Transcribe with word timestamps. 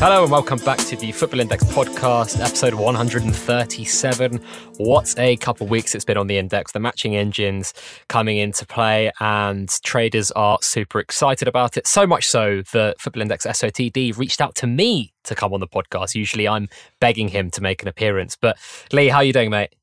Hello 0.00 0.22
and 0.22 0.32
welcome 0.32 0.58
back 0.60 0.78
to 0.78 0.96
the 0.96 1.12
Football 1.12 1.40
Index 1.40 1.62
podcast, 1.64 2.40
episode 2.40 2.72
137. 2.72 4.40
What 4.78 5.14
a 5.18 5.36
couple 5.36 5.66
of 5.66 5.70
weeks 5.70 5.94
it's 5.94 6.06
been 6.06 6.16
on 6.16 6.26
the 6.26 6.38
index. 6.38 6.72
The 6.72 6.80
matching 6.80 7.16
engines 7.16 7.74
coming 8.08 8.38
into 8.38 8.64
play, 8.64 9.12
and 9.20 9.68
traders 9.82 10.30
are 10.30 10.56
super 10.62 11.00
excited 11.00 11.48
about 11.48 11.76
it. 11.76 11.86
So 11.86 12.06
much 12.06 12.26
so 12.26 12.62
that 12.72 12.98
Football 12.98 13.20
Index 13.20 13.44
SOTD 13.44 14.16
reached 14.16 14.40
out 14.40 14.54
to 14.54 14.66
me 14.66 15.12
to 15.24 15.34
come 15.34 15.52
on 15.52 15.60
the 15.60 15.68
podcast. 15.68 16.14
Usually 16.14 16.48
I'm 16.48 16.70
begging 16.98 17.28
him 17.28 17.50
to 17.50 17.60
make 17.60 17.82
an 17.82 17.88
appearance. 17.88 18.38
But 18.40 18.56
Lee, 18.94 19.08
how 19.08 19.18
are 19.18 19.24
you 19.24 19.34
doing, 19.34 19.50
mate? 19.50 19.74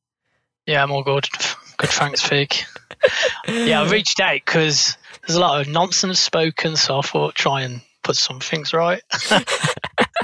Yeah, 0.66 0.82
I'm 0.82 0.90
all 0.90 1.04
good. 1.04 1.30
Good, 1.78 1.92
thanks, 1.92 2.22
Fig. 2.22 2.56
yeah, 3.48 3.84
I 3.84 3.88
reached 3.88 4.20
out 4.20 4.34
because 4.44 4.98
there's 5.28 5.38
a 5.38 5.40
lot 5.40 5.62
of 5.62 5.68
nonsense 5.68 6.20
spoken, 6.20 6.76
so 6.76 6.98
I 6.98 7.02
thought 7.04 7.36
try 7.36 7.62
and 7.62 7.82
put 8.04 8.16
some 8.16 8.40
things 8.40 8.74
right. 8.74 9.02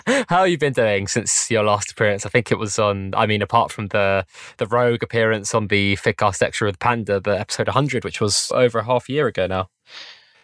How 0.05 0.41
have 0.41 0.49
you 0.49 0.57
been 0.57 0.73
doing 0.73 1.07
since 1.07 1.49
your 1.49 1.63
last 1.63 1.91
appearance? 1.91 2.25
I 2.25 2.29
think 2.29 2.51
it 2.51 2.59
was 2.59 2.77
on. 2.77 3.13
I 3.15 3.25
mean, 3.25 3.41
apart 3.41 3.71
from 3.71 3.87
the 3.87 4.25
the 4.57 4.67
rogue 4.67 5.03
appearance 5.03 5.53
on 5.55 5.67
the 5.67 5.95
Figcast 5.95 6.41
extra 6.41 6.67
with 6.67 6.79
Panda, 6.79 7.19
the 7.19 7.39
episode 7.39 7.67
100, 7.67 8.03
which 8.03 8.19
was 8.19 8.51
over 8.53 8.79
a 8.79 8.83
half 8.83 9.07
a 9.07 9.13
year 9.13 9.27
ago 9.27 9.47
now. 9.47 9.69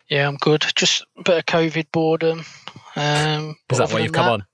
Yeah, 0.07 0.27
I'm 0.27 0.37
good. 0.37 0.65
Just 0.75 1.05
a 1.17 1.23
bit 1.23 1.37
of 1.37 1.45
COVID 1.45 1.87
boredom. 1.91 2.45
Um, 2.95 3.55
is 3.69 3.77
that 3.77 3.91
why 3.91 3.99
you've 3.99 4.11
come 4.11 4.27
on? 4.27 4.45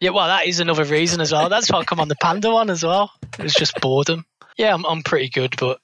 Yeah, 0.00 0.10
well, 0.10 0.26
that 0.26 0.46
is 0.46 0.60
another 0.60 0.84
reason 0.84 1.20
as 1.20 1.32
well. 1.32 1.48
That's 1.48 1.70
why 1.70 1.78
I 1.78 1.84
come 1.84 2.00
on 2.00 2.08
the 2.08 2.16
Panda 2.16 2.50
one 2.50 2.68
as 2.68 2.84
well. 2.84 3.10
It's 3.38 3.54
just 3.54 3.80
boredom. 3.80 4.26
Yeah, 4.58 4.74
I'm, 4.74 4.84
I'm 4.84 5.02
pretty 5.02 5.30
good, 5.30 5.54
but 5.58 5.80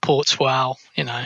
Port's 0.00 0.38
well, 0.38 0.78
you 0.94 1.04
know, 1.04 1.24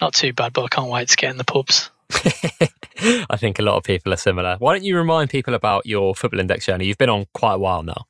not 0.00 0.14
too 0.14 0.32
bad. 0.32 0.52
But 0.52 0.64
I 0.64 0.68
can't 0.68 0.90
wait 0.90 1.08
to 1.08 1.16
get 1.16 1.30
in 1.30 1.36
the 1.36 1.44
pubs. 1.44 1.90
I 3.02 3.36
think 3.36 3.58
a 3.58 3.62
lot 3.62 3.76
of 3.76 3.84
people 3.84 4.12
are 4.12 4.16
similar. 4.16 4.56
Why 4.58 4.74
don't 4.74 4.84
you 4.84 4.96
remind 4.96 5.30
people 5.30 5.54
about 5.54 5.86
your 5.86 6.14
football 6.14 6.40
index 6.40 6.66
journey? 6.66 6.86
You've 6.86 6.98
been 6.98 7.08
on 7.08 7.26
quite 7.34 7.54
a 7.54 7.58
while 7.58 7.82
now. 7.82 8.06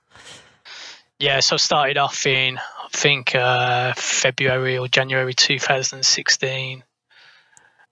Yeah, 1.19 1.41
so 1.41 1.55
I 1.55 1.59
started 1.59 1.99
off 1.99 2.27
in 2.27 2.59
I 2.59 2.89
think 2.91 3.34
uh, 3.34 3.95
February 3.97 4.77
or 4.77 4.89
January 4.89 5.33
2016, 5.33 6.84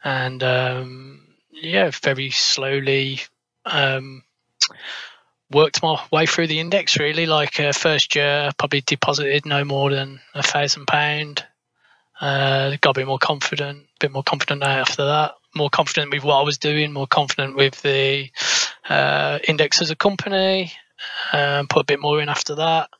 and 0.04 0.42
um, 0.42 1.26
yeah, 1.50 1.90
very 2.02 2.30
slowly 2.30 3.20
um, 3.64 4.22
worked 5.50 5.82
my 5.82 5.98
way 6.12 6.26
through 6.26 6.48
the 6.48 6.60
index. 6.60 6.98
Really, 6.98 7.26
like 7.26 7.58
uh, 7.58 7.72
first 7.72 8.14
year, 8.14 8.50
probably 8.58 8.82
deposited 8.82 9.46
no 9.46 9.64
more 9.64 9.90
than 9.90 10.20
a 10.34 10.42
thousand 10.42 10.86
pound. 10.86 11.46
Uh, 12.20 12.76
got 12.82 12.90
a 12.90 13.00
bit 13.00 13.06
more 13.06 13.18
confident, 13.18 13.78
a 13.78 13.98
bit 14.00 14.12
more 14.12 14.22
confident 14.22 14.60
now 14.60 14.80
after 14.80 15.06
that 15.06 15.32
more 15.54 15.70
confident 15.70 16.12
with 16.12 16.24
what 16.24 16.36
I 16.36 16.42
was 16.42 16.58
doing, 16.58 16.92
more 16.92 17.06
confident 17.06 17.56
with 17.56 17.80
the 17.82 18.30
uh, 18.88 19.38
index 19.46 19.80
as 19.82 19.90
a 19.90 19.96
company, 19.96 20.72
um, 21.32 21.66
put 21.68 21.82
a 21.82 21.84
bit 21.84 22.00
more 22.00 22.20
in 22.20 22.28
after 22.28 22.54
that. 22.56 22.90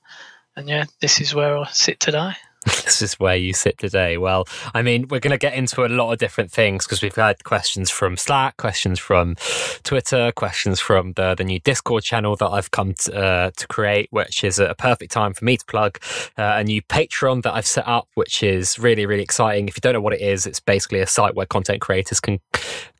And 0.56 0.68
yeah, 0.68 0.84
this 1.00 1.20
is 1.20 1.34
where 1.34 1.58
I 1.58 1.68
sit 1.70 2.00
today. 2.00 2.32
this 2.66 3.00
is 3.00 3.14
where 3.14 3.36
you 3.36 3.54
sit 3.54 3.78
today. 3.78 4.18
Well, 4.18 4.46
I 4.74 4.82
mean, 4.82 5.08
we're 5.08 5.20
going 5.20 5.30
to 5.30 5.38
get 5.38 5.54
into 5.54 5.84
a 5.84 5.88
lot 5.88 6.12
of 6.12 6.18
different 6.18 6.50
things 6.52 6.84
because 6.84 7.00
we've 7.00 7.14
had 7.14 7.42
questions 7.44 7.90
from 7.90 8.18
Slack, 8.18 8.58
questions 8.58 8.98
from 8.98 9.36
Twitter, 9.82 10.30
questions 10.32 10.78
from 10.78 11.14
the, 11.14 11.34
the 11.34 11.44
new 11.44 11.58
Discord 11.60 12.04
channel 12.04 12.36
that 12.36 12.48
I've 12.48 12.70
come 12.70 12.92
to, 12.94 13.16
uh, 13.16 13.50
to 13.56 13.66
create, 13.66 14.08
which 14.10 14.44
is 14.44 14.58
a 14.58 14.74
perfect 14.74 15.10
time 15.10 15.32
for 15.32 15.46
me 15.46 15.56
to 15.56 15.64
plug 15.64 15.98
uh, 16.36 16.56
a 16.56 16.64
new 16.64 16.82
Patreon 16.82 17.42
that 17.44 17.54
I've 17.54 17.66
set 17.66 17.88
up, 17.88 18.08
which 18.14 18.42
is 18.42 18.78
really, 18.78 19.06
really 19.06 19.22
exciting. 19.22 19.66
If 19.66 19.78
you 19.78 19.80
don't 19.80 19.94
know 19.94 20.02
what 20.02 20.12
it 20.12 20.20
is, 20.20 20.44
it's 20.44 20.60
basically 20.60 21.00
a 21.00 21.06
site 21.06 21.34
where 21.34 21.46
content 21.46 21.80
creators 21.80 22.20
can 22.20 22.40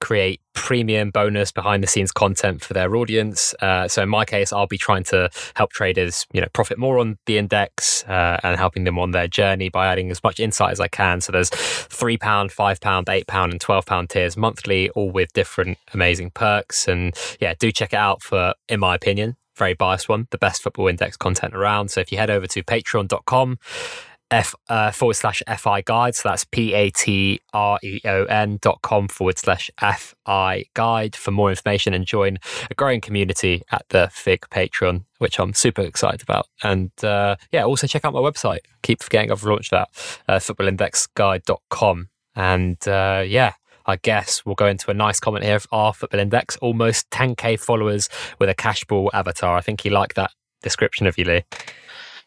create 0.01 0.41
premium 0.55 1.11
bonus 1.11 1.53
behind 1.53 1.83
the 1.83 1.87
scenes 1.87 2.11
content 2.11 2.63
for 2.63 2.75
their 2.75 2.97
audience. 2.97 3.55
Uh, 3.61 3.87
so 3.87 4.03
in 4.03 4.09
my 4.09 4.25
case, 4.25 4.53
I'll 4.53 4.67
be 4.67 4.79
trying 4.79 5.05
to 5.05 5.31
help 5.55 5.73
traders, 5.73 6.27
you 6.33 6.41
know, 6.41 6.49
profit 6.53 6.79
more 6.79 6.99
on 6.99 7.19
the 7.27 7.39
index 7.39 8.05
uh, 8.05 8.39
and 8.43 8.57
helping 8.57 8.85
them 8.85 8.99
on 8.99 9.13
their 9.13 9.29
journey 9.29 9.69
by 9.69 9.87
adding 9.87 10.11
as 10.11 10.23
much 10.23 10.41
insight 10.41 10.73
as 10.73 10.81
I 10.81 10.89
can. 10.89 11.21
So 11.21 11.33
there's 11.33 11.51
three 11.51 12.17
pound, 12.17 12.53
five 12.53 12.81
pound, 12.81 13.09
eight 13.09 13.27
pound, 13.27 13.53
and 13.53 13.61
twelve 13.61 13.87
pound 13.87 14.11
tiers 14.11 14.37
monthly, 14.37 14.91
all 14.91 15.11
with 15.11 15.33
different 15.33 15.79
amazing 15.95 16.31
perks. 16.31 16.89
And 16.89 17.15
yeah, 17.41 17.55
do 17.59 17.71
check 17.71 17.93
it 17.93 17.99
out 17.99 18.23
for, 18.23 18.55
in 18.69 18.81
my 18.81 18.95
opinion, 18.95 19.37
very 19.57 19.75
biased 19.75 20.09
one, 20.09 20.27
the 20.31 20.39
best 20.39 20.63
football 20.63 20.89
index 20.89 21.17
content 21.17 21.55
around. 21.55 21.91
So 21.91 22.01
if 22.01 22.11
you 22.11 22.19
head 22.19 22.31
over 22.31 22.47
to 22.47 22.63
patreon.com 22.63 23.59
F 24.31 24.55
uh, 24.69 24.91
forward 24.91 25.15
slash 25.15 25.43
FI 25.59 25.83
guide. 25.83 26.15
So 26.15 26.29
that's 26.29 26.45
P 26.45 26.73
A 26.75 26.91
T 26.91 27.41
R 27.53 27.79
E 27.83 28.01
O 28.05 28.25
N 28.25 28.59
dot 28.61 28.81
com 28.83 29.09
forward 29.09 29.39
slash 29.39 29.71
FI 29.79 30.65
guide 30.75 31.17
for 31.17 31.31
more 31.31 31.51
information 31.51 31.95
and 31.95 32.07
join 32.07 32.39
a 32.71 32.75
growing 32.75 33.01
community 33.01 33.63
at 33.73 33.85
the 33.89 34.09
Fig 34.13 34.43
Patreon, 34.51 35.05
which 35.19 35.39
I'm 35.39 35.55
super 35.55 35.83
excited 35.83 36.23
about. 36.23 36.47
And 36.63 36.93
uh, 37.03 37.37
yeah, 37.53 37.65
also 37.65 37.87
check 37.87 38.05
out 38.05 38.13
my 38.13 38.21
website. 38.21 38.61
Keep 38.83 39.03
forgetting 39.03 39.33
I've 39.33 39.45
launched 39.45 39.71
that, 39.71 39.89
uh, 40.29 40.39
footballindexguide.com. 40.39 42.09
And 42.37 42.89
uh, 42.89 43.25
yeah, 43.27 43.55
I 43.87 43.97
guess 43.97 44.45
we'll 44.47 44.55
go 44.55 44.67
into 44.67 44.91
a 44.91 44.95
nice 44.95 45.19
comment 45.19 45.45
here 45.45 45.57
of 45.57 45.67
our 45.73 45.93
Football 45.93 46.21
Index. 46.21 46.57
Almost 46.59 47.11
10k 47.11 47.59
followers 47.59 48.09
with 48.39 48.49
a 48.49 48.55
cash 48.55 48.85
ball 48.85 49.11
avatar. 49.13 49.57
I 49.57 49.61
think 49.61 49.81
he 49.81 49.91
liked 49.91 50.17
that 50.17 50.31
description 50.63 51.07
of 51.07 51.19
you, 51.19 51.25
Lee. 51.25 51.45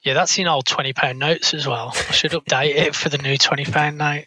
Yeah, 0.04 0.14
that's 0.14 0.38
in 0.38 0.48
old 0.48 0.66
twenty 0.66 0.94
pound 0.94 1.20
notes 1.20 1.54
as 1.54 1.68
well. 1.68 1.94
I 1.96 2.12
should 2.12 2.32
update 2.32 2.76
it 2.76 2.96
for 2.96 3.10
the 3.10 3.18
new 3.18 3.38
twenty 3.38 3.66
pound 3.66 3.98
note. 3.98 4.26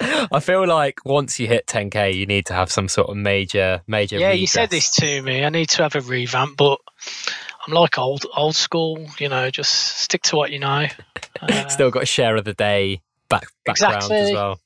I 0.00 0.40
feel 0.40 0.66
like 0.66 1.04
once 1.04 1.40
you 1.40 1.46
hit 1.46 1.66
10k, 1.66 2.14
you 2.14 2.26
need 2.26 2.46
to 2.46 2.52
have 2.52 2.70
some 2.70 2.88
sort 2.88 3.08
of 3.08 3.16
major, 3.16 3.82
major. 3.86 4.16
Yeah, 4.18 4.28
redress. 4.28 4.40
you 4.40 4.46
said 4.46 4.70
this 4.70 4.90
to 4.96 5.22
me. 5.22 5.44
I 5.44 5.48
need 5.48 5.68
to 5.70 5.82
have 5.82 5.94
a 5.94 6.00
revamp, 6.00 6.56
but 6.56 6.80
I'm 7.66 7.72
like 7.72 7.98
old, 7.98 8.26
old 8.36 8.54
school. 8.54 9.06
You 9.18 9.28
know, 9.28 9.50
just 9.50 9.98
stick 9.98 10.22
to 10.24 10.36
what 10.36 10.50
you 10.50 10.58
know. 10.58 10.86
Uh, 11.38 11.68
Still 11.68 11.90
got 11.90 12.02
a 12.02 12.06
share 12.06 12.34
of 12.36 12.46
the 12.46 12.54
day 12.54 13.02
back 13.28 13.46
background 13.66 13.96
exactly. 13.96 14.16
as 14.16 14.32
well. 14.32 14.58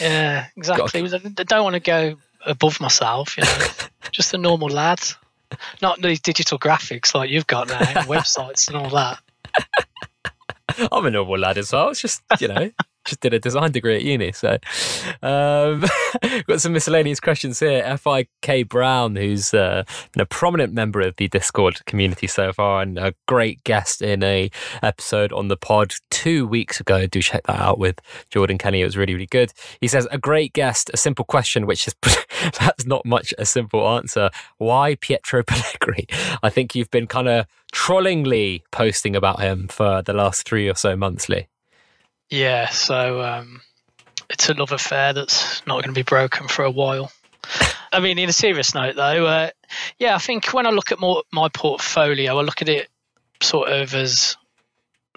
Yeah, 0.00 0.46
exactly. 0.56 1.00
I 1.00 1.42
don't 1.44 1.62
want 1.62 1.74
to 1.74 1.80
go 1.80 2.16
above 2.44 2.80
myself. 2.80 3.36
You 3.38 3.44
know, 3.44 3.66
just 4.10 4.34
a 4.34 4.38
normal 4.38 4.68
lad. 4.68 5.00
Not 5.80 6.00
these 6.00 6.20
digital 6.20 6.58
graphics 6.58 7.14
like 7.14 7.30
you've 7.30 7.46
got 7.46 7.68
now, 7.68 7.78
websites 8.02 8.68
and 8.68 8.76
all 8.76 8.90
that. 8.90 9.18
I'm 10.90 11.06
a 11.06 11.10
normal 11.10 11.38
lad 11.38 11.58
as 11.58 11.72
well. 11.72 11.90
It's 11.90 12.00
just, 12.00 12.22
you 12.40 12.48
know, 12.48 12.70
just 13.04 13.20
did 13.20 13.34
a 13.34 13.38
design 13.38 13.72
degree 13.72 13.96
at 13.96 14.02
uni. 14.02 14.32
So, 14.32 14.58
um, 15.22 15.84
got 16.46 16.60
some 16.60 16.72
miscellaneous 16.72 17.20
questions 17.20 17.58
here. 17.60 17.96
FIK 17.96 18.68
Brown, 18.68 19.16
who's 19.16 19.52
uh, 19.54 19.84
a 20.16 20.26
prominent 20.26 20.72
member 20.72 21.00
of 21.00 21.16
the 21.16 21.28
Discord 21.28 21.84
community 21.86 22.26
so 22.26 22.52
far 22.52 22.82
and 22.82 22.98
a 22.98 23.14
great 23.26 23.62
guest 23.64 24.02
in 24.02 24.22
a 24.22 24.50
episode 24.82 25.32
on 25.32 25.48
the 25.48 25.56
pod 25.56 25.94
two 26.10 26.46
weeks 26.46 26.80
ago. 26.80 27.06
Do 27.06 27.20
check 27.20 27.46
that 27.46 27.60
out 27.60 27.78
with 27.78 28.00
Jordan 28.30 28.58
Kenny. 28.58 28.80
It 28.80 28.84
was 28.84 28.96
really, 28.96 29.14
really 29.14 29.26
good. 29.26 29.52
He 29.80 29.88
says, 29.88 30.06
a 30.10 30.18
great 30.18 30.52
guest, 30.52 30.90
a 30.94 30.96
simple 30.96 31.24
question, 31.24 31.66
which 31.66 31.86
is 31.86 31.94
perhaps 32.52 32.86
not 32.86 33.04
much 33.04 33.34
a 33.38 33.46
simple 33.46 33.88
answer. 33.88 34.30
Why 34.58 34.96
Pietro 34.96 35.42
Pellegri? 35.42 36.06
I 36.42 36.50
think 36.50 36.74
you've 36.74 36.90
been 36.90 37.06
kind 37.06 37.28
of 37.28 37.46
trollingly 37.74 38.62
posting 38.70 39.16
about 39.16 39.40
him 39.40 39.66
for 39.68 40.02
the 40.02 40.12
last 40.12 40.46
three 40.46 40.68
or 40.68 40.74
so 40.74 40.96
months, 40.96 41.28
Lee. 41.28 41.48
Yeah, 42.32 42.70
so 42.70 43.20
um, 43.20 43.60
it's 44.30 44.48
a 44.48 44.54
love 44.54 44.72
affair 44.72 45.12
that's 45.12 45.60
not 45.66 45.82
going 45.82 45.94
to 45.94 45.98
be 45.98 46.02
broken 46.02 46.48
for 46.48 46.64
a 46.64 46.70
while. 46.70 47.12
I 47.92 48.00
mean, 48.00 48.18
in 48.18 48.30
a 48.30 48.32
serious 48.32 48.74
note, 48.74 48.96
though, 48.96 49.26
uh, 49.26 49.50
yeah, 49.98 50.14
I 50.14 50.18
think 50.18 50.46
when 50.54 50.66
I 50.66 50.70
look 50.70 50.92
at 50.92 50.98
more, 50.98 51.24
my 51.30 51.50
portfolio, 51.50 52.38
I 52.38 52.40
look 52.40 52.62
at 52.62 52.70
it 52.70 52.88
sort 53.42 53.68
of 53.68 53.94
as 53.94 54.38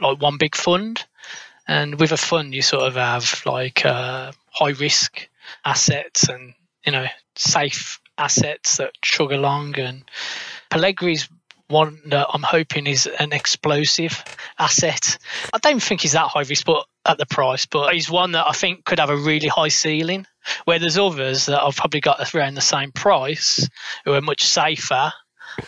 like 0.01 0.21
one 0.21 0.37
big 0.37 0.57
fund. 0.57 1.05
And 1.69 1.97
with 2.01 2.11
a 2.11 2.17
fund, 2.17 2.53
you 2.53 2.61
sort 2.61 2.83
of 2.83 2.95
have 2.95 3.43
like 3.45 3.85
uh, 3.85 4.33
high 4.51 4.71
risk 4.71 5.29
assets 5.63 6.27
and, 6.27 6.53
you 6.85 6.91
know, 6.91 7.05
safe 7.37 8.01
assets 8.17 8.75
that 8.75 8.91
chug 9.01 9.31
along. 9.31 9.79
And 9.79 10.03
Pellegri's 10.69 11.29
one 11.67 11.99
that 12.07 12.27
I'm 12.31 12.43
hoping 12.43 12.87
is 12.87 13.07
an 13.07 13.33
explosive 13.33 14.23
asset. 14.59 15.17
I 15.53 15.57
don't 15.57 15.81
think 15.81 16.01
he's 16.01 16.11
that 16.11 16.27
high 16.27 16.41
risk, 16.41 16.65
but 16.65 16.85
at 17.05 17.17
the 17.17 17.25
price, 17.25 17.65
but 17.65 17.93
he's 17.93 18.09
one 18.09 18.33
that 18.33 18.47
I 18.47 18.51
think 18.51 18.85
could 18.85 18.99
have 18.99 19.09
a 19.09 19.17
really 19.17 19.47
high 19.47 19.69
ceiling. 19.69 20.25
Where 20.65 20.77
there's 20.77 20.97
others 20.97 21.47
that 21.47 21.61
I've 21.61 21.75
probably 21.75 22.01
got 22.01 22.33
around 22.35 22.53
the 22.53 22.61
same 22.61 22.91
price 22.91 23.67
who 24.03 24.13
are 24.13 24.21
much 24.21 24.43
safer 24.43 25.11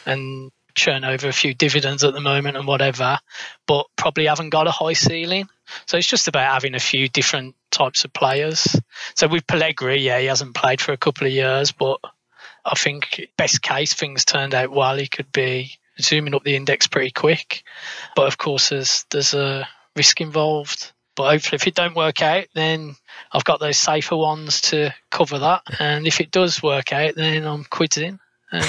and 0.05 0.51
churn 0.75 1.03
over 1.03 1.27
a 1.27 1.33
few 1.33 1.55
dividends 1.55 2.03
at 2.03 2.13
the 2.13 2.21
moment 2.21 2.57
and 2.57 2.67
whatever, 2.67 3.17
but 3.65 3.87
probably 3.95 4.27
haven't 4.27 4.51
got 4.51 4.67
a 4.67 4.71
high 4.71 4.93
ceiling. 4.93 5.49
So 5.87 5.97
it's 5.97 6.07
just 6.07 6.27
about 6.27 6.53
having 6.53 6.75
a 6.75 6.79
few 6.79 7.09
different 7.09 7.55
types 7.71 8.05
of 8.05 8.13
players. 8.13 8.79
So 9.15 9.27
with 9.27 9.47
Pellegri, 9.47 10.03
yeah, 10.03 10.19
he 10.19 10.27
hasn't 10.27 10.53
played 10.53 10.79
for 10.79 10.91
a 10.91 10.97
couple 10.97 11.25
of 11.25 11.33
years, 11.33 11.71
but 11.71 11.99
I 12.63 12.75
think 12.75 13.27
best 13.37 13.63
case 13.63 13.93
things 13.93 14.25
turned 14.25 14.53
out 14.53 14.71
well. 14.71 14.95
He 14.95 15.07
could 15.07 15.31
be 15.31 15.79
zooming 16.01 16.35
up 16.35 16.43
the 16.43 16.55
index 16.55 16.87
pretty 16.87 17.11
quick. 17.11 17.63
But 18.15 18.27
of 18.27 18.37
course, 18.37 18.69
there's 18.69 19.05
there's 19.11 19.33
a 19.33 19.67
risk 19.95 20.21
involved. 20.21 20.91
But 21.15 21.31
hopefully, 21.31 21.55
if 21.55 21.67
it 21.67 21.73
don't 21.73 21.95
work 21.95 22.21
out, 22.21 22.45
then 22.53 22.95
I've 23.31 23.43
got 23.43 23.59
those 23.59 23.77
safer 23.77 24.15
ones 24.15 24.61
to 24.61 24.93
cover 25.09 25.39
that. 25.39 25.63
And 25.79 26.05
if 26.05 26.21
it 26.21 26.31
does 26.31 26.61
work 26.61 26.93
out, 26.93 27.15
then 27.15 27.45
I'm 27.45 27.65
quitting. 27.65 28.19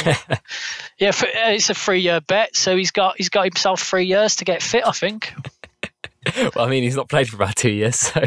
Yeah, 0.99 1.13
for, 1.13 1.27
uh, 1.27 1.51
it's 1.53 1.71
a 1.71 1.75
three 1.75 2.01
year 2.01 2.21
bet, 2.21 2.57
so 2.57 2.77
he's 2.77 2.91
got 2.91 3.17
he's 3.17 3.29
got 3.29 3.45
himself 3.45 3.81
three 3.81 4.07
years 4.07 4.37
to 4.37 4.45
get 4.45 4.63
fit. 4.63 4.83
I 4.85 4.91
think. 4.91 5.33
well, 6.37 6.67
I 6.67 6.69
mean, 6.69 6.83
he's 6.83 6.97
not 6.97 7.09
played 7.09 7.29
for 7.29 7.37
about 7.37 7.55
two 7.55 7.71
years, 7.71 7.97
so. 7.97 8.25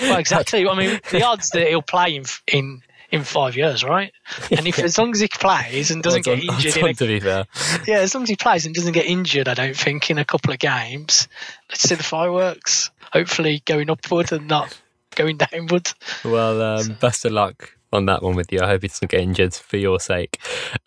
well, 0.00 0.18
exactly. 0.18 0.66
I 0.68 0.74
mean, 0.74 1.00
the 1.12 1.22
odds 1.22 1.50
that 1.50 1.68
he'll 1.68 1.80
play 1.80 2.16
in 2.16 2.24
in 2.52 2.82
in 3.10 3.24
five 3.24 3.56
years, 3.56 3.82
right? 3.82 4.12
And 4.50 4.66
if 4.66 4.78
as 4.78 4.98
long 4.98 5.12
as 5.12 5.20
he 5.20 5.28
plays 5.28 5.90
and 5.90 6.02
doesn't 6.02 6.26
Odds 6.26 6.42
get 6.42 6.44
injured, 6.44 6.84
a, 6.84 6.94
to 6.94 7.06
be 7.06 7.20
fair. 7.20 7.46
yeah, 7.86 7.98
as 7.98 8.14
long 8.14 8.24
as 8.24 8.28
he 8.28 8.36
plays 8.36 8.66
and 8.66 8.74
doesn't 8.74 8.92
get 8.92 9.06
injured, 9.06 9.48
I 9.48 9.54
don't 9.54 9.76
think 9.76 10.10
in 10.10 10.18
a 10.18 10.24
couple 10.24 10.52
of 10.52 10.58
games. 10.58 11.28
Let's 11.70 11.82
see 11.82 11.94
the 11.94 12.02
fireworks. 12.02 12.90
Hopefully, 13.12 13.62
going 13.64 13.90
upward 13.90 14.32
and 14.32 14.46
not 14.48 14.78
going 15.14 15.38
downward. 15.38 15.90
Well, 16.24 16.60
um, 16.60 16.96
best 17.00 17.24
of 17.24 17.32
luck 17.32 17.74
on 17.92 18.06
that 18.06 18.22
one 18.22 18.36
with 18.36 18.52
you. 18.52 18.60
I 18.60 18.66
hope 18.66 18.82
he 18.82 18.88
doesn't 18.88 19.10
get 19.10 19.20
injured 19.20 19.54
for 19.54 19.76
your 19.76 19.98
sake. 19.98 20.38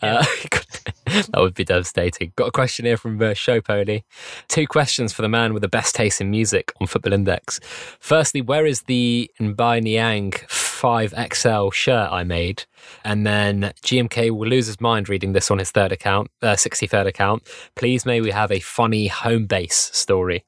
Uh, 0.01 0.23
that 1.05 1.37
would 1.37 1.53
be 1.53 1.63
devastating. 1.63 2.31
Got 2.35 2.49
a 2.49 2.51
question 2.51 2.85
here 2.85 2.97
from 2.97 3.21
uh, 3.21 3.33
Show 3.33 3.61
Pony. 3.61 4.03
Two 4.47 4.67
questions 4.67 5.11
for 5.11 5.21
the 5.21 5.29
man 5.29 5.53
with 5.53 5.61
the 5.61 5.67
best 5.67 5.95
taste 5.95 6.21
in 6.21 6.29
music 6.29 6.73
on 6.79 6.87
Football 6.87 7.13
Index. 7.13 7.59
Firstly, 7.99 8.41
where 8.41 8.65
is 8.65 8.83
the 8.83 9.31
M'Baye 9.39 9.81
Niang 9.81 10.33
5XL 10.81 11.71
shirt 11.73 12.09
I 12.11 12.23
made? 12.23 12.65
And 13.03 13.25
then 13.25 13.73
GMK 13.83 14.31
will 14.31 14.47
lose 14.47 14.67
his 14.67 14.81
mind 14.81 15.09
reading 15.09 15.33
this 15.33 15.51
on 15.51 15.59
his 15.59 15.71
third 15.71 15.91
account, 15.91 16.29
uh, 16.41 16.53
63rd 16.55 17.07
account. 17.07 17.47
Please 17.75 18.05
may 18.05 18.21
we 18.21 18.31
have 18.31 18.51
a 18.51 18.59
funny 18.59 19.09
Homebase 19.09 19.71
story. 19.93 20.43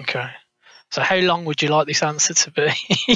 Okay. 0.00 0.28
So, 0.92 1.02
how 1.02 1.16
long 1.16 1.44
would 1.46 1.60
you 1.62 1.68
like 1.68 1.86
this 1.88 2.02
answer 2.02 2.32
to 2.34 2.50
be? 2.52 2.70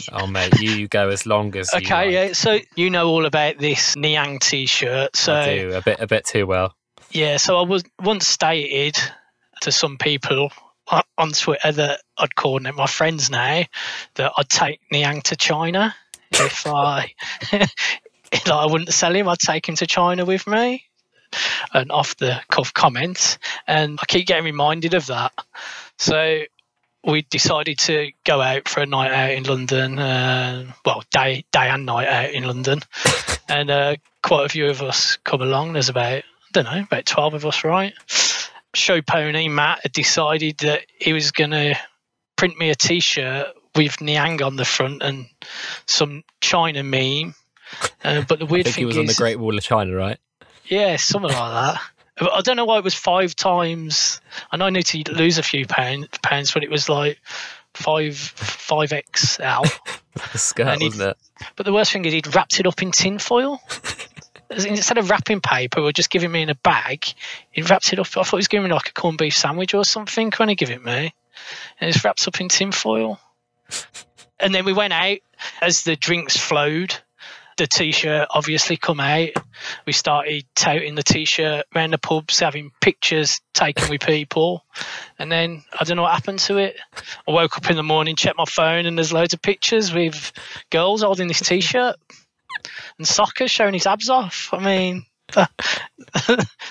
Oh, 0.12 0.26
mate, 0.26 0.60
you 0.60 0.88
go 0.88 1.08
as 1.08 1.24
long 1.24 1.54
as 1.56 1.72
you 1.72 1.78
okay, 1.78 1.94
like. 2.06 2.10
yeah. 2.12 2.32
So 2.32 2.58
you 2.74 2.90
know 2.90 3.06
all 3.08 3.26
about 3.26 3.58
this 3.58 3.94
Niang 3.96 4.40
T-shirt. 4.40 5.14
So 5.14 5.32
I 5.34 5.56
do 5.58 5.72
a 5.74 5.82
bit, 5.82 6.00
a 6.00 6.06
bit 6.06 6.24
too 6.24 6.46
well. 6.46 6.74
yeah. 7.12 7.36
So 7.36 7.58
I 7.58 7.62
was 7.62 7.84
once 8.02 8.26
stated 8.26 8.96
to 9.60 9.70
some 9.70 9.98
people 9.98 10.50
on- 10.88 11.02
on 11.16 11.30
Twitter 11.32 11.70
that 11.70 12.00
I'd 12.18 12.34
coordinate 12.34 12.74
my 12.74 12.86
friends 12.88 13.30
now 13.30 13.62
that 14.16 14.32
I'd 14.36 14.48
take 14.48 14.80
Niang 14.90 15.20
to 15.22 15.36
China 15.36 15.94
if 16.32 16.66
I 16.66 17.14
like 17.52 18.48
I 18.48 18.66
wouldn't 18.66 18.92
sell 18.92 19.14
him. 19.14 19.28
I'd 19.28 19.38
take 19.38 19.68
him 19.68 19.76
to 19.76 19.86
China 19.86 20.24
with 20.24 20.46
me. 20.46 20.84
An 21.72 21.90
off 21.90 22.16
the 22.16 22.40
cuff 22.50 22.74
comment, 22.74 23.38
and 23.66 23.98
I 24.02 24.04
keep 24.06 24.26
getting 24.26 24.44
reminded 24.44 24.94
of 24.94 25.06
that. 25.06 25.32
So 25.98 26.42
we 27.04 27.22
decided 27.22 27.78
to 27.78 28.10
go 28.24 28.40
out 28.40 28.68
for 28.68 28.80
a 28.80 28.86
night 28.86 29.12
out 29.12 29.30
in 29.30 29.44
London. 29.44 29.98
Uh, 29.98 30.72
well, 30.84 31.04
day 31.12 31.44
day 31.52 31.68
and 31.68 31.86
night 31.86 32.08
out 32.08 32.30
in 32.30 32.44
London, 32.44 32.80
and 33.48 33.70
uh, 33.70 33.96
quite 34.22 34.46
a 34.46 34.48
few 34.48 34.68
of 34.68 34.82
us 34.82 35.18
come 35.22 35.40
along. 35.40 35.72
There's 35.72 35.88
about 35.88 36.18
I 36.18 36.52
don't 36.52 36.64
know 36.64 36.80
about 36.80 37.06
twelve 37.06 37.34
of 37.34 37.46
us, 37.46 37.62
right? 37.62 37.94
Show 38.74 39.00
pony 39.02 39.48
Matt 39.48 39.80
had 39.82 39.92
decided 39.92 40.58
that 40.58 40.86
he 40.98 41.12
was 41.12 41.30
going 41.30 41.50
to 41.50 41.74
print 42.36 42.56
me 42.56 42.70
a 42.70 42.74
T-shirt 42.74 43.48
with 43.74 44.00
Niang 44.00 44.42
on 44.42 44.56
the 44.56 44.64
front 44.64 45.02
and 45.02 45.26
some 45.86 46.24
China 46.40 46.82
meme. 46.82 47.34
Uh, 48.02 48.22
but 48.28 48.38
the 48.40 48.46
I 48.46 48.48
weird 48.48 48.64
think 48.64 48.76
thing 48.76 48.82
he 48.82 48.86
was 48.86 48.96
is, 48.96 49.00
on 49.00 49.06
the 49.06 49.14
Great 49.14 49.38
Wall 49.38 49.56
of 49.56 49.62
China, 49.62 49.94
right? 49.94 50.18
yeah, 50.66 50.96
something 50.96 51.30
like 51.30 51.52
that. 51.52 51.80
But 52.18 52.32
I 52.32 52.40
don't 52.42 52.56
know 52.56 52.64
why 52.64 52.78
it 52.78 52.84
was 52.84 52.94
five 52.94 53.34
times. 53.34 54.20
I 54.50 54.56
know 54.56 54.66
I 54.66 54.70
need 54.70 54.86
to 54.86 55.12
lose 55.12 55.38
a 55.38 55.42
few 55.42 55.66
pound, 55.66 56.08
pounds, 56.22 56.52
but 56.52 56.62
it 56.62 56.70
was 56.70 56.88
like 56.88 57.18
five 57.74 58.16
five 58.16 58.92
XL. 59.16 59.64
The 60.32 60.38
skirt, 60.38 60.82
wasn't 60.82 61.10
it? 61.12 61.16
But 61.54 61.66
the 61.66 61.72
worst 61.72 61.92
thing 61.92 62.04
is 62.04 62.12
he'd 62.12 62.34
wrapped 62.34 62.58
it 62.58 62.66
up 62.66 62.82
in 62.82 62.90
tin 62.90 63.20
foil. 63.20 63.62
Instead 64.50 64.98
of 64.98 65.08
wrapping 65.08 65.40
paper 65.40 65.80
or 65.80 65.92
just 65.92 66.10
giving 66.10 66.32
me 66.32 66.42
in 66.42 66.50
a 66.50 66.56
bag, 66.56 67.04
he 67.52 67.62
wrapped 67.62 67.92
it 67.92 68.00
up. 68.00 68.06
I 68.08 68.24
thought 68.24 68.30
he 68.30 68.36
was 68.36 68.48
giving 68.48 68.68
me 68.68 68.74
like 68.74 68.88
a 68.88 68.92
corned 68.92 69.18
beef 69.18 69.36
sandwich 69.36 69.72
or 69.72 69.84
something 69.84 70.32
when 70.36 70.48
he 70.48 70.56
give 70.56 70.70
it 70.70 70.84
me. 70.84 71.14
And 71.80 71.88
it's 71.88 72.04
wrapped 72.04 72.26
up 72.26 72.40
in 72.40 72.48
tin 72.48 72.72
foil. 72.72 73.20
And 74.38 74.54
then 74.54 74.64
we 74.64 74.72
went 74.72 74.92
out 74.92 75.18
as 75.60 75.82
the 75.82 75.96
drinks 75.96 76.36
flowed. 76.36 76.96
The 77.56 77.66
t-shirt 77.66 78.28
obviously 78.30 78.78
come 78.78 79.00
out. 79.00 79.30
We 79.86 79.92
started 79.92 80.46
touting 80.54 80.94
the 80.94 81.02
t-shirt 81.02 81.66
around 81.74 81.92
the 81.92 81.98
pubs, 81.98 82.40
having 82.40 82.70
pictures 82.80 83.40
taken 83.52 83.90
with 83.90 84.00
people. 84.00 84.64
And 85.18 85.30
then 85.30 85.62
I 85.78 85.84
don't 85.84 85.96
know 85.96 86.04
what 86.04 86.14
happened 86.14 86.38
to 86.40 86.56
it. 86.56 86.78
I 87.28 87.32
woke 87.32 87.58
up 87.58 87.68
in 87.68 87.76
the 87.76 87.82
morning, 87.82 88.16
checked 88.16 88.38
my 88.38 88.46
phone, 88.46 88.86
and 88.86 88.96
there's 88.96 89.12
loads 89.12 89.34
of 89.34 89.42
pictures 89.42 89.92
with 89.92 90.32
girls 90.70 91.02
holding 91.02 91.28
this 91.28 91.40
t-shirt 91.40 91.96
and 92.98 93.06
soccer 93.06 93.46
showing 93.48 93.74
his 93.74 93.86
abs 93.86 94.08
off. 94.08 94.48
I 94.52 94.64
mean, 94.64 95.06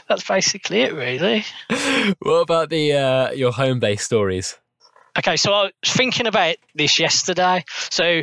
that's 0.08 0.28
basically 0.28 0.82
it, 0.82 0.94
really. 0.94 1.46
What 2.20 2.42
about 2.42 2.70
the 2.70 2.94
uh, 2.94 3.32
your 3.32 3.52
Homebase 3.52 4.02
stories? 4.02 4.58
Okay, 5.20 5.36
so 5.36 5.52
I 5.52 5.64
was 5.64 5.72
thinking 5.86 6.28
about 6.28 6.56
this 6.74 6.98
yesterday. 6.98 7.66
So 7.90 8.22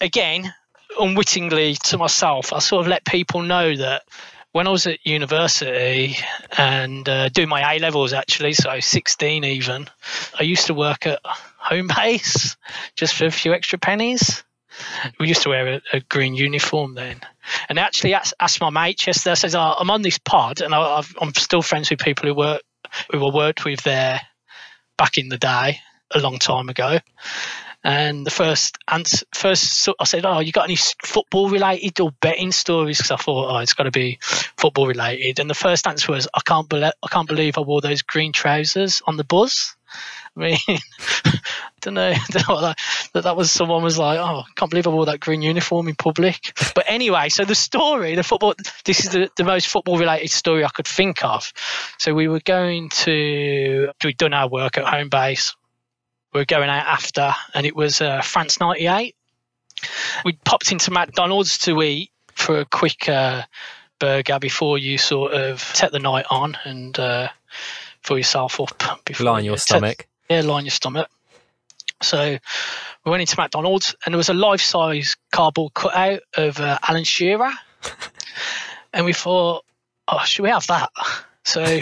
again, 0.00 0.50
unwittingly 0.98 1.74
to 1.84 1.98
myself, 1.98 2.54
I 2.54 2.60
sort 2.60 2.80
of 2.80 2.88
let 2.88 3.04
people 3.04 3.42
know 3.42 3.76
that 3.76 4.04
when 4.52 4.66
I 4.66 4.70
was 4.70 4.86
at 4.86 5.04
university 5.04 6.16
and 6.56 7.06
uh, 7.06 7.28
doing 7.28 7.50
my 7.50 7.74
A 7.74 7.78
levels, 7.80 8.14
actually, 8.14 8.54
so 8.54 8.80
16 8.80 9.44
even, 9.44 9.90
I 10.40 10.44
used 10.44 10.68
to 10.68 10.74
work 10.74 11.06
at 11.06 11.20
Homebase 11.62 12.56
just 12.96 13.12
for 13.12 13.26
a 13.26 13.30
few 13.30 13.52
extra 13.52 13.78
pennies. 13.78 14.42
We 15.20 15.28
used 15.28 15.42
to 15.42 15.50
wear 15.50 15.74
a, 15.74 15.82
a 15.92 16.00
green 16.00 16.34
uniform 16.34 16.94
then. 16.94 17.20
And 17.68 17.78
I 17.78 17.82
actually 17.82 18.14
asked, 18.14 18.60
my 18.62 18.70
mate 18.70 19.06
yesterday, 19.06 19.32
I 19.32 19.34
says, 19.34 19.54
oh, 19.54 19.74
I'm 19.78 19.90
on 19.90 20.00
this 20.00 20.18
pod 20.18 20.62
and 20.62 20.74
I, 20.74 21.02
I'm 21.20 21.34
still 21.34 21.60
friends 21.60 21.90
with 21.90 21.98
people 21.98 22.26
who 22.26 22.34
work 22.34 22.62
who 23.10 23.26
I 23.26 23.34
worked 23.34 23.66
with 23.66 23.82
there 23.82 24.22
back 24.96 25.18
in 25.18 25.28
the 25.28 25.36
day, 25.36 25.80
a 26.14 26.20
long 26.20 26.38
time 26.38 26.68
ago. 26.68 26.98
And 27.84 28.26
the 28.26 28.30
first 28.30 28.76
answer, 28.88 29.24
first 29.32 29.62
so 29.72 29.94
I 30.00 30.04
said, 30.04 30.26
"Oh, 30.26 30.40
you 30.40 30.50
got 30.50 30.64
any 30.64 30.76
football 30.76 31.48
related 31.48 32.00
or 32.00 32.10
betting 32.20 32.50
stories?" 32.50 32.98
Because 32.98 33.12
I 33.12 33.16
thought, 33.16 33.54
"Oh, 33.54 33.58
it's 33.58 33.74
got 33.74 33.84
to 33.84 33.92
be 33.92 34.18
football 34.56 34.86
related." 34.88 35.38
And 35.38 35.48
the 35.48 35.54
first 35.54 35.86
answer 35.86 36.10
was, 36.10 36.26
"I 36.34 36.40
can't 36.44 36.68
believe 36.68 36.92
I 37.02 37.08
can't 37.08 37.28
believe 37.28 37.56
I 37.56 37.60
wore 37.60 37.80
those 37.80 38.02
green 38.02 38.32
trousers 38.32 39.00
on 39.06 39.16
the 39.16 39.24
bus." 39.24 39.76
I 40.36 40.40
mean, 40.40 40.58
I 40.68 41.40
don't 41.80 41.94
know, 41.94 42.10
I 42.16 42.24
don't 42.30 42.48
know 42.48 42.60
that, 42.60 42.78
that 43.14 43.24
that 43.24 43.36
was. 43.36 43.50
Someone 43.52 43.84
was 43.84 43.96
like, 43.96 44.18
"Oh, 44.18 44.40
I 44.40 44.52
can't 44.56 44.70
believe 44.70 44.88
I 44.88 44.90
wore 44.90 45.06
that 45.06 45.20
green 45.20 45.42
uniform 45.42 45.86
in 45.86 45.94
public." 45.94 46.40
But 46.74 46.84
anyway, 46.88 47.28
so 47.28 47.44
the 47.44 47.54
story, 47.54 48.16
the 48.16 48.24
football. 48.24 48.54
This 48.84 49.04
is 49.04 49.12
the, 49.12 49.30
the 49.36 49.44
most 49.44 49.68
football 49.68 49.98
related 49.98 50.30
story 50.30 50.64
I 50.64 50.68
could 50.68 50.88
think 50.88 51.24
of. 51.24 51.52
So 51.98 52.12
we 52.12 52.26
were 52.26 52.40
going 52.40 52.88
to 52.90 53.92
we'd 54.04 54.16
done 54.16 54.34
our 54.34 54.48
work 54.48 54.78
at 54.78 54.84
Homebase 54.84 55.54
we 56.32 56.40
were 56.40 56.44
going 56.44 56.68
out 56.68 56.86
after, 56.86 57.34
and 57.54 57.66
it 57.66 57.74
was 57.76 58.00
uh, 58.00 58.20
France 58.22 58.60
'98. 58.60 59.14
We 60.24 60.32
popped 60.44 60.72
into 60.72 60.90
McDonald's 60.90 61.58
to 61.58 61.82
eat 61.82 62.10
for 62.34 62.60
a 62.60 62.64
quick 62.64 63.08
uh, 63.08 63.42
burger 63.98 64.38
before 64.38 64.78
you 64.78 64.98
sort 64.98 65.32
of 65.32 65.60
set 65.60 65.92
the 65.92 65.98
night 66.00 66.26
on 66.30 66.56
and 66.64 66.98
uh, 66.98 67.28
fill 68.02 68.18
yourself 68.18 68.60
up. 68.60 69.00
Before 69.04 69.26
Line 69.26 69.44
you 69.44 69.50
your 69.52 69.56
set- 69.58 69.68
stomach. 69.78 70.06
yeah, 70.28 70.40
line 70.42 70.64
your 70.64 70.70
stomach. 70.72 71.08
So 72.02 72.38
we 73.04 73.10
went 73.10 73.22
into 73.22 73.36
McDonald's, 73.38 73.94
and 74.04 74.12
there 74.14 74.18
was 74.18 74.28
a 74.28 74.34
life-size 74.34 75.16
cardboard 75.32 75.74
cutout 75.74 76.20
of 76.36 76.60
uh, 76.60 76.78
Alan 76.86 77.04
Shearer, 77.04 77.50
and 78.92 79.04
we 79.04 79.12
thought, 79.12 79.64
"Oh, 80.06 80.20
should 80.24 80.42
we 80.44 80.50
have 80.50 80.66
that?" 80.68 80.90
So 81.44 81.64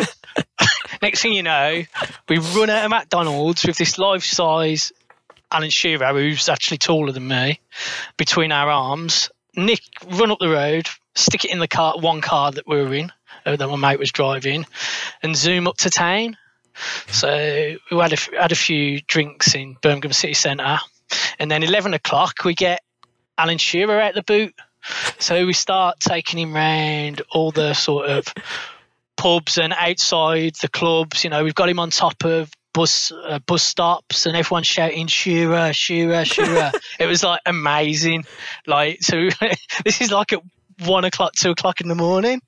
next 1.03 1.23
thing 1.23 1.33
you 1.33 1.43
know, 1.43 1.83
we 2.29 2.39
run 2.39 2.71
out 2.71 2.85
of 2.85 2.91
McDonald's 2.91 3.65
with 3.65 3.77
this 3.77 3.99
life-size 3.99 4.93
Alan 5.51 5.71
Shearer, 5.71 6.13
who's 6.13 6.49
actually 6.49 6.79
taller 6.79 7.13
than 7.13 7.29
me, 7.29 7.61
between 8.17 8.53
our 8.53 8.69
arms. 8.69 9.31
Nick 9.55 9.81
run 10.07 10.31
up 10.31 10.39
the 10.39 10.49
road, 10.49 10.89
stick 11.15 11.45
it 11.45 11.53
in 11.53 11.61
the 11.61 11.69
car, 11.69 11.95
one 11.99 12.21
car 12.21 12.53
that 12.53 12.67
we 12.67 12.77
were 12.83 12.95
in, 12.95 13.13
uh, 13.45 13.57
that 13.57 13.69
my 13.69 13.77
mate 13.77 13.99
was 13.99 14.13
driving, 14.13 14.67
and 15.23 15.37
zoom 15.37 15.67
up 15.67 15.77
to 15.79 15.91
town. 15.91 16.37
So 17.07 17.77
we 17.91 17.99
had 17.99 18.13
a, 18.13 18.39
had 18.39 18.53
a 18.53 18.57
few 18.57 19.01
drinks 19.01 19.55
in 19.55 19.77
Birmingham 19.81 20.13
City 20.13 20.35
Centre, 20.35 20.79
and 21.39 21.51
then 21.51 21.63
eleven 21.63 21.95
o'clock 21.95 22.45
we 22.45 22.55
get 22.55 22.83
Alan 23.39 23.59
Shearer 23.59 24.01
out 24.01 24.15
the 24.15 24.23
boot. 24.23 24.55
So 25.19 25.47
we 25.47 25.53
start 25.53 26.01
taking 26.01 26.39
him 26.39 26.55
round 26.55 27.23
all 27.31 27.51
the 27.51 27.73
sort 27.73 28.11
of 28.11 28.33
pubs 29.17 29.59
and 29.59 29.73
outside 29.73 30.55
the 30.57 30.69
clubs. 30.69 31.25
You 31.25 31.31
know, 31.31 31.45
we've 31.45 31.55
got 31.55 31.69
him 31.69 31.79
on 31.79 31.91
top 31.91 32.25
of 32.25 32.51
bus 32.73 33.11
uh, 33.11 33.39
bus 33.41 33.63
stops, 33.63 34.27
and 34.27 34.37
everyone's 34.37 34.67
shouting 34.67 35.07
Shearer, 35.07 35.73
Shearer, 35.73 36.25
Shearer. 36.25 36.73
it 37.01 37.07
was 37.07 37.23
like 37.23 37.41
amazing. 37.47 38.25
Like 38.67 39.03
so, 39.03 39.29
this 39.85 40.01
is 40.01 40.11
like 40.13 40.33
at 40.33 40.43
one 40.85 41.05
o'clock, 41.05 41.33
two 41.33 41.51
o'clock 41.51 41.81
in 41.81 41.89
the 41.89 41.95
morning, 41.95 42.41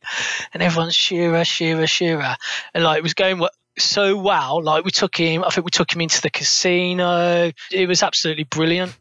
and 0.53 0.63
everyone's 0.63 0.95
Shearer, 0.95 1.45
Shearer, 1.45 1.87
Shearer, 1.87 2.37
and 2.75 2.85
like 2.85 2.99
it 2.99 3.03
was 3.03 3.15
going 3.15 3.41
so 3.79 4.17
well. 4.17 4.63
Like 4.63 4.85
we 4.85 4.91
took 4.91 5.17
him, 5.17 5.45
I 5.45 5.51
think 5.51 5.65
we 5.65 5.71
took 5.71 5.95
him 5.95 6.01
into 6.01 6.21
the 6.21 6.31
casino. 6.31 7.51
It 7.71 7.89
was 7.89 8.03
absolutely 8.03 8.45
brilliant. 8.45 8.97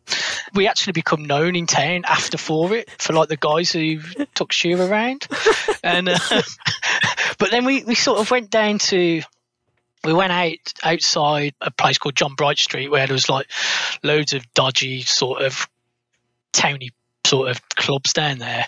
We 0.54 0.68
actually 0.68 0.94
become 0.94 1.26
known 1.26 1.56
in 1.56 1.68
town 1.68 2.04
after 2.06 2.38
for 2.38 2.74
it 2.74 2.90
for 3.00 3.14
like 3.14 3.30
the 3.30 3.38
guys 3.38 3.72
who 3.72 4.00
took 4.34 4.54
Stu 4.54 4.82
around. 4.82 5.28
and 5.84 6.10
uh, 6.10 6.42
but 7.38 7.51
then 7.51 7.65
we 7.65 7.84
we 7.84 7.96
sort 7.96 8.20
of 8.20 8.29
went 8.32 8.50
down 8.50 8.79
to 8.79 9.22
we 10.03 10.13
went 10.13 10.32
out 10.32 10.74
outside 10.84 11.53
a 11.62 11.72
place 11.72 11.98
called 11.98 12.15
John 12.15 12.36
Bright 12.36 12.58
Street 12.58 12.89
where 12.89 13.06
there 13.08 13.13
was 13.13 13.29
like 13.29 13.48
loads 14.03 14.34
of 14.34 14.51
dodgy 14.53 15.01
sort 15.01 15.41
of 15.41 15.67
towny 16.53 16.91
sort 17.25 17.50
of 17.50 17.70
clubs 17.70 18.13
down 18.13 18.39
there, 18.39 18.65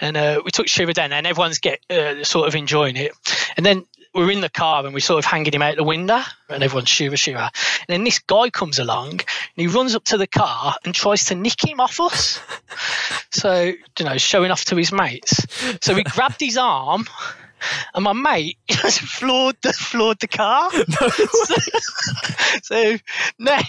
and 0.00 0.16
uh, 0.16 0.40
we 0.44 0.50
took 0.50 0.68
Shearer 0.68 0.92
down 0.92 1.10
there, 1.10 1.18
and 1.18 1.26
everyone's 1.26 1.58
get 1.58 1.80
uh, 1.90 2.22
sort 2.24 2.48
of 2.48 2.54
enjoying 2.54 2.96
it, 2.96 3.12
and 3.56 3.64
then. 3.64 3.84
We're 4.14 4.30
in 4.30 4.40
the 4.40 4.48
car 4.48 4.84
and 4.84 4.94
we're 4.94 5.00
sort 5.00 5.18
of 5.18 5.30
hanging 5.30 5.52
him 5.52 5.60
out 5.60 5.76
the 5.76 5.84
window, 5.84 6.20
and 6.48 6.64
everyone's 6.64 6.88
Shearer 6.88 7.16
Shearer. 7.16 7.50
And 7.80 7.86
then 7.88 8.04
this 8.04 8.18
guy 8.18 8.48
comes 8.48 8.78
along 8.78 9.10
and 9.10 9.20
he 9.54 9.66
runs 9.66 9.94
up 9.94 10.04
to 10.04 10.16
the 10.16 10.26
car 10.26 10.74
and 10.82 10.94
tries 10.94 11.26
to 11.26 11.34
nick 11.34 11.62
him 11.62 11.78
off 11.78 12.00
us. 12.00 12.40
so, 13.30 13.64
you 13.64 14.04
know, 14.04 14.16
showing 14.16 14.50
off 14.50 14.64
to 14.64 14.76
his 14.76 14.92
mates. 14.92 15.46
So 15.82 15.94
we 15.94 16.04
grabbed 16.04 16.40
his 16.40 16.56
arm 16.56 17.06
and 17.94 18.04
my 18.04 18.12
mate 18.12 18.58
just 18.70 19.00
floored 19.00 19.56
the 19.62 19.72
floored 19.72 20.18
the 20.20 20.28
car. 20.28 20.70
so, 20.72 21.56
so 22.62 22.96
now, 23.38 23.60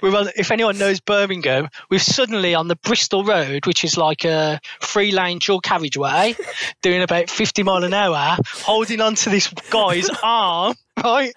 we're 0.00 0.16
on, 0.16 0.28
if 0.36 0.50
anyone 0.50 0.78
knows 0.78 1.00
Birmingham, 1.00 1.68
we're 1.90 2.00
suddenly 2.00 2.54
on 2.54 2.68
the 2.68 2.76
Bristol 2.76 3.24
Road, 3.24 3.66
which 3.66 3.84
is 3.84 3.96
like 3.96 4.24
a 4.24 4.60
three 4.80 5.12
lane 5.12 5.38
dual 5.38 5.60
carriageway, 5.60 6.36
doing 6.82 7.02
about 7.02 7.30
50 7.30 7.62
mile 7.62 7.84
an 7.84 7.94
hour, 7.94 8.36
holding 8.46 9.00
on 9.00 9.14
to 9.16 9.30
this 9.30 9.48
guy's 9.70 10.08
arm, 10.22 10.74
right? 11.02 11.34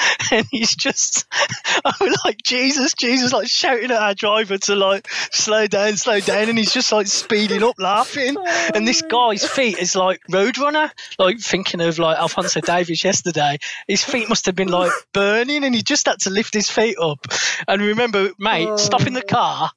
and 0.32 0.46
he's 0.50 0.74
just 0.74 1.26
I'm 1.84 2.12
like 2.24 2.42
Jesus, 2.42 2.94
Jesus, 2.94 3.32
like 3.32 3.48
shouting 3.48 3.90
at 3.90 4.02
our 4.02 4.14
driver 4.14 4.58
to 4.58 4.74
like 4.74 5.08
slow 5.30 5.66
down, 5.66 5.96
slow 5.96 6.20
down, 6.20 6.48
and 6.48 6.58
he's 6.58 6.72
just 6.72 6.92
like 6.92 7.06
speeding 7.06 7.62
up, 7.62 7.76
laughing. 7.78 8.36
Oh, 8.38 8.70
and 8.74 8.86
this 8.86 9.02
guy's 9.02 9.46
feet 9.46 9.78
is 9.78 9.96
like 9.96 10.20
Roadrunner, 10.30 10.90
like 11.18 11.38
thinking 11.40 11.80
of 11.80 11.98
like 11.98 12.18
Alphonso 12.18 12.60
Davies 12.60 13.04
yesterday. 13.04 13.58
His 13.88 14.04
feet 14.04 14.28
must 14.28 14.46
have 14.46 14.54
been 14.54 14.68
like 14.68 14.92
burning, 15.12 15.64
and 15.64 15.74
he 15.74 15.82
just 15.82 16.06
had 16.06 16.20
to 16.20 16.30
lift 16.30 16.54
his 16.54 16.70
feet 16.70 16.96
up. 17.00 17.26
And 17.68 17.82
remember, 17.82 18.30
mate, 18.38 18.68
oh. 18.68 18.76
stopping 18.76 19.14
the 19.14 19.22
car, 19.22 19.70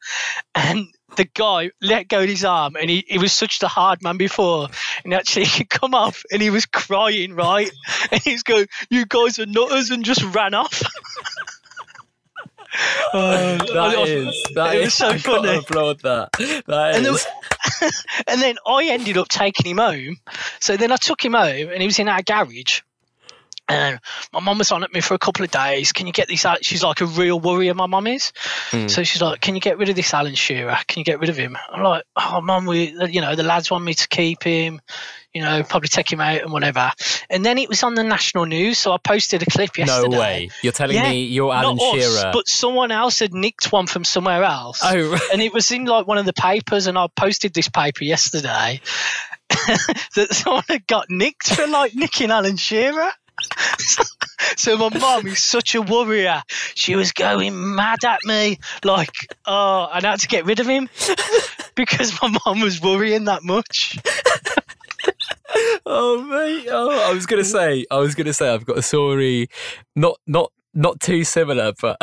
and 0.54 0.88
the 1.16 1.26
guy 1.26 1.72
let 1.82 2.08
go 2.08 2.26
his 2.26 2.46
arm 2.46 2.76
and 2.76 2.90
he, 2.90 3.06
he 3.08 3.18
was 3.18 3.34
such 3.34 3.60
the 3.60 3.68
hard 3.68 4.02
man 4.02 4.18
before. 4.18 4.68
And 5.04 5.14
actually 5.14 5.46
he 5.46 5.64
come 5.66 5.94
off 5.94 6.24
and 6.32 6.42
he 6.42 6.50
was 6.50 6.66
crying 6.66 7.34
right? 7.34 7.72
And 8.12 8.22
he's 8.22 8.44
going 8.44 8.68
you 8.90 9.06
guys 9.06 9.40
are 9.40 9.46
nutters 9.46 9.90
and 9.90 10.04
just 10.06 10.24
ran 10.36 10.54
off. 10.54 10.84
Uh, 13.14 13.58
that 13.74 14.08
is 14.08 14.44
that 14.54 14.76
is 14.76 14.94
so 14.94 15.18
funny 15.18 15.48
Can't 15.48 15.64
applaud 15.64 16.02
that. 16.02 16.32
That 16.68 16.96
and, 16.96 17.08
is. 17.08 17.26
Then, 17.80 17.92
and 18.28 18.42
then 18.42 18.56
I 18.68 18.86
ended 18.90 19.18
up 19.18 19.28
taking 19.28 19.72
him 19.72 19.78
home. 19.78 20.18
So 20.60 20.78
then 20.78 20.92
I 20.92 20.98
took 20.98 21.24
him 21.24 21.34
home 21.34 21.70
and 21.70 21.82
he 21.82 21.86
was 21.86 22.00
in 22.00 22.10
our 22.10 22.22
garage 22.22 22.82
and 23.68 24.00
my 24.32 24.40
mum 24.40 24.60
was 24.60 24.72
on 24.72 24.84
at 24.84 24.94
me 24.94 25.02
for 25.02 25.16
a 25.16 25.20
couple 25.20 25.44
of 25.44 25.52
days. 25.52 25.92
Can 25.92 26.06
you 26.06 26.14
get 26.14 26.28
this 26.28 26.46
out? 26.46 26.64
She's 26.64 26.84
like 26.84 27.02
a 27.02 27.06
real 27.06 27.40
worrier, 27.40 27.74
my 27.74 27.88
mum 27.88 28.06
is. 28.06 28.32
Mm. 28.70 28.90
So 28.90 29.04
she's 29.04 29.22
like, 29.22 29.42
Can 29.42 29.56
you 29.56 29.62
get 29.62 29.78
rid 29.78 29.90
of 29.90 29.96
this 29.96 30.14
Alan 30.14 30.36
Shearer? 30.36 30.78
Can 30.88 31.00
you 31.00 31.06
get 31.06 31.20
rid 31.20 31.30
of 31.30 31.38
him? 31.38 31.58
I'm 31.72 31.84
like, 31.84 32.04
Oh, 32.16 32.42
mum, 32.42 32.66
we, 32.66 32.96
you 33.10 33.22
know, 33.22 33.36
the 33.36 33.44
lads 33.44 33.72
want 33.72 33.84
me 33.84 33.96
to 33.96 34.08
keep 34.08 34.44
him, 34.44 34.82
you 35.34 35.42
know, 35.42 35.64
probably 35.64 35.90
take 35.90 36.12
him 36.12 36.22
out 36.22 36.42
and 36.42 36.52
whatever. 36.52 36.92
And 37.30 37.44
then 37.44 37.58
it 37.58 37.68
was 37.68 37.82
on 37.82 37.96
the 37.96 38.04
national 38.04 38.46
news. 38.46 38.78
So 38.78 38.94
I 38.94 38.98
posted 38.98 39.42
a 39.42 39.46
clip 39.46 39.78
yesterday. 39.78 40.10
No 40.10 40.20
way. 40.20 40.50
You're 40.62 40.72
telling 40.72 40.96
yeah, 40.96 41.10
me 41.10 41.26
you're 41.26 41.54
Alan 41.54 41.78
Shearer. 41.78 42.28
Us, 42.28 42.34
but 42.34 42.48
someone 42.48 42.92
else 42.92 43.20
had 43.20 43.34
nicked 43.34 43.72
one 43.72 43.88
from 43.88 44.06
somewhere 44.06 44.44
else. 44.44 44.82
Oh, 44.84 45.12
right. 45.12 45.22
And 45.34 45.42
it 45.42 45.54
was 45.54 45.72
in 45.72 45.86
like 45.86 46.08
one 46.08 46.20
of 46.20 46.26
the 46.26 46.34
papers. 46.34 46.88
And 46.88 46.98
I 46.98 47.08
posted 47.08 47.54
this 47.54 47.68
paper 47.68 48.04
yesterday 48.04 48.80
that 49.50 50.28
someone 50.32 50.64
had 50.70 50.88
got 50.88 51.08
nicked 51.10 51.54
for 51.54 51.68
like 51.68 51.96
nicking 51.96 52.30
Alan 52.32 52.58
Shearer. 52.58 53.10
so 54.58 54.78
my 54.78 54.90
mum 54.98 55.28
is 55.28 55.40
such 55.40 55.76
a 55.76 55.82
warrior. 55.82 56.42
She 56.76 56.96
was 56.96 57.12
going 57.12 57.76
mad 57.76 58.04
at 58.06 58.20
me, 58.24 58.60
like, 58.84 59.14
oh, 59.46 59.88
I 59.92 60.00
had 60.02 60.20
to 60.20 60.28
get 60.28 60.46
rid 60.46 60.60
of 60.60 60.68
him 60.68 60.90
because 61.76 62.14
my 62.22 62.36
mum 62.46 62.62
was 62.62 62.82
worrying 62.82 63.26
that 63.26 63.44
much. 63.44 63.98
oh 65.86 66.22
mate, 66.24 66.68
oh, 66.70 67.10
I 67.10 67.14
was 67.14 67.26
gonna 67.26 67.44
say, 67.44 67.86
I 67.92 67.98
was 67.98 68.16
gonna 68.16 68.34
say, 68.34 68.50
I've 68.50 68.66
got 68.66 68.78
a 68.78 68.82
story, 68.82 69.48
not 69.96 70.18
not 70.28 70.52
not 70.74 71.00
too 71.00 71.24
similar, 71.24 71.74
but 71.82 71.98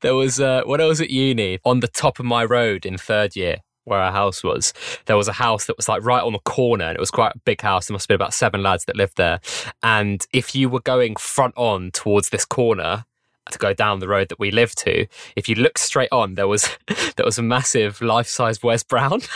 there 0.00 0.14
was 0.14 0.40
uh, 0.40 0.62
when 0.64 0.80
I 0.80 0.86
was 0.86 1.00
at 1.00 1.10
uni 1.10 1.58
on 1.64 1.80
the 1.80 1.88
top 1.88 2.18
of 2.18 2.26
my 2.26 2.44
road 2.44 2.84
in 2.84 2.98
third 2.98 3.36
year 3.36 3.58
where 3.86 4.00
our 4.00 4.12
house 4.12 4.42
was, 4.42 4.74
there 5.06 5.16
was 5.16 5.28
a 5.28 5.32
house 5.32 5.66
that 5.66 5.76
was 5.76 5.88
like 5.88 6.04
right 6.04 6.22
on 6.22 6.32
the 6.32 6.38
corner 6.40 6.84
and 6.84 6.96
it 6.96 7.00
was 7.00 7.10
quite 7.10 7.34
a 7.34 7.38
big 7.40 7.60
house. 7.60 7.86
There 7.86 7.94
must 7.94 8.04
have 8.04 8.08
been 8.08 8.16
about 8.22 8.34
seven 8.34 8.62
lads 8.62 8.84
that 8.84 8.96
lived 8.96 9.16
there. 9.16 9.40
And 9.82 10.26
if 10.32 10.54
you 10.54 10.68
were 10.68 10.80
going 10.80 11.16
front 11.16 11.54
on 11.56 11.90
towards 11.92 12.30
this 12.30 12.44
corner, 12.44 13.04
to 13.52 13.58
go 13.58 13.72
down 13.72 14.00
the 14.00 14.08
road 14.08 14.28
that 14.28 14.40
we 14.40 14.50
lived 14.50 14.76
to, 14.78 15.06
if 15.36 15.48
you 15.48 15.54
looked 15.54 15.78
straight 15.78 16.10
on, 16.10 16.34
there 16.34 16.48
was 16.48 16.68
there 17.16 17.24
was 17.24 17.38
a 17.38 17.42
massive 17.42 18.00
life-size 18.00 18.62
Wes 18.62 18.82
Brown. 18.82 19.22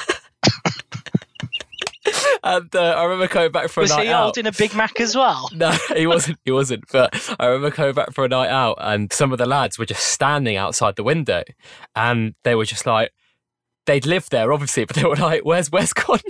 and 2.42 2.74
uh, 2.74 2.80
I 2.80 3.04
remember 3.04 3.28
coming 3.28 3.52
back 3.52 3.68
for 3.68 3.82
was 3.82 3.90
a 3.90 3.96
night 3.96 4.08
out. 4.08 4.26
Was 4.26 4.36
he 4.36 4.42
holding 4.42 4.46
a 4.46 4.52
Big 4.52 4.74
Mac 4.74 5.00
as 5.00 5.14
well? 5.16 5.48
No, 5.54 5.70
he 5.94 6.06
wasn't. 6.06 6.38
He 6.44 6.50
wasn't. 6.50 6.84
But 6.90 7.34
I 7.38 7.46
remember 7.46 7.70
coming 7.70 7.94
back 7.94 8.12
for 8.12 8.24
a 8.24 8.28
night 8.28 8.48
out, 8.48 8.78
and 8.80 9.12
some 9.12 9.32
of 9.32 9.38
the 9.38 9.46
lads 9.46 9.78
were 9.78 9.86
just 9.86 10.04
standing 10.04 10.56
outside 10.56 10.96
the 10.96 11.02
window, 11.02 11.44
and 11.94 12.34
they 12.44 12.54
were 12.54 12.64
just 12.64 12.86
like, 12.86 13.12
they'd 13.86 14.06
lived 14.06 14.30
there, 14.30 14.52
obviously, 14.52 14.84
but 14.86 14.96
they 14.96 15.04
were 15.04 15.16
like, 15.16 15.44
"Where's 15.44 15.70
Wes 15.70 15.92
gone?" 15.92 16.20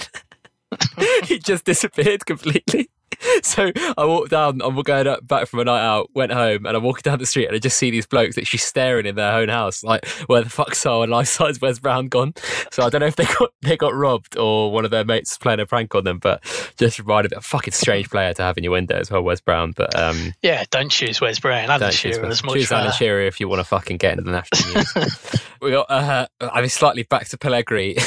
he 1.25 1.39
just 1.39 1.65
disappeared 1.65 2.27
completely. 2.27 2.91
so 3.43 3.71
I 3.99 4.05
walked 4.05 4.31
down, 4.31 4.61
I'm 4.63 4.81
going 4.83 5.07
up, 5.07 5.27
back 5.27 5.47
from 5.47 5.61
a 5.61 5.65
night 5.65 5.85
out, 5.85 6.11
went 6.15 6.33
home, 6.33 6.67
and 6.67 6.77
I'm 6.77 6.83
walking 6.83 7.03
down 7.03 7.19
the 7.19 7.27
street, 7.27 7.47
and 7.47 7.55
I 7.55 7.59
just 7.59 7.77
see 7.77 7.91
these 7.91 8.07
blokes 8.07 8.39
actually 8.39 8.59
staring 8.59 9.07
in 9.07 9.15
their 9.15 9.33
own 9.33 9.49
house, 9.49 9.85
like, 9.85 10.07
where 10.27 10.43
the 10.43 10.51
fuck's 10.51 10.85
our 10.87 11.07
life 11.07 11.29
size 11.29 11.61
Wes 11.61 11.79
Brown 11.79 12.09
gone? 12.09 12.35
So 12.71 12.83
I 12.83 12.89
don't 12.89 13.01
know 13.01 13.07
if 13.07 13.17
they 13.17 13.25
got 13.25 13.51
they 13.63 13.77
got 13.77 13.95
robbed 13.95 14.37
or 14.37 14.73
one 14.73 14.85
of 14.85 14.91
their 14.91 15.05
mates 15.05 15.37
playing 15.37 15.61
a 15.61 15.67
prank 15.67 15.95
on 15.95 16.05
them, 16.05 16.19
but 16.19 16.43
just 16.79 16.99
reminded 16.99 17.33
me 17.33 17.37
a 17.39 17.41
fucking 17.41 17.73
strange 17.73 18.09
player 18.09 18.33
to 18.35 18.43
have 18.43 18.57
in 18.57 18.65
your 18.65 18.73
window 18.73 18.97
as 18.97 19.11
well, 19.11 19.23
Wes 19.23 19.41
Brown. 19.41 19.73
But 19.77 19.99
um, 19.99 20.35
yeah, 20.43 20.65
don't 20.71 20.91
choose 20.91 21.21
Wes 21.21 21.39
Brown. 21.39 21.69
Alan 21.69 21.91
Shearer 21.91 22.29
is 22.29 22.43
much 22.43 22.55
Choose 22.55 22.73
Alan 22.73 22.93
Shearer 22.93 23.23
if 23.23 23.41
you 23.41 23.49
want 23.49 23.61
to 23.61 23.65
fucking 23.65 23.99
get 23.99 24.13
into 24.13 24.25
the 24.25 24.33
national 24.33 24.75
news. 24.75 25.43
we 25.61 25.71
got, 25.73 25.91
uh, 25.91 26.27
I 26.41 26.61
mean, 26.61 26.71
slightly 26.71 27.03
back 27.03 27.29
to 27.29 27.37
Pellegri. 27.37 28.01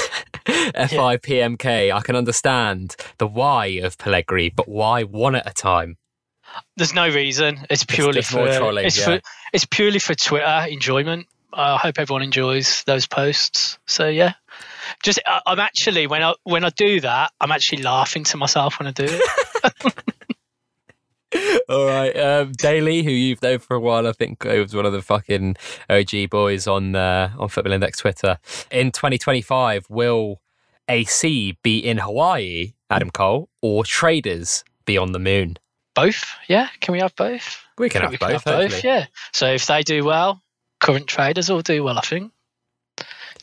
FIPMK. 0.75 1.93
I 1.93 2.01
can 2.01 2.15
understand 2.15 2.95
the 3.17 3.27
why 3.27 3.65
of 3.83 3.97
Pellegri, 3.97 4.53
but 4.55 4.67
why 4.67 5.03
one 5.03 5.35
at 5.35 5.49
a 5.49 5.53
time? 5.53 5.97
There's 6.77 6.93
no 6.93 7.09
reason. 7.09 7.65
It's 7.69 7.83
purely 7.83 8.19
it's 8.19 8.29
for, 8.29 8.47
trolling, 8.47 8.85
it's, 8.85 8.97
yeah. 8.97 9.05
for 9.05 9.21
it's 9.53 9.65
purely 9.65 9.99
for 9.99 10.13
Twitter 10.13 10.65
enjoyment. 10.69 11.27
I 11.51 11.77
hope 11.77 11.99
everyone 11.99 12.23
enjoys 12.23 12.83
those 12.83 13.07
posts. 13.07 13.77
So 13.85 14.07
yeah, 14.07 14.33
just 15.03 15.19
I'm 15.25 15.59
actually 15.59 16.07
when 16.07 16.23
I 16.23 16.33
when 16.43 16.63
I 16.63 16.69
do 16.69 17.01
that, 17.01 17.31
I'm 17.39 17.51
actually 17.51 17.83
laughing 17.83 18.23
to 18.25 18.37
myself 18.37 18.79
when 18.79 18.87
I 18.87 18.91
do 18.91 19.05
it. 19.07 19.93
All 21.69 21.85
right, 21.85 22.15
um, 22.17 22.51
Daly, 22.51 23.03
who 23.03 23.11
you've 23.11 23.41
known 23.41 23.59
for 23.59 23.75
a 23.75 23.79
while, 23.79 24.07
I 24.07 24.11
think 24.11 24.43
he 24.43 24.59
was 24.59 24.75
one 24.75 24.85
of 24.85 24.93
the 24.93 25.01
fucking 25.01 25.55
OG 25.89 26.29
boys 26.29 26.67
on 26.67 26.95
uh, 26.95 27.31
on 27.37 27.49
Football 27.49 27.73
Index 27.73 27.99
Twitter. 27.99 28.37
In 28.71 28.91
2025, 28.91 29.87
will 29.89 30.41
AC 30.89 31.57
be 31.63 31.79
in 31.79 31.97
Hawaii, 31.97 32.73
Adam 32.89 33.11
Cole, 33.11 33.49
or 33.61 33.83
Traders 33.83 34.63
be 34.85 34.97
on 34.97 35.11
the 35.11 35.19
moon? 35.19 35.57
Both, 35.95 36.25
yeah. 36.47 36.69
Can 36.79 36.93
we 36.93 36.99
have 36.99 37.15
both? 37.15 37.63
We 37.77 37.89
can, 37.89 38.01
have, 38.01 38.11
we 38.11 38.17
both, 38.17 38.43
can 38.43 38.53
have 38.53 38.71
both. 38.71 38.83
Yeah. 38.83 39.05
So 39.31 39.53
if 39.53 39.65
they 39.67 39.83
do 39.83 40.03
well, 40.03 40.41
current 40.79 41.07
traders 41.07 41.49
will 41.49 41.61
do 41.61 41.83
well. 41.83 41.97
I 41.97 42.01
think. 42.01 42.31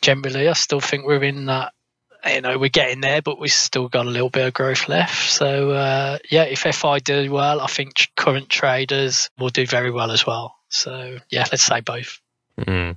Generally, 0.00 0.49
I 0.49 0.52
still 0.54 0.80
think 0.80 1.04
we're 1.04 1.23
in 1.23 1.47
that 1.47 1.73
you 2.26 2.40
know 2.40 2.59
we're 2.59 2.68
getting 2.68 3.00
there, 3.00 3.23
but 3.23 3.38
we've 3.38 3.52
still 3.52 3.88
got 3.88 4.06
a 4.06 4.11
little 4.11 4.30
bit 4.30 4.47
of 4.47 4.54
growth 4.54 4.88
left. 4.88 5.30
So 5.30 5.70
uh, 5.70 6.18
yeah, 6.30 6.44
if 6.44 6.61
FI 6.61 6.99
do 7.00 7.30
well, 7.32 7.61
I 7.61 7.66
think 7.66 8.09
current 8.16 8.49
traders 8.49 9.30
will 9.38 9.49
do 9.49 9.66
very 9.66 9.90
well 9.90 10.11
as 10.11 10.26
well. 10.26 10.56
So 10.68 11.18
yeah, 11.30 11.47
let's 11.50 11.62
say 11.62 11.80
both. 11.80 12.20
Mm. 12.59 12.97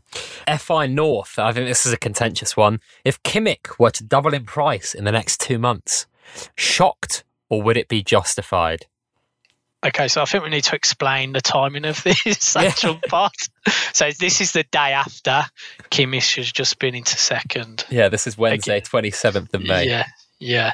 FI 0.59 0.87
North, 0.87 1.39
I 1.39 1.51
think 1.51 1.67
this 1.67 1.85
is 1.85 1.93
a 1.93 1.97
contentious 1.97 2.57
one. 2.57 2.79
If 3.05 3.21
Kimmich 3.23 3.79
were 3.79 3.91
to 3.91 4.03
double 4.03 4.33
in 4.33 4.45
price 4.45 4.93
in 4.93 5.05
the 5.05 5.11
next 5.11 5.39
two 5.39 5.57
months, 5.57 6.05
shocked 6.55 7.23
or 7.49 7.61
would 7.61 7.77
it 7.77 7.87
be 7.87 8.03
justified? 8.03 8.87
Okay, 9.85 10.07
so 10.07 10.21
I 10.21 10.25
think 10.25 10.43
we 10.43 10.49
need 10.49 10.63
to 10.65 10.75
explain 10.75 11.33
the 11.33 11.41
timing 11.41 11.85
of 11.85 12.01
this 12.25 12.55
actual 12.55 12.93
yeah. 12.93 13.09
part. 13.09 13.35
So 13.93 14.11
this 14.17 14.39
is 14.39 14.53
the 14.53 14.63
day 14.63 14.93
after 14.93 15.43
Kimmich 15.91 16.37
has 16.37 16.51
just 16.51 16.79
been 16.79 16.95
into 16.95 17.17
second. 17.17 17.85
Yeah, 17.89 18.09
this 18.09 18.25
is 18.25 18.37
Wednesday, 18.37 18.79
twenty 18.79 19.11
seventh 19.11 19.53
of 19.53 19.61
May. 19.61 19.87
Yeah, 19.87 20.05
yeah. 20.39 20.71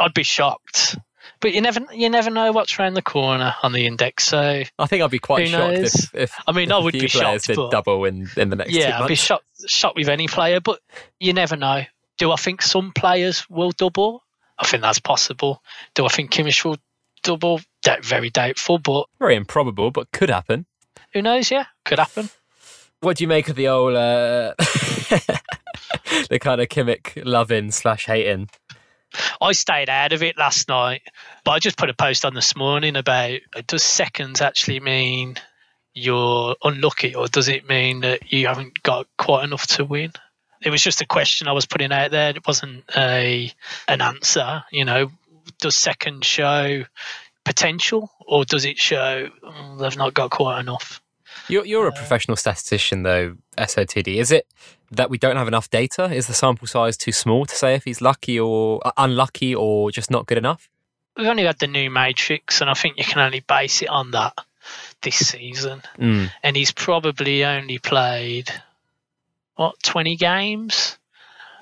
I'd 0.00 0.14
be 0.14 0.24
shocked 0.24 0.96
But 1.40 1.54
you 1.54 1.60
never 1.62 1.80
you 1.92 2.10
never 2.10 2.28
know 2.30 2.52
what's 2.52 2.78
around 2.78 2.94
the 2.94 3.02
corner 3.02 3.54
on 3.62 3.72
the 3.72 3.86
index. 3.86 4.24
So 4.24 4.62
I 4.78 4.86
think 4.86 5.02
I'd 5.02 5.10
be 5.10 5.18
quite 5.18 5.48
shocked 5.48 5.74
if, 5.78 6.14
if 6.14 6.34
I 6.46 6.52
mean, 6.52 6.68
if 6.68 6.74
I 6.74 6.78
would 6.78 6.92
be 6.92 7.08
shocked, 7.08 7.46
did 7.46 7.56
but- 7.56 7.70
double 7.70 8.04
in, 8.04 8.28
in 8.36 8.50
the 8.50 8.56
next 8.56 8.72
yeah, 8.72 9.00
I'd 9.00 9.08
be 9.08 9.14
shocked 9.14 9.46
shocked 9.66 9.96
with 9.96 10.08
any 10.08 10.28
player, 10.28 10.60
but 10.60 10.80
you 11.18 11.32
never 11.32 11.56
know. 11.56 11.82
Do 12.18 12.32
I 12.32 12.36
think 12.36 12.60
some 12.60 12.92
players 12.92 13.48
will 13.48 13.70
double? 13.70 14.22
I 14.58 14.66
think 14.66 14.82
that's 14.82 14.98
possible. 14.98 15.62
Do 15.94 16.04
I 16.04 16.08
think 16.08 16.30
Kimmich 16.30 16.64
will 16.64 16.76
double? 17.22 17.60
Very 18.02 18.28
doubtful, 18.28 18.78
but 18.78 19.06
Very 19.18 19.36
improbable, 19.36 19.90
but 19.90 20.12
could 20.12 20.28
happen. 20.28 20.66
who 21.14 21.22
knows? 21.22 21.50
Yeah, 21.50 21.64
could 21.86 21.98
happen. 21.98 22.28
What 23.00 23.16
do 23.16 23.24
you 23.24 23.28
make 23.28 23.48
of 23.48 23.56
the 23.56 23.68
old, 23.68 23.94
uh, 23.94 24.52
the 26.28 26.38
kind 26.38 26.60
of 26.60 26.68
Kimmich 26.68 27.22
loving 27.24 27.70
slash 27.70 28.04
hating? 28.04 28.50
I 29.40 29.52
stayed 29.52 29.88
out 29.88 30.12
of 30.12 30.22
it 30.22 30.38
last 30.38 30.68
night, 30.68 31.02
but 31.44 31.52
I 31.52 31.58
just 31.58 31.76
put 31.76 31.90
a 31.90 31.94
post 31.94 32.24
on 32.24 32.34
this 32.34 32.54
morning 32.56 32.96
about 32.96 33.40
does 33.66 33.82
seconds 33.82 34.40
actually 34.40 34.80
mean 34.80 35.36
you're 35.94 36.56
unlucky, 36.62 37.14
or 37.14 37.26
does 37.26 37.48
it 37.48 37.68
mean 37.68 38.00
that 38.00 38.32
you 38.32 38.46
haven't 38.46 38.82
got 38.82 39.06
quite 39.18 39.44
enough 39.44 39.66
to 39.68 39.84
win? 39.84 40.12
It 40.62 40.70
was 40.70 40.82
just 40.82 41.00
a 41.00 41.06
question 41.06 41.48
I 41.48 41.52
was 41.52 41.66
putting 41.66 41.92
out 41.92 42.10
there. 42.10 42.30
It 42.30 42.46
wasn't 42.46 42.84
a 42.96 43.52
an 43.88 44.00
answer. 44.00 44.62
You 44.70 44.84
know, 44.84 45.10
does 45.60 45.76
second 45.76 46.24
show 46.24 46.84
potential, 47.44 48.10
or 48.26 48.44
does 48.44 48.64
it 48.64 48.78
show 48.78 49.30
"Oh, 49.42 49.76
they've 49.76 49.96
not 49.96 50.14
got 50.14 50.30
quite 50.30 50.60
enough? 50.60 51.00
You're, 51.50 51.66
you're 51.66 51.88
a 51.88 51.92
professional 51.92 52.36
statistician, 52.36 53.02
though, 53.02 53.36
SOTD. 53.58 54.16
Is 54.16 54.30
it 54.30 54.46
that 54.90 55.10
we 55.10 55.18
don't 55.18 55.36
have 55.36 55.48
enough 55.48 55.70
data? 55.70 56.04
Is 56.04 56.26
the 56.26 56.34
sample 56.34 56.66
size 56.66 56.96
too 56.96 57.12
small 57.12 57.46
to 57.46 57.54
say 57.54 57.74
if 57.74 57.84
he's 57.84 58.00
lucky 58.00 58.38
or 58.38 58.80
uh, 58.84 58.92
unlucky 58.96 59.54
or 59.54 59.90
just 59.90 60.10
not 60.10 60.26
good 60.26 60.38
enough? 60.38 60.68
We've 61.16 61.26
only 61.26 61.44
had 61.44 61.58
the 61.58 61.66
new 61.66 61.90
matrix, 61.90 62.60
and 62.60 62.70
I 62.70 62.74
think 62.74 62.98
you 62.98 63.04
can 63.04 63.20
only 63.20 63.40
base 63.40 63.82
it 63.82 63.88
on 63.88 64.12
that 64.12 64.34
this 65.02 65.16
season. 65.16 65.82
Mm. 65.98 66.30
and 66.42 66.56
he's 66.56 66.72
probably 66.72 67.44
only 67.44 67.78
played 67.78 68.50
what 69.56 69.82
20 69.82 70.16
games 70.16 70.98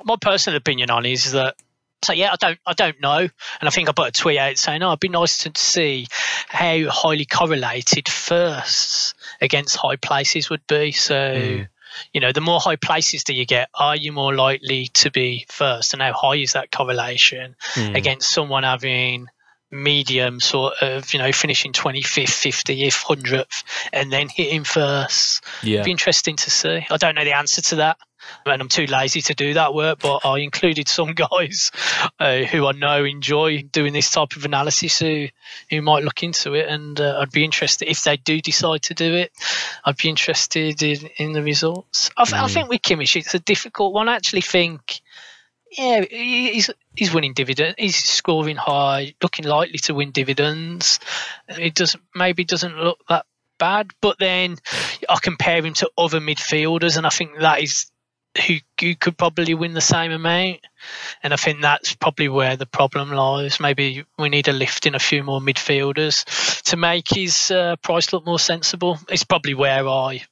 my 0.05 0.17
personal 0.21 0.57
opinion 0.57 0.91
on 0.91 1.05
is 1.05 1.33
that 1.33 1.57
so 2.03 2.13
yeah 2.13 2.33
i 2.33 2.37
don't 2.37 2.59
i 2.67 2.73
don't 2.73 3.01
know 3.01 3.19
and 3.19 3.31
i 3.63 3.71
think 3.71 3.89
i 3.89 3.93
put 3.93 4.09
a 4.09 4.13
tweet 4.13 4.39
out 4.39 4.57
saying 4.57 4.83
oh 4.83 4.89
it'd 4.89 5.01
be 5.01 5.09
nice 5.09 5.39
to 5.39 5.51
see 5.57 6.07
how 6.49 6.89
highly 6.89 7.25
correlated 7.25 8.09
firsts 8.09 9.15
against 9.41 9.77
high 9.77 9.97
places 9.97 10.51
would 10.51 10.67
be 10.67 10.93
so 10.93 11.15
Mm. 11.15 11.69
you 12.13 12.21
know 12.21 12.33
the 12.33 12.41
more 12.41 12.61
high 12.61 12.77
places 12.77 13.25
do 13.25 13.33
you 13.33 13.47
get 13.47 13.69
are 13.75 13.97
you 13.97 14.13
more 14.13 14.35
likely 14.35 14.89
to 14.89 15.11
be 15.11 15.47
first 15.49 15.93
and 15.95 16.03
how 16.03 16.13
high 16.13 16.37
is 16.37 16.53
that 16.53 16.71
correlation 16.71 17.57
Mm. 17.75 17.97
against 17.97 18.31
someone 18.31 18.63
having 18.65 19.27
medium 19.71 20.41
sort 20.41 20.75
of 20.83 21.13
you 21.13 21.19
know 21.19 21.31
finishing 21.33 21.73
25th 21.73 22.41
50th 22.41 23.05
100th 23.05 23.65
and 23.93 24.11
then 24.13 24.29
hitting 24.29 24.65
first 24.65 25.45
Yeah. 25.63 25.83
be 25.83 25.91
interesting 25.91 26.37
to 26.37 26.51
see 26.51 26.87
i 26.91 26.97
don't 26.97 27.15
know 27.15 27.25
the 27.25 27.37
answer 27.37 27.61
to 27.63 27.77
that 27.77 27.99
and 28.47 28.63
i'm 28.63 28.69
too 28.69 28.87
lazy 28.87 29.21
to 29.21 29.35
do 29.35 29.55
that 29.55 29.75
work 29.75 29.99
but 30.01 30.21
i 30.25 30.39
included 30.39 30.89
some 30.89 31.13
guys 31.31 31.71
uh, 32.19 32.39
who 32.39 32.67
i 32.67 32.73
know 32.73 33.05
enjoy 33.05 33.63
doing 33.73 33.93
this 33.93 34.11
type 34.11 34.37
of 34.37 34.45
analysis 34.45 34.99
who 34.99 35.27
who 35.71 35.83
might 35.83 36.03
look 36.05 36.23
into 36.23 36.55
it 36.55 36.69
and 36.69 37.01
uh, 37.01 37.19
i'd 37.21 37.31
be 37.33 37.45
interested 37.45 37.89
if 37.91 38.03
they 38.05 38.17
do 38.17 38.41
decide 38.41 38.83
to 38.83 38.95
do 38.95 39.15
it 39.15 39.33
i'd 39.85 39.97
be 39.97 40.09
interested 40.09 40.83
in, 40.83 41.09
in 41.19 41.33
the 41.33 41.43
results 41.43 42.11
I, 42.17 42.25
th- 42.25 42.35
I 42.43 42.47
Mm. 42.47 42.55
think 42.55 42.69
with 42.69 42.83
Kimmich 42.83 43.17
it's 43.17 43.35
a 43.35 43.39
difficult 43.39 43.93
one 43.93 44.09
i 44.09 44.15
actually 44.17 44.41
think 44.43 45.01
yeah, 45.77 46.03
he's 46.11 46.71
he's 46.97 47.13
winning 47.13 47.35
dividend. 47.35 47.75
He's 47.77 47.95
scoring 47.95 48.57
high, 48.57 49.13
looking 49.23 49.45
likely 49.45 49.77
to 49.81 49.93
win 49.93 50.13
dividends. 50.13 50.99
It 51.47 51.75
doesn't 51.75 52.03
maybe 52.15 52.45
doesn't 52.45 52.75
look 52.79 52.99
that 53.11 53.27
bad, 53.59 53.91
but 54.01 54.19
then 54.19 54.57
I 55.11 55.19
compare 55.21 55.63
him 55.63 55.75
to 55.75 55.91
other 55.99 56.21
midfielders, 56.21 56.97
and 56.97 57.07
I 57.07 57.11
think 57.11 57.39
that 57.41 57.61
is 57.63 57.91
who, 58.39 58.57
who 58.81 58.95
could 58.95 59.17
probably 59.17 59.55
win 59.55 59.75
the 59.75 59.81
same 59.81 60.13
amount. 60.13 60.61
And 61.23 61.33
I 61.33 61.37
think 61.37 61.61
that's 61.61 61.95
probably 61.95 62.29
where 62.29 62.57
the 62.57 62.67
problem 62.67 63.11
lies. 63.11 63.61
Maybe 63.61 64.05
we 64.19 64.29
need 64.29 64.49
a 64.49 64.53
lift 64.53 64.87
in 64.87 64.95
a 64.95 64.99
few 64.99 65.23
more 65.23 65.41
midfielders 65.41 66.63
to 66.63 66.77
make 66.77 67.09
his 67.09 67.51
uh, 67.51 67.77
price 67.77 68.13
look 68.13 68.25
more 68.25 68.39
sensible. 68.39 68.99
It's 69.09 69.25
probably 69.25 69.55
where 69.55 69.87
I 69.87 70.23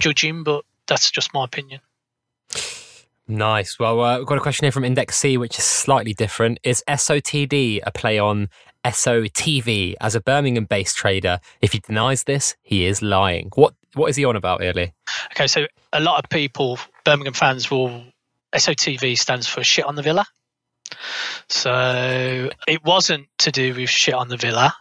judge 0.00 0.24
him, 0.24 0.44
but 0.44 0.64
that's 0.86 1.10
just 1.10 1.32
my 1.34 1.44
opinion. 1.44 1.80
Nice. 3.26 3.78
Well, 3.78 4.00
uh, 4.02 4.18
we've 4.18 4.26
got 4.26 4.36
a 4.36 4.42
question 4.42 4.66
here 4.66 4.72
from 4.72 4.84
Index 4.84 5.16
C, 5.16 5.38
which 5.38 5.58
is 5.58 5.64
slightly 5.64 6.12
different. 6.12 6.58
Is 6.62 6.84
SOTD 6.86 7.80
a 7.84 7.90
play 7.90 8.18
on 8.18 8.50
SOTV 8.84 9.94
as 9.98 10.14
a 10.14 10.20
Birmingham 10.20 10.66
based 10.66 10.96
trader? 10.96 11.40
If 11.62 11.72
he 11.72 11.78
denies 11.78 12.24
this, 12.24 12.54
he 12.62 12.84
is 12.84 13.00
lying. 13.00 13.50
What 13.54 13.74
What 13.94 14.10
is 14.10 14.16
he 14.16 14.24
on 14.24 14.36
about, 14.36 14.60
Early? 14.62 14.92
Okay, 15.32 15.46
so 15.46 15.66
a 15.92 16.00
lot 16.00 16.22
of 16.22 16.28
people, 16.30 16.78
Birmingham 17.04 17.34
fans, 17.34 17.70
will 17.70 18.04
SOTV 18.54 19.16
stands 19.18 19.46
for 19.46 19.62
shit 19.64 19.84
on 19.84 19.94
the 19.94 20.02
villa. 20.02 20.24
So 21.48 22.50
it 22.66 22.84
wasn't 22.84 23.26
to 23.38 23.50
do 23.50 23.74
with 23.74 23.88
shit 23.90 24.14
on 24.14 24.28
the 24.28 24.36
villa. 24.36 24.74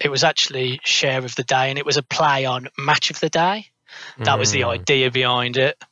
It 0.00 0.10
was 0.10 0.24
actually 0.24 0.80
share 0.84 1.24
of 1.24 1.34
the 1.36 1.42
day, 1.42 1.70
and 1.70 1.78
it 1.78 1.86
was 1.86 1.96
a 1.96 2.02
play 2.02 2.44
on 2.44 2.68
match 2.78 3.10
of 3.10 3.20
the 3.20 3.28
day. 3.30 3.66
That 4.24 4.38
was 4.38 4.50
the 4.50 4.62
Mm, 4.62 4.68
idea 4.80 5.10
behind 5.10 5.56
it. 5.56 5.82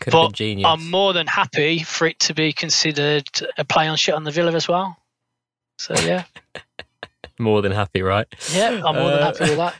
Could 0.00 0.12
but 0.12 0.20
have 0.22 0.30
been 0.30 0.34
genius. 0.34 0.66
I'm 0.68 0.90
more 0.90 1.12
than 1.12 1.26
happy 1.26 1.82
for 1.82 2.06
it 2.06 2.18
to 2.20 2.34
be 2.34 2.52
considered 2.52 3.26
a 3.56 3.64
play 3.64 3.88
on 3.88 3.96
shit 3.96 4.14
on 4.14 4.24
the 4.24 4.30
villa 4.30 4.52
as 4.52 4.68
well. 4.68 4.96
So 5.78 5.94
yeah, 5.94 6.24
more 7.38 7.62
than 7.62 7.72
happy, 7.72 8.02
right? 8.02 8.26
yeah, 8.52 8.82
I'm 8.84 8.96
more 8.96 9.10
than 9.10 9.20
Uh, 9.20 9.32
happy 9.32 9.48
with 9.48 9.58
that. 9.58 9.76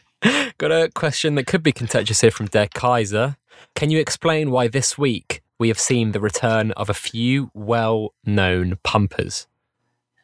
Got 0.57 0.71
a 0.71 0.88
question 0.88 1.35
that 1.35 1.49
could 1.49 1.64
be 1.64 1.73
contentious 1.73 2.21
here 2.21 2.31
from 2.31 2.47
Der 2.47 2.69
Kaiser. 2.73 3.37
Can 3.75 3.90
you 3.90 3.99
explain 3.99 4.53
why 4.53 4.69
this 4.69 4.97
week 4.97 5.43
we 5.59 5.67
have 5.67 5.81
seen 5.81 6.12
the 6.12 6.21
return 6.21 6.71
of 6.73 6.88
a 6.88 6.95
few 6.95 7.51
well 7.55 8.14
known 8.25 8.79
pumpers? 8.85 9.49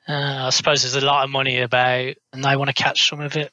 Uh, 0.09 0.47
I 0.47 0.51
suppose 0.51 0.83
there's 0.83 1.03
a 1.03 1.05
lot 1.05 1.25
of 1.25 1.31
money 1.31 1.61
about, 1.61 2.15
and 2.33 2.45
they 2.45 2.57
want 2.57 2.69
to 2.69 2.75
catch 2.75 3.09
some 3.09 3.21
of 3.21 3.37
it. 3.37 3.53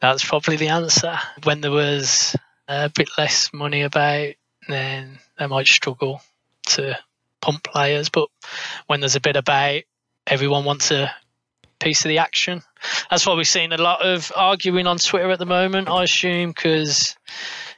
That's 0.00 0.24
probably 0.24 0.56
the 0.56 0.68
answer. 0.68 1.18
When 1.42 1.60
there 1.60 1.70
was 1.72 2.36
a 2.68 2.88
bit 2.88 3.08
less 3.18 3.52
money 3.52 3.82
about, 3.82 4.34
then 4.68 5.18
they 5.38 5.46
might 5.46 5.66
struggle 5.66 6.22
to 6.66 6.96
pump 7.40 7.64
players. 7.64 8.10
But 8.10 8.28
when 8.86 9.00
there's 9.00 9.16
a 9.16 9.20
bit 9.20 9.36
about, 9.36 9.82
everyone 10.26 10.64
wants 10.64 10.92
a 10.92 11.12
piece 11.82 12.04
of 12.04 12.08
the 12.08 12.18
action. 12.18 12.62
That's 13.10 13.26
why 13.26 13.34
we're 13.34 13.44
seeing 13.44 13.72
a 13.72 13.76
lot 13.76 14.04
of 14.04 14.32
arguing 14.36 14.86
on 14.86 14.98
Twitter 14.98 15.30
at 15.30 15.38
the 15.38 15.46
moment, 15.46 15.88
I 15.88 16.04
assume, 16.04 16.50
because 16.50 17.16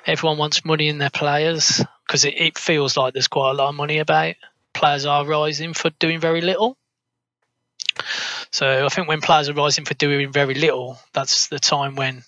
everyone 0.07 0.39
wants 0.39 0.65
money 0.65 0.89
in 0.89 0.99
their 0.99 1.11
players. 1.11 1.83
Because 2.07 2.25
it, 2.25 2.35
it 2.37 2.59
feels 2.59 2.97
like 2.97 3.15
there's 3.15 3.29
quite 3.29 3.51
a 3.51 3.55
lot 3.55 3.71
of 3.71 3.75
money 3.75 3.99
about. 3.99 4.35
Players 4.75 5.07
are 5.07 5.25
rising 5.25 5.73
for 5.73 5.91
doing 5.99 6.21
very 6.21 6.41
little. 6.41 6.77
So 8.51 8.85
I 8.85 8.89
think 8.89 9.09
when 9.09 9.21
players 9.21 9.49
are 9.49 9.55
rising 9.55 9.85
for 9.85 9.95
doing 9.95 10.31
very 10.33 10.55
little, 10.55 10.99
that's 11.13 11.49
the 11.49 11.59
time 11.59 11.97
when 11.97 12.23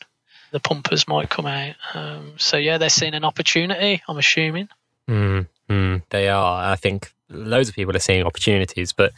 the 0.53 0.61
pumpers 0.61 1.07
might 1.07 1.29
come 1.29 1.47
out. 1.47 1.75
Um, 1.95 2.35
so 2.37 2.57
yeah, 2.57 2.79
they're 2.79 2.89
seeing 2.89 3.15
an 3.15 3.25
opportunity. 3.25 4.03
I'm 4.09 4.19
assuming. 4.19 4.69
Mm, 5.09 5.47
mm, 5.69 6.03
they 6.11 6.29
are. 6.29 6.73
I 6.73 6.77
think 6.77 7.13
loads 7.29 7.69
of 7.69 7.75
people 7.75 7.95
are 7.95 8.01
seeing 8.01 8.25
opportunities, 8.25 8.93
but 8.93 9.13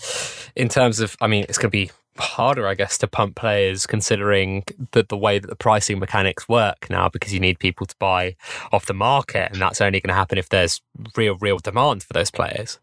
in 0.57 0.69
terms 0.69 1.01
of, 1.01 1.17
I 1.21 1.27
mean, 1.27 1.45
it's 1.49 1.59
going 1.59 1.71
to 1.71 1.77
be 1.87 1.91
harder, 2.19 2.67
I 2.67 2.75
guess, 2.75 2.99
to 2.99 3.07
pump 3.07 3.37
players 3.37 3.87
considering 3.87 4.65
that 4.93 5.09
the 5.09 5.17
way 5.17 5.39
that 5.39 5.47
the 5.49 5.57
pricing 5.57 5.99
mechanics 5.99 6.49
work 6.49 6.89
now 6.91 7.09
because 7.09 7.33
you 7.33 7.41
need 7.41 7.59
people 7.59 7.87
to 7.87 7.95
buy 7.99 8.37
off 8.73 8.87
the 8.87 8.95
market, 8.95 9.53
and 9.53 9.61
that's 9.61 9.81
only 9.81 10.01
going 10.01 10.09
to 10.09 10.15
happen 10.15 10.39
if 10.39 10.49
there's 10.49 10.81
real, 11.17 11.37
real 11.41 11.59
demand 11.59 12.03
for 12.03 12.13
those 12.13 12.31
players. 12.31 12.79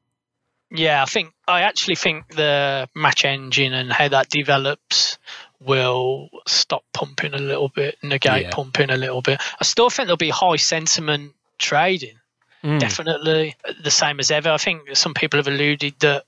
Yeah, 0.71 1.03
I 1.03 1.05
think 1.05 1.31
I 1.47 1.61
actually 1.61 1.95
think 1.95 2.27
the 2.35 2.89
match 2.95 3.23
engine 3.23 3.73
and 3.73 3.91
how 3.91 4.07
that 4.07 4.29
develops 4.29 5.17
will 5.61 6.29
stop 6.47 6.83
pumping 6.93 7.33
a 7.33 7.37
little 7.39 7.69
bit, 7.69 7.97
negate 8.03 8.43
Yeah. 8.43 8.49
pumping 8.51 8.89
a 8.89 8.97
little 8.97 9.21
bit. 9.21 9.39
I 9.59 9.63
still 9.63 9.89
think 9.89 10.07
there'll 10.07 10.17
be 10.17 10.29
high 10.31 10.57
sentiment 10.57 11.33
trading. 11.59 12.19
Mm. 12.63 12.79
definitely 12.79 13.55
the 13.83 13.91
same 13.91 14.19
as 14.19 14.31
ever. 14.31 14.49
I 14.49 14.57
think 14.57 14.95
some 14.95 15.13
people 15.13 15.37
have 15.37 15.47
alluded 15.47 15.93
that 15.99 16.25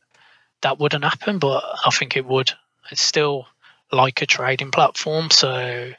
that 0.61 0.77
wouldn't 0.77 1.03
happen, 1.03 1.39
but 1.39 1.63
I 1.83 1.89
think 1.89 2.15
it 2.15 2.25
would. 2.27 2.51
It's 2.91 3.01
still 3.01 3.47
like 3.91 4.21
a 4.21 4.25
trading 4.25 4.71
platform, 4.71 5.29
so 5.29 5.91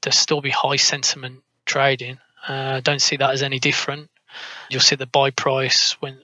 there'll 0.00 0.12
still 0.12 0.40
be 0.40 0.50
high 0.50 0.76
sentiment 0.76 1.42
trading. 1.66 2.18
Uh, 2.48 2.74
I 2.76 2.80
don't 2.80 3.00
see 3.00 3.16
that 3.16 3.30
as 3.30 3.42
any 3.42 3.58
different. 3.58 4.10
You'll 4.68 4.80
see 4.80 4.96
the 4.96 5.06
buy 5.06 5.30
price 5.30 5.92
when 6.00 6.18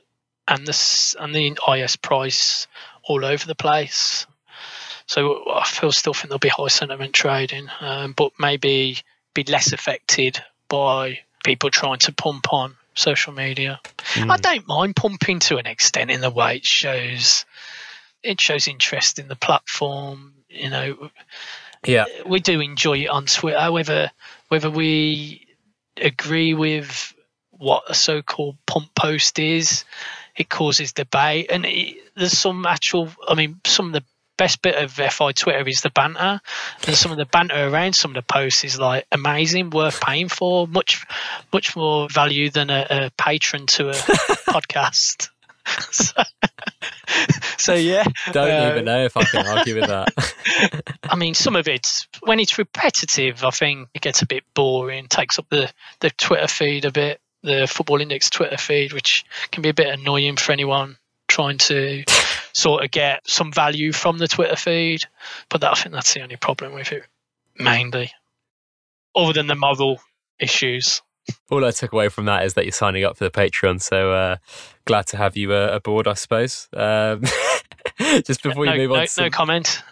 and 0.48 0.66
the 0.66 1.16
and 1.20 1.34
the 1.34 1.56
IS 1.76 1.96
price 1.96 2.66
all 3.04 3.24
over 3.24 3.46
the 3.46 3.54
place. 3.54 4.26
So 5.06 5.50
I 5.50 5.64
feel 5.64 5.92
still 5.92 6.14
think 6.14 6.28
there'll 6.28 6.38
be 6.38 6.48
high 6.48 6.68
sentiment 6.68 7.14
trading, 7.14 7.68
um, 7.80 8.12
but 8.12 8.32
maybe 8.38 8.98
be 9.34 9.44
less 9.44 9.72
affected 9.72 10.42
by 10.68 11.20
people 11.44 11.70
trying 11.70 11.98
to 12.00 12.12
pump 12.12 12.52
on 12.52 12.76
social 12.94 13.32
media. 13.32 13.80
I 14.16 14.36
Mm. 14.36 14.42
don't 14.42 14.68
mind 14.68 14.96
pumping 14.96 15.40
to 15.40 15.56
an 15.56 15.66
extent 15.66 16.10
in 16.10 16.20
the 16.20 16.30
way 16.30 16.56
it 16.56 16.66
shows 16.66 17.44
it 18.22 18.40
shows 18.40 18.68
interest 18.68 19.18
in 19.18 19.28
the 19.28 19.36
platform. 19.36 20.34
you 20.48 20.68
know, 20.68 21.10
Yeah. 21.86 22.04
we 22.26 22.40
do 22.40 22.60
enjoy 22.60 22.98
it 22.98 23.08
on 23.08 23.26
Twitter, 23.26 23.58
However, 23.60 24.10
whether 24.48 24.68
we 24.70 25.46
agree 25.96 26.54
with 26.54 27.14
what 27.50 27.84
a 27.88 27.94
so-called 27.94 28.56
pump 28.66 28.94
post 28.94 29.38
is. 29.38 29.84
It 30.36 30.48
causes 30.48 30.92
debate, 30.92 31.50
and 31.50 31.66
it, 31.66 31.98
there's 32.16 32.36
some 32.38 32.64
actual. 32.66 33.10
I 33.28 33.34
mean, 33.34 33.60
some 33.66 33.86
of 33.88 33.92
the 33.92 34.04
best 34.38 34.62
bit 34.62 34.74
of 34.76 34.92
FI 34.92 35.32
Twitter 35.32 35.68
is 35.68 35.82
the 35.82 35.90
banter, 35.90 36.40
and 36.86 36.96
some 36.96 37.12
of 37.12 37.18
the 37.18 37.26
banter 37.26 37.68
around 37.68 37.94
some 37.94 38.12
of 38.12 38.14
the 38.14 38.22
posts 38.22 38.64
is 38.64 38.78
like 38.78 39.04
amazing, 39.12 39.68
worth 39.70 40.00
paying 40.00 40.28
for, 40.28 40.66
much 40.66 41.04
much 41.52 41.76
more 41.76 42.08
value 42.08 42.48
than 42.48 42.70
a, 42.70 42.86
a 42.88 43.10
Patreon 43.22 43.66
to 43.66 43.90
a 43.90 43.92
podcast. 44.48 45.28
so, 45.90 46.22
so, 47.64 47.74
yeah, 47.74 48.04
Don't 48.32 48.50
uh, 48.50 48.70
even 48.70 48.84
know 48.84 49.04
if 49.04 49.16
I 49.16 49.24
can 49.24 49.46
argue 49.46 49.74
with 49.80 49.88
that. 49.88 50.94
I 51.04 51.16
mean, 51.16 51.34
some 51.34 51.56
of 51.56 51.68
it's 51.68 52.08
when 52.22 52.40
it's 52.40 52.58
repetitive. 52.58 53.44
I 53.44 53.50
think 53.50 53.88
it 53.94 54.02
gets 54.02 54.22
a 54.22 54.26
bit 54.26 54.44
boring. 54.54 55.06
Takes 55.08 55.38
up 55.38 55.46
the 55.50 55.72
the 56.00 56.10
Twitter 56.10 56.48
feed 56.48 56.84
a 56.84 56.90
bit, 56.90 57.20
the 57.42 57.66
Football 57.66 58.00
Index 58.00 58.30
Twitter 58.30 58.56
feed, 58.56 58.92
which 58.92 59.24
can 59.50 59.62
be 59.62 59.68
a 59.68 59.74
bit 59.74 59.88
annoying 59.88 60.36
for 60.36 60.52
anyone 60.52 60.96
trying 61.28 61.58
to 61.58 62.04
sort 62.52 62.84
of 62.84 62.90
get 62.90 63.28
some 63.28 63.52
value 63.52 63.92
from 63.92 64.18
the 64.18 64.28
Twitter 64.28 64.56
feed. 64.56 65.04
But 65.48 65.60
that, 65.62 65.72
I 65.72 65.74
think 65.74 65.94
that's 65.94 66.14
the 66.14 66.22
only 66.22 66.36
problem 66.36 66.74
with 66.74 66.92
it, 66.92 67.04
mainly, 67.58 68.10
other 69.14 69.32
than 69.32 69.46
the 69.46 69.54
moral 69.54 70.00
issues. 70.38 71.02
All 71.50 71.64
I 71.64 71.70
took 71.70 71.92
away 71.92 72.08
from 72.08 72.24
that 72.26 72.44
is 72.44 72.54
that 72.54 72.64
you're 72.64 72.72
signing 72.72 73.04
up 73.04 73.16
for 73.16 73.24
the 73.24 73.30
Patreon. 73.30 73.80
So 73.80 74.12
uh, 74.12 74.36
glad 74.84 75.06
to 75.08 75.16
have 75.16 75.36
you 75.36 75.52
uh, 75.52 75.70
aboard, 75.72 76.06
I 76.06 76.14
suppose. 76.14 76.68
Um, 76.74 77.22
just 77.98 78.42
before 78.42 78.66
no, 78.66 78.72
you 78.72 78.78
move 78.82 78.92
on, 78.92 78.98
no, 78.98 79.04
to 79.04 79.10
some, 79.10 79.24
no 79.24 79.30
comment. 79.30 79.82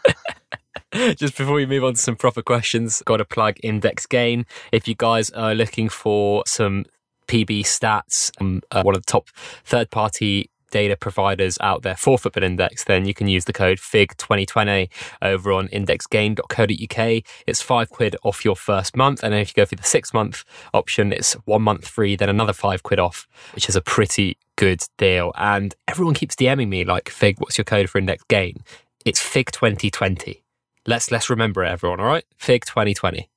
just 1.16 1.37
before 1.37 1.55
we 1.55 1.66
move 1.66 1.85
on 1.85 1.94
to 1.94 2.01
some 2.01 2.16
proper 2.16 2.42
questions, 2.42 3.03
got 3.05 3.18
to 3.18 3.24
plug 3.24 3.57
Index 3.62 4.07
Gain. 4.07 4.46
If 4.72 4.88
you 4.88 4.94
guys 4.94 5.31
are 5.31 5.55
looking 5.55 5.88
for 5.88 6.44
some 6.46 6.85
PB 7.27 7.61
stats, 7.61 8.31
um, 8.40 8.62
uh, 8.70 8.83
one 8.83 8.94
of 8.94 9.03
the 9.03 9.11
top 9.11 9.29
third-party 9.64 10.51
data 10.70 10.96
providers 10.96 11.59
out 11.61 11.83
there 11.83 11.96
for 11.96 12.18
Football 12.18 12.44
Index, 12.44 12.85
then 12.85 13.07
you 13.07 13.14
can 13.14 13.28
use 13.28 13.44
the 13.44 13.52
code 13.52 13.78
FIG2020 13.78 14.88
over 15.22 15.52
on 15.52 15.68
indexgain.co.uk. 15.68 17.22
It's 17.46 17.62
five 17.62 17.90
quid 17.90 18.16
off 18.22 18.44
your 18.44 18.57
first 18.57 18.96
month. 18.96 19.22
And 19.22 19.35
if 19.35 19.50
you 19.50 19.54
go 19.54 19.66
for 19.66 19.76
the 19.76 19.83
six 19.83 20.12
month 20.12 20.44
option, 20.74 21.12
it's 21.12 21.35
one 21.44 21.62
month 21.62 21.87
free, 21.87 22.16
then 22.16 22.28
another 22.28 22.52
five 22.52 22.83
quid 22.83 22.98
off, 22.98 23.26
which 23.54 23.68
is 23.68 23.76
a 23.76 23.81
pretty 23.81 24.37
good 24.57 24.83
deal. 24.96 25.33
And 25.37 25.74
everyone 25.87 26.14
keeps 26.14 26.35
DMing 26.35 26.68
me 26.68 26.85
like, 26.85 27.09
Fig, 27.09 27.38
what's 27.38 27.59
your 27.59 27.64
code 27.64 27.88
for 27.88 27.98
Index 27.98 28.24
Gain? 28.24 28.62
It's 29.04 29.20
FIG2020. 29.22 30.42
Let's 30.87 31.11
let's 31.11 31.28
remember 31.28 31.64
it, 31.64 31.70
everyone, 31.70 32.00
all 32.00 32.07
right? 32.07 32.24
Fig 32.37 32.64
2020. 32.64 33.28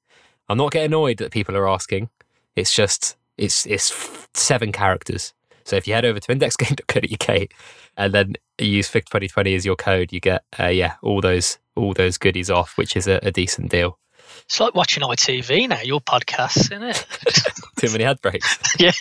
I'm 0.47 0.57
not 0.57 0.71
getting 0.71 0.87
annoyed 0.87 1.17
that 1.17 1.31
people 1.31 1.55
are 1.55 1.67
asking. 1.67 2.09
It's 2.55 2.73
just 2.73 3.15
it's 3.37 3.65
it's 3.65 4.27
seven 4.33 4.71
characters. 4.71 5.33
So 5.67 5.75
if 5.75 5.87
you 5.87 5.93
head 5.93 6.05
over 6.05 6.19
to 6.19 6.35
indexgain.co.uk 6.35 7.47
and 7.97 8.13
then 8.13 8.33
use 8.57 8.87
Fig 8.87 9.05
2020 9.05 9.55
as 9.55 9.65
your 9.65 9.75
code, 9.75 10.13
you 10.13 10.19
get 10.19 10.43
uh, 10.59 10.67
yeah 10.67 10.95
all 11.01 11.21
those 11.21 11.57
all 11.75 11.93
those 11.93 12.17
goodies 12.17 12.49
off, 12.49 12.77
which 12.77 12.95
is 12.95 13.07
a, 13.07 13.19
a 13.23 13.31
decent 13.31 13.71
deal. 13.71 13.97
It's 14.45 14.59
like 14.59 14.75
watching 14.75 15.03
ITV 15.03 15.69
now. 15.69 15.81
Your 15.81 16.01
podcast, 16.01 16.57
isn't 16.57 16.83
it? 16.83 17.05
Too 17.79 17.91
many 17.91 18.03
ad 18.03 18.21
breaks. 18.21 18.57
yeah. 18.79 18.91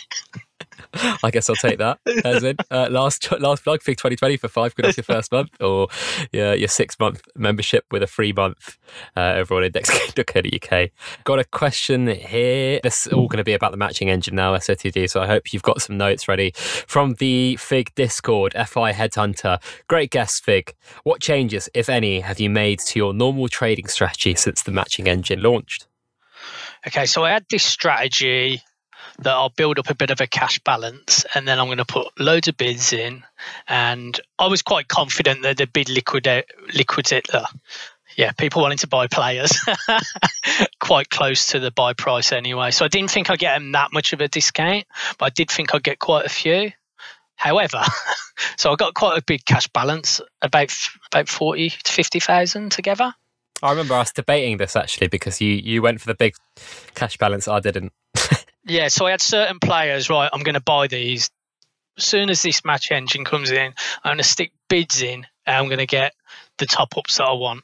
I 1.23 1.31
guess 1.31 1.49
I'll 1.49 1.55
take 1.55 1.79
that 1.79 1.99
as 2.23 2.43
in 2.43 2.57
uh, 2.71 2.87
last 2.89 3.31
last 3.39 3.63
plug 3.63 3.81
Fig 3.81 3.97
2020 3.97 4.37
for 4.37 4.47
five 4.47 4.75
quid 4.75 4.87
off 4.87 4.97
your 4.97 5.03
first 5.03 5.31
month, 5.31 5.49
or 5.59 5.87
yeah, 6.31 6.53
your 6.53 6.67
six 6.67 6.99
month 6.99 7.21
membership 7.35 7.85
with 7.91 8.03
a 8.03 8.07
free 8.07 8.33
month 8.33 8.77
uh, 9.15 9.33
over 9.35 9.55
on 9.55 9.63
indexgain.co.uk. 9.63 10.89
Got 11.23 11.39
a 11.39 11.43
question 11.45 12.07
here. 12.07 12.79
This 12.83 13.07
is 13.07 13.13
all 13.13 13.27
going 13.27 13.37
to 13.37 13.43
be 13.43 13.53
about 13.53 13.71
the 13.71 13.77
matching 13.77 14.09
engine 14.09 14.35
now, 14.35 14.55
SOTD. 14.55 15.09
So 15.09 15.21
I 15.21 15.27
hope 15.27 15.53
you've 15.53 15.63
got 15.63 15.81
some 15.81 15.97
notes 15.97 16.27
ready 16.27 16.51
from 16.55 17.13
the 17.15 17.57
Fig 17.57 17.93
Discord. 17.95 18.53
FI 18.53 18.93
Headhunter, 18.93 19.61
great 19.87 20.11
guest, 20.11 20.43
Fig. 20.43 20.75
What 21.03 21.21
changes, 21.21 21.69
if 21.73 21.89
any, 21.89 22.21
have 22.21 22.39
you 22.39 22.49
made 22.49 22.79
to 22.79 22.99
your 22.99 23.13
normal 23.13 23.47
trading 23.47 23.87
strategy 23.87 24.35
since 24.35 24.63
the 24.63 24.71
matching 24.71 25.07
engine 25.07 25.41
launched? 25.41 25.87
Okay, 26.87 27.05
so 27.05 27.23
I 27.23 27.31
had 27.31 27.45
this 27.49 27.63
strategy 27.63 28.63
that 29.21 29.33
I'll 29.33 29.49
build 29.49 29.79
up 29.79 29.89
a 29.89 29.95
bit 29.95 30.09
of 30.09 30.19
a 30.19 30.27
cash 30.27 30.59
balance 30.59 31.25
and 31.35 31.47
then 31.47 31.59
I'm 31.59 31.67
going 31.67 31.77
to 31.77 31.85
put 31.85 32.07
loads 32.19 32.47
of 32.47 32.57
bids 32.57 32.91
in. 32.91 33.23
And 33.67 34.19
I 34.39 34.47
was 34.47 34.61
quite 34.61 34.87
confident 34.87 35.43
that 35.43 35.57
the 35.57 35.67
bid 35.67 35.89
liquidate, 35.89 36.45
liquidate, 36.73 37.27
yeah, 38.17 38.31
people 38.31 38.61
wanting 38.61 38.79
to 38.79 38.87
buy 38.87 39.07
players 39.07 39.57
quite 40.79 41.09
close 41.09 41.47
to 41.47 41.59
the 41.59 41.71
buy 41.71 41.93
price 41.93 42.31
anyway. 42.31 42.71
So 42.71 42.85
I 42.85 42.87
didn't 42.87 43.11
think 43.11 43.29
I'd 43.29 43.39
get 43.39 43.53
them 43.55 43.71
that 43.73 43.93
much 43.93 44.13
of 44.13 44.21
a 44.21 44.27
discount, 44.27 44.85
but 45.17 45.25
I 45.25 45.29
did 45.29 45.49
think 45.49 45.73
I'd 45.73 45.83
get 45.83 45.99
quite 45.99 46.25
a 46.25 46.29
few. 46.29 46.71
However, 47.35 47.81
so 48.57 48.71
I 48.71 48.75
got 48.75 48.93
quite 48.93 49.17
a 49.17 49.23
big 49.23 49.45
cash 49.45 49.67
balance, 49.69 50.21
about 50.43 50.71
about 51.11 51.27
forty 51.27 51.69
to 51.69 51.91
fifty 51.91 52.19
thousand 52.19 52.71
together. 52.71 53.15
I 53.63 53.71
remember 53.71 53.95
us 53.95 54.11
debating 54.11 54.57
this 54.57 54.75
actually 54.75 55.07
because 55.07 55.41
you 55.41 55.53
you 55.53 55.81
went 55.81 56.01
for 56.01 56.07
the 56.07 56.13
big 56.13 56.35
cash 56.93 57.17
balance, 57.17 57.47
I 57.47 57.59
didn't. 57.59 57.93
Yeah, 58.65 58.89
so 58.89 59.07
I 59.07 59.11
had 59.11 59.21
certain 59.21 59.59
players, 59.59 60.09
right, 60.09 60.29
I'm 60.31 60.43
going 60.43 60.55
to 60.55 60.61
buy 60.61 60.87
these. 60.87 61.29
As 61.97 62.05
soon 62.05 62.29
as 62.29 62.41
this 62.41 62.63
match 62.63 62.91
engine 62.91 63.25
comes 63.25 63.51
in, 63.51 63.73
I'm 64.03 64.09
going 64.09 64.17
to 64.17 64.23
stick 64.23 64.51
bids 64.69 65.01
in 65.01 65.25
and 65.45 65.55
I'm 65.55 65.65
going 65.65 65.79
to 65.79 65.85
get 65.85 66.13
the 66.57 66.65
top 66.65 66.97
ups 66.97 67.17
that 67.17 67.25
I 67.25 67.33
want. 67.33 67.63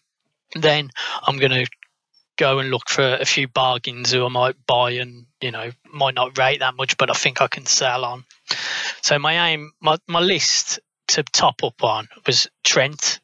Then 0.56 0.90
I'm 1.24 1.38
going 1.38 1.52
to 1.52 1.68
go 2.38 2.60
and 2.60 2.70
look 2.70 2.90
for 2.90 3.04
a 3.04 3.26
few 3.26 3.48
bargains 3.48 4.12
who 4.12 4.26
I 4.26 4.30
might 4.30 4.56
buy 4.66 4.92
and, 4.92 5.26
you 5.42 5.52
know, 5.52 5.72
might 5.92 6.16
not 6.16 6.38
rate 6.38 6.60
that 6.60 6.76
much, 6.76 6.98
but 6.98 7.10
I 7.10 7.14
think 7.14 7.42
I 7.42 7.48
can 7.48 7.66
sell 7.66 8.06
on. 8.06 8.26
So 9.02 9.20
my 9.20 9.50
aim, 9.50 9.72
my, 9.82 9.98
my 10.08 10.20
list 10.20 10.80
to 11.10 11.24
top 11.24 11.64
up 11.64 11.84
on 11.84 12.08
was 12.26 12.48
Trent 12.64 13.20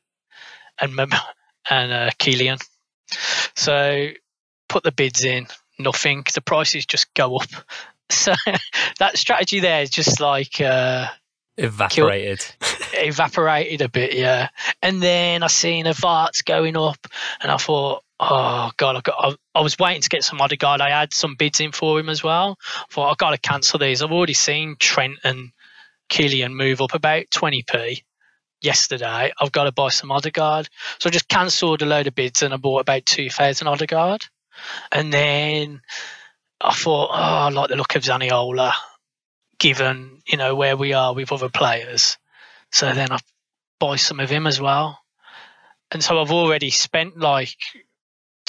and, 0.79 0.99
and 1.69 1.93
uh. 1.93 2.57
So 3.55 4.09
put 4.69 4.83
the 4.83 4.91
bids 4.91 5.23
in, 5.23 5.47
nothing. 5.79 6.23
The 6.33 6.41
prices 6.41 6.86
just 6.86 7.13
go 7.13 7.38
up. 7.38 7.49
So 8.09 8.33
that 8.99 9.17
strategy 9.17 9.62
there 9.62 9.81
is 9.81 9.89
just 9.89 10.19
like 10.19 10.59
uh, 10.62 11.07
evaporated. 11.57 12.45
evaporated 12.93 13.81
a 13.81 13.89
bit, 13.89 14.13
yeah. 14.13 14.49
And 14.81 15.01
then 15.01 15.41
I 15.41 15.47
seen 15.47 15.86
Havertz 15.86 16.43
going 16.43 16.77
up, 16.77 17.07
and 17.41 17.51
I 17.51 17.57
thought, 17.57 18.03
oh 18.19 18.71
god, 18.77 18.97
I 18.97 19.01
got. 19.01 19.15
I, 19.17 19.59
I 19.59 19.62
was 19.62 19.77
waiting 19.77 20.01
to 20.01 20.09
get 20.09 20.23
some 20.23 20.41
Odegaard. 20.41 20.81
I 20.81 20.89
had 20.89 21.13
some 21.13 21.36
bids 21.36 21.59
in 21.59 21.71
for 21.71 21.99
him 21.99 22.09
as 22.09 22.23
well. 22.23 22.57
I 22.75 22.86
thought 22.91 23.12
I 23.12 23.15
got 23.17 23.31
to 23.31 23.38
cancel 23.38 23.79
these. 23.79 24.01
I've 24.01 24.12
already 24.12 24.33
seen 24.33 24.75
Trent 24.79 25.19
and 25.23 25.51
Killian 26.09 26.55
move 26.55 26.81
up 26.81 26.93
about 26.93 27.25
twenty 27.31 27.63
p 27.63 28.03
yesterday. 28.62 29.31
I've 29.39 29.51
got 29.51 29.65
to 29.65 29.71
buy 29.71 29.89
some 29.89 30.12
Odegaard, 30.12 30.69
so 30.99 31.09
I 31.09 31.12
just 31.12 31.29
cancelled 31.29 31.81
a 31.81 31.86
load 31.86 32.07
of 32.07 32.15
bids 32.15 32.41
and 32.43 32.53
I 32.53 32.57
bought 32.57 32.81
about 32.81 33.05
two 33.05 33.29
thousand 33.29 33.67
Odegaard. 33.67 34.25
And 34.92 35.12
then 35.12 35.82
I 36.62 36.74
thought, 36.74 37.10
oh, 37.12 37.13
I 37.13 37.50
like 37.50 37.70
the 37.70 37.76
look 37.76 37.96
of 37.96 38.04
Zaniolo, 38.04 38.72
given 39.60 40.22
you 40.26 40.38
know 40.38 40.56
where 40.56 40.78
we 40.78 40.94
are 40.94 41.13
with 41.13 41.32
other 41.32 41.50
players. 41.50 42.18
So 42.72 42.92
then 42.94 43.12
I 43.12 43.20
buy 43.80 43.98
some 43.98 44.20
of 44.20 44.30
him 44.30 44.48
as 44.48 44.60
well, 44.62 45.00
and 45.92 46.04
so 46.04 46.20
I've 46.20 46.32
already 46.32 46.70
spent 46.70 47.18
like 47.18 47.56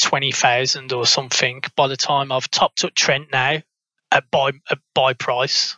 twenty 0.01 0.33
thousand 0.33 0.93
or 0.93 1.07
something. 1.07 1.62
By 1.77 1.88
the 1.88 1.97
time 1.97 2.33
I've 2.33 2.51
topped 2.51 2.85
up 2.85 2.95
Trent 2.95 3.33
now 3.33 3.62
at 4.11 4.31
buy 4.31 4.53
at 4.71 4.79
buy 4.95 5.12
price, 5.12 5.77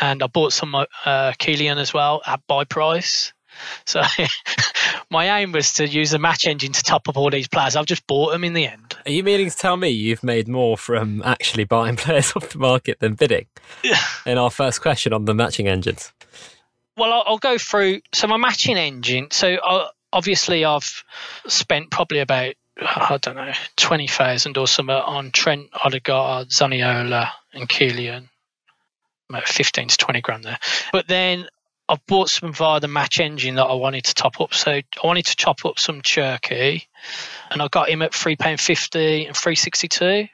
and 0.00 0.22
I 0.22 0.26
bought 0.26 0.52
some 0.52 0.74
uh, 0.74 0.86
Keelan 1.04 1.78
as 1.78 1.92
well 1.92 2.22
at 2.26 2.40
buy 2.46 2.64
price. 2.64 3.32
So 3.86 4.02
my 5.10 5.40
aim 5.40 5.52
was 5.52 5.72
to 5.74 5.86
use 5.86 6.10
the 6.10 6.18
match 6.18 6.46
engine 6.46 6.72
to 6.72 6.82
top 6.82 7.08
up 7.08 7.16
all 7.16 7.30
these 7.30 7.48
players. 7.48 7.76
I've 7.76 7.86
just 7.86 8.06
bought 8.06 8.32
them 8.32 8.44
in 8.44 8.52
the 8.52 8.66
end. 8.66 8.96
Are 9.06 9.10
you 9.10 9.22
meaning 9.22 9.50
to 9.50 9.56
tell 9.56 9.76
me 9.76 9.88
you've 9.88 10.22
made 10.22 10.48
more 10.48 10.76
from 10.76 11.22
actually 11.24 11.64
buying 11.64 11.96
players 11.96 12.32
off 12.36 12.50
the 12.50 12.58
market 12.58 13.00
than 13.00 13.14
bidding? 13.14 13.46
in 14.26 14.38
our 14.38 14.50
first 14.50 14.80
question 14.80 15.12
on 15.12 15.24
the 15.24 15.34
matching 15.34 15.68
engines. 15.68 16.12
Well, 16.96 17.12
I'll, 17.12 17.24
I'll 17.26 17.38
go 17.38 17.58
through. 17.58 18.00
So 18.12 18.26
my 18.26 18.36
matching 18.36 18.76
engine. 18.76 19.28
So 19.30 19.56
I, 19.62 19.88
obviously 20.12 20.64
I've 20.64 21.04
spent 21.46 21.90
probably 21.90 22.20
about 22.20 22.54
I 22.80 23.18
don't 23.20 23.36
know 23.36 23.52
twenty 23.76 24.06
thousand 24.06 24.56
or 24.56 24.66
something 24.66 24.94
on 24.94 25.30
Trent 25.32 25.68
Odegaard, 25.84 26.48
Zaniolo, 26.48 27.28
and 27.52 27.68
Keelan. 27.68 28.28
About 29.28 29.48
fifteen 29.48 29.88
to 29.88 29.96
twenty 29.96 30.20
grand 30.20 30.44
there. 30.44 30.58
But 30.92 31.06
then 31.06 31.46
I 31.90 31.98
bought 32.06 32.30
some 32.30 32.52
via 32.52 32.78
the 32.78 32.86
match 32.86 33.18
engine 33.18 33.56
that 33.56 33.64
I 33.64 33.74
wanted 33.74 34.04
to 34.04 34.14
top 34.14 34.40
up. 34.40 34.54
So 34.54 34.70
I 34.70 34.84
wanted 35.02 35.26
to 35.26 35.34
top 35.36 35.64
up 35.64 35.80
some 35.80 36.02
Cherki, 36.02 36.86
and 37.50 37.60
I 37.60 37.66
got 37.66 37.88
him 37.88 38.00
at 38.02 38.14
three 38.14 38.36
pound 38.36 38.60
fifty 38.60 39.26
and 39.26 39.36
three 39.36 39.56
sixty 39.56 39.88
two. 39.88 40.28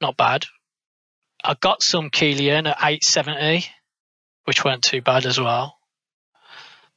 Not 0.00 0.16
bad. 0.16 0.44
I 1.44 1.54
got 1.54 1.84
some 1.84 2.10
Keelan 2.10 2.68
at 2.68 2.78
eight 2.82 3.04
seventy, 3.04 3.64
which 4.44 4.64
weren't 4.64 4.82
too 4.82 5.00
bad 5.02 5.24
as 5.24 5.38
well. 5.38 5.78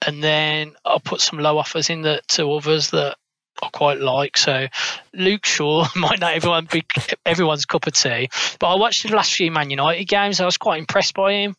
And 0.04 0.24
then 0.24 0.74
I 0.84 0.98
put 0.98 1.22
some 1.22 1.38
low 1.38 1.60
offers 1.60 1.92
in 1.92 2.02
the 2.02 2.22
two 2.28 2.52
others 2.52 2.90
that 2.90 3.18
I 3.62 3.70
quite 3.70 4.00
like. 4.00 4.38
So 4.38 4.68
Luke 5.14 5.46
Shaw 5.46 5.88
might 5.96 6.20
not 6.20 6.34
everyone 6.34 6.68
be 6.72 6.86
everyone's 7.26 7.66
cup 7.66 7.88
of 7.88 7.94
tea, 7.94 8.30
but 8.60 8.68
I 8.68 8.76
watched 8.76 9.04
the 9.04 9.16
last 9.16 9.34
few 9.34 9.52
Man 9.52 9.70
United 9.70 10.06
games. 10.06 10.40
I 10.40 10.46
was 10.46 10.58
quite 10.58 10.80
impressed 10.80 11.14
by 11.14 11.34
him, 11.34 11.56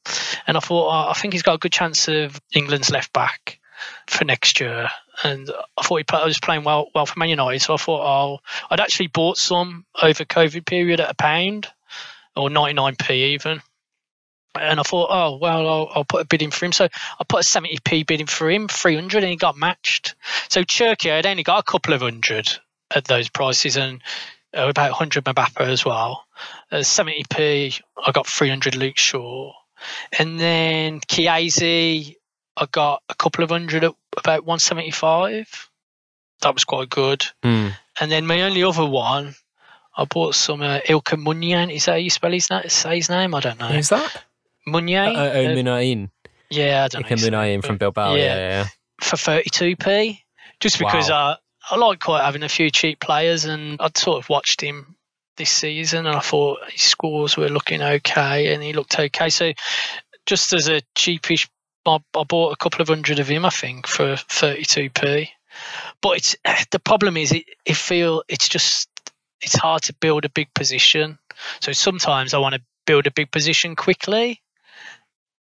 and 0.46 0.56
I 0.56 0.60
thought 0.60 0.88
oh, 0.88 1.10
I 1.10 1.14
think 1.14 1.32
he's 1.32 1.42
got 1.42 1.54
a 1.54 1.58
good 1.58 1.72
chance 1.72 2.08
of 2.08 2.40
England's 2.54 2.90
left 2.90 3.12
back 3.12 3.58
for 4.06 4.24
next 4.24 4.60
year. 4.60 4.88
And 5.22 5.50
I 5.78 5.82
thought 5.82 5.98
he 5.98 6.24
was 6.24 6.40
playing 6.40 6.64
well 6.64 6.88
well 6.94 7.06
for 7.06 7.18
Man 7.18 7.30
United, 7.30 7.60
so 7.60 7.74
I 7.74 7.78
thought 7.78 8.02
oh 8.04 8.38
I'd 8.70 8.80
actually 8.80 9.08
bought 9.08 9.38
some 9.38 9.86
over 10.00 10.24
COVID 10.24 10.66
period 10.66 11.00
at 11.00 11.10
a 11.10 11.14
pound 11.14 11.68
or 12.36 12.50
99p 12.50 13.10
even. 13.10 13.62
And 14.60 14.80
I 14.80 14.82
thought, 14.82 15.08
oh 15.10 15.36
well, 15.36 15.68
I'll, 15.68 15.90
I'll, 15.94 16.04
put 16.04 16.22
a 16.22 16.24
bid 16.24 16.42
in 16.42 16.50
for 16.50 16.64
him. 16.64 16.72
So 16.72 16.84
I 16.84 17.24
put 17.28 17.44
a 17.44 17.48
70p 17.48 18.06
bid 18.06 18.20
in 18.20 18.26
for 18.26 18.50
him, 18.50 18.68
300, 18.68 19.22
and 19.22 19.30
he 19.30 19.36
got 19.36 19.56
matched. 19.56 20.14
So 20.48 20.62
Cherki 20.62 21.10
I 21.10 21.16
had 21.16 21.26
only 21.26 21.42
got 21.42 21.60
a 21.60 21.70
couple 21.70 21.94
of 21.94 22.02
hundred 22.02 22.48
at 22.90 23.04
those 23.04 23.28
prices, 23.28 23.76
and 23.76 24.02
uh, 24.56 24.68
about 24.68 24.90
100 24.90 25.24
Mbappe 25.24 25.60
as 25.60 25.84
well. 25.84 26.24
Uh, 26.70 26.76
70p, 26.76 27.80
I 28.04 28.12
got 28.12 28.26
300 28.26 28.76
Luke 28.76 28.98
Shaw, 28.98 29.52
and 30.18 30.38
then 30.38 31.00
Chiesa, 31.08 32.14
I 32.56 32.66
got 32.70 33.02
a 33.08 33.14
couple 33.14 33.44
of 33.44 33.50
hundred 33.50 33.84
at 33.84 33.94
about 34.16 34.44
175. 34.44 35.70
That 36.42 36.54
was 36.54 36.64
quite 36.64 36.88
good. 36.88 37.24
Mm. 37.42 37.72
And 38.00 38.10
then 38.10 38.26
my 38.26 38.42
only 38.42 38.62
other 38.62 38.86
one, 38.86 39.34
I 39.96 40.04
bought 40.04 40.34
some 40.34 40.62
uh, 40.62 40.80
Iker 40.80 41.22
Muniain. 41.22 41.74
Is 41.74 41.86
that 41.86 41.92
how 41.92 41.96
you 41.98 42.10
spell 42.10 42.32
his, 42.32 42.50
na- 42.50 42.62
say 42.68 42.96
his 42.96 43.08
name? 43.08 43.34
I 43.34 43.40
don't 43.40 43.58
know. 43.58 43.68
Who's 43.68 43.88
that? 43.88 44.24
Munyan? 44.68 45.14
Uh, 45.16 45.20
uh, 45.20 45.54
Munayin. 45.54 46.10
yeah, 46.50 46.84
I 46.84 46.88
don't 46.88 47.08
know. 47.08 47.16
Munayin 47.16 47.64
from 47.64 47.76
Bilbao. 47.78 48.14
Yeah. 48.14 48.24
Yeah, 48.24 48.36
yeah. 48.36 48.66
For 49.00 49.16
32p. 49.16 50.18
Just 50.60 50.78
because 50.78 51.10
Wow. 51.10 51.30
uh, 51.30 51.36
I 51.70 51.76
like 51.76 52.00
quite 52.00 52.24
having 52.24 52.42
a 52.42 52.48
few 52.48 52.70
cheap 52.70 53.00
players 53.00 53.44
and 53.44 53.80
I'd 53.80 53.96
sort 53.98 54.18
of 54.18 54.28
watched 54.28 54.60
him 54.60 54.96
this 55.36 55.50
season 55.50 56.06
and 56.06 56.16
I 56.16 56.20
thought 56.20 56.58
his 56.70 56.82
scores 56.82 57.36
were 57.36 57.48
looking 57.48 57.82
okay 57.82 58.54
and 58.54 58.62
he 58.62 58.72
looked 58.72 58.98
okay. 58.98 59.28
So 59.28 59.52
just 60.24 60.52
as 60.52 60.68
a 60.68 60.80
cheapish, 60.96 61.48
I, 61.84 61.98
I 62.16 62.24
bought 62.24 62.52
a 62.52 62.56
couple 62.56 62.82
of 62.82 62.88
hundred 62.88 63.18
of 63.18 63.28
him, 63.28 63.44
I 63.44 63.50
think, 63.50 63.86
for 63.86 64.14
32p. 64.14 65.28
But 66.00 66.16
it's 66.16 66.36
the 66.70 66.78
problem 66.78 67.16
is 67.16 67.32
it, 67.32 67.44
it 67.64 67.76
feel 67.76 68.22
it's 68.28 68.48
just 68.48 68.88
it's 69.42 69.54
hard 69.56 69.82
to 69.82 69.94
build 69.94 70.24
a 70.24 70.30
big 70.30 70.52
position. 70.54 71.18
So 71.60 71.72
sometimes 71.72 72.32
I 72.32 72.38
want 72.38 72.54
to 72.54 72.62
build 72.86 73.06
a 73.06 73.10
big 73.10 73.30
position 73.30 73.76
quickly, 73.76 74.40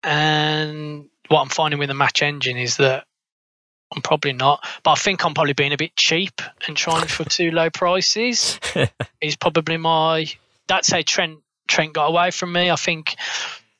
and 0.04 1.10
what 1.30 1.42
I'm 1.42 1.50
finding 1.50 1.80
with 1.80 1.89
the 1.89 1.94
match 1.96 2.22
engine 2.22 2.58
is 2.58 2.78
that 2.78 3.06
I'm 3.96 4.02
probably 4.02 4.34
not, 4.34 4.66
but 4.84 4.92
I 4.92 4.96
think 4.96 5.24
I'm 5.26 5.34
probably 5.34 5.54
being 5.54 5.74
a 5.74 5.78
bit 5.78 5.96
cheap 5.96 6.42
and 6.68 6.76
trying 6.76 7.08
for 7.08 7.24
too 7.26 7.52
low 7.52 7.70
prices. 7.70 8.60
is 9.22 9.36
probably 9.36 9.78
my 9.78 10.28
that's 10.68 10.92
how 10.92 11.02
Trent 11.06 11.39
Trent 11.68 11.94
got 11.94 12.08
away 12.08 12.32
from 12.32 12.52
me. 12.52 12.70
I 12.72 12.76
think 12.76 13.16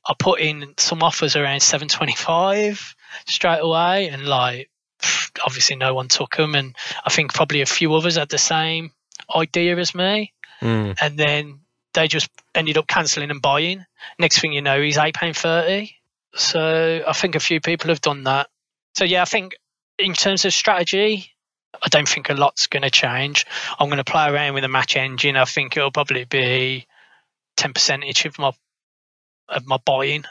I 0.08 0.14
put 0.18 0.40
in 0.40 0.74
some 0.78 1.02
offers 1.04 1.36
around 1.36 1.62
725 1.62 2.96
straight 3.28 3.60
away, 3.60 4.10
and 4.10 4.26
like 4.26 4.70
obviously 5.46 5.76
no 5.76 5.94
one 5.94 6.08
took 6.08 6.36
them, 6.36 6.56
and 6.56 6.76
I 7.06 7.10
think 7.10 7.34
probably 7.34 7.62
a 7.62 7.66
few 7.66 7.94
others 7.96 8.16
had 8.18 8.30
the 8.30 8.38
same 8.38 8.92
idea 9.36 9.78
as 9.78 9.94
me, 9.96 10.32
Mm. 10.62 10.96
and 11.02 11.18
then 11.18 11.60
they 11.94 12.08
just 12.08 12.30
ended 12.56 12.78
up 12.78 12.88
cancelling 12.88 13.32
and 13.32 13.42
buying. 13.42 13.86
Next 14.18 14.40
thing 14.40 14.54
you 14.54 14.62
know, 14.62 14.82
he's 14.82 14.98
eight 14.98 15.16
pound 15.16 15.36
thirty. 15.36 15.96
So 16.36 17.04
I 17.08 17.14
think 17.14 17.36
a 17.36 17.40
few 17.40 17.62
people 17.62 17.90
have 17.90 18.02
done 18.02 18.24
that. 18.24 18.48
So 18.96 19.06
yeah, 19.06 19.22
I 19.22 19.26
think 19.26 19.56
in 19.98 20.14
terms 20.14 20.46
of 20.46 20.54
strategy, 20.54 21.32
I 21.74 21.90
don't 21.90 22.08
think 22.08 22.30
a 22.30 22.34
lot's 22.34 22.68
going 22.68 22.84
to 22.84 22.90
change. 22.90 23.46
I'm 23.80 23.88
going 23.88 23.98
to 23.98 24.04
play 24.04 24.30
around 24.30 24.54
with 24.54 24.64
the 24.64 24.68
match 24.68 24.96
engine. 24.96 25.36
I 25.36 25.46
think 25.46 25.76
it'll 25.76 25.92
probably 25.92 26.26
be 26.26 26.88
ten 27.58 27.74
percentage 27.74 28.26
of 28.26 28.38
my 28.40 28.52
of 29.50 29.66
my 29.68 29.78
buying, 29.86 30.24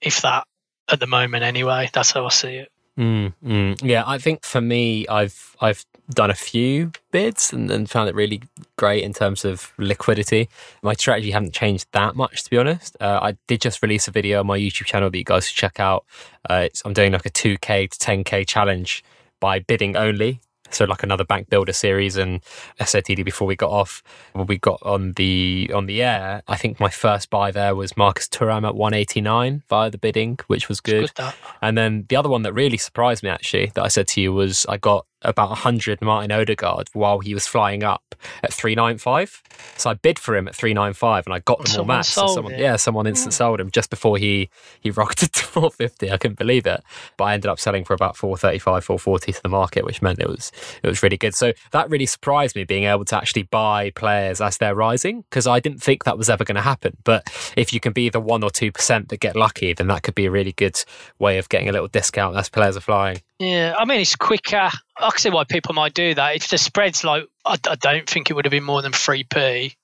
if 0.00 0.22
that, 0.22 0.46
at 0.90 1.00
the 1.00 1.06
moment. 1.06 1.44
Anyway, 1.44 1.90
that's 1.92 2.12
how 2.12 2.24
I 2.24 2.30
see 2.30 2.56
it. 2.56 2.70
Mm, 2.98 3.32
mm. 3.44 3.80
Yeah, 3.82 4.04
I 4.06 4.18
think 4.18 4.44
for 4.44 4.60
me, 4.60 5.06
I've 5.08 5.56
I've 5.60 5.84
done 6.10 6.30
a 6.30 6.34
few 6.34 6.92
bids 7.10 7.52
and, 7.52 7.70
and 7.70 7.90
found 7.90 8.08
it 8.08 8.14
really 8.14 8.42
great 8.76 9.02
in 9.02 9.12
terms 9.12 9.44
of 9.44 9.72
liquidity. 9.78 10.48
My 10.82 10.92
strategy 10.92 11.30
hasn't 11.30 11.54
changed 11.54 11.86
that 11.92 12.14
much, 12.14 12.44
to 12.44 12.50
be 12.50 12.58
honest. 12.58 12.96
Uh, 13.00 13.18
I 13.22 13.36
did 13.48 13.60
just 13.60 13.82
release 13.82 14.06
a 14.06 14.10
video 14.10 14.40
on 14.40 14.46
my 14.46 14.58
YouTube 14.58 14.84
channel 14.84 15.10
that 15.10 15.18
you 15.18 15.24
guys 15.24 15.48
should 15.48 15.56
check 15.56 15.80
out. 15.80 16.04
Uh, 16.48 16.68
I'm 16.84 16.92
doing 16.92 17.12
like 17.12 17.26
a 17.26 17.30
2k 17.30 17.90
to 17.90 17.98
10k 17.98 18.46
challenge 18.46 19.02
by 19.40 19.58
bidding 19.58 19.96
only. 19.96 20.40
So 20.74 20.84
like 20.84 21.02
another 21.02 21.24
bank 21.24 21.48
builder 21.50 21.72
series 21.72 22.16
and 22.16 22.42
SOTD 22.80 23.24
before 23.24 23.46
we 23.46 23.56
got 23.56 23.70
off, 23.70 24.02
when 24.32 24.46
we 24.46 24.58
got 24.58 24.80
on 24.82 25.12
the 25.12 25.70
on 25.74 25.86
the 25.86 26.02
air. 26.02 26.42
I 26.48 26.56
think 26.56 26.80
my 26.80 26.90
first 26.90 27.30
buy 27.30 27.50
there 27.50 27.74
was 27.74 27.96
Marcus 27.96 28.28
Thuram 28.28 28.66
at 28.66 28.74
189 28.74 29.62
via 29.68 29.90
the 29.90 29.98
bidding, 29.98 30.38
which 30.46 30.68
was 30.68 30.80
good. 30.80 31.14
Good. 31.14 31.34
And 31.62 31.78
then 31.78 32.06
the 32.08 32.16
other 32.16 32.28
one 32.28 32.42
that 32.42 32.52
really 32.52 32.76
surprised 32.76 33.22
me, 33.22 33.30
actually, 33.30 33.72
that 33.74 33.84
I 33.84 33.88
said 33.88 34.08
to 34.08 34.20
you 34.20 34.32
was 34.32 34.66
I 34.68 34.76
got 34.76 35.06
about 35.24 35.48
100 35.50 36.00
Martin 36.02 36.32
Odegaard 36.32 36.88
while 36.92 37.20
he 37.20 37.34
was 37.34 37.46
flying 37.46 37.82
up 37.82 38.14
at 38.42 38.52
395. 38.52 39.42
So 39.76 39.90
I 39.90 39.94
bid 39.94 40.18
for 40.18 40.36
him 40.36 40.48
at 40.48 40.54
395 40.54 41.26
and 41.26 41.34
I 41.34 41.40
got 41.40 41.58
them 41.58 41.66
all 41.66 41.74
Someone 41.74 41.96
matched. 41.96 42.12
So 42.12 42.26
someone, 42.28 42.58
yeah, 42.58 42.76
someone 42.76 43.06
instant 43.06 43.34
hmm. 43.34 43.38
sold 43.38 43.60
him 43.60 43.70
just 43.70 43.90
before 43.90 44.18
he, 44.18 44.50
he 44.80 44.90
rocketed 44.90 45.32
to 45.32 45.44
450. 45.44 46.10
I 46.10 46.16
couldn't 46.16 46.38
believe 46.38 46.66
it. 46.66 46.82
But 47.16 47.24
I 47.24 47.34
ended 47.34 47.50
up 47.50 47.58
selling 47.58 47.84
for 47.84 47.94
about 47.94 48.16
435, 48.16 48.84
440 48.84 49.32
to 49.32 49.42
the 49.42 49.48
market, 49.48 49.84
which 49.84 50.02
meant 50.02 50.20
it 50.20 50.28
was 50.28 50.52
it 50.82 50.88
was 50.88 51.02
really 51.02 51.16
good. 51.16 51.34
So 51.34 51.52
that 51.72 51.90
really 51.90 52.06
surprised 52.06 52.56
me 52.56 52.64
being 52.64 52.84
able 52.84 53.04
to 53.06 53.16
actually 53.16 53.44
buy 53.44 53.90
players 53.90 54.40
as 54.40 54.58
they're 54.58 54.74
rising 54.74 55.22
because 55.22 55.46
I 55.46 55.60
didn't 55.60 55.82
think 55.82 56.04
that 56.04 56.18
was 56.18 56.30
ever 56.30 56.44
going 56.44 56.56
to 56.56 56.62
happen. 56.62 56.96
But 57.04 57.30
if 57.56 57.72
you 57.72 57.80
can 57.80 57.92
be 57.92 58.08
the 58.08 58.20
one 58.20 58.42
or 58.42 58.50
two 58.50 58.72
percent 58.72 59.08
that 59.08 59.20
get 59.20 59.36
lucky, 59.36 59.72
then 59.72 59.86
that 59.88 60.02
could 60.02 60.14
be 60.14 60.26
a 60.26 60.30
really 60.30 60.52
good 60.52 60.78
way 61.18 61.38
of 61.38 61.48
getting 61.48 61.68
a 61.68 61.72
little 61.72 61.88
discount 61.88 62.36
as 62.36 62.48
players 62.48 62.76
are 62.76 62.80
flying. 62.80 63.18
Yeah, 63.38 63.74
I 63.76 63.84
mean 63.84 64.00
it's 64.00 64.16
quicker. 64.16 64.70
I 64.96 65.10
can 65.10 65.18
see 65.18 65.30
why 65.30 65.44
people 65.44 65.74
might 65.74 65.94
do 65.94 66.14
that. 66.14 66.36
If 66.36 66.48
the 66.48 66.58
spread's 66.58 67.02
like, 67.02 67.26
I, 67.44 67.56
I 67.68 67.74
don't 67.74 68.08
think 68.08 68.30
it 68.30 68.34
would 68.34 68.44
have 68.44 68.52
been 68.52 68.64
more 68.64 68.82
than 68.82 68.92
three 68.92 69.24
p. 69.24 69.76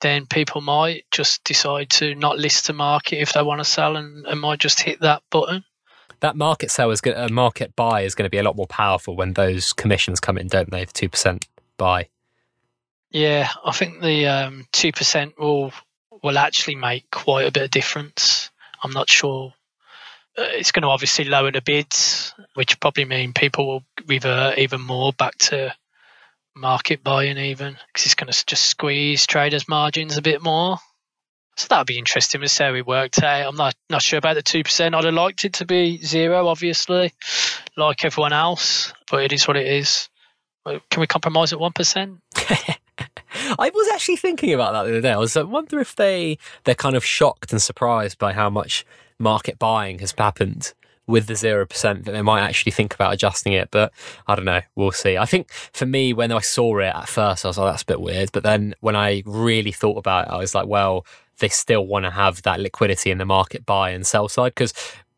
Then 0.00 0.26
people 0.26 0.60
might 0.60 1.04
just 1.10 1.42
decide 1.44 1.90
to 1.90 2.14
not 2.14 2.38
list 2.38 2.66
to 2.66 2.72
market 2.72 3.20
if 3.20 3.32
they 3.32 3.42
want 3.42 3.60
to 3.60 3.64
sell, 3.64 3.96
and, 3.96 4.26
and 4.26 4.40
might 4.40 4.60
just 4.60 4.80
hit 4.80 5.00
that 5.00 5.22
button. 5.30 5.64
That 6.20 6.36
market 6.36 6.70
sell 6.70 6.90
is 6.90 7.00
going 7.00 7.16
a 7.16 7.28
market 7.28 7.76
buy 7.76 8.02
is 8.02 8.14
going 8.14 8.24
to 8.24 8.30
be 8.30 8.38
a 8.38 8.42
lot 8.42 8.56
more 8.56 8.66
powerful 8.66 9.16
when 9.16 9.34
those 9.34 9.72
commissions 9.72 10.20
come 10.20 10.38
in, 10.38 10.48
don't 10.48 10.70
they? 10.70 10.84
The 10.84 10.92
two 10.92 11.08
percent 11.08 11.46
buy. 11.76 12.08
Yeah, 13.10 13.50
I 13.64 13.72
think 13.72 14.00
the 14.02 14.26
um, 14.26 14.66
two 14.72 14.92
percent 14.92 15.38
will 15.38 15.72
will 16.22 16.38
actually 16.38 16.76
make 16.76 17.10
quite 17.10 17.46
a 17.46 17.52
bit 17.52 17.64
of 17.64 17.70
difference. 17.70 18.50
I'm 18.82 18.92
not 18.92 19.10
sure. 19.10 19.52
Uh, 20.38 20.42
It's 20.52 20.72
going 20.72 20.82
to 20.82 20.88
obviously 20.88 21.24
lower 21.24 21.50
the 21.50 21.60
bids, 21.60 22.32
which 22.54 22.78
probably 22.80 23.04
mean 23.04 23.32
people 23.32 23.66
will 23.66 23.84
revert 24.06 24.58
even 24.58 24.80
more 24.80 25.12
back 25.12 25.36
to 25.38 25.74
market 26.54 27.02
buying, 27.02 27.38
even 27.38 27.76
because 27.88 28.06
it's 28.06 28.14
going 28.14 28.32
to 28.32 28.46
just 28.46 28.64
squeeze 28.66 29.26
traders' 29.26 29.68
margins 29.68 30.16
a 30.16 30.22
bit 30.22 30.42
more. 30.42 30.78
So 31.56 31.66
that'll 31.68 31.84
be 31.84 31.98
interesting 31.98 32.40
to 32.40 32.48
see 32.48 32.62
how 32.62 32.74
it 32.74 32.86
worked 32.86 33.20
out. 33.20 33.48
I'm 33.48 33.56
not 33.56 33.74
not 33.90 34.02
sure 34.02 34.18
about 34.18 34.34
the 34.34 34.42
two 34.42 34.62
percent. 34.62 34.94
I'd 34.94 35.04
have 35.04 35.14
liked 35.14 35.44
it 35.44 35.54
to 35.54 35.66
be 35.66 35.98
zero, 35.98 36.46
obviously, 36.46 37.12
like 37.76 38.04
everyone 38.04 38.32
else, 38.32 38.92
but 39.10 39.24
it 39.24 39.32
is 39.32 39.48
what 39.48 39.56
it 39.56 39.66
is. 39.66 40.08
Can 40.64 41.00
we 41.00 41.08
compromise 41.08 41.52
at 41.52 41.58
one 41.58 41.72
percent? 41.72 42.20
I 43.58 43.70
was 43.74 43.88
actually 43.92 44.16
thinking 44.16 44.52
about 44.52 44.72
that 44.72 44.84
the 44.84 44.90
other 44.90 45.00
day. 45.00 45.12
I 45.12 45.16
was 45.16 45.36
I 45.36 45.42
wonder 45.42 45.80
if 45.80 45.96
they 45.96 46.38
they're 46.62 46.76
kind 46.76 46.94
of 46.94 47.04
shocked 47.04 47.50
and 47.50 47.60
surprised 47.60 48.18
by 48.18 48.34
how 48.34 48.50
much 48.50 48.84
market 49.18 49.58
buying 49.58 49.98
has 50.00 50.12
happened 50.16 50.72
with 51.06 51.26
the 51.26 51.34
zero 51.34 51.66
percent 51.66 52.04
that 52.04 52.12
they 52.12 52.22
might 52.22 52.42
actually 52.42 52.72
think 52.72 52.94
about 52.94 53.14
adjusting 53.14 53.54
it. 53.54 53.70
But 53.70 53.92
I 54.26 54.34
don't 54.34 54.44
know. 54.44 54.60
We'll 54.76 54.92
see. 54.92 55.16
I 55.16 55.24
think 55.24 55.50
for 55.50 55.86
me, 55.86 56.12
when 56.12 56.30
I 56.30 56.40
saw 56.40 56.78
it 56.78 56.94
at 56.94 57.08
first, 57.08 57.44
I 57.44 57.48
was 57.48 57.58
like, 57.58 57.72
that's 57.72 57.82
a 57.82 57.86
bit 57.86 58.00
weird. 58.00 58.30
But 58.32 58.42
then 58.42 58.74
when 58.80 58.94
I 58.94 59.22
really 59.26 59.72
thought 59.72 59.96
about 59.96 60.28
it, 60.28 60.32
I 60.32 60.36
was 60.36 60.54
like, 60.54 60.66
well, 60.66 61.06
they 61.38 61.48
still 61.48 61.86
want 61.86 62.04
to 62.04 62.10
have 62.10 62.42
that 62.42 62.60
liquidity 62.60 63.10
in 63.10 63.18
the 63.18 63.24
market 63.24 63.64
buy 63.64 63.90
and 63.90 64.06
sell 64.06 64.28
side 64.28 64.54
because 64.54 64.74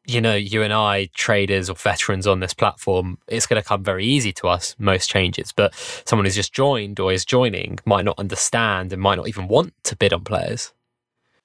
you 0.06 0.20
know, 0.20 0.34
you 0.34 0.62
and 0.62 0.72
I, 0.72 1.08
traders 1.14 1.70
or 1.70 1.76
veterans 1.76 2.26
on 2.26 2.40
this 2.40 2.54
platform, 2.54 3.18
it's 3.28 3.46
going 3.46 3.62
to 3.62 3.68
come 3.68 3.84
very 3.84 4.04
easy 4.04 4.32
to 4.32 4.48
us, 4.48 4.74
most 4.78 5.08
changes. 5.08 5.52
But 5.52 5.74
someone 6.04 6.24
who's 6.24 6.34
just 6.34 6.52
joined 6.52 6.98
or 6.98 7.12
is 7.12 7.24
joining 7.24 7.78
might 7.84 8.04
not 8.04 8.18
understand 8.18 8.92
and 8.92 9.00
might 9.00 9.16
not 9.16 9.28
even 9.28 9.46
want 9.46 9.72
to 9.84 9.96
bid 9.96 10.12
on 10.12 10.24
players. 10.24 10.72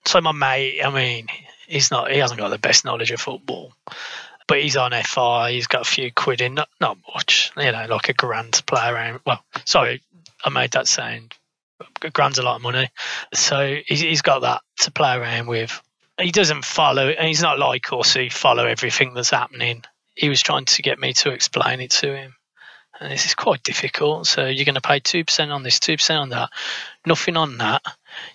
So 0.06 0.22
my 0.22 0.32
mate, 0.32 0.82
I 0.84 0.89
mean, 0.89 1.28
he's 1.67 1.91
not 1.91 2.12
he 2.12 2.17
hasn't 2.17 2.39
got 2.39 2.49
the 2.49 2.58
best 2.58 2.86
knowledge 2.86 3.12
of 3.12 3.21
football. 3.21 3.73
But 4.47 4.62
he's 4.62 4.78
on 4.78 4.91
FI, 4.91 5.54
he's 5.54 5.67
got 5.67 5.82
a 5.82 5.89
few 5.89 6.12
quid 6.12 6.41
in, 6.41 6.54
not 6.54 6.69
not 6.80 6.97
much, 7.13 7.51
you 7.58 7.71
know, 7.71 7.86
like 7.89 8.10
a 8.10 8.13
grand 8.13 8.54
to 8.54 8.63
play 8.63 8.88
around. 8.88 9.21
Well, 9.25 9.43
sorry, 9.65 10.01
I 10.43 10.49
made 10.49 10.71
that 10.71 10.88
sound. 10.88 11.34
A 12.04 12.10
grand's 12.12 12.38
a 12.38 12.43
lot 12.43 12.58
of 12.58 12.62
money. 12.62 12.89
So 13.34 13.78
he's, 13.86 14.01
he's 14.01 14.21
got 14.21 14.41
that 14.41 14.62
to 14.82 14.91
play 14.91 15.15
around 15.15 15.47
with. 15.47 15.82
He 16.21 16.32
doesn't 16.32 16.63
follow, 16.63 17.10
and 17.10 17.28
he's 17.28 17.41
not 17.41 17.60
like 17.60 17.91
us 17.91 18.13
who 18.13 18.30
follow 18.30 18.65
everything 18.65 19.13
that's 19.13 19.32
happening. 19.32 19.84
He 20.13 20.30
was 20.30 20.41
trying 20.41 20.65
to 20.65 20.82
get 20.82 20.99
me 20.99 21.13
to 21.13 21.32
explain 21.32 21.82
it 21.82 21.91
to 21.91 22.15
him. 22.15 22.36
And 22.99 23.12
this 23.12 23.25
is 23.25 23.36
quite 23.36 23.63
difficult. 23.63 24.28
So 24.28 24.45
you're 24.45 24.65
going 24.65 24.75
to 24.75 24.82
pay 24.82 24.99
2% 24.99 25.54
on 25.54 25.63
this, 25.63 25.80
2% 25.80 26.19
on 26.19 26.30
that, 26.30 26.49
nothing 27.06 27.36
on 27.36 27.58
that. 27.58 27.82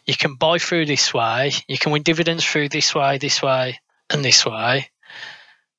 You 0.06 0.16
can 0.16 0.34
buy 0.34 0.58
through 0.58 0.86
this 0.86 1.12
way. 1.14 1.52
You 1.68 1.78
can 1.78 1.92
win 1.92 2.02
dividends 2.02 2.44
through 2.44 2.68
this 2.68 2.94
way, 2.94 3.18
this 3.18 3.42
way, 3.42 3.80
and 4.10 4.24
this 4.24 4.44
way. 4.44 4.90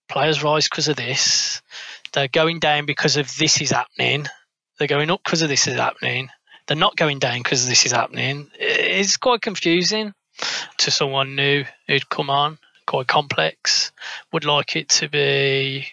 Players 0.07 0.43
rise 0.43 0.67
because 0.67 0.87
of 0.87 0.97
this. 0.97 1.61
They're 2.13 2.27
going 2.27 2.59
down 2.59 2.85
because 2.85 3.17
of 3.17 3.33
this 3.37 3.61
is 3.61 3.71
happening. 3.71 4.27
They're 4.77 4.87
going 4.87 5.11
up 5.11 5.23
because 5.23 5.41
of 5.41 5.49
this 5.49 5.67
is 5.67 5.75
happening. 5.75 6.29
They're 6.67 6.77
not 6.77 6.95
going 6.95 7.19
down 7.19 7.39
because 7.39 7.67
this 7.67 7.85
is 7.85 7.91
happening. 7.91 8.49
It's 8.59 9.17
quite 9.17 9.41
confusing 9.41 10.13
to 10.79 10.91
someone 10.91 11.35
new 11.35 11.65
who'd 11.87 12.09
come 12.09 12.29
on, 12.29 12.57
quite 12.85 13.07
complex. 13.07 13.91
Would 14.31 14.45
like 14.45 14.75
it 14.75 14.89
to 14.89 15.09
be 15.09 15.87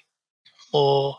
more 0.73 1.19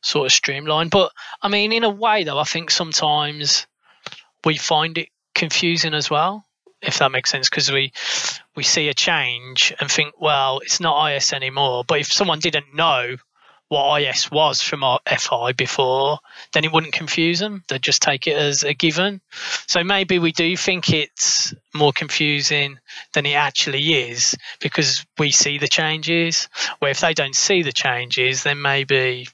sort 0.00 0.26
of 0.26 0.32
streamlined. 0.32 0.90
But 0.90 1.12
I 1.42 1.48
mean, 1.48 1.72
in 1.72 1.84
a 1.84 1.90
way, 1.90 2.24
though, 2.24 2.38
I 2.38 2.44
think 2.44 2.70
sometimes 2.70 3.66
we 4.44 4.56
find 4.56 4.98
it 4.98 5.08
confusing 5.38 5.94
as 5.94 6.10
well, 6.10 6.44
if 6.82 6.98
that 6.98 7.12
makes 7.12 7.30
sense, 7.30 7.48
because 7.48 7.70
we 7.72 7.92
we 8.56 8.62
see 8.62 8.88
a 8.88 8.94
change 8.94 9.72
and 9.80 9.90
think, 9.90 10.14
well, 10.20 10.58
it's 10.58 10.80
not 10.80 11.12
IS 11.12 11.32
anymore. 11.32 11.84
But 11.86 12.00
if 12.00 12.12
someone 12.12 12.40
didn't 12.40 12.74
know 12.74 13.16
what 13.68 14.02
IS 14.02 14.30
was 14.30 14.62
from 14.62 14.82
our 14.82 14.98
FI 15.06 15.52
before, 15.52 16.18
then 16.52 16.64
it 16.64 16.72
wouldn't 16.72 16.94
confuse 16.94 17.38
them. 17.38 17.64
They'd 17.68 17.82
just 17.82 18.00
take 18.00 18.26
it 18.26 18.36
as 18.36 18.64
a 18.64 18.72
given. 18.72 19.20
So 19.66 19.84
maybe 19.84 20.18
we 20.18 20.32
do 20.32 20.56
think 20.56 20.90
it's 20.90 21.54
more 21.74 21.92
confusing 21.92 22.78
than 23.12 23.26
it 23.26 23.34
actually 23.34 24.10
is 24.10 24.34
because 24.60 25.04
we 25.18 25.30
see 25.30 25.58
the 25.58 25.68
changes. 25.68 26.48
Where 26.78 26.90
if 26.90 27.00
they 27.00 27.12
don't 27.12 27.36
see 27.36 27.62
the 27.62 27.72
changes, 27.72 28.42
then 28.42 28.62
maybe 28.62 29.28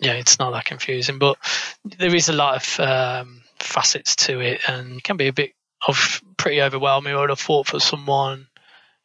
yeah, 0.00 0.12
it's 0.12 0.38
not 0.38 0.52
that 0.52 0.66
confusing. 0.66 1.18
But 1.18 1.38
there 1.84 2.14
is 2.14 2.28
a 2.28 2.34
lot 2.34 2.56
of 2.56 2.80
um, 2.80 3.43
facets 3.64 4.16
to 4.16 4.40
it, 4.40 4.60
and 4.68 5.02
can 5.02 5.16
be 5.16 5.28
a 5.28 5.32
bit 5.32 5.52
of 5.86 6.22
pretty 6.36 6.62
overwhelming. 6.62 7.14
I 7.14 7.20
would 7.20 7.30
have 7.30 7.40
thought 7.40 7.66
for 7.66 7.80
someone 7.80 8.46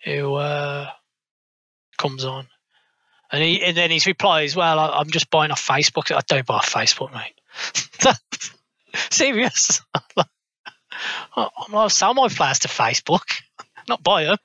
who 0.04 0.36
uh, 0.36 0.90
comes 1.98 2.26
on. 2.26 2.48
And, 3.32 3.44
he, 3.44 3.64
and 3.64 3.78
then 3.78 3.92
his 3.92 4.08
reply 4.08 4.42
is, 4.42 4.56
"Well, 4.56 4.80
I, 4.80 5.02
am 5.02 5.12
just 5.12 5.30
buying 5.30 5.52
off 5.52 5.66
Facebook. 5.66 6.16
I 6.16 6.22
don't 6.28 6.46
buy 6.46 6.56
off 6.56 6.74
Facebook, 6.74 7.14
mate. 7.14 8.16
Serious? 9.12 9.82
I'll 11.36 11.90
sell 11.90 12.14
my 12.14 12.28
players 12.28 12.60
to 12.60 12.68
Facebook, 12.68 13.42
not 13.88 14.02
buy 14.02 14.26
them." 14.26 14.38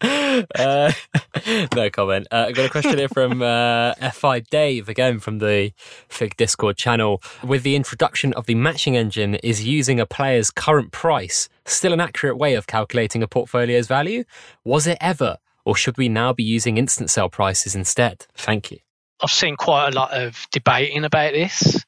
uh, 0.58 0.92
no 1.74 1.90
comment. 1.90 2.26
Uh, 2.30 2.46
I 2.48 2.52
got 2.52 2.66
a 2.66 2.70
question 2.70 2.98
here 2.98 3.08
from 3.08 3.42
uh, 3.42 3.94
FI 4.12 4.40
Dave 4.40 4.88
again 4.88 5.18
from 5.18 5.38
the 5.38 5.72
Fig 6.08 6.36
Discord 6.36 6.76
channel. 6.76 7.22
With 7.42 7.62
the 7.62 7.76
introduction 7.76 8.32
of 8.34 8.46
the 8.46 8.54
matching 8.54 8.96
engine, 8.96 9.36
is 9.36 9.64
using 9.64 9.98
a 10.00 10.06
player's 10.06 10.50
current 10.50 10.92
price 10.92 11.48
still 11.64 11.92
an 11.92 12.00
accurate 12.00 12.38
way 12.38 12.54
of 12.54 12.66
calculating 12.66 13.22
a 13.22 13.28
portfolio's 13.28 13.86
value? 13.86 14.24
Was 14.64 14.86
it 14.86 14.98
ever? 15.00 15.38
Or 15.64 15.76
should 15.76 15.98
we 15.98 16.08
now 16.08 16.32
be 16.32 16.44
using 16.44 16.78
instant 16.78 17.10
sell 17.10 17.28
prices 17.28 17.74
instead? 17.74 18.26
Thank 18.34 18.70
you. 18.70 18.78
I've 19.22 19.30
seen 19.30 19.56
quite 19.56 19.88
a 19.88 19.96
lot 19.96 20.12
of 20.12 20.46
debating 20.50 21.04
about 21.04 21.32
this. 21.32 21.84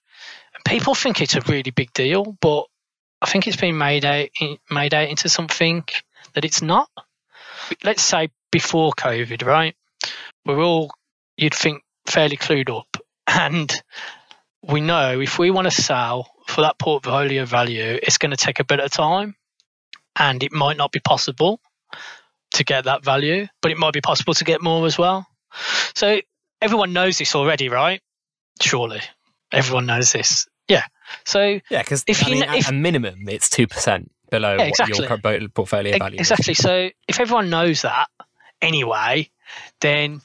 People 0.66 0.94
think 0.94 1.20
it's 1.22 1.36
a 1.36 1.40
really 1.42 1.70
big 1.70 1.92
deal, 1.92 2.36
but 2.40 2.66
I 3.22 3.26
think 3.26 3.46
it's 3.46 3.56
been 3.56 3.78
made 3.78 4.04
out 4.04 4.28
made 4.70 4.94
out 4.94 5.08
into 5.08 5.28
something 5.28 5.84
that 6.34 6.44
it's 6.44 6.62
not. 6.62 6.88
Let's 7.84 8.02
say 8.02 8.30
before 8.50 8.92
COVID, 8.92 9.44
right? 9.44 9.74
We're 10.44 10.62
all 10.62 10.90
you'd 11.36 11.54
think 11.54 11.82
fairly 12.06 12.36
clued 12.36 12.76
up, 12.76 12.96
and 13.26 13.72
we 14.62 14.80
know 14.80 15.20
if 15.20 15.38
we 15.38 15.50
want 15.50 15.70
to 15.70 15.82
sell 15.82 16.30
for 16.46 16.62
that 16.62 16.78
portfolio 16.78 17.44
value, 17.44 17.98
it's 18.02 18.18
going 18.18 18.30
to 18.30 18.36
take 18.36 18.60
a 18.60 18.64
bit 18.64 18.80
of 18.80 18.90
time, 18.90 19.34
and 20.16 20.42
it 20.42 20.52
might 20.52 20.76
not 20.76 20.92
be 20.92 21.00
possible 21.00 21.60
to 22.54 22.64
get 22.64 22.84
that 22.84 23.04
value, 23.04 23.46
but 23.62 23.70
it 23.70 23.78
might 23.78 23.92
be 23.92 24.00
possible 24.00 24.34
to 24.34 24.44
get 24.44 24.60
more 24.60 24.84
as 24.86 24.98
well. 24.98 25.26
So 25.94 26.20
everyone 26.60 26.92
knows 26.92 27.18
this 27.18 27.34
already, 27.34 27.68
right? 27.68 28.00
Surely 28.60 29.00
everyone 29.52 29.86
knows 29.86 30.12
this. 30.12 30.46
Yeah. 30.68 30.84
So 31.24 31.60
yeah, 31.70 31.82
because 31.82 32.04
if 32.06 32.24
I 32.24 32.28
you 32.28 32.34
mean, 32.40 32.54
if, 32.54 32.68
a 32.68 32.72
minimum, 32.72 33.28
it's 33.28 33.50
two 33.50 33.66
percent 33.66 34.10
below 34.30 34.56
yeah, 34.56 34.64
exactly. 34.64 35.06
your 35.06 35.48
portfolio 35.48 35.98
value. 35.98 36.18
Exactly. 36.18 36.54
So 36.54 36.90
if 37.08 37.20
everyone 37.20 37.50
knows 37.50 37.82
that 37.82 38.08
anyway, 38.60 39.30
then 39.80 40.20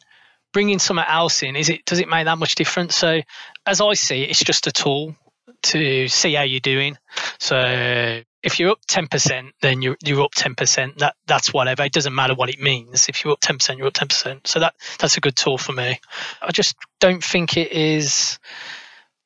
bringing 0.54 0.80
something 0.80 1.06
else 1.08 1.44
in 1.44 1.56
is 1.56 1.70
it 1.70 1.84
does 1.86 2.00
it 2.00 2.08
make 2.08 2.26
that 2.26 2.38
much 2.38 2.56
difference? 2.56 2.96
So 2.96 3.22
as 3.65 3.82
I 3.82 3.94
see 3.94 4.24
it, 4.24 4.30
it's 4.30 4.44
just 4.44 4.68
a 4.68 4.72
tool 4.72 5.15
to 5.63 6.08
see 6.08 6.34
how 6.34 6.44
you're 6.44 6.60
doing. 6.60 6.98
So 7.39 8.22
if 8.44 8.60
you're 8.60 8.72
up 8.72 8.86
10%, 8.88 9.52
then 9.62 9.82
you're, 9.82 9.98
you're 10.04 10.22
up 10.22 10.36
10%. 10.36 11.00
That 11.00 11.15
That's 11.26 11.52
whatever. 11.52 11.84
It 11.84 11.91
doesn't 11.91 12.13
matter 12.13 12.36
what 12.36 12.50
it 12.50 12.62
means. 12.62 13.10
If 13.10 13.24
you're 13.24 13.34
up 13.34 13.41
10%, 13.41 13.78
you're 13.78 13.88
up 13.88 13.94
10%. 13.94 14.46
So 14.46 14.60
that 14.60 14.76
that's 15.00 15.18
a 15.18 15.22
good 15.22 15.36
tool 15.36 15.58
for 15.58 15.74
me. 15.74 16.00
I 16.41 16.52
just 16.52 16.76
don't 17.00 17.24
think 17.24 17.58
it 17.58 17.72
is 17.72 18.38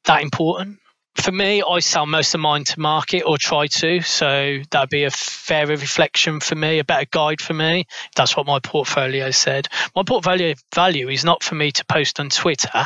that 0.05 0.21
important 0.23 0.79
for 1.21 1.31
me, 1.31 1.63
I 1.67 1.79
sell 1.79 2.05
most 2.05 2.33
of 2.35 2.41
mine 2.41 2.63
to 2.65 2.79
market 2.79 3.23
or 3.23 3.37
try 3.37 3.67
to. 3.67 4.01
So 4.01 4.59
that'd 4.69 4.89
be 4.89 5.03
a 5.03 5.11
fairer 5.11 5.67
reflection 5.67 6.39
for 6.39 6.55
me, 6.55 6.79
a 6.79 6.83
better 6.83 7.07
guide 7.09 7.41
for 7.41 7.53
me. 7.53 7.85
That's 8.15 8.37
what 8.37 8.45
my 8.45 8.59
portfolio 8.59 9.31
said. 9.31 9.67
My 9.95 10.03
portfolio 10.03 10.53
value 10.73 11.09
is 11.09 11.23
not 11.23 11.43
for 11.43 11.55
me 11.55 11.71
to 11.71 11.85
post 11.85 12.19
on 12.19 12.29
Twitter 12.29 12.85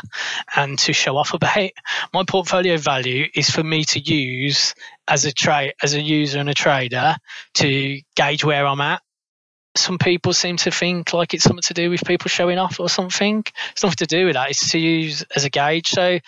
and 0.56 0.78
to 0.80 0.94
show 0.94 1.18
off 1.18 1.34
about. 1.34 1.72
My 2.14 2.24
portfolio 2.24 2.78
value 2.78 3.28
is 3.34 3.50
for 3.50 3.64
me 3.64 3.84
to 3.86 4.00
use 4.00 4.74
as 5.08 5.26
a 5.26 5.32
trade, 5.32 5.74
as 5.82 5.94
a 5.94 6.02
user 6.02 6.40
and 6.40 6.50
a 6.50 6.54
trader 6.54 7.16
to 7.56 8.02
gauge 8.16 8.44
where 8.44 8.66
I'm 8.66 8.82
at 8.82 9.02
some 9.76 9.98
people 9.98 10.34
seem 10.34 10.58
to 10.58 10.72
think 10.72 11.14
like 11.14 11.34
it's 11.34 11.44
something 11.44 11.64
to 11.64 11.74
do 11.74 11.90
with 11.90 12.06
people 12.06 12.30
showing 12.30 12.60
off 12.60 12.80
or 12.80 12.90
something. 12.90 13.44
It's 13.72 13.84
nothing 13.84 13.98
to 13.98 14.06
do 14.06 14.26
with 14.26 14.36
that. 14.36 14.52
It's 14.52 14.72
to 14.72 14.78
use 14.78 15.26
as 15.36 15.46
a 15.46 15.50
gauge. 15.50 15.90
So 15.90 16.20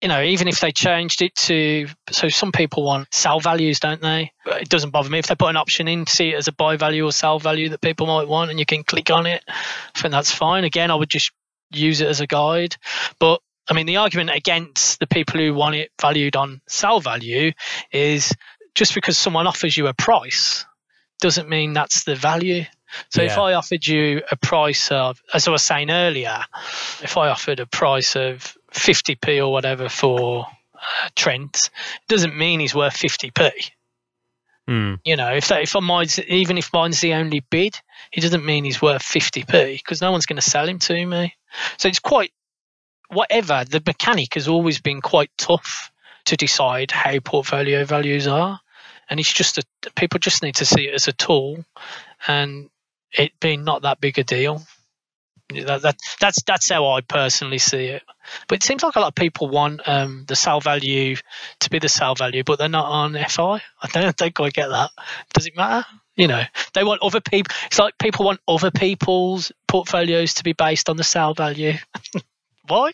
you 0.00 0.08
know, 0.08 0.22
even 0.22 0.46
if 0.46 0.60
they 0.60 0.70
changed 0.70 1.22
it 1.22 1.34
to, 1.34 1.88
so 2.10 2.28
some 2.28 2.52
people 2.52 2.84
want 2.84 3.12
sell 3.12 3.40
values, 3.40 3.80
don't 3.80 4.00
they? 4.00 4.32
It 4.46 4.68
doesn't 4.68 4.90
bother 4.90 5.10
me 5.10 5.18
if 5.18 5.26
they 5.26 5.34
put 5.34 5.50
an 5.50 5.56
option 5.56 5.88
in, 5.88 6.06
see 6.06 6.30
it 6.30 6.36
as 6.36 6.48
a 6.48 6.52
buy 6.52 6.76
value 6.76 7.04
or 7.04 7.12
sell 7.12 7.38
value 7.38 7.70
that 7.70 7.80
people 7.80 8.06
might 8.06 8.28
want, 8.28 8.50
and 8.50 8.58
you 8.58 8.66
can 8.66 8.84
click 8.84 9.10
on 9.10 9.26
it. 9.26 9.42
I 9.48 9.98
think 9.98 10.12
that's 10.12 10.32
fine. 10.32 10.64
Again, 10.64 10.90
I 10.90 10.94
would 10.94 11.10
just 11.10 11.32
use 11.70 12.00
it 12.00 12.08
as 12.08 12.20
a 12.20 12.26
guide. 12.26 12.76
But 13.18 13.40
I 13.68 13.74
mean, 13.74 13.86
the 13.86 13.96
argument 13.96 14.30
against 14.30 15.00
the 15.00 15.06
people 15.06 15.40
who 15.40 15.52
want 15.52 15.74
it 15.74 15.90
valued 16.00 16.36
on 16.36 16.60
sell 16.68 17.00
value 17.00 17.52
is 17.92 18.32
just 18.74 18.94
because 18.94 19.18
someone 19.18 19.46
offers 19.46 19.76
you 19.76 19.88
a 19.88 19.94
price 19.94 20.64
doesn't 21.20 21.48
mean 21.48 21.72
that's 21.72 22.04
the 22.04 22.14
value. 22.14 22.64
So 23.10 23.22
yeah. 23.22 23.32
if 23.32 23.38
I 23.38 23.54
offered 23.54 23.86
you 23.86 24.22
a 24.30 24.36
price 24.36 24.90
of, 24.90 25.20
as 25.34 25.46
I 25.48 25.50
was 25.50 25.62
saying 25.62 25.90
earlier, 25.90 26.38
if 27.02 27.16
I 27.16 27.28
offered 27.28 27.60
a 27.60 27.66
price 27.66 28.16
of 28.16 28.56
50p 28.72 29.38
or 29.38 29.52
whatever 29.52 29.88
for 29.88 30.46
uh, 30.74 31.08
Trent, 31.14 31.70
doesn't 32.08 32.36
mean 32.36 32.60
he's 32.60 32.74
worth 32.74 32.94
50p. 32.94 33.70
Mm. 34.68 35.00
You 35.02 35.16
know, 35.16 35.32
if 35.32 35.48
that, 35.48 35.62
if 35.62 35.74
mine's 35.80 36.18
even 36.18 36.58
if 36.58 36.72
mine's 36.72 37.00
the 37.00 37.14
only 37.14 37.40
bid, 37.40 37.80
it 38.12 38.20
doesn't 38.20 38.44
mean 38.44 38.64
he's 38.64 38.82
worth 38.82 39.02
50p 39.02 39.78
because 39.78 40.02
no 40.02 40.12
one's 40.12 40.26
going 40.26 40.36
to 40.36 40.42
sell 40.42 40.68
him 40.68 40.78
to 40.80 41.06
me. 41.06 41.34
So 41.78 41.88
it's 41.88 42.00
quite 42.00 42.32
whatever. 43.08 43.64
The 43.64 43.82
mechanic 43.86 44.34
has 44.34 44.46
always 44.46 44.78
been 44.78 45.00
quite 45.00 45.30
tough 45.38 45.90
to 46.26 46.36
decide 46.36 46.90
how 46.90 47.18
portfolio 47.20 47.84
values 47.84 48.26
are, 48.26 48.60
and 49.08 49.18
it's 49.18 49.32
just 49.32 49.56
a 49.56 49.62
people 49.96 50.20
just 50.20 50.42
need 50.42 50.56
to 50.56 50.66
see 50.66 50.86
it 50.86 50.94
as 50.94 51.08
a 51.08 51.12
tool, 51.12 51.64
and 52.26 52.68
it 53.12 53.32
being 53.40 53.64
not 53.64 53.82
that 53.82 54.00
big 54.02 54.18
a 54.18 54.24
deal. 54.24 54.62
That, 55.50 55.82
that, 55.82 55.96
that's 56.20 56.42
that's 56.42 56.68
how 56.68 56.86
I 56.88 57.00
personally 57.00 57.58
see 57.58 57.86
it. 57.86 58.02
But 58.48 58.56
it 58.56 58.62
seems 58.62 58.82
like 58.82 58.96
a 58.96 59.00
lot 59.00 59.08
of 59.08 59.14
people 59.14 59.48
want 59.48 59.80
um, 59.86 60.24
the 60.28 60.36
sale 60.36 60.60
value 60.60 61.16
to 61.60 61.70
be 61.70 61.78
the 61.78 61.88
sale 61.88 62.14
value, 62.14 62.44
but 62.44 62.58
they're 62.58 62.68
not 62.68 62.86
on 62.86 63.14
FI. 63.14 63.62
I 63.82 63.88
don't 63.92 64.16
think 64.16 64.40
I 64.40 64.50
get 64.50 64.68
that. 64.68 64.90
Does 65.32 65.46
it 65.46 65.56
matter? 65.56 65.86
You 66.16 66.26
know, 66.26 66.42
they 66.74 66.84
want 66.84 67.02
other 67.02 67.20
people. 67.20 67.54
It's 67.66 67.78
like 67.78 67.96
people 67.96 68.26
want 68.26 68.40
other 68.46 68.70
people's 68.70 69.52
portfolios 69.68 70.34
to 70.34 70.44
be 70.44 70.52
based 70.52 70.90
on 70.90 70.96
the 70.96 71.04
sale 71.04 71.32
value. 71.32 71.74
Why? 72.68 72.92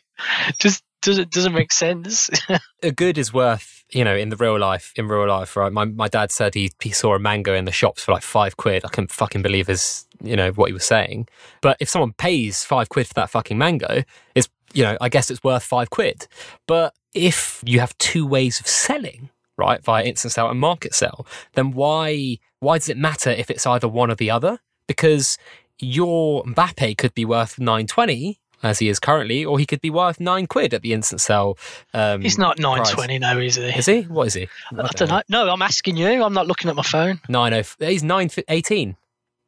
Just 0.58 0.84
does 1.02 1.18
it 1.18 1.30
doesn't 1.30 1.52
make 1.52 1.72
sense. 1.72 2.30
a 2.82 2.92
good 2.92 3.18
is 3.18 3.32
worth, 3.32 3.83
you 3.94 4.04
know, 4.04 4.16
in 4.16 4.28
the 4.28 4.36
real 4.36 4.58
life, 4.58 4.92
in 4.96 5.06
real 5.06 5.28
life, 5.28 5.56
right? 5.56 5.72
My 5.72 5.84
my 5.84 6.08
dad 6.08 6.32
said 6.32 6.54
he 6.54 6.72
he 6.82 6.90
saw 6.90 7.14
a 7.14 7.18
mango 7.18 7.54
in 7.54 7.64
the 7.64 7.72
shops 7.72 8.04
for 8.04 8.12
like 8.12 8.22
five 8.22 8.56
quid. 8.56 8.84
I 8.84 8.88
couldn't 8.88 9.12
fucking 9.12 9.42
believe 9.42 9.68
his, 9.68 10.06
you 10.22 10.36
know, 10.36 10.50
what 10.50 10.66
he 10.66 10.72
was 10.72 10.84
saying. 10.84 11.28
But 11.60 11.76
if 11.80 11.88
someone 11.88 12.12
pays 12.12 12.64
five 12.64 12.88
quid 12.88 13.06
for 13.06 13.14
that 13.14 13.30
fucking 13.30 13.56
mango, 13.56 14.02
it's 14.34 14.48
you 14.72 14.82
know, 14.82 14.98
I 15.00 15.08
guess 15.08 15.30
it's 15.30 15.44
worth 15.44 15.62
five 15.62 15.90
quid. 15.90 16.26
But 16.66 16.94
if 17.14 17.62
you 17.64 17.78
have 17.78 17.96
two 17.98 18.26
ways 18.26 18.58
of 18.58 18.66
selling, 18.66 19.30
right, 19.56 19.82
via 19.82 20.04
instant 20.04 20.32
sell 20.32 20.50
and 20.50 20.58
market 20.58 20.94
sell, 20.94 21.26
then 21.54 21.70
why 21.70 22.38
why 22.58 22.78
does 22.78 22.88
it 22.88 22.98
matter 22.98 23.30
if 23.30 23.50
it's 23.50 23.66
either 23.66 23.88
one 23.88 24.10
or 24.10 24.16
the 24.16 24.30
other? 24.30 24.58
Because 24.88 25.38
your 25.78 26.42
Mbappe 26.44 26.98
could 26.98 27.14
be 27.14 27.24
worth 27.24 27.58
nine 27.58 27.86
twenty 27.86 28.40
as 28.64 28.78
he 28.78 28.88
is 28.88 28.98
currently, 28.98 29.44
or 29.44 29.58
he 29.58 29.66
could 29.66 29.80
be 29.80 29.90
worth 29.90 30.18
nine 30.18 30.46
quid 30.46 30.74
at 30.74 30.82
the 30.82 30.92
instant 30.92 31.20
sell. 31.20 31.58
Um, 31.92 32.22
He's 32.22 32.38
not 32.38 32.58
nine 32.58 32.84
twenty, 32.84 33.18
no, 33.18 33.38
is 33.38 33.56
he? 33.56 33.64
Is 33.64 33.86
he? 33.86 34.02
What 34.02 34.28
is 34.28 34.34
he? 34.34 34.48
I, 34.72 34.82
I 34.82 34.88
don't 34.88 35.08
know. 35.08 35.16
know. 35.28 35.44
No, 35.44 35.52
I'm 35.52 35.62
asking 35.62 35.96
you. 35.96 36.22
I'm 36.22 36.34
not 36.34 36.46
looking 36.46 36.70
at 36.70 36.76
my 36.76 36.82
phone. 36.82 37.20
Nine 37.28 37.54
oh. 37.54 37.62
He's 37.78 38.02
nine 38.02 38.30
eighteen. 38.48 38.96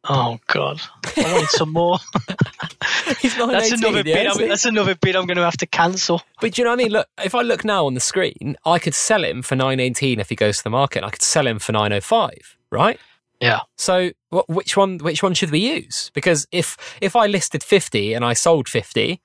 Oh 0.09 0.39
God! 0.47 0.81
I 1.17 1.33
wanted 1.33 1.49
some 1.49 1.73
more. 1.73 1.99
He's 3.21 3.37
not 3.37 3.51
that's 3.51 3.73
another 3.73 4.05
bid. 4.05 4.27
I'm, 4.27 4.49
that's 4.49 4.64
another 4.64 4.95
bid 4.95 5.17
I'm 5.17 5.27
going 5.27 5.37
to 5.37 5.45
have 5.45 5.57
to 5.59 5.67
cancel. 5.67 6.23
But 6.41 6.53
do 6.53 6.62
you 6.62 6.64
know 6.64 6.71
what 6.71 6.81
I 6.81 6.85
mean? 6.85 6.93
Look, 6.93 7.09
if 7.25 7.35
I 7.35 7.43
look 7.43 7.64
now 7.64 7.87
on 7.87 7.95
the 7.95 8.01
screen, 8.01 8.57
I 8.64 8.79
could 8.79 8.95
sell 8.95 9.25
him 9.25 9.43
for 9.43 9.57
nine 9.57 9.81
eighteen 9.81 10.21
if 10.21 10.29
he 10.29 10.37
goes 10.37 10.59
to 10.59 10.64
the 10.64 10.71
market. 10.71 11.03
I 11.03 11.11
could 11.11 11.23
sell 11.23 11.47
him 11.47 11.59
for 11.59 11.73
nine 11.73 11.93
oh 11.93 12.01
five, 12.01 12.57
right? 12.71 13.01
Yeah. 13.41 13.61
So 13.76 14.11
which 14.30 14.76
one? 14.76 14.99
Which 14.99 15.22
one 15.22 15.34
should 15.34 15.51
we 15.51 15.59
use? 15.59 16.11
Because 16.14 16.47
if 16.53 16.76
if 17.01 17.14
I 17.14 17.26
listed 17.26 17.62
fifty 17.62 18.14
and 18.14 18.24
I 18.24 18.32
sold 18.32 18.68
fifty, 18.68 19.20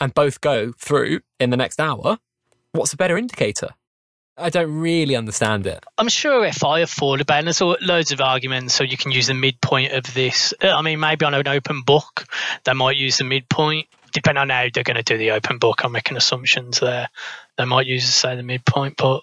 and 0.00 0.12
both 0.14 0.40
go 0.40 0.72
through 0.72 1.20
in 1.38 1.50
the 1.50 1.56
next 1.56 1.80
hour, 1.80 2.18
what's 2.72 2.92
a 2.92 2.96
better 2.96 3.16
indicator? 3.16 3.70
I 4.36 4.50
don't 4.50 4.80
really 4.80 5.14
understand 5.14 5.66
it. 5.66 5.84
I'm 5.96 6.08
sure 6.08 6.50
FI 6.50 6.80
have 6.80 6.90
thought 6.90 7.20
about 7.20 7.40
it. 7.40 7.44
There's 7.44 7.60
loads 7.60 8.10
of 8.10 8.20
arguments, 8.20 8.74
so 8.74 8.82
you 8.82 8.96
can 8.96 9.12
use 9.12 9.28
the 9.28 9.34
midpoint 9.34 9.92
of 9.92 10.12
this. 10.12 10.52
Uh, 10.62 10.74
I 10.74 10.82
mean, 10.82 10.98
maybe 10.98 11.24
on 11.24 11.34
an 11.34 11.46
open 11.46 11.82
book, 11.82 12.26
they 12.64 12.72
might 12.72 12.96
use 12.96 13.18
the 13.18 13.24
midpoint. 13.24 13.86
Depending 14.12 14.42
on 14.42 14.50
how 14.50 14.66
they're 14.72 14.84
going 14.84 14.96
to 14.96 15.02
do 15.02 15.18
the 15.18 15.32
open 15.32 15.58
book, 15.58 15.84
I'm 15.84 15.92
making 15.92 16.16
assumptions 16.16 16.80
there. 16.80 17.08
They 17.58 17.64
might 17.64 17.86
use, 17.86 18.06
say, 18.06 18.34
the 18.36 18.42
midpoint, 18.42 18.96
but 18.96 19.22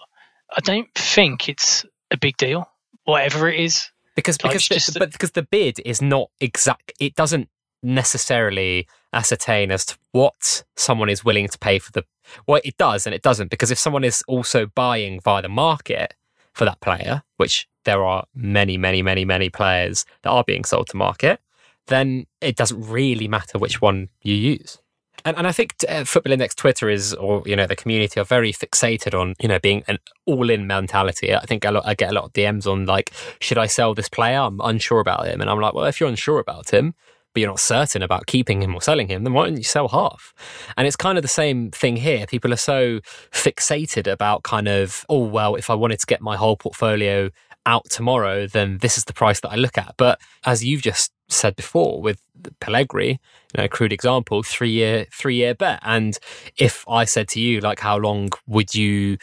I 0.50 0.60
don't 0.62 0.94
think 0.96 1.50
it's 1.50 1.86
a 2.10 2.18
big 2.18 2.38
deal, 2.38 2.70
whatever 3.04 3.50
it 3.50 3.60
is. 3.60 3.90
Because 4.16 4.38
because 4.38 4.68
the, 4.68 4.76
just, 4.76 5.00
but 5.00 5.12
because 5.12 5.32
the 5.32 5.44
bid 5.44 5.80
is 5.86 6.02
not 6.02 6.30
exact. 6.40 6.92
It 7.00 7.16
doesn't 7.16 7.50
necessarily 7.84 8.88
ascertain 9.14 9.72
as 9.72 9.86
to 9.86 9.98
what 10.12 10.64
someone 10.76 11.10
is 11.10 11.26
willing 11.26 11.48
to 11.48 11.58
pay 11.58 11.80
for 11.80 11.92
the 11.92 12.04
well 12.48 12.62
it 12.64 12.78
does 12.78 13.06
and 13.06 13.14
it 13.14 13.22
doesn't 13.22 13.50
because 13.50 13.72
if 13.72 13.78
someone 13.78 14.04
is 14.04 14.24
also 14.28 14.68
buying 14.76 15.20
via 15.20 15.42
the 15.42 15.50
market 15.50 16.14
for 16.54 16.64
that 16.64 16.80
player 16.80 17.24
which 17.38 17.68
there 17.86 18.04
are 18.06 18.24
many 18.36 18.78
many 18.78 19.02
many 19.02 19.26
many 19.26 19.50
players 19.50 20.06
that 20.22 20.30
are 20.30 20.44
being 20.44 20.64
sold 20.64 20.88
to 20.88 20.96
market 20.96 21.42
then 21.88 22.26
it 22.40 22.56
doesn't 22.56 22.82
really 22.88 23.28
matter 23.28 23.58
which 23.58 23.82
one 23.82 24.08
you 24.22 24.36
use 24.36 24.78
and, 25.26 25.38
and 25.38 25.48
I 25.48 25.52
think 25.52 25.76
uh, 25.88 26.04
Football 26.04 26.34
Index 26.34 26.56
Twitter 26.56 26.90
is, 26.90 27.14
or 27.14 27.44
you 27.46 27.56
know, 27.56 27.68
the 27.68 27.76
community 27.76 28.20
are 28.20 28.26
very 28.26 28.52
fixated 28.52 29.20
on 29.20 29.36
you 29.40 29.48
know 29.48 29.60
being 29.60 29.84
an 29.88 30.00
all-in 30.26 30.68
mentality. 30.68 31.34
I 31.34 31.46
think 31.46 31.66
lot, 31.66 31.86
I 31.86 31.94
get 31.94 32.12
a 32.12 32.14
lot 32.14 32.26
of 32.26 32.34
DMs 32.34 32.66
on 32.66 32.86
like, 32.86 33.12
should 33.40 33.58
I 33.58 33.68
sell 33.68 33.94
this 33.94 34.10
player? 34.10 34.40
I'm 34.40 34.60
unsure 34.62 35.00
about 35.00 35.28
him, 35.28 35.42
and 35.42 35.50
I'm 35.50 35.60
like, 35.60 35.74
well, 35.74 35.86
if 35.86 36.00
you're 36.00 36.10
unsure 36.10 36.40
about 36.40 36.74
him, 36.74 36.96
but 37.34 37.42
you're 37.42 37.50
not 37.50 37.60
certain 37.60 38.02
about 38.02 38.26
keeping 38.26 38.62
him 38.62 38.76
or 38.76 38.82
selling 38.82 39.08
him, 39.08 39.24
then 39.24 39.34
why 39.34 39.46
don't 39.46 39.58
you 39.58 39.64
sell 39.64 39.88
half? 39.88 40.34
And 40.76 40.88
it's 40.88 40.96
kind 40.96 41.18
of 41.18 41.22
the 41.22 41.28
same 41.28 41.72
thing 41.72 41.96
here. 41.96 42.26
People 42.26 42.52
are 42.54 42.58
so 42.58 43.00
fixated 43.32 44.12
about 44.12 44.44
kind 44.44 44.68
of, 44.68 45.06
oh, 45.08 45.24
well, 45.26 45.56
if 45.56 45.70
I 45.70 45.76
wanted 45.76 46.00
to 46.00 46.06
get 46.06 46.22
my 46.22 46.36
whole 46.36 46.58
portfolio 46.58 47.30
out 47.66 47.90
tomorrow, 47.90 48.48
then 48.48 48.80
this 48.80 48.98
is 48.98 49.06
the 49.06 49.14
price 49.14 49.40
that 49.42 49.52
I 49.52 49.56
look 49.56 49.78
at. 49.78 49.96
But 49.98 50.20
as 50.46 50.64
you've 50.64 50.82
just 50.82 51.12
said 51.30 51.56
before 51.56 52.02
with 52.02 52.20
Pellegri, 52.60 53.10
you 53.10 53.18
know, 53.58 53.68
crude 53.68 53.94
example, 53.94 54.44
three 54.44 54.72
year, 54.72 55.06
three 55.14 55.36
year 55.36 55.54
bet. 55.56 55.80
And 55.84 56.18
if 56.58 56.86
I 56.88 57.06
said 57.06 57.28
to 57.30 57.40
you, 57.40 57.60
like, 57.60 57.80
how 57.80 57.98
long 57.98 58.30
would 58.48 58.76
you 58.76 59.18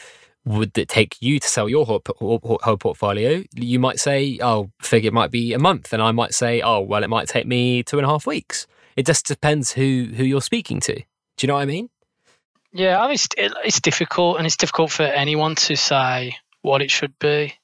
would 0.45 0.77
it 0.79 0.89
take 0.89 1.17
you 1.21 1.39
to 1.39 1.47
sell 1.47 1.69
your 1.69 1.85
whole, 1.85 2.03
whole, 2.19 2.77
portfolio? 2.79 3.45
You 3.55 3.79
might 3.79 3.99
say, 3.99 4.39
oh, 4.41 4.71
figure 4.81 5.09
it 5.09 5.13
might 5.13 5.31
be 5.31 5.53
a 5.53 5.59
month. 5.59 5.93
And 5.93 6.03
I 6.03 6.11
might 6.13 6.33
say, 6.33 6.63
oh, 6.63 6.81
well, 6.81 7.05
it 7.05 7.11
might 7.11 7.29
take 7.29 7.47
me 7.47 7.83
two 7.83 7.99
and 7.99 8.07
a 8.07 8.09
half 8.09 8.27
weeks. 8.27 8.67
It 8.97 9.05
just 9.05 9.27
depends 9.27 9.73
who, 9.73 10.09
who 10.17 10.25
you're 10.25 10.41
speaking 10.41 10.81
to. 10.81 10.95
Do 10.95 11.05
you 11.43 11.49
know 11.49 11.55
what 11.55 11.63
I 11.63 11.67
mean? 11.67 11.91
Yeah, 12.73 12.99
I 12.99 13.05
mean, 13.05 13.15
it's, 13.15 13.29
it's 13.37 13.81
difficult 13.81 14.39
and 14.39 14.47
it's 14.47 14.57
difficult 14.57 14.91
for 14.91 15.03
anyone 15.03 15.55
to 15.57 15.77
say 15.77 16.37
what 16.63 16.83
it 16.83 16.91
should 16.91 17.19
be. 17.19 17.55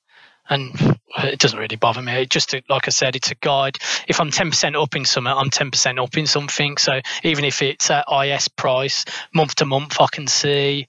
And 0.48 0.98
uh, 1.16 1.26
it 1.26 1.38
doesn't 1.38 1.58
really 1.58 1.76
bother 1.76 2.02
me. 2.02 2.12
It 2.12 2.30
just 2.30 2.54
uh, 2.54 2.60
like 2.68 2.86
I 2.86 2.90
said, 2.90 3.16
it's 3.16 3.30
a 3.30 3.34
guide. 3.34 3.78
If 4.06 4.20
I'm 4.20 4.30
ten 4.30 4.50
percent 4.50 4.76
up 4.76 4.94
in 4.94 5.04
something, 5.04 5.32
I'm 5.32 5.50
ten 5.50 5.70
percent 5.70 5.98
up 5.98 6.16
in 6.16 6.26
something. 6.26 6.76
So 6.76 7.00
even 7.22 7.44
if 7.44 7.62
it's 7.62 7.90
at 7.90 8.04
IS 8.12 8.48
price, 8.48 9.04
month 9.32 9.54
to 9.56 9.64
month, 9.64 10.00
I 10.00 10.06
can 10.12 10.26
see 10.26 10.86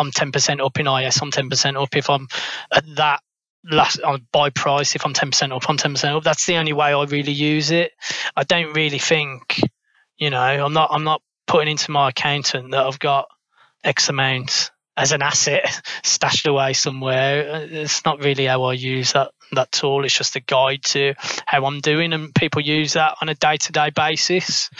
I'm 0.00 0.10
10% 0.10 0.64
up 0.64 0.78
in 0.78 0.86
IS, 0.86 1.20
I'm 1.20 1.30
10% 1.30 1.80
up. 1.80 1.94
If 1.94 2.08
I'm 2.08 2.26
at 2.72 2.84
that 2.96 3.20
last 3.64 4.00
on 4.00 4.26
buy 4.32 4.50
price, 4.50 4.96
if 4.96 5.04
I'm 5.04 5.12
10% 5.12 5.54
up, 5.54 5.68
I'm 5.68 5.76
10% 5.76 6.16
up. 6.16 6.24
That's 6.24 6.46
the 6.46 6.56
only 6.56 6.72
way 6.72 6.94
I 6.94 7.04
really 7.04 7.32
use 7.32 7.70
it. 7.70 7.92
I 8.34 8.44
don't 8.44 8.72
really 8.74 8.98
think, 8.98 9.60
you 10.16 10.30
know, 10.30 10.40
I'm 10.40 10.72
not 10.72 10.90
I'm 10.92 11.04
not 11.04 11.22
putting 11.46 11.68
into 11.68 11.90
my 11.90 12.08
accountant 12.08 12.70
that 12.70 12.86
I've 12.86 12.98
got 12.98 13.28
X 13.84 14.08
amount 14.08 14.70
as 15.00 15.12
an 15.12 15.22
asset 15.22 15.80
stashed 16.02 16.46
away 16.46 16.72
somewhere. 16.72 17.66
It's 17.70 18.04
not 18.04 18.22
really 18.22 18.46
how 18.46 18.64
I 18.64 18.74
use 18.74 19.12
that 19.12 19.32
that 19.52 19.72
tool. 19.72 20.04
It's 20.04 20.16
just 20.16 20.36
a 20.36 20.40
guide 20.40 20.84
to 20.84 21.14
how 21.46 21.64
I'm 21.64 21.80
doing, 21.80 22.12
and 22.12 22.34
people 22.34 22.62
use 22.62 22.92
that 22.92 23.16
on 23.20 23.28
a 23.28 23.34
day 23.34 23.56
to 23.56 23.72
day 23.72 23.90
basis. 23.90 24.70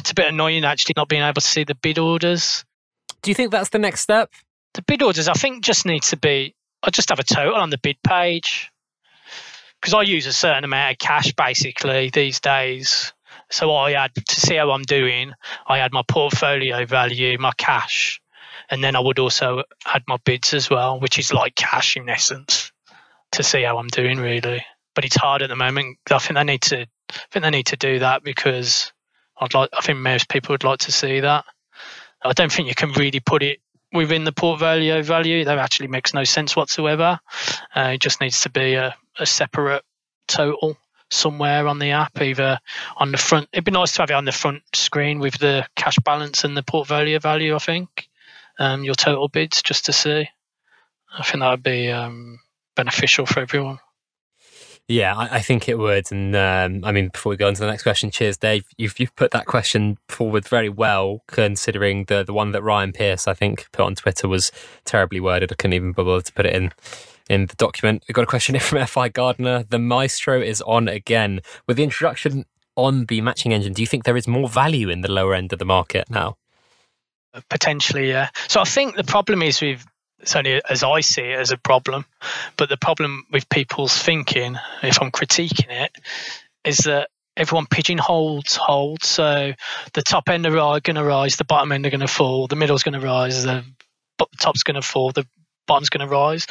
It's 0.00 0.10
a 0.10 0.14
bit 0.14 0.26
annoying 0.26 0.64
actually 0.64 0.94
not 0.96 1.08
being 1.08 1.22
able 1.22 1.34
to 1.34 1.40
see 1.40 1.64
the 1.64 1.76
bid 1.76 1.98
orders. 1.98 2.64
Do 3.22 3.30
you 3.30 3.34
think 3.34 3.50
that's 3.50 3.70
the 3.70 3.78
next 3.78 4.00
step? 4.00 4.30
the 4.76 4.82
bid 4.82 5.02
orders, 5.02 5.26
I 5.26 5.32
think, 5.32 5.64
just 5.64 5.84
need 5.84 6.02
to 6.04 6.16
be. 6.16 6.54
I 6.82 6.90
just 6.90 7.08
have 7.08 7.18
a 7.18 7.24
total 7.24 7.56
on 7.56 7.70
the 7.70 7.78
bid 7.78 7.96
page 8.02 8.70
because 9.80 9.94
I 9.94 10.02
use 10.02 10.26
a 10.26 10.32
certain 10.32 10.62
amount 10.62 10.92
of 10.92 10.98
cash 10.98 11.32
basically 11.32 12.10
these 12.10 12.38
days. 12.38 13.12
So 13.50 13.74
I 13.74 13.92
had 13.92 14.14
to 14.14 14.40
see 14.40 14.56
how 14.56 14.70
I'm 14.70 14.82
doing. 14.82 15.32
I 15.66 15.78
had 15.78 15.92
my 15.92 16.02
portfolio 16.06 16.84
value, 16.84 17.38
my 17.38 17.52
cash, 17.56 18.20
and 18.70 18.82
then 18.82 18.96
I 18.96 19.00
would 19.00 19.18
also 19.18 19.62
add 19.86 20.02
my 20.06 20.18
bids 20.24 20.54
as 20.54 20.70
well, 20.70 21.00
which 21.00 21.18
is 21.18 21.32
like 21.32 21.54
cash 21.54 21.96
in 21.96 22.08
essence, 22.08 22.72
to 23.32 23.42
see 23.42 23.62
how 23.62 23.78
I'm 23.78 23.88
doing 23.88 24.18
really. 24.18 24.64
But 24.94 25.04
it's 25.04 25.16
hard 25.16 25.42
at 25.42 25.48
the 25.48 25.56
moment. 25.56 25.98
I 26.10 26.18
think 26.18 26.36
they 26.36 26.44
need 26.44 26.62
to. 26.62 26.80
I 26.80 27.14
think 27.30 27.42
they 27.44 27.50
need 27.50 27.66
to 27.66 27.76
do 27.76 27.98
that 28.00 28.22
because 28.22 28.92
I'd 29.40 29.54
like. 29.54 29.70
I 29.76 29.80
think 29.80 29.98
most 29.98 30.28
people 30.28 30.54
would 30.54 30.64
like 30.64 30.80
to 30.80 30.92
see 30.92 31.20
that. 31.20 31.44
I 32.24 32.32
don't 32.32 32.50
think 32.50 32.68
you 32.68 32.74
can 32.74 32.92
really 32.92 33.20
put 33.20 33.42
it 33.42 33.60
within 33.92 34.24
the 34.24 34.32
portfolio 34.32 35.02
value. 35.02 35.44
That 35.44 35.58
actually 35.58 35.88
makes 35.88 36.14
no 36.14 36.24
sense 36.24 36.56
whatsoever. 36.56 37.20
Uh, 37.74 37.90
it 37.94 38.00
just 38.00 38.20
needs 38.20 38.40
to 38.42 38.50
be 38.50 38.74
a, 38.74 38.94
a 39.18 39.26
separate 39.26 39.84
total 40.28 40.76
somewhere 41.10 41.68
on 41.68 41.78
the 41.78 41.90
app, 41.90 42.20
either 42.20 42.58
on 42.96 43.12
the 43.12 43.18
front. 43.18 43.48
It'd 43.52 43.64
be 43.64 43.70
nice 43.70 43.92
to 43.92 44.02
have 44.02 44.10
it 44.10 44.14
on 44.14 44.24
the 44.24 44.32
front 44.32 44.62
screen 44.74 45.18
with 45.18 45.38
the 45.38 45.66
cash 45.76 45.98
balance 46.04 46.44
and 46.44 46.56
the 46.56 46.62
portfolio 46.62 47.18
value. 47.18 47.54
I 47.54 47.58
think 47.58 48.08
um, 48.58 48.84
your 48.84 48.94
total 48.94 49.28
bids 49.28 49.62
just 49.62 49.86
to 49.86 49.92
see. 49.92 50.28
I 51.16 51.22
think 51.22 51.40
that 51.40 51.50
would 51.50 51.62
be 51.62 51.90
um, 51.90 52.40
beneficial 52.74 53.26
for 53.26 53.40
everyone. 53.40 53.78
Yeah, 54.88 55.16
I, 55.16 55.36
I, 55.36 55.40
think 55.40 55.68
it 55.68 55.78
would. 55.78 56.12
And 56.12 56.36
um, 56.36 56.84
I 56.84 56.92
mean, 56.92 57.08
before 57.08 57.30
we 57.30 57.36
go 57.36 57.48
on 57.48 57.54
to 57.54 57.60
the 57.60 57.66
next 57.66 57.82
question, 57.82 58.10
cheers, 58.10 58.36
Dave. 58.36 58.66
You've 58.76 58.98
you've 59.00 59.16
put 59.16 59.32
that 59.32 59.46
question 59.46 59.98
forward 60.08 60.46
very 60.46 60.68
well, 60.68 61.22
considering 61.26 62.04
the 62.04 62.22
the 62.22 62.32
one 62.32 62.52
that 62.52 62.62
Ryan 62.62 62.92
Pierce, 62.92 63.26
I 63.26 63.34
think, 63.34 63.66
put 63.72 63.84
on 63.84 63.96
Twitter 63.96 64.28
was 64.28 64.52
terribly 64.84 65.18
worded. 65.18 65.50
I 65.50 65.56
couldn't 65.56 65.72
even 65.72 65.92
bother 65.92 66.20
to 66.20 66.32
put 66.32 66.46
it 66.46 66.54
in 66.54 66.72
in 67.28 67.46
the 67.46 67.56
document. 67.56 68.04
We've 68.06 68.14
got 68.14 68.22
a 68.22 68.26
question 68.26 68.54
here 68.54 68.60
from 68.60 68.86
FI 68.86 69.08
Gardner. 69.08 69.64
The 69.68 69.80
Maestro 69.80 70.40
is 70.40 70.62
on 70.62 70.86
again. 70.86 71.40
With 71.66 71.78
the 71.78 71.84
introduction 71.84 72.44
on 72.76 73.06
the 73.06 73.20
matching 73.22 73.52
engine, 73.52 73.72
do 73.72 73.82
you 73.82 73.88
think 73.88 74.04
there 74.04 74.16
is 74.16 74.28
more 74.28 74.48
value 74.48 74.88
in 74.88 75.00
the 75.00 75.10
lower 75.10 75.34
end 75.34 75.52
of 75.52 75.58
the 75.58 75.64
market 75.64 76.08
now? 76.08 76.36
Potentially, 77.48 78.08
yeah. 78.08 78.30
So 78.48 78.60
I 78.60 78.64
think 78.64 78.96
the 78.96 79.04
problem 79.04 79.42
is 79.42 79.60
with 79.60 79.84
certainly 80.24 80.60
as 80.68 80.82
I 80.82 81.00
see 81.00 81.22
it 81.22 81.38
as 81.38 81.50
a 81.50 81.56
problem. 81.56 82.04
But 82.56 82.68
the 82.68 82.76
problem 82.76 83.26
with 83.30 83.48
people's 83.48 83.96
thinking, 83.96 84.56
if 84.82 85.00
I'm 85.00 85.10
critiquing 85.10 85.70
it, 85.70 85.92
is 86.64 86.78
that 86.78 87.08
everyone 87.36 87.66
pigeonholes 87.66 88.56
hold. 88.56 89.04
So 89.04 89.52
the 89.92 90.02
top 90.02 90.28
end 90.28 90.46
are 90.46 90.80
going 90.80 90.96
to 90.96 91.04
rise, 91.04 91.36
the 91.36 91.44
bottom 91.44 91.72
end 91.72 91.86
are 91.86 91.90
going 91.90 92.00
to 92.00 92.08
fall, 92.08 92.46
the 92.46 92.56
middle's 92.56 92.82
going 92.82 92.98
to 92.98 93.06
rise, 93.06 93.44
the 93.44 93.64
top's 94.40 94.62
going 94.62 94.76
to 94.76 94.82
fall, 94.82 95.12
the 95.12 95.26
bottom's 95.66 95.90
going 95.90 96.06
to 96.06 96.12
rise. 96.12 96.46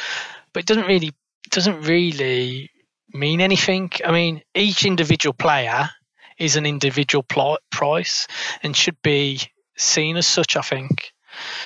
But 0.52 0.60
it 0.60 0.66
doesn't 0.66 0.86
really 0.86 1.12
doesn't 1.50 1.82
really 1.82 2.70
mean 3.12 3.40
anything. 3.40 3.90
I 4.04 4.12
mean, 4.12 4.42
each 4.54 4.84
individual 4.84 5.32
player 5.32 5.90
is 6.38 6.56
an 6.56 6.66
individual 6.66 7.24
price 7.70 8.26
and 8.62 8.76
should 8.76 9.00
be 9.02 9.40
seen 9.76 10.16
as 10.16 10.26
such. 10.26 10.56
I 10.56 10.62
think. 10.62 11.12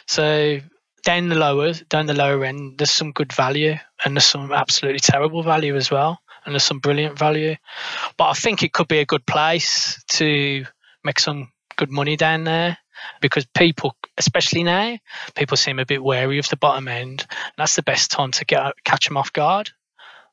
So 0.07 0.61
down 1.03 1.29
the 1.29 1.35
lower 1.35 1.73
down 1.89 2.07
the 2.07 2.15
lower 2.15 2.45
end 2.45 2.79
there's 2.79 2.91
some 2.91 3.13
good 3.13 3.33
value 3.33 3.75
and 4.05 4.17
there's 4.17 4.27
some 4.27 4.53
absolutely 4.53 5.01
terrible 5.01 5.43
value 5.43 5.77
as 5.77 5.91
well 5.91 6.21
and 6.45 6.55
there's 6.55 6.65
some 6.65 6.79
brilliant 6.79 7.19
value. 7.19 7.57
But 8.17 8.31
i 8.31 8.33
think 8.35 8.63
it 8.63 8.73
could 8.73 8.89
be 8.89 8.99
a 8.99 9.07
good 9.07 9.27
place 9.27 10.03
to 10.11 10.65
make 11.05 11.19
some 11.19 11.51
good 11.77 11.91
money 11.91 12.17
down 12.17 12.45
there 12.45 12.77
because 13.23 13.47
people 13.57 13.97
especially 14.19 14.63
now 14.63 14.99
people 15.35 15.57
seem 15.57 15.79
a 15.79 15.87
bit 15.87 16.03
wary 16.03 16.39
of 16.39 16.49
the 16.49 16.57
bottom 16.57 16.89
end. 16.89 17.27
And 17.29 17.53
that's 17.57 17.77
the 17.77 17.83
best 17.83 18.11
time 18.11 18.33
to 18.33 18.45
get 18.45 18.75
catch 18.85 19.09
them 19.09 19.17
off 19.17 19.33
guard. 19.33 19.71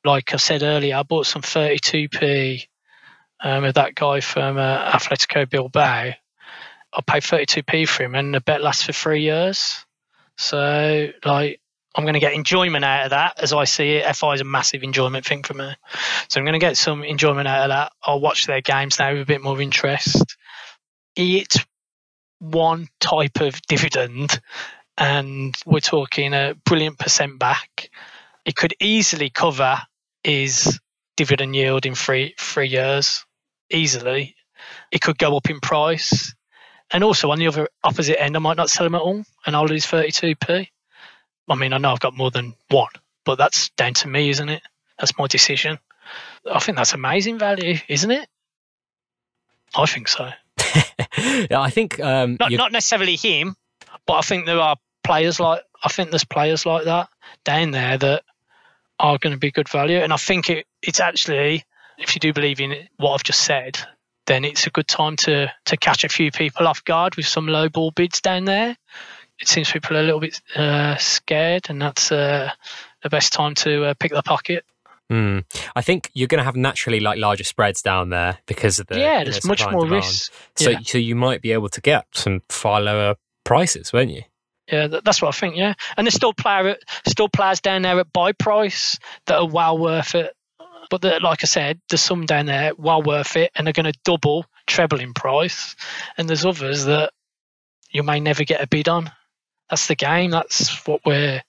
Like 0.03 0.33
i 0.33 0.37
said 0.37 0.63
earlier 0.63 0.97
i 0.97 1.03
bought 1.03 1.25
some 1.27 1.41
32p 1.41 2.67
um, 3.39 3.71
that 3.71 3.95
guy 3.95 4.19
from 4.19 4.57
uh, 4.57 4.91
atletico 4.91 5.49
bilbao 5.49 6.13
I 6.93 7.01
paid 7.01 7.23
32p 7.23 7.87
for 7.87 8.03
him, 8.03 8.15
and 8.15 8.33
the 8.33 8.41
bet 8.41 8.61
lasts 8.61 8.83
for 8.83 8.93
three 8.93 9.21
years. 9.21 9.85
So, 10.37 11.09
like, 11.25 11.59
I'm 11.95 12.03
going 12.03 12.13
to 12.13 12.19
get 12.19 12.33
enjoyment 12.33 12.85
out 12.85 13.05
of 13.05 13.09
that 13.11 13.39
as 13.41 13.53
I 13.53 13.63
see 13.63 13.95
it. 13.95 14.15
FI 14.15 14.33
is 14.33 14.41
a 14.41 14.45
massive 14.45 14.83
enjoyment 14.83 15.25
thing 15.25 15.43
for 15.43 15.53
me. 15.53 15.73
So, 16.29 16.39
I'm 16.39 16.45
going 16.45 16.53
to 16.53 16.59
get 16.59 16.77
some 16.77 17.03
enjoyment 17.03 17.47
out 17.47 17.63
of 17.63 17.69
that. 17.69 17.91
I'll 18.03 18.21
watch 18.21 18.45
their 18.45 18.61
games 18.61 18.99
now 18.99 19.13
with 19.13 19.23
a 19.23 19.25
bit 19.25 19.41
more 19.41 19.59
interest. 19.59 20.37
It's 21.15 21.57
one 22.39 22.87
type 22.99 23.41
of 23.41 23.61
dividend, 23.63 24.39
and 24.97 25.55
we're 25.65 25.79
talking 25.79 26.33
a 26.33 26.55
brilliant 26.65 26.99
percent 26.99 27.39
back. 27.39 27.89
It 28.45 28.55
could 28.55 28.73
easily 28.79 29.29
cover 29.29 29.77
his 30.23 30.79
dividend 31.15 31.55
yield 31.55 31.85
in 31.85 31.95
three 31.95 32.35
three 32.37 32.67
years 32.67 33.25
easily. 33.69 34.35
It 34.91 35.01
could 35.01 35.17
go 35.17 35.35
up 35.35 35.49
in 35.49 35.59
price. 35.59 36.33
And 36.91 37.03
also 37.03 37.31
on 37.31 37.39
the 37.39 37.47
other 37.47 37.67
opposite 37.83 38.21
end, 38.21 38.35
I 38.35 38.39
might 38.39 38.57
not 38.57 38.69
sell 38.69 38.85
them 38.85 38.95
at 38.95 39.01
all 39.01 39.23
and 39.45 39.55
I'll 39.55 39.65
lose 39.65 39.85
32p. 39.85 40.67
I 41.49 41.55
mean, 41.55 41.73
I 41.73 41.77
know 41.77 41.91
I've 41.91 41.99
got 41.99 42.15
more 42.15 42.31
than 42.31 42.55
one, 42.69 42.91
but 43.25 43.37
that's 43.37 43.69
down 43.69 43.93
to 43.95 44.07
me, 44.07 44.29
isn't 44.29 44.49
it? 44.49 44.61
That's 44.99 45.17
my 45.17 45.27
decision. 45.27 45.79
I 46.49 46.59
think 46.59 46.77
that's 46.77 46.93
amazing 46.93 47.39
value, 47.39 47.77
isn't 47.87 48.11
it? 48.11 48.27
I 49.75 49.85
think 49.85 50.07
so. 50.07 50.29
yeah, 51.49 51.59
I 51.59 51.69
think 51.69 51.99
um, 51.99 52.37
not, 52.39 52.51
not 52.51 52.71
necessarily 52.71 53.15
him, 53.15 53.55
but 54.05 54.13
I 54.13 54.21
think 54.21 54.45
there 54.45 54.59
are 54.59 54.77
players 55.03 55.39
like 55.39 55.61
I 55.83 55.89
think 55.89 56.09
there's 56.09 56.25
players 56.25 56.65
like 56.65 56.85
that 56.85 57.09
down 57.43 57.71
there 57.71 57.97
that 57.97 58.23
are 58.99 59.17
going 59.17 59.33
to 59.33 59.39
be 59.39 59.51
good 59.51 59.69
value, 59.69 59.99
and 59.99 60.11
I 60.11 60.17
think 60.17 60.49
it, 60.49 60.65
it's 60.81 60.99
actually 60.99 61.63
if 61.97 62.15
you 62.15 62.19
do 62.19 62.33
believe 62.33 62.59
in 62.59 62.87
what 62.97 63.13
I've 63.13 63.23
just 63.23 63.41
said, 63.41 63.77
then 64.27 64.45
it's 64.45 64.67
a 64.67 64.69
good 64.69 64.87
time 64.87 65.15
to 65.15 65.51
to 65.65 65.77
catch 65.77 66.03
a 66.03 66.09
few 66.09 66.31
people 66.31 66.67
off 66.67 66.83
guard 66.83 67.15
with 67.15 67.25
some 67.25 67.47
low 67.47 67.69
ball 67.69 67.91
bids 67.91 68.21
down 68.21 68.45
there. 68.45 68.77
It 69.39 69.47
seems 69.47 69.71
people 69.71 69.97
are 69.97 70.01
a 70.01 70.03
little 70.03 70.19
bit 70.19 70.41
uh, 70.55 70.97
scared, 70.97 71.69
and 71.69 71.81
that's 71.81 72.11
uh, 72.11 72.51
the 73.03 73.09
best 73.09 73.33
time 73.33 73.55
to 73.55 73.85
uh, 73.85 73.93
pick 73.99 74.11
the 74.11 74.23
pocket. 74.23 74.65
Mm. 75.11 75.45
I 75.75 75.81
think 75.81 76.11
you're 76.13 76.27
going 76.27 76.39
to 76.39 76.43
have 76.43 76.57
naturally 76.57 76.99
like 76.99 77.17
larger 77.17 77.45
spreads 77.45 77.81
down 77.81 78.09
there 78.09 78.39
because 78.45 78.79
of 78.79 78.87
the 78.87 78.99
yeah. 78.99 79.23
There's 79.23 79.45
much 79.45 79.65
more 79.69 79.87
risk. 79.87 80.33
So 80.55 80.71
yeah. 80.71 80.79
so 80.83 80.97
you 80.97 81.15
might 81.15 81.41
be 81.41 81.53
able 81.53 81.69
to 81.69 81.81
get 81.81 82.05
some 82.13 82.41
far 82.49 82.81
lower 82.81 83.15
prices, 83.43 83.93
won't 83.93 84.09
you? 84.09 84.23
Yeah, 84.69 84.87
that's 84.87 85.21
what 85.21 85.29
I 85.29 85.37
think. 85.37 85.55
Yeah, 85.55 85.75
and 85.95 86.05
there's 86.05 86.15
still 86.15 86.33
player 86.33 86.75
still 87.07 87.29
players 87.29 87.61
down 87.61 87.83
there 87.83 87.99
at 87.99 88.11
buy 88.11 88.33
price 88.33 88.99
that 89.27 89.37
are 89.37 89.47
well 89.47 89.77
worth 89.77 90.13
it 90.13 90.33
but 90.89 91.01
the, 91.01 91.19
like 91.19 91.43
I 91.43 91.47
said, 91.47 91.79
there's 91.89 92.01
some 92.01 92.25
down 92.25 92.45
there 92.45 92.73
well 92.77 93.01
worth 93.01 93.35
it, 93.35 93.51
and 93.55 93.65
they're 93.65 93.73
going 93.73 93.91
to 93.91 93.99
double, 94.03 94.45
treble 94.65 94.99
in 94.99 95.13
price. 95.13 95.75
And 96.17 96.27
there's 96.27 96.45
others 96.45 96.85
that 96.85 97.11
you 97.91 98.03
may 98.03 98.19
never 98.19 98.43
get 98.43 98.61
a 98.61 98.67
bid 98.67 98.89
on. 98.89 99.11
That's 99.69 99.87
the 99.87 99.95
game. 99.95 100.31
That's 100.31 100.85
what 100.87 101.01
we're. 101.05 101.41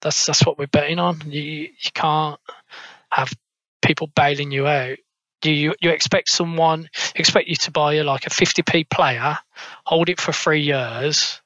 That's 0.00 0.26
that's 0.26 0.44
what 0.44 0.58
we're 0.58 0.66
betting 0.66 0.98
on. 0.98 1.22
You 1.26 1.42
you 1.42 1.90
can't 1.94 2.38
have 3.10 3.32
people 3.80 4.10
bailing 4.14 4.50
you 4.50 4.66
out. 4.66 4.98
You, 5.42 5.52
you 5.52 5.74
you 5.80 5.90
expect 5.90 6.28
someone 6.28 6.88
expect 7.14 7.48
you 7.48 7.56
to 7.56 7.70
buy 7.70 8.00
like 8.00 8.26
a 8.26 8.30
50p 8.30 8.90
player, 8.90 9.38
hold 9.84 10.08
it 10.08 10.20
for 10.20 10.32
three 10.32 10.62
years, 10.62 11.40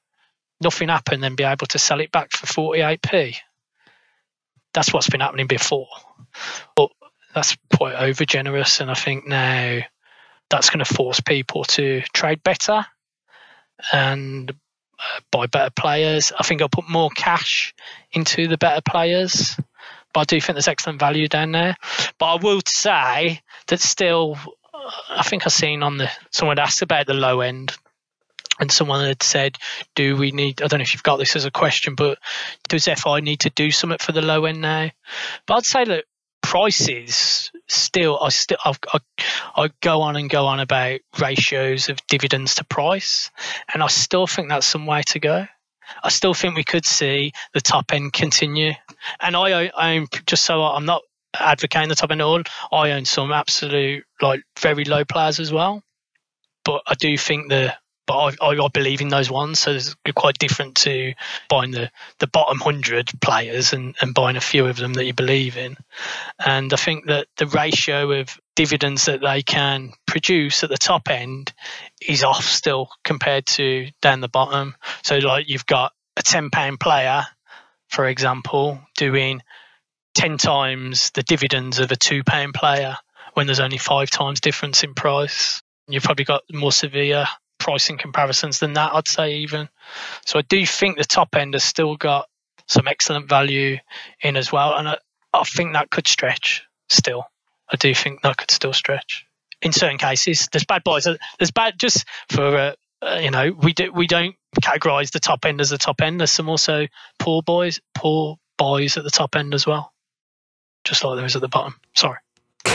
nothing 0.61 0.89
happen, 0.89 1.21
then 1.21 1.35
be 1.35 1.45
able 1.45 1.67
to 1.69 1.79
sell 1.79 2.01
it 2.01 2.13
back 2.13 2.33
for 2.33 2.47
48p. 2.47 3.37
That's 4.79 4.93
what's 4.93 5.11
been 5.11 5.19
happening 5.19 5.49
before. 5.49 5.89
But 6.77 6.93
that's 7.35 7.57
quite 7.75 7.97
over 7.97 8.25
generous, 8.25 8.79
and 8.79 8.93
I 8.93 8.95
think 8.95 9.27
now 9.27 9.81
that's 10.51 10.71
going 10.71 10.85
to 10.85 10.95
force 10.95 11.19
people 11.19 11.65
to 11.65 12.03
trade 12.13 12.45
better 12.45 12.87
and 13.93 14.53
uh, 14.53 15.21
buy 15.33 15.47
better 15.47 15.71
players. 15.71 16.31
I 16.39 16.45
think 16.45 16.63
I'll 16.63 16.69
put 16.69 16.89
more 16.89 17.11
cash 17.11 17.75
into 18.13 18.47
the 18.47 18.57
better 18.57 18.81
players, 18.81 19.57
but 20.15 20.21
I 20.21 20.25
do 20.27 20.41
think 20.41 20.55
there's 20.55 20.69
excellent 20.69 21.01
value 21.01 21.27
down 21.27 21.51
there. 21.51 21.75
But 22.21 22.27
I 22.27 22.35
will 22.37 22.61
say 22.65 23.41
that 23.67 23.81
still, 23.81 24.39
I 25.11 25.25
think 25.25 25.45
I've 25.45 25.53
seen 25.53 25.83
on 25.83 25.97
the 25.97 26.09
someone 26.31 26.61
asked 26.61 26.83
about 26.83 27.09
the 27.09 27.15
low 27.15 27.41
end 27.41 27.77
and 28.59 28.71
someone 28.71 29.05
had 29.05 29.23
said, 29.23 29.57
"Do 29.95 30.17
we 30.17 30.31
need?" 30.33 30.63
I 30.63 30.67
don't 30.67 30.79
know 30.79 30.83
if 30.83 30.95
you've 30.95 31.03
got 31.03 31.19
this 31.19 31.37
as 31.37 31.45
a 31.45 31.51
question, 31.51 31.95
but 31.95 32.19
does 32.69 32.87
FI 32.87 33.21
need 33.21 33.41
to 33.41 33.51
do 33.51 33.71
something 33.71 33.99
for 33.99 34.13
the 34.13 34.23
low 34.23 34.45
end 34.45 34.61
now? 34.61 34.91
But 35.47 35.55
I'd 35.55 35.67
say 35.67 35.85
that 35.85 36.05
prices 36.49 37.51
still 37.67 38.19
I 38.23 38.31
still 38.31 38.57
I, 38.65 38.75
I, 39.55 39.71
go 39.83 40.01
on 40.01 40.17
and 40.17 40.31
go 40.31 40.47
on 40.47 40.61
about 40.61 41.01
ratios 41.19 41.91
of 41.91 41.99
dividends 42.07 42.55
to 42.55 42.65
price 42.65 43.31
and 43.73 43.83
I 43.83 43.89
still 43.89 44.27
think 44.27 44.49
that's 44.49 44.67
some 44.67 44.87
way 44.87 45.03
to 45.09 45.21
go 45.21 45.47
I 46.03 46.09
still 46.09 46.33
think 46.33 46.57
we 46.57 46.65
could 46.65 46.87
see 46.87 47.33
the 47.53 47.61
top 47.61 47.93
end 47.93 48.15
continue 48.15 48.73
and 49.21 49.37
I 49.37 49.69
own 49.69 50.07
just 50.27 50.47
so 50.47 50.63
I'm 50.63 50.87
not 50.87 51.03
advocating 51.39 51.91
the 51.91 51.95
top 51.95 52.13
end 52.13 52.23
at 52.23 52.27
all 52.27 52.43
I 52.73 52.93
own 52.93 53.05
some 53.05 53.31
absolute 53.31 54.05
like 54.23 54.41
very 54.59 54.85
low 54.85 55.05
players 55.05 55.41
as 55.41 55.53
well 55.53 55.83
but 56.65 56.83
I 56.87 56.95
do 56.95 57.19
think 57.19 57.51
the 57.51 57.75
but 58.09 58.35
I, 58.41 58.65
I, 58.65 58.69
believe 58.69 59.03
in 59.03 59.09
those 59.09 59.31
ones. 59.31 59.61
So 59.61 59.73
it's 59.73 59.95
quite 60.17 60.39
different 60.39 60.77
to 60.79 61.13
buying 61.51 61.73
the, 61.73 61.91
the 62.21 62.27
bottom 62.27 62.59
100 62.59 63.11
players 63.21 63.75
and, 63.75 63.95
and 64.01 64.15
buying 64.15 64.37
a 64.37 64.41
few 64.41 64.65
of 64.67 64.79
them 64.79 64.95
that 64.95 65.05
you 65.05 65.13
believe 65.13 65.59
in. 65.59 65.77
And 66.45 66.73
I 66.73 66.77
think 66.77 67.07
that 67.07 67.29
the 67.37 67.47
ratio 67.47 68.13
of 68.13 68.41
dividends 68.57 69.05
that 69.05 69.21
they 69.21 69.43
can 69.43 69.93
produce 70.07 70.65
at 70.65 70.71
the 70.71 70.79
top 70.79 71.11
end 71.11 71.53
is 72.01 72.25
off 72.25 72.45
still 72.45 72.89
compared 73.05 73.45
to 73.47 73.89
down 74.01 74.23
the 74.23 74.29
bottom. 74.29 74.75
So, 75.05 75.19
like, 75.19 75.51
you've 75.51 75.67
got 75.67 75.93
a 76.17 76.23
£10 76.23 76.81
player, 76.81 77.27
for 77.91 78.09
example, 78.09 78.81
doing 78.97 79.43
10 80.15 80.39
times 80.39 81.11
the 81.11 81.23
dividends 81.23 81.79
of 81.79 81.93
a 81.93 81.97
£2 81.97 82.55
player 82.55 82.97
when 83.35 83.47
there's 83.47 83.61
only 83.61 83.79
five 83.79 84.09
times 84.09 84.41
difference 84.41 84.83
in 84.83 84.95
price. 84.95 85.63
You've 85.89 86.05
probably 86.05 86.25
got 86.25 86.43
more 86.51 86.73
severe 86.73 87.27
pricing 87.59 87.99
comparisons 87.99 88.59
than 88.59 88.75
that, 88.75 88.95
I'd 88.95 89.09
say 89.09 89.37
even. 89.39 89.69
So 90.27 90.39
I 90.39 90.43
do 90.43 90.65
think 90.65 90.97
the 90.97 91.05
top 91.05 91.35
end 91.35 91.55
has 91.55 91.65
still 91.65 91.97
got 91.97 92.29
some 92.67 92.89
excellent 92.89 93.29
value 93.29 93.79
in 94.23 94.37
as 94.37 94.53
well, 94.53 94.75
and 94.75 94.89
I, 94.89 94.99
I 95.33 95.43
think 95.45 95.73
that 95.73 95.91
could 95.91 96.07
stretch 96.07 96.63
still. 96.89 97.25
I 97.71 97.77
do 97.77 97.95
think 97.95 98.23
that 98.23 98.37
could 98.37 98.51
still 98.51 98.73
stretch 98.73 99.27
in 99.63 99.73
certain 99.73 99.99
cases. 99.99 100.49
There's 100.51 100.65
bad 100.65 100.85
boys. 100.85 101.07
There's 101.39 101.51
bad 101.51 101.79
just 101.79 102.05
for 102.31 102.57
uh, 102.57 102.73
uh, 103.03 103.21
you 103.23 103.31
know 103.31 103.51
we 103.51 103.73
do 103.73 103.93
we 103.93 104.07
don't 104.07 104.37
categorize 104.61 105.11
the 105.11 105.21
top 105.21 105.45
end 105.45 105.61
as 105.61 105.71
the 105.71 105.79
top 105.79 106.01
end. 106.01 106.21
There's 106.21 106.31
some 106.31 106.49
also 106.49 106.87
poor 107.19 107.43
boys, 107.43 107.81
poor 107.95 108.39
boys 108.57 108.97
at 108.97 109.05
the 109.05 109.11
top 109.11 109.37
end 109.37 109.55
as 109.55 109.67
well, 109.67 109.93
just 110.85 111.05
like 111.05 111.17
there 111.17 111.25
is 111.25 111.37
at 111.37 111.43
the 111.43 111.49
bottom. 111.49 111.77
Sorry. 111.95 112.19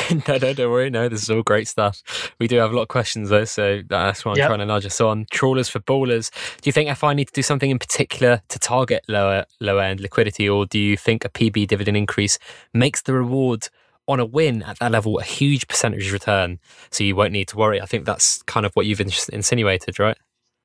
no, 0.27 0.37
no, 0.37 0.53
don't 0.53 0.71
worry. 0.71 0.89
No, 0.89 1.09
this 1.09 1.23
is 1.23 1.29
all 1.29 1.43
great 1.43 1.67
stuff. 1.67 2.33
We 2.39 2.47
do 2.47 2.57
have 2.57 2.71
a 2.71 2.75
lot 2.75 2.83
of 2.83 2.87
questions 2.87 3.29
though, 3.29 3.45
so 3.45 3.81
that's 3.87 4.25
why 4.25 4.31
I'm 4.31 4.37
yep. 4.37 4.47
trying 4.47 4.59
to 4.59 4.65
nudge 4.65 4.85
us 4.85 4.99
on. 5.01 5.25
Trawlers 5.31 5.69
for 5.69 5.79
ballers. 5.79 6.31
Do 6.61 6.67
you 6.67 6.71
think 6.71 6.95
FI 6.95 7.13
need 7.13 7.27
to 7.27 7.33
do 7.33 7.41
something 7.41 7.69
in 7.69 7.79
particular 7.79 8.41
to 8.49 8.59
target 8.59 9.03
lower 9.07 9.45
lower 9.59 9.81
end 9.81 9.99
liquidity, 9.99 10.47
or 10.47 10.65
do 10.65 10.79
you 10.79 10.97
think 10.97 11.25
a 11.25 11.29
PB 11.29 11.67
dividend 11.67 11.97
increase 11.97 12.39
makes 12.73 13.01
the 13.01 13.13
reward 13.13 13.67
on 14.07 14.19
a 14.19 14.25
win 14.25 14.63
at 14.63 14.79
that 14.79 14.91
level 14.91 15.17
a 15.19 15.23
huge 15.23 15.67
percentage 15.67 16.11
return, 16.11 16.59
so 16.91 17.03
you 17.03 17.15
won't 17.15 17.31
need 17.31 17.47
to 17.49 17.57
worry? 17.57 17.81
I 17.81 17.85
think 17.85 18.05
that's 18.05 18.41
kind 18.43 18.65
of 18.65 18.73
what 18.73 18.85
you've 18.85 19.01
insinuated, 19.01 19.99
right? 19.99 20.17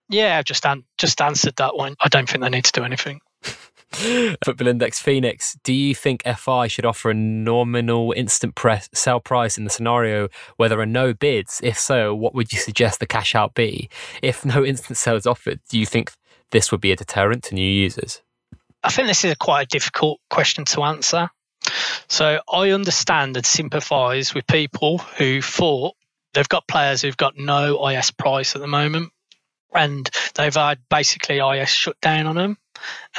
Yeah, 0.08 0.38
I've 0.38 0.44
just 0.44 0.64
an- 0.64 0.84
just 0.96 1.20
answered 1.20 1.56
that 1.56 1.76
one. 1.76 1.94
I 2.00 2.08
don't 2.08 2.28
think 2.28 2.42
they 2.42 2.48
need 2.48 2.64
to 2.64 2.72
do 2.72 2.84
anything. 2.84 3.20
Football 4.44 4.68
Index 4.68 5.00
Phoenix, 5.00 5.56
do 5.64 5.72
you 5.72 5.94
think 5.94 6.22
FI 6.22 6.66
should 6.66 6.84
offer 6.84 7.10
a 7.10 7.14
nominal 7.14 8.12
instant 8.12 8.54
press 8.54 8.88
sell 8.92 9.18
price 9.18 9.56
in 9.56 9.64
the 9.64 9.70
scenario 9.70 10.28
where 10.56 10.68
there 10.68 10.80
are 10.80 10.86
no 10.86 11.14
bids? 11.14 11.60
If 11.64 11.78
so, 11.78 12.14
what 12.14 12.34
would 12.34 12.52
you 12.52 12.58
suggest 12.58 13.00
the 13.00 13.06
cash 13.06 13.34
out 13.34 13.54
be? 13.54 13.88
If 14.22 14.44
no 14.44 14.64
instant 14.64 14.98
sell 14.98 15.16
is 15.16 15.26
offered, 15.26 15.60
do 15.70 15.78
you 15.78 15.86
think 15.86 16.12
this 16.50 16.70
would 16.70 16.82
be 16.82 16.92
a 16.92 16.96
deterrent 16.96 17.44
to 17.44 17.54
new 17.54 17.70
users? 17.70 18.22
I 18.84 18.90
think 18.90 19.08
this 19.08 19.24
is 19.24 19.32
a 19.32 19.36
quite 19.36 19.62
a 19.62 19.66
difficult 19.66 20.20
question 20.28 20.64
to 20.66 20.82
answer. 20.82 21.30
So 22.08 22.40
I 22.52 22.70
understand 22.70 23.36
and 23.36 23.44
sympathise 23.44 24.34
with 24.34 24.46
people 24.46 24.98
who 24.98 25.42
thought 25.42 25.94
they've 26.34 26.48
got 26.48 26.68
players 26.68 27.02
who've 27.02 27.16
got 27.16 27.36
no 27.36 27.88
IS 27.88 28.10
price 28.10 28.54
at 28.54 28.60
the 28.60 28.68
moment 28.68 29.12
and 29.74 30.08
they've 30.34 30.54
had 30.54 30.78
basically 30.88 31.38
IS 31.38 31.68
shut 31.68 32.00
down 32.00 32.26
on 32.26 32.36
them 32.36 32.58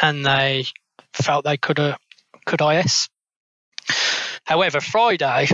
and 0.02 0.26
they 0.26 0.66
felt 1.14 1.46
they 1.46 1.58
could 1.58 1.80
uh, 1.80 1.98
could 2.46 2.62
IS. 2.62 3.10
However, 4.44 4.82
Friday 4.82 5.48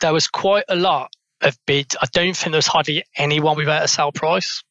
there 0.00 0.12
was 0.12 0.28
quite 0.28 0.64
a 0.68 0.76
lot 0.76 1.12
of 1.40 1.56
bids. 1.66 1.96
I 2.00 2.06
don't 2.12 2.36
think 2.36 2.52
there 2.52 2.58
was 2.58 2.66
hardly 2.66 3.04
anyone 3.16 3.56
without 3.56 3.84
a 3.84 3.88
sell 3.88 4.12
price. 4.12 4.62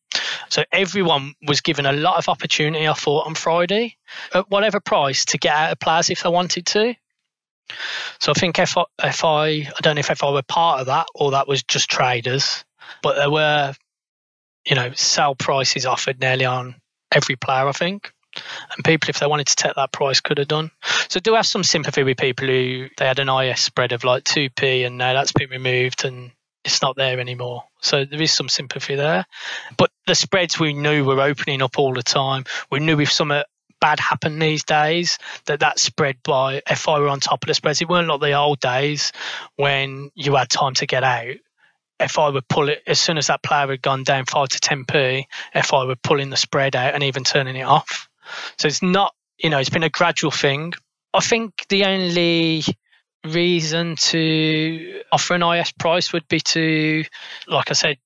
So 0.50 0.64
everyone 0.72 1.34
was 1.46 1.62
given 1.62 1.86
a 1.86 1.92
lot 1.92 2.18
of 2.18 2.30
opportunity, 2.30 2.88
I 2.88 2.94
thought, 2.94 3.28
on 3.28 3.36
Friday 3.36 3.96
at 4.34 4.50
whatever 4.50 4.80
price 4.80 5.26
to 5.26 5.38
get 5.38 5.56
out 5.56 5.72
of 5.72 5.80
players 5.80 6.10
if 6.10 6.24
they 6.24 6.30
wanted 6.30 6.66
to. 6.68 6.96
So 8.20 8.32
I 8.32 8.40
think 8.40 8.58
if 8.58 8.78
I, 8.78 8.84
if 9.04 9.24
I, 9.24 9.48
I 9.48 9.82
don't 9.82 9.96
know 9.96 10.00
if 10.00 10.24
I 10.24 10.32
were 10.32 10.42
part 10.42 10.80
of 10.80 10.88
that 10.88 11.08
or 11.14 11.32
that 11.32 11.48
was 11.48 11.62
just 11.64 11.90
traders, 11.90 12.66
but 13.04 13.16
there 13.16 13.30
were 13.30 13.76
you 14.66 14.76
know, 14.76 14.92
sell 14.94 15.36
prices 15.36 15.86
offered 15.86 16.20
nearly 16.20 16.46
on 16.46 16.76
every 17.12 17.36
player, 17.36 17.68
I 17.68 17.72
think. 17.72 18.12
And 18.76 18.86
people, 18.86 19.10
if 19.10 19.20
they 19.20 19.28
wanted 19.28 19.48
to 19.48 19.56
take 19.56 19.76
that 19.76 19.92
price, 19.92 20.22
could 20.22 20.38
have 20.38 20.48
done. 20.48 20.72
So 21.10 21.20
do 21.20 21.34
have 21.34 21.46
some 21.46 21.64
sympathy 21.64 22.04
with 22.04 22.18
people 22.18 22.48
who 22.48 22.88
they 22.98 23.06
had 23.06 23.20
an 23.20 23.30
IS 23.30 23.62
spread 23.62 23.92
of 23.92 24.04
like 24.04 24.24
2p 24.24 24.86
and 24.86 24.98
now 24.98 25.14
that's 25.14 25.32
been 25.32 25.50
removed 25.50 26.06
and 26.06 26.32
it's 26.64 26.82
not 26.82 26.96
there 26.96 27.20
anymore. 27.20 27.64
So 27.82 28.06
there 28.06 28.22
is 28.22 28.32
some 28.32 28.50
sympathy 28.50 28.96
there. 28.96 29.26
But 29.78 29.92
the 30.06 30.16
spreads 30.16 30.60
we 30.60 30.74
knew 30.74 31.06
were 31.06 31.22
opening 31.22 31.62
up 31.62 31.80
all 31.80 31.94
the 31.94 32.04
time. 32.04 32.46
We 32.70 32.80
knew 32.80 33.00
if 33.00 33.12
something 33.12 33.44
bad 33.80 34.00
happened 34.00 34.42
these 34.42 34.64
days 34.64 35.18
that 35.46 35.62
that 35.62 35.80
spread 35.80 36.18
by 36.24 36.62
FI 36.68 37.00
were 37.00 37.08
on 37.08 37.20
top 37.20 37.44
of 37.44 37.48
the 37.48 37.54
spreads. 37.54 37.82
It 37.82 37.90
weren't 37.90 38.08
like 38.08 38.20
the 38.20 38.34
old 38.34 38.60
days 38.60 39.12
when 39.56 40.12
you 40.16 40.36
had 40.36 40.50
time 40.50 40.74
to 40.76 40.86
get 40.86 41.04
out. 41.04 41.36
FI 42.06 42.30
would 42.30 42.48
pull 42.48 42.70
it 42.70 42.82
as 42.88 43.00
soon 43.00 43.18
as 43.18 43.28
that 43.28 43.44
player 43.44 43.68
had 43.68 43.82
gone 43.82 44.04
down 44.04 44.26
five 44.26 44.50
to 44.50 44.60
ten 44.60 44.86
p. 44.86 45.28
FI 45.54 45.84
were 45.86 45.96
pulling 45.96 46.30
the 46.30 46.38
spread 46.38 46.76
out 46.76 46.94
and 46.94 47.04
even 47.04 47.24
turning 47.24 47.56
it 47.56 47.64
off. 47.64 48.09
So 48.58 48.68
it's 48.68 48.82
not, 48.82 49.14
you 49.38 49.50
know, 49.50 49.60
it's 49.60 49.70
been 49.70 49.84
a 49.84 49.90
gradual 49.90 50.32
thing. 50.32 50.74
I 51.14 51.22
think 51.22 51.66
the 51.70 51.86
only 51.86 52.64
reason 53.26 53.96
to 53.98 55.02
offer 55.12 55.36
an 55.36 55.44
IS 55.44 55.72
price 55.72 56.14
would 56.14 56.28
be 56.28 56.40
to, 56.40 57.04
like 57.48 57.70
I 57.70 57.74
said, 57.74 57.98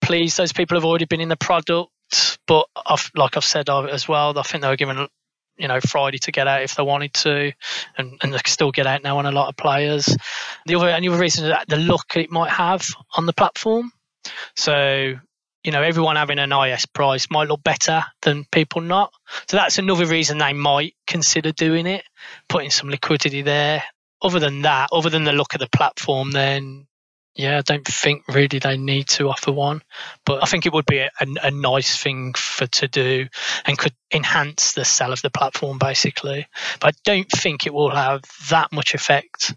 please 0.00 0.36
those 0.36 0.52
people 0.52 0.76
have 0.76 0.84
already 0.84 1.06
been 1.06 1.20
in 1.20 1.28
the 1.28 1.36
product. 1.36 1.90
But 2.46 2.66
I've, 2.74 3.10
like 3.14 3.36
I've 3.36 3.44
said 3.44 3.68
as 3.68 4.08
well, 4.08 4.36
I 4.36 4.42
think 4.42 4.62
they 4.62 4.68
were 4.68 4.76
given, 4.76 5.06
you 5.56 5.68
know, 5.68 5.80
Friday 5.80 6.18
to 6.18 6.32
get 6.32 6.48
out 6.48 6.62
if 6.62 6.74
they 6.74 6.82
wanted 6.82 7.14
to, 7.14 7.52
and, 7.96 8.18
and 8.22 8.32
they 8.32 8.38
can 8.38 8.50
still 8.50 8.72
get 8.72 8.86
out 8.86 9.02
now 9.02 9.18
on 9.18 9.26
a 9.26 9.32
lot 9.32 9.48
of 9.48 9.56
players. 9.56 10.16
The 10.66 10.74
other, 10.74 10.88
any 10.88 11.08
other 11.08 11.18
reason 11.18 11.48
that 11.48 11.68
the 11.68 11.76
look 11.76 12.16
it 12.16 12.30
might 12.30 12.50
have 12.50 12.86
on 13.16 13.26
the 13.26 13.32
platform. 13.32 13.92
So 14.56 15.14
you 15.64 15.72
know, 15.72 15.82
everyone 15.82 16.16
having 16.16 16.38
an 16.38 16.52
IS 16.52 16.86
price 16.86 17.30
might 17.30 17.48
look 17.48 17.62
better 17.62 18.04
than 18.22 18.46
people 18.50 18.80
not. 18.80 19.12
So 19.48 19.56
that's 19.56 19.78
another 19.78 20.06
reason 20.06 20.38
they 20.38 20.52
might 20.52 20.94
consider 21.06 21.52
doing 21.52 21.86
it, 21.86 22.04
putting 22.48 22.70
some 22.70 22.88
liquidity 22.88 23.42
there. 23.42 23.82
Other 24.22 24.38
than 24.38 24.62
that, 24.62 24.90
other 24.92 25.10
than 25.10 25.24
the 25.24 25.32
look 25.32 25.54
of 25.54 25.60
the 25.60 25.68
platform, 25.68 26.30
then 26.32 26.86
yeah, 27.34 27.58
I 27.58 27.62
don't 27.62 27.86
think 27.86 28.24
really 28.28 28.58
they 28.58 28.76
need 28.76 29.08
to 29.08 29.28
offer 29.28 29.52
one. 29.52 29.82
But 30.26 30.42
I 30.42 30.46
think 30.46 30.66
it 30.66 30.72
would 30.72 30.86
be 30.86 30.98
a, 30.98 31.10
a 31.42 31.50
nice 31.50 31.96
thing 31.96 32.34
for 32.34 32.66
to 32.66 32.88
do 32.88 33.28
and 33.64 33.78
could 33.78 33.94
enhance 34.12 34.72
the 34.72 34.84
sell 34.84 35.12
of 35.12 35.22
the 35.22 35.30
platform 35.30 35.78
basically. 35.78 36.46
But 36.80 36.94
I 36.94 36.98
don't 37.04 37.30
think 37.30 37.66
it 37.66 37.74
will 37.74 37.90
have 37.90 38.22
that 38.50 38.72
much 38.72 38.94
effect 38.94 39.54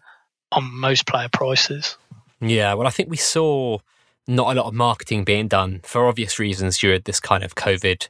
on 0.52 0.80
most 0.80 1.08
player 1.08 1.30
prices. 1.32 1.98
Yeah, 2.40 2.74
well, 2.74 2.88
I 2.88 2.92
think 2.92 3.10
we 3.10 3.18
saw 3.18 3.80
not 4.28 4.56
a 4.56 4.60
lot 4.60 4.68
of 4.68 4.74
marketing 4.74 5.24
being 5.24 5.48
done 5.48 5.82
for 5.84 6.08
obvious 6.08 6.40
reasons 6.40 6.78
during 6.78 7.02
this 7.06 7.20
kind 7.20 7.44
of 7.44 7.56
COVID 7.56 8.08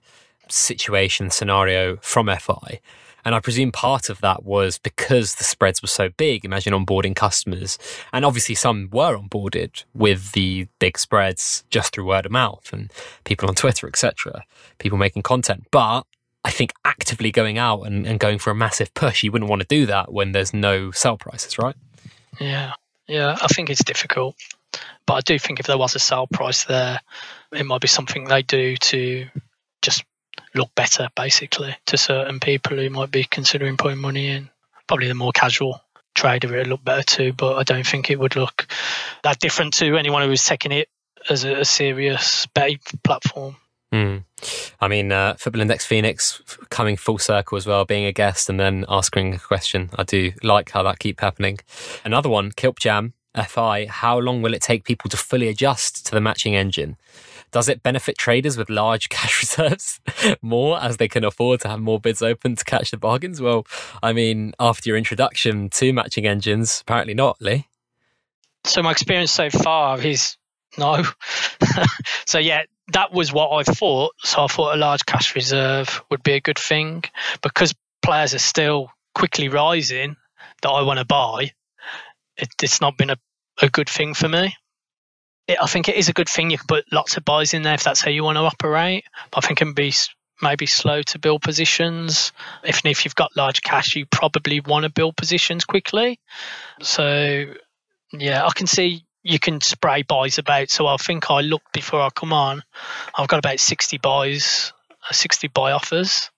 situation 0.50 1.30
scenario 1.30 1.98
from 1.98 2.28
FI. 2.28 2.80
And 3.26 3.34
I 3.34 3.40
presume 3.40 3.72
part 3.72 4.10
of 4.10 4.20
that 4.22 4.44
was 4.44 4.78
because 4.78 5.36
the 5.36 5.44
spreads 5.44 5.82
were 5.82 5.88
so 5.88 6.10
big. 6.10 6.44
Imagine 6.44 6.74
onboarding 6.74 7.16
customers. 7.16 7.78
And 8.12 8.26
obviously, 8.26 8.56
some 8.56 8.90
were 8.92 9.18
onboarded 9.18 9.86
with 9.94 10.34
the 10.34 10.68
big 10.80 10.98
spreads 10.98 11.64
just 11.70 11.94
through 11.94 12.06
word 12.06 12.26
of 12.26 12.32
mouth 12.32 12.72
and 12.74 12.92
people 13.24 13.48
on 13.48 13.56
Twitter, 13.56 13.88
etc., 13.88 14.44
people 14.78 14.98
making 14.98 15.22
content. 15.22 15.68
But 15.72 16.04
I 16.44 16.52
think 16.52 16.74
actively 16.84 17.32
going 17.32 17.58
out 17.58 17.84
and, 17.84 18.06
and 18.06 18.20
going 18.20 18.40
for 18.40 18.52
a 18.52 18.56
massive 18.56 18.94
push, 18.94 19.24
you 19.24 19.32
wouldn't 19.32 19.50
want 19.50 19.62
to 19.62 19.68
do 19.68 19.86
that 19.86 20.12
when 20.12 20.34
there's 20.34 20.54
no 20.54 20.92
sell 20.92 21.18
prices, 21.18 21.58
right? 21.58 21.76
Yeah. 22.42 22.74
Yeah. 23.08 23.38
I 23.42 23.48
think 23.48 23.70
it's 23.70 23.84
difficult. 23.84 24.36
But 25.06 25.14
I 25.16 25.22
do 25.22 25.40
think 25.40 25.60
if 25.60 25.68
there 25.68 25.78
was 25.78 25.96
a 25.96 26.00
sale 26.00 26.28
price 26.28 26.66
there, 26.66 27.00
it 27.52 27.66
might 27.66 27.82
be 27.82 27.88
something 27.88 28.26
they 28.26 28.42
do 28.42 28.78
to 28.78 29.28
just 29.82 30.04
look 30.56 30.74
better, 30.76 31.10
basically, 31.16 31.76
to 31.88 31.98
certain 31.98 32.40
people 32.40 32.78
who 32.78 32.90
might 32.90 33.12
be 33.12 33.24
considering 33.24 33.78
putting 33.78 34.00
money 34.00 34.28
in. 34.28 34.50
Probably 34.88 35.08
the 35.08 35.16
more 35.16 35.32
casual 35.32 35.82
trader, 36.16 36.56
it 36.58 36.68
look 36.68 36.84
better 36.84 37.04
too, 37.04 37.34
but 37.34 37.58
I 37.58 37.64
don't 37.64 37.86
think 37.86 38.10
it 38.10 38.20
would 38.20 38.36
look 38.36 38.68
that 39.24 39.40
different 39.40 39.74
to 39.76 39.98
anyone 39.98 40.22
who 40.22 40.30
was 40.30 40.46
taking 40.46 40.72
it 40.72 40.90
as 41.30 41.44
a, 41.44 41.62
a 41.62 41.66
serious 41.66 42.46
betting 42.54 42.80
platform. 43.04 43.56
Mm. 43.94 44.24
I 44.82 44.88
mean, 44.88 45.12
uh, 45.12 45.36
Football 45.36 45.62
Index 45.62 45.86
Phoenix 45.86 46.42
coming 46.70 46.98
full 46.98 47.20
circle 47.20 47.58
as 47.58 47.68
well, 47.68 47.86
being 47.86 48.06
a 48.06 48.12
guest 48.12 48.50
and 48.50 48.60
then 48.60 48.86
asking 48.90 49.36
a 49.36 49.40
question. 49.40 49.92
I 49.96 50.04
do 50.04 50.32
like 50.42 50.72
how 50.72 50.84
that 50.84 51.00
keep 51.00 51.22
happening. 51.22 51.60
Another 52.04 52.30
one, 52.30 52.52
Kilp 52.52 52.80
Jam, 52.80 53.14
FI, 53.36 53.88
how 53.88 54.18
long 54.18 54.42
will 54.42 54.54
it 54.54 54.62
take 54.62 54.84
people 54.84 55.10
to 55.10 55.18
fully 55.18 55.48
adjust 55.48 56.06
to 56.06 56.12
the 56.12 56.22
matching 56.22 56.56
engine? 56.56 56.98
Does 57.52 57.70
it 57.70 57.84
benefit 57.84 58.18
traders 58.18 58.58
with 58.58 58.70
large 58.70 59.10
cash 59.10 59.42
reserves 59.42 60.00
more 60.42 60.82
as 60.82 60.98
they 60.98 61.08
can 61.08 61.24
afford 61.24 61.62
to 61.62 61.70
have 61.70 61.80
more 61.80 62.00
bids 62.00 62.22
open 62.22 62.56
to 62.56 62.66
catch 62.66 62.92
the 62.92 62.98
bargains? 62.98 63.42
Well, 63.42 63.66
I 64.02 64.14
mean, 64.14 64.54
after 64.60 64.90
your 64.90 64.98
introduction 64.98 65.70
to 65.70 65.94
matching 65.94 66.26
engines, 66.26 66.82
apparently 66.82 67.14
not, 67.14 67.42
Lee. 67.42 67.68
So, 68.66 68.82
my 68.82 68.92
experience 68.92 69.32
so 69.32 69.50
far 69.50 70.00
is 70.02 70.38
no. 70.78 71.04
so, 72.26 72.40
yeah, 72.40 72.64
that 72.94 73.12
was 73.12 73.32
what 73.34 73.52
I 73.52 73.64
thought. 73.64 74.14
So, 74.20 74.44
I 74.44 74.48
thought 74.48 74.76
a 74.76 74.78
large 74.78 75.06
cash 75.06 75.36
reserve 75.36 76.02
would 76.10 76.24
be 76.24 76.34
a 76.34 76.42
good 76.42 76.58
thing 76.58 77.04
because 77.42 77.74
players 78.02 78.34
are 78.34 78.40
still 78.40 78.90
quickly 79.14 79.50
rising 79.50 80.16
that 80.62 80.70
I 80.70 80.82
want 80.82 81.00
to 81.00 81.06
buy 81.06 81.52
it, 82.44 82.50
it's 82.62 82.82
not 82.82 82.98
been 82.98 83.10
a, 83.10 83.18
a 83.62 83.70
good 83.70 83.90
thing 83.90 84.14
for 84.14 84.30
me. 84.30 84.56
It, 85.48 85.58
I 85.62 85.68
think 85.68 85.90
it 85.90 85.96
is 85.96 86.10
a 86.10 86.14
good 86.14 86.30
thing. 86.30 86.52
You 86.52 86.58
can 86.58 86.68
put 86.68 86.86
lots 86.92 87.18
of 87.18 87.26
buys 87.26 87.54
in 87.54 87.64
there 87.64 87.74
if 87.74 87.84
that's 87.84 88.02
how 88.02 88.12
you 88.12 88.24
want 88.24 88.38
to 88.38 88.42
operate. 88.42 89.06
But 89.32 89.44
I 89.44 89.48
think 89.48 89.62
it 89.62 89.66
can 89.66 89.74
be 89.74 89.94
maybe 90.42 90.66
slow 90.66 91.02
to 91.02 91.20
build 91.20 91.42
positions. 91.42 92.32
If 92.64 92.86
if 92.86 93.06
you've 93.06 93.16
got 93.16 93.36
large 93.36 93.62
cash, 93.62 93.96
you 93.96 94.06
probably 94.06 94.60
want 94.60 94.84
to 94.84 94.90
build 94.90 95.16
positions 95.16 95.66
quickly. 95.66 96.20
So 96.82 97.46
yeah, 98.12 98.46
I 98.46 98.52
can 98.54 98.68
see 98.68 99.06
you 99.24 99.40
can 99.40 99.62
spray 99.62 100.04
buys 100.04 100.38
about. 100.38 100.70
So 100.70 100.88
I 100.88 100.98
think 100.98 101.32
I 101.32 101.42
looked 101.42 101.74
before 101.74 102.02
I 102.02 102.10
come 102.10 102.34
on. 102.34 102.64
I've 103.16 103.28
got 103.28 103.40
about 103.40 103.60
sixty 103.60 103.98
buys, 103.98 104.74
uh, 105.10 105.14
sixty 105.14 105.48
buy 105.48 105.72
offers 105.72 106.30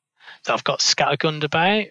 that 0.45 0.53
I've 0.53 0.63
got 0.63 0.79
scattergunned 0.79 1.43
about. 1.43 1.85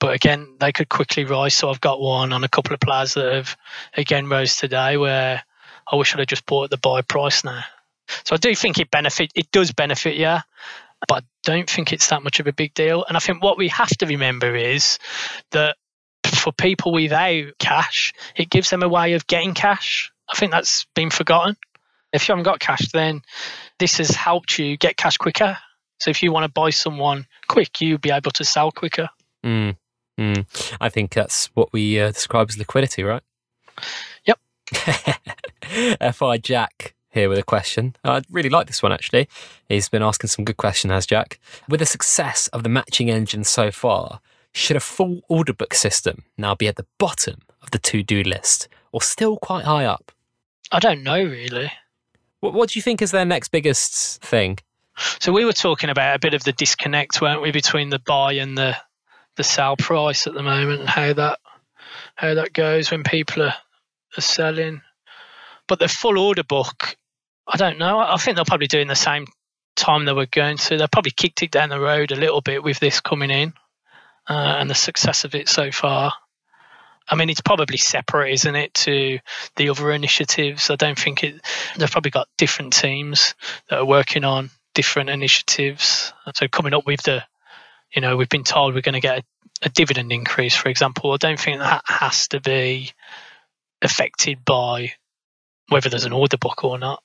But 0.00 0.14
again, 0.14 0.56
they 0.58 0.72
could 0.72 0.88
quickly 0.88 1.24
rise. 1.24 1.54
So 1.54 1.68
I've 1.68 1.80
got 1.80 2.00
one 2.00 2.32
on 2.32 2.42
a 2.42 2.48
couple 2.48 2.74
of 2.74 2.80
players 2.80 3.14
that 3.14 3.32
have 3.32 3.56
again 3.94 4.28
rose 4.28 4.56
today 4.56 4.96
where 4.96 5.42
I 5.90 5.96
wish 5.96 6.14
I'd 6.14 6.20
have 6.20 6.28
just 6.28 6.46
bought 6.46 6.64
at 6.64 6.70
the 6.70 6.78
buy 6.78 7.02
price 7.02 7.44
now. 7.44 7.62
So 8.24 8.34
I 8.34 8.38
do 8.38 8.54
think 8.54 8.78
it 8.78 8.90
benefit 8.90 9.30
it 9.34 9.50
does 9.52 9.72
benefit 9.72 10.16
you, 10.16 10.38
but 11.06 11.22
I 11.22 11.26
don't 11.44 11.68
think 11.68 11.92
it's 11.92 12.08
that 12.08 12.22
much 12.22 12.40
of 12.40 12.46
a 12.46 12.52
big 12.52 12.74
deal. 12.74 13.04
And 13.06 13.16
I 13.16 13.20
think 13.20 13.42
what 13.42 13.58
we 13.58 13.68
have 13.68 13.90
to 13.98 14.06
remember 14.06 14.56
is 14.56 14.98
that 15.52 15.76
for 16.26 16.52
people 16.52 16.92
without 16.92 17.58
cash, 17.58 18.14
it 18.34 18.50
gives 18.50 18.70
them 18.70 18.82
a 18.82 18.88
way 18.88 19.12
of 19.12 19.26
getting 19.26 19.54
cash. 19.54 20.12
I 20.32 20.36
think 20.36 20.52
that's 20.52 20.86
been 20.94 21.10
forgotten. 21.10 21.56
If 22.12 22.28
you 22.28 22.32
haven't 22.32 22.44
got 22.44 22.60
cash, 22.60 22.90
then 22.92 23.22
this 23.78 23.98
has 23.98 24.10
helped 24.10 24.58
you 24.58 24.76
get 24.76 24.96
cash 24.96 25.16
quicker. 25.16 25.56
So 25.98 26.10
if 26.10 26.22
you 26.22 26.32
want 26.32 26.44
to 26.44 26.52
buy 26.52 26.70
someone 26.70 27.26
quick, 27.46 27.80
you'll 27.80 27.98
be 27.98 28.10
able 28.10 28.30
to 28.32 28.44
sell 28.44 28.70
quicker. 28.72 29.10
Mm. 29.44 29.76
Mm, 30.20 30.44
I 30.82 30.90
think 30.90 31.14
that's 31.14 31.46
what 31.54 31.72
we 31.72 31.98
uh, 31.98 32.12
describe 32.12 32.50
as 32.50 32.58
liquidity, 32.58 33.02
right? 33.02 33.22
Yep. 34.26 34.38
FI 36.14 36.36
Jack 36.36 36.94
here 37.08 37.30
with 37.30 37.38
a 37.38 37.42
question. 37.42 37.96
I 38.04 38.20
really 38.30 38.50
like 38.50 38.66
this 38.66 38.82
one 38.82 38.92
actually. 38.92 39.30
He's 39.66 39.88
been 39.88 40.02
asking 40.02 40.28
some 40.28 40.44
good 40.44 40.58
questions, 40.58 40.92
has 40.92 41.06
Jack. 41.06 41.40
With 41.70 41.80
the 41.80 41.86
success 41.86 42.48
of 42.48 42.64
the 42.64 42.68
matching 42.68 43.08
engine 43.08 43.44
so 43.44 43.70
far, 43.70 44.20
should 44.52 44.76
a 44.76 44.80
full 44.80 45.22
order 45.30 45.54
book 45.54 45.72
system 45.72 46.24
now 46.36 46.54
be 46.54 46.68
at 46.68 46.76
the 46.76 46.86
bottom 46.98 47.38
of 47.62 47.70
the 47.70 47.78
to 47.78 48.02
do 48.02 48.22
list 48.22 48.68
or 48.92 49.00
still 49.00 49.38
quite 49.38 49.64
high 49.64 49.86
up? 49.86 50.12
I 50.70 50.80
don't 50.80 51.02
know 51.02 51.24
really. 51.24 51.72
What, 52.40 52.52
what 52.52 52.68
do 52.68 52.78
you 52.78 52.82
think 52.82 53.00
is 53.00 53.10
their 53.10 53.24
next 53.24 53.48
biggest 53.48 54.20
thing? 54.22 54.58
So 55.18 55.32
we 55.32 55.46
were 55.46 55.54
talking 55.54 55.88
about 55.88 56.14
a 56.14 56.18
bit 56.18 56.34
of 56.34 56.44
the 56.44 56.52
disconnect, 56.52 57.22
weren't 57.22 57.40
we, 57.40 57.52
between 57.52 57.88
the 57.88 58.00
buy 58.00 58.34
and 58.34 58.58
the 58.58 58.76
the 59.40 59.44
sell 59.44 59.74
price 59.74 60.26
at 60.26 60.34
the 60.34 60.42
moment 60.42 60.80
and 60.80 60.88
how 60.88 61.14
that 61.14 61.38
how 62.14 62.34
that 62.34 62.52
goes 62.52 62.90
when 62.90 63.02
people 63.02 63.42
are, 63.42 63.54
are 64.18 64.20
selling. 64.20 64.82
But 65.66 65.78
the 65.78 65.88
full 65.88 66.18
order 66.18 66.42
book, 66.42 66.94
I 67.48 67.56
don't 67.56 67.78
know. 67.78 67.98
I 67.98 68.18
think 68.18 68.36
they'll 68.36 68.44
probably 68.44 68.66
do 68.66 68.80
in 68.80 68.88
the 68.88 68.94
same 68.94 69.26
time 69.76 70.04
they 70.04 70.12
were 70.12 70.26
going 70.26 70.58
to. 70.58 70.76
They 70.76 70.86
probably 70.88 71.12
kicked 71.12 71.42
it 71.42 71.50
down 71.50 71.70
the 71.70 71.80
road 71.80 72.12
a 72.12 72.16
little 72.16 72.42
bit 72.42 72.62
with 72.62 72.80
this 72.80 73.00
coming 73.00 73.30
in 73.30 73.54
uh, 74.28 74.56
and 74.58 74.68
the 74.68 74.74
success 74.74 75.24
of 75.24 75.34
it 75.34 75.48
so 75.48 75.72
far. 75.72 76.12
I 77.08 77.14
mean, 77.14 77.30
it's 77.30 77.40
probably 77.40 77.78
separate, 77.78 78.34
isn't 78.34 78.56
it, 78.56 78.74
to 78.74 79.20
the 79.56 79.70
other 79.70 79.90
initiatives? 79.90 80.68
I 80.68 80.76
don't 80.76 80.98
think 80.98 81.24
it. 81.24 81.40
They've 81.78 81.90
probably 81.90 82.10
got 82.10 82.28
different 82.36 82.74
teams 82.74 83.34
that 83.70 83.78
are 83.78 83.86
working 83.86 84.24
on 84.24 84.50
different 84.74 85.08
initiatives. 85.08 86.12
So 86.34 86.46
coming 86.46 86.74
up 86.74 86.84
with 86.86 87.02
the 87.04 87.24
you 87.94 88.02
know, 88.02 88.16
we've 88.16 88.28
been 88.28 88.44
told 88.44 88.74
we're 88.74 88.80
going 88.80 88.94
to 88.94 89.00
get 89.00 89.18
a, 89.18 89.22
a 89.62 89.68
dividend 89.68 90.12
increase, 90.12 90.54
for 90.54 90.68
example. 90.68 91.12
I 91.12 91.16
don't 91.16 91.40
think 91.40 91.58
that 91.58 91.82
has 91.86 92.28
to 92.28 92.40
be 92.40 92.92
affected 93.82 94.44
by 94.44 94.92
whether 95.68 95.88
there's 95.88 96.04
an 96.04 96.12
order 96.12 96.36
book 96.36 96.64
or 96.64 96.78
not. 96.78 97.02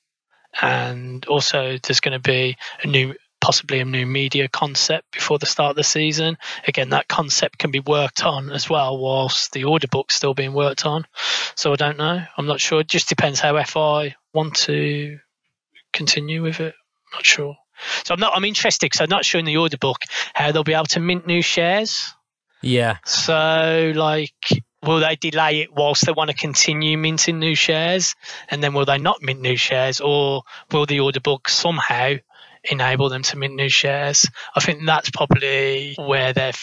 and 0.62 1.26
also 1.26 1.78
there's 1.84 2.00
going 2.00 2.14
to 2.14 2.20
be 2.20 2.58
a 2.84 2.88
new 2.88 3.14
possibly 3.42 3.80
a 3.80 3.86
new 3.86 4.08
media 4.08 4.48
concept 4.48 5.12
before 5.12 5.38
the 5.38 5.46
start 5.46 5.72
of 5.72 5.76
the 5.76 5.84
season. 5.84 6.36
Again, 6.68 6.90
that 6.90 7.08
concept 7.08 7.60
can 7.60 7.70
be 7.70 7.80
worked 7.80 8.24
on 8.24 8.50
as 8.52 8.68
well 8.70 8.98
whilst 8.98 9.52
the 9.52 9.66
order 9.66 9.88
book's 9.88 10.16
still 10.16 10.34
being 10.34 10.54
worked 10.54 10.86
on. 10.86 11.06
So 11.56 11.72
I 11.72 11.76
don't 11.76 11.98
know. 11.98 12.24
I'm 12.38 12.48
not 12.48 12.60
sure. 12.60 12.80
It 12.80 12.88
just 12.88 13.08
depends 13.08 13.40
how 13.40 13.62
FI 13.62 14.16
want 14.34 14.56
to 14.56 15.20
continue 15.94 16.42
with 16.42 16.60
it. 16.60 16.74
I'm 16.74 17.18
not 17.18 17.26
sure. 17.26 17.56
So 18.04 18.14
I'm 18.14 18.20
not. 18.20 18.34
I'm 18.36 18.46
interested 18.46 18.86
because 18.86 19.02
I'm 19.02 19.10
not 19.10 19.26
sure 19.26 19.40
in 19.40 19.46
the 19.46 19.58
order 19.58 19.78
book 19.78 20.00
how 20.34 20.52
they'll 20.52 20.64
be 20.64 20.74
able 20.74 20.86
to 20.86 21.00
mint 21.00 21.28
new 21.28 21.42
shares. 21.42 22.14
Yeah. 22.62 22.98
So 23.06 23.94
like 23.96 24.34
will 24.84 25.00
they 25.00 25.16
delay 25.16 25.62
it 25.62 25.74
whilst 25.74 26.06
they 26.06 26.12
want 26.12 26.30
to 26.30 26.36
continue 26.36 26.98
minting 26.98 27.40
new 27.40 27.56
shares 27.56 28.16
and 28.50 28.62
then 28.62 28.74
will 28.74 28.86
they 28.86 29.00
not 29.00 29.22
mint 29.22 29.42
new 29.42 29.58
shares 29.58 30.00
or 30.00 30.44
will 30.72 30.86
the 30.86 31.00
order 31.00 31.20
book 31.20 31.50
somehow 31.50 32.14
enable 32.70 33.10
them 33.10 33.24
to 33.24 33.38
mint 33.38 33.56
new 33.56 33.70
shares. 33.70 34.26
I 34.56 34.60
think 34.60 34.86
that's 34.86 35.10
probably 35.10 35.96
where 35.98 36.34
they're, 36.34 36.54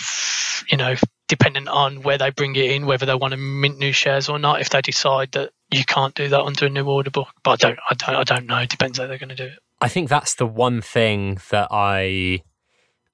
you 0.70 0.76
know, 0.76 0.94
dependent 1.28 1.68
on 1.68 2.02
where 2.02 2.18
they 2.18 2.30
bring 2.30 2.56
it 2.56 2.70
in, 2.70 2.86
whether 2.86 3.06
they 3.06 3.14
want 3.14 3.32
to 3.32 3.36
mint 3.36 3.78
new 3.78 3.92
shares 3.92 4.28
or 4.28 4.38
not. 4.38 4.60
If 4.60 4.70
they 4.70 4.80
decide 4.80 5.32
that 5.32 5.50
you 5.70 5.84
can't 5.84 6.14
do 6.14 6.28
that 6.28 6.40
under 6.40 6.66
a 6.66 6.70
new 6.70 6.84
order 6.84 7.10
book, 7.10 7.28
but 7.42 7.52
I 7.64 7.68
don't, 7.68 7.78
I 7.90 7.94
don't, 7.94 8.16
I 8.16 8.24
don't 8.24 8.46
know. 8.46 8.58
It 8.58 8.70
depends 8.70 8.98
how 8.98 9.06
they're 9.06 9.18
going 9.18 9.30
to 9.30 9.34
do 9.34 9.44
it. 9.44 9.58
I 9.82 9.88
think 9.88 10.08
that's 10.08 10.36
the 10.36 10.46
one 10.46 10.80
thing 10.80 11.38
that 11.50 11.68
I. 11.70 12.42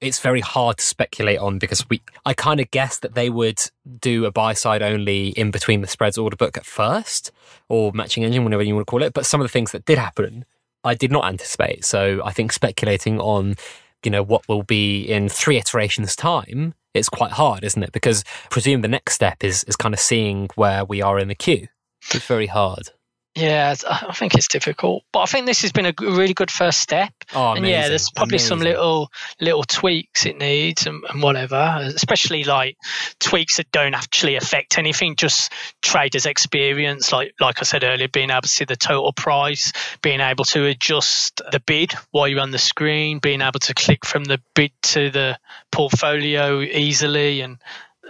It's 0.01 0.21
very 0.21 0.41
hard 0.41 0.79
to 0.79 0.85
speculate 0.85 1.39
on 1.41 1.59
because 1.59 1.89
we. 1.89 2.03
I 2.25 2.35
kind 2.35 2.61
of 2.61 2.71
guessed 2.71 3.03
that 3.03 3.14
they 3.14 3.31
would 3.31 3.59
do 4.01 4.27
a 4.27 4.31
buy 4.31 4.53
side 4.53 4.83
only 4.83 5.31
in 5.31 5.51
between 5.51 5.81
the 5.81 5.89
spreads 5.89 6.19
order 6.19 6.37
book 6.37 6.57
at 6.57 6.66
first, 6.66 7.33
or 7.69 7.93
matching 7.93 8.23
engine, 8.23 8.45
whatever 8.45 8.62
you 8.62 8.75
want 8.75 8.87
to 8.87 8.91
call 8.91 9.03
it. 9.03 9.12
But 9.12 9.27
some 9.27 9.41
of 9.41 9.45
the 9.45 9.53
things 9.53 9.73
that 9.73 9.85
did 9.85 9.99
happen 9.99 10.45
I 10.85 10.95
did 10.95 11.11
not 11.11 11.25
anticipate. 11.27 11.85
So 11.85 12.23
I 12.25 12.33
think 12.33 12.53
speculating 12.53 13.21
on, 13.21 13.57
you 14.05 14.11
know, 14.11 14.23
what 14.23 14.49
will 14.49 14.62
be 14.62 15.03
in 15.03 15.29
three 15.29 15.59
iterations 15.59 16.14
time, 16.16 16.75
it's 16.95 17.09
quite 17.09 17.33
hard, 17.33 17.64
isn't 17.64 17.83
it? 17.83 17.93
Because 17.93 18.25
presume 18.51 18.81
the 18.81 18.89
next 18.89 19.14
step 19.14 19.45
is 19.45 19.64
is 19.64 19.77
kind 19.77 19.95
of 19.95 20.01
seeing 20.01 20.49
where 20.55 20.85
we 20.85 21.03
are 21.03 21.19
in 21.19 21.29
the 21.29 21.35
queue. 21.35 21.69
It's 22.14 22.27
very 22.27 22.47
hard. 22.47 22.91
Yeah, 23.35 23.74
I 23.89 24.12
think 24.14 24.35
it's 24.35 24.49
difficult, 24.49 25.05
but 25.12 25.20
I 25.20 25.26
think 25.26 25.47
this 25.47 25.62
has 25.62 25.70
been 25.70 25.87
a 25.87 25.95
really 26.01 26.35
good 26.35 26.51
first 26.51 26.81
step. 26.81 27.12
Oh, 27.35 27.53
and 27.53 27.64
yeah, 27.64 27.89
there's 27.89 28.11
probably 28.11 28.37
amazing. 28.37 28.49
some 28.49 28.59
little 28.61 29.12
little 29.41 29.62
tweaks 29.62 30.26
it 30.26 30.39
needs 30.39 30.87
and, 30.87 31.05
and, 31.09 31.22
whatever, 31.22 31.79
especially 31.81 32.43
like 32.43 32.76
tweaks 33.20 33.59
that 33.59 33.70
don't 33.70 33.95
actually 33.95 34.35
affect 34.35 34.76
anything, 34.76 35.14
just 35.14 35.53
traders' 35.83 36.26
experience. 36.26 37.12
Like 37.12 37.35
like 37.39 37.61
I 37.61 37.64
said 37.64 37.85
earlier, 37.85 38.09
being 38.09 38.31
able 38.31 38.43
to 38.43 38.49
see 38.49 38.64
the 38.64 38.76
total 38.76 39.12
price, 39.12 39.72
being 40.03 40.20
able 40.20 40.45
to 40.47 40.64
adjust 40.64 41.41
the 41.53 41.61
bid 41.61 41.93
while 42.11 42.26
you're 42.26 42.41
on 42.41 42.51
the 42.51 42.59
screen, 42.59 43.20
being 43.20 43.43
able 43.43 43.61
to 43.61 43.74
click 43.74 44.05
from 44.05 44.24
the 44.24 44.41
bid 44.55 44.72
to 44.83 45.11
the 45.11 45.39
portfolio 45.70 46.61
easily, 46.61 47.43
and 47.43 47.59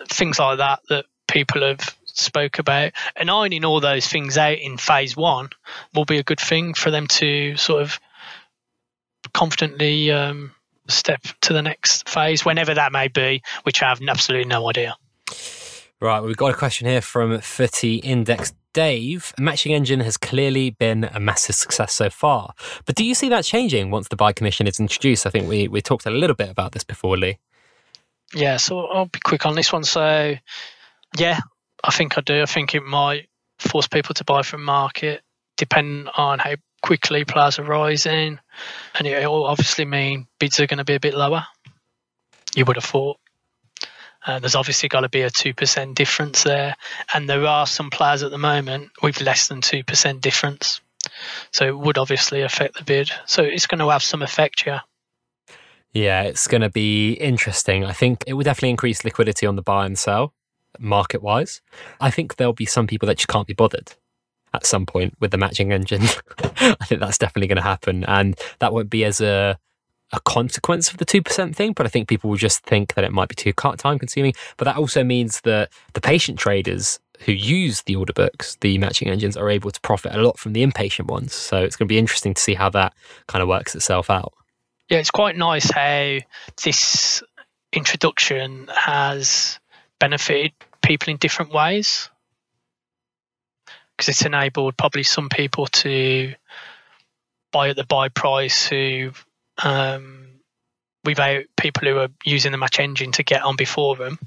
things 0.09 0.39
like 0.39 0.57
that 0.59 0.81
that 0.89 1.05
people 1.27 1.61
have 1.61 1.98
spoke 2.19 2.59
about, 2.59 2.93
and 3.17 3.31
ironing 3.31 3.65
all 3.65 3.81
those 3.81 4.07
things 4.07 4.37
out 4.37 4.59
in 4.59 4.77
phase 4.77 5.17
one 5.17 5.51
will 5.95 6.05
be 6.05 6.19
a 6.19 6.23
good 6.23 6.41
thing 6.41 6.75
for 6.75 6.91
them 6.91 7.07
to 7.07 7.57
sort 7.57 7.83
of 7.83 8.01
confidently 9.33 10.11
um, 10.11 10.53
step 10.89 11.23
to 11.43 11.53
the 11.53 11.63
next 11.63 12.09
phase, 12.09 12.45
whenever 12.45 12.75
that 12.75 12.93
may 12.93 13.09
be, 13.09 13.43
which 13.63 13.83
I 13.83 13.89
have 13.89 14.01
absolutely 14.07 14.49
no 14.49 14.69
idea. 14.69 14.97
Right, 16.01 16.21
we've 16.21 16.37
got 16.37 16.53
a 16.53 16.57
question 16.57 16.87
here 16.87 17.01
from 17.01 17.41
Footy 17.41 17.97
Index 17.97 18.53
Dave. 18.73 19.35
Matching 19.37 19.73
Engine 19.73 19.99
has 20.01 20.17
clearly 20.17 20.71
been 20.71 21.05
a 21.13 21.19
massive 21.19 21.57
success 21.57 21.93
so 21.93 22.09
far, 22.09 22.55
but 22.87 22.95
do 22.95 23.05
you 23.05 23.15
see 23.15 23.29
that 23.31 23.45
changing 23.45 23.91
once 23.91 24.09
the 24.09 24.17
buy 24.17 24.33
commission 24.33 24.69
is 24.69 24.79
introduced? 24.79 25.27
I 25.27 25.31
think 25.31 25.49
we, 25.49 25.67
we 25.67 25.83
talked 25.83 26.07
a 26.07 26.11
little 26.11 26.37
bit 26.37 26.51
about 26.51 26.73
this 26.73 26.85
before, 26.85 27.17
Lee. 27.17 27.39
Yeah, 28.33 28.59
so 28.59 28.87
I'll 28.87 29.07
be 29.07 29.19
quick 29.19 29.47
on 29.47 29.57
this 29.57 29.73
one. 29.73 29.85
So, 29.85 30.35
yeah, 31.17 31.41
I 31.89 31.91
think 31.91 32.19
I 32.19 32.21
do. 32.21 32.43
I 32.43 32.47
think 32.47 32.75
it 32.75 32.85
might 32.85 33.29
force 33.59 33.89
people 33.89 34.13
to 34.15 34.25
buy 34.25 34.43
from 34.43 34.63
market, 34.63 35.23
depending 35.57 36.07
on 36.15 36.39
how 36.39 36.57
quickly 36.83 37.25
players 37.25 37.59
are 37.59 37.65
rising, 37.65 38.39
and 38.95 39.09
it 39.09 39.27
will 39.27 39.47
obviously 39.47 39.87
mean 39.87 40.27
bids 40.39 40.61
are 40.61 40.67
going 40.67 40.79
to 40.79 40.85
be 40.85 40.97
a 40.97 41.01
bit 41.01 41.15
lower. 41.15 41.47
You 42.55 42.67
would 42.67 42.77
have 42.77 42.85
thought. 42.85 43.17
Uh, 44.27 44.39
there's 44.39 44.55
obviously 44.55 44.91
got 44.91 45.01
to 45.01 45.09
be 45.09 45.23
a 45.23 45.31
2% 45.31 45.95
difference 45.95 46.43
there. 46.43 46.77
And 47.15 47.27
there 47.27 47.47
are 47.47 47.67
some 47.67 47.89
players 47.89 48.23
at 48.23 48.31
the 48.31 48.37
moment 48.37 48.91
with 49.03 49.23
less 49.23 49.49
than 49.49 49.63
2% 49.63 50.21
difference. 50.21 50.83
So 51.53 51.67
it 51.67 51.79
would 51.79 51.97
obviously 51.97 52.43
affect 52.43 52.77
the 52.77 52.85
bid. 52.85 53.11
So 53.25 53.43
it's 53.43 53.67
going 53.67 53.79
to 53.79 53.89
have 53.89 54.03
some 54.03 54.21
effect, 54.21 54.67
yeah. 54.67 54.81
Yeah, 55.95 56.23
it's 56.23 56.47
going 56.47 56.61
to 56.61 56.69
be 56.69 57.13
interesting. 57.13 57.87
I 57.87 57.93
think 57.93 58.25
it 58.27 58.35
would 58.35 58.45
definitely 58.45 58.71
increase 58.71 59.05
liquidity 59.05 59.47
on 59.47 59.57
the 59.57 59.63
buy 59.63 59.87
and 59.87 59.99
sell 59.99 60.35
market 60.79 61.23
wise. 61.23 61.61
I 62.01 62.11
think 62.11 62.37
there'll 62.37 62.53
be 62.53 62.67
some 62.67 62.87
people 62.87 63.07
that 63.07 63.17
just 63.17 63.29
can't 63.29 63.47
be 63.47 63.55
bothered 63.55 63.95
at 64.55 64.67
some 64.67 64.87
point 64.87 65.15
with 65.21 65.31
the 65.31 65.39
matching 65.39 65.73
engine. 65.73 66.03
I 66.61 66.85
think 66.85 67.01
that's 67.01 67.19
definitely 67.19 67.49
going 67.49 67.57
to 67.57 67.63
happen. 67.63 68.05
And 68.05 68.39
that 68.61 68.73
won't 68.73 68.91
be 68.91 69.05
as 69.05 69.21
a 69.21 69.59
a 70.13 70.21
consequence 70.21 70.91
of 70.91 70.97
the 70.97 71.05
2% 71.05 71.55
thing, 71.55 71.73
but 71.73 71.85
I 71.85 71.89
think 71.89 72.09
people 72.09 72.31
will 72.31 72.37
just 72.37 72.65
think 72.65 72.95
that 72.95 73.05
it 73.05 73.13
might 73.13 73.29
be 73.29 73.35
too 73.35 73.53
time 73.53 73.99
consuming. 73.99 74.33
But 74.57 74.65
that 74.65 74.77
also 74.77 75.05
means 75.05 75.43
that 75.43 75.71
the 75.93 76.01
patient 76.01 76.39
traders 76.39 76.99
who 77.21 77.33
use 77.33 77.83
the 77.83 77.97
order 77.97 78.13
books, 78.13 78.57
the 78.61 78.79
matching 78.79 79.09
engines, 79.09 79.37
are 79.37 79.51
able 79.51 79.71
to 79.71 79.81
profit 79.81 80.15
a 80.15 80.23
lot 80.23 80.39
from 80.39 80.53
the 80.53 80.63
impatient 80.63 81.09
ones. 81.09 81.35
So 81.35 81.59
it's 81.59 81.77
going 81.77 81.87
to 81.89 81.93
be 81.93 81.99
interesting 81.99 82.35
to 82.35 82.41
see 82.41 82.55
how 82.55 82.71
that 82.71 82.95
kind 83.27 83.43
of 83.43 83.49
works 83.49 83.75
itself 83.75 84.09
out. 84.09 84.33
Yeah, 84.89 84.99
it's 84.99 85.11
quite 85.11 85.37
nice 85.37 85.71
how 85.71 86.19
this 86.65 87.23
introduction 87.73 88.69
has 88.75 89.59
benefited 89.99 90.53
people 90.83 91.11
in 91.11 91.17
different 91.17 91.53
ways. 91.53 92.11
Because 93.97 94.11
it's 94.11 94.25
enabled 94.25 94.77
probably 94.77 95.03
some 95.03 95.29
people 95.29 95.67
to 95.67 96.35
buy 97.53 97.71
at 97.71 97.77
the 97.77 97.85
buy 97.85 98.09
price 98.09 98.67
who 98.67 99.11
um, 99.63 100.29
without 101.05 101.45
people 101.57 101.89
who 101.89 101.99
are 101.99 102.09
using 102.25 102.53
the 102.53 102.59
match 102.59 102.79
engine 102.79 103.13
to 103.13 103.23
get 103.23 103.43
on 103.43 103.57
before 103.57 103.97
them 103.97 104.19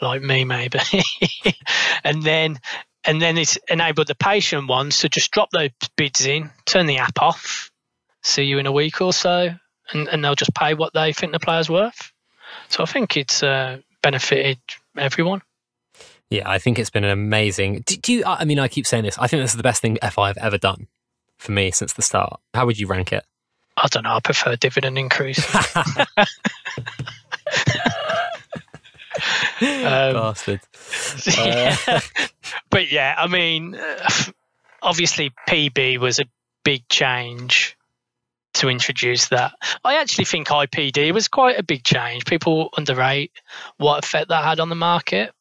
like 0.00 0.22
me 0.22 0.44
maybe. 0.44 0.80
And 2.06 2.22
then 2.22 2.58
and 3.04 3.20
then 3.20 3.38
it's 3.38 3.58
enabled 3.68 4.08
the 4.08 4.14
patient 4.14 4.68
ones 4.68 4.98
to 4.98 5.08
just 5.08 5.30
drop 5.30 5.50
those 5.50 5.70
bids 5.96 6.26
in 6.26 6.50
turn 6.66 6.86
the 6.86 6.98
app 6.98 7.20
off 7.20 7.70
see 8.22 8.42
you 8.42 8.58
in 8.58 8.66
a 8.66 8.72
week 8.72 9.00
or 9.00 9.12
so 9.12 9.50
and, 9.90 10.08
and 10.08 10.22
they'll 10.22 10.34
just 10.34 10.54
pay 10.54 10.74
what 10.74 10.92
they 10.92 11.12
think 11.12 11.32
the 11.32 11.40
player's 11.40 11.70
worth. 11.70 12.12
So 12.68 12.82
i 12.82 12.86
think 12.86 13.16
it's 13.16 13.42
uh, 13.42 13.78
benefited 14.04 14.58
everyone. 14.98 15.40
Yeah, 16.30 16.48
I 16.48 16.58
think 16.58 16.78
it's 16.78 16.90
been 16.90 17.04
an 17.04 17.10
amazing. 17.10 17.82
Do, 17.86 17.96
do, 17.96 18.12
you? 18.12 18.24
I 18.26 18.44
mean, 18.44 18.58
I 18.58 18.68
keep 18.68 18.86
saying 18.86 19.04
this. 19.04 19.18
I 19.18 19.26
think 19.26 19.42
this 19.42 19.52
is 19.52 19.56
the 19.56 19.62
best 19.62 19.80
thing 19.80 19.98
FI 20.02 20.28
have 20.28 20.36
ever 20.36 20.58
done 20.58 20.88
for 21.38 21.52
me 21.52 21.70
since 21.70 21.94
the 21.94 22.02
start. 22.02 22.40
How 22.52 22.66
would 22.66 22.78
you 22.78 22.86
rank 22.86 23.12
it? 23.12 23.24
I 23.76 23.88
don't 23.88 24.04
know. 24.04 24.14
I 24.14 24.20
prefer 24.20 24.56
dividend 24.56 24.98
increase. 24.98 25.42
um, 25.76 25.86
Bastard. 29.60 30.60
Yeah. 31.26 31.76
Uh. 31.86 32.00
but 32.70 32.92
yeah, 32.92 33.14
I 33.16 33.26
mean, 33.26 33.78
obviously 34.82 35.32
PB 35.48 35.98
was 35.98 36.18
a 36.18 36.26
big 36.62 36.86
change 36.88 37.76
to 38.54 38.68
introduce 38.68 39.28
that. 39.28 39.52
I 39.84 39.96
actually 39.96 40.24
think 40.24 40.48
IPD 40.48 41.12
was 41.12 41.28
quite 41.28 41.58
a 41.58 41.62
big 41.62 41.84
change. 41.84 42.24
People 42.24 42.70
underrate 42.76 43.32
what 43.76 44.04
effect 44.04 44.28
that 44.28 44.44
had 44.44 44.60
on 44.60 44.68
the 44.68 44.74
market. 44.74 45.32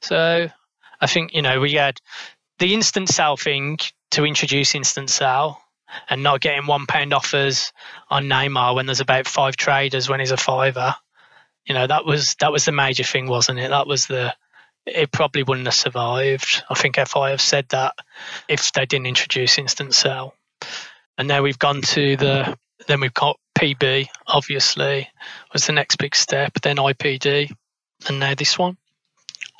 So 0.00 0.48
I 1.00 1.06
think, 1.06 1.34
you 1.34 1.42
know, 1.42 1.60
we 1.60 1.72
had 1.72 2.00
the 2.58 2.74
instant 2.74 3.08
sell 3.08 3.36
thing 3.36 3.78
to 4.12 4.24
introduce 4.24 4.74
instant 4.74 5.10
sell 5.10 5.62
and 6.08 6.22
not 6.22 6.40
getting 6.40 6.66
one 6.66 6.86
pound 6.86 7.12
offers 7.12 7.72
on 8.10 8.26
Neymar 8.26 8.74
when 8.74 8.86
there's 8.86 9.00
about 9.00 9.26
five 9.26 9.56
traders 9.56 10.08
when 10.08 10.20
he's 10.20 10.30
a 10.30 10.36
fiver. 10.36 10.94
You 11.66 11.74
know, 11.74 11.86
that 11.86 12.04
was 12.04 12.34
that 12.40 12.52
was 12.52 12.64
the 12.64 12.72
major 12.72 13.04
thing, 13.04 13.26
wasn't 13.26 13.58
it? 13.58 13.70
That 13.70 13.86
was 13.86 14.06
the 14.06 14.34
it 14.86 15.12
probably 15.12 15.42
wouldn't 15.42 15.66
have 15.66 15.74
survived. 15.74 16.62
I 16.70 16.74
think 16.74 16.96
FI 16.96 17.30
have 17.30 17.42
said 17.42 17.68
that 17.70 17.94
if 18.48 18.72
they 18.72 18.86
didn't 18.86 19.06
introduce 19.06 19.58
instant 19.58 19.94
sell 19.94 20.34
and 21.18 21.28
now 21.28 21.42
we've 21.42 21.58
gone 21.58 21.82
to 21.82 22.16
the 22.16 22.56
then 22.86 23.00
we've 23.00 23.14
got 23.14 23.38
PB 23.58 24.06
obviously 24.26 25.08
was 25.52 25.66
the 25.66 25.72
next 25.72 25.96
big 25.96 26.14
step 26.14 26.52
then 26.62 26.76
IPD 26.76 27.50
and 28.08 28.20
now 28.20 28.34
this 28.34 28.56
one. 28.56 28.76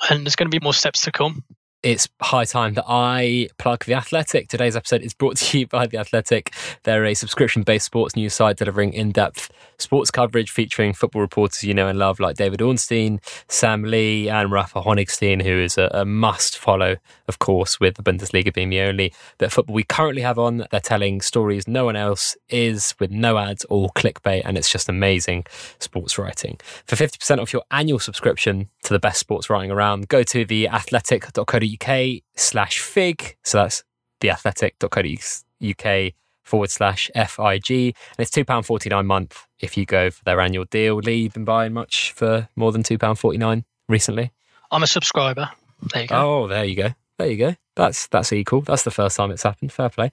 And 0.09 0.25
there's 0.25 0.37
going 0.37 0.49
to 0.49 0.57
be 0.57 0.63
more 0.63 0.73
steps 0.73 1.01
to 1.03 1.11
come 1.11 1.43
it's 1.81 2.09
high 2.21 2.43
time 2.43 2.73
that 2.73 2.85
I 2.87 3.47
plug 3.57 3.85
The 3.85 3.93
Athletic. 3.93 4.49
Today's 4.49 4.75
episode 4.75 5.01
is 5.01 5.13
brought 5.13 5.37
to 5.37 5.59
you 5.59 5.67
by 5.67 5.87
The 5.87 5.97
Athletic. 5.97 6.53
They're 6.83 7.05
a 7.05 7.13
subscription 7.13 7.63
based 7.63 7.85
sports 7.85 8.15
news 8.15 8.33
site 8.33 8.57
delivering 8.57 8.93
in 8.93 9.11
depth 9.11 9.49
sports 9.77 10.11
coverage 10.11 10.51
featuring 10.51 10.91
football 10.91 11.21
reporters 11.21 11.63
you 11.63 11.73
know 11.73 11.87
and 11.87 11.97
love 11.97 12.19
like 12.19 12.35
David 12.35 12.61
Ornstein, 12.61 13.21
Sam 13.47 13.83
Lee, 13.83 14.27
and 14.27 14.51
Rafa 14.51 14.81
Honigstein, 14.81 15.41
who 15.41 15.57
is 15.57 15.77
a, 15.77 15.89
a 15.93 16.03
must 16.03 16.57
follow, 16.57 16.97
of 17.29 17.39
course, 17.39 17.79
with 17.79 17.95
the 17.95 18.03
Bundesliga 18.03 18.53
being 18.53 18.69
the 18.69 18.81
only 18.81 19.13
bit 19.37 19.45
of 19.45 19.53
football 19.53 19.75
we 19.75 19.83
currently 19.83 20.21
have 20.21 20.37
on. 20.37 20.65
They're 20.71 20.81
telling 20.81 21.21
stories 21.21 21.65
no 21.65 21.85
one 21.85 21.95
else 21.95 22.35
is 22.49 22.93
with 22.99 23.11
no 23.11 23.37
ads 23.37 23.65
or 23.69 23.89
clickbait, 23.91 24.41
and 24.43 24.57
it's 24.57 24.69
just 24.69 24.89
amazing 24.89 25.45
sports 25.79 26.17
writing. 26.17 26.59
For 26.85 26.97
50% 26.97 27.39
off 27.39 27.53
your 27.53 27.63
annual 27.71 27.99
subscription 27.99 28.67
to 28.83 28.91
the 28.91 28.99
best 28.99 29.19
sports 29.19 29.49
writing 29.49 29.71
around, 29.71 30.09
go 30.09 30.23
to 30.23 30.45
theathletic.co.uk 30.45 31.68
uk 31.73 32.21
slash 32.35 32.79
fig. 32.79 33.37
So 33.43 33.59
that's 33.59 33.83
theathletic.co.uk 34.21 36.13
forward 36.43 36.69
slash 36.71 37.09
FIG. 37.15 37.71
And 37.71 38.19
it's 38.19 38.31
£2.49 38.31 38.99
a 38.99 39.03
month 39.03 39.45
if 39.59 39.77
you 39.77 39.85
go 39.85 40.09
for 40.09 40.23
their 40.23 40.41
annual 40.41 40.65
deal. 40.65 40.95
Lee, 40.97 41.15
you've 41.15 41.33
been 41.33 41.45
buying 41.45 41.73
much 41.73 42.11
for 42.11 42.49
more 42.55 42.71
than 42.71 42.83
£2.49 42.83 43.63
recently? 43.87 44.31
I'm 44.71 44.83
a 44.83 44.87
subscriber. 44.87 45.49
There 45.93 46.01
you 46.03 46.07
go. 46.07 46.15
Oh, 46.15 46.47
there 46.47 46.65
you 46.65 46.75
go. 46.75 46.89
There 47.19 47.29
you 47.29 47.35
go. 47.35 47.55
That's 47.75 48.07
that's 48.07 48.31
equal. 48.31 48.61
That's 48.61 48.83
the 48.83 48.91
first 48.91 49.17
time 49.17 49.29
it's 49.29 49.43
happened. 49.43 49.73
Fair 49.73 49.89
play. 49.89 50.09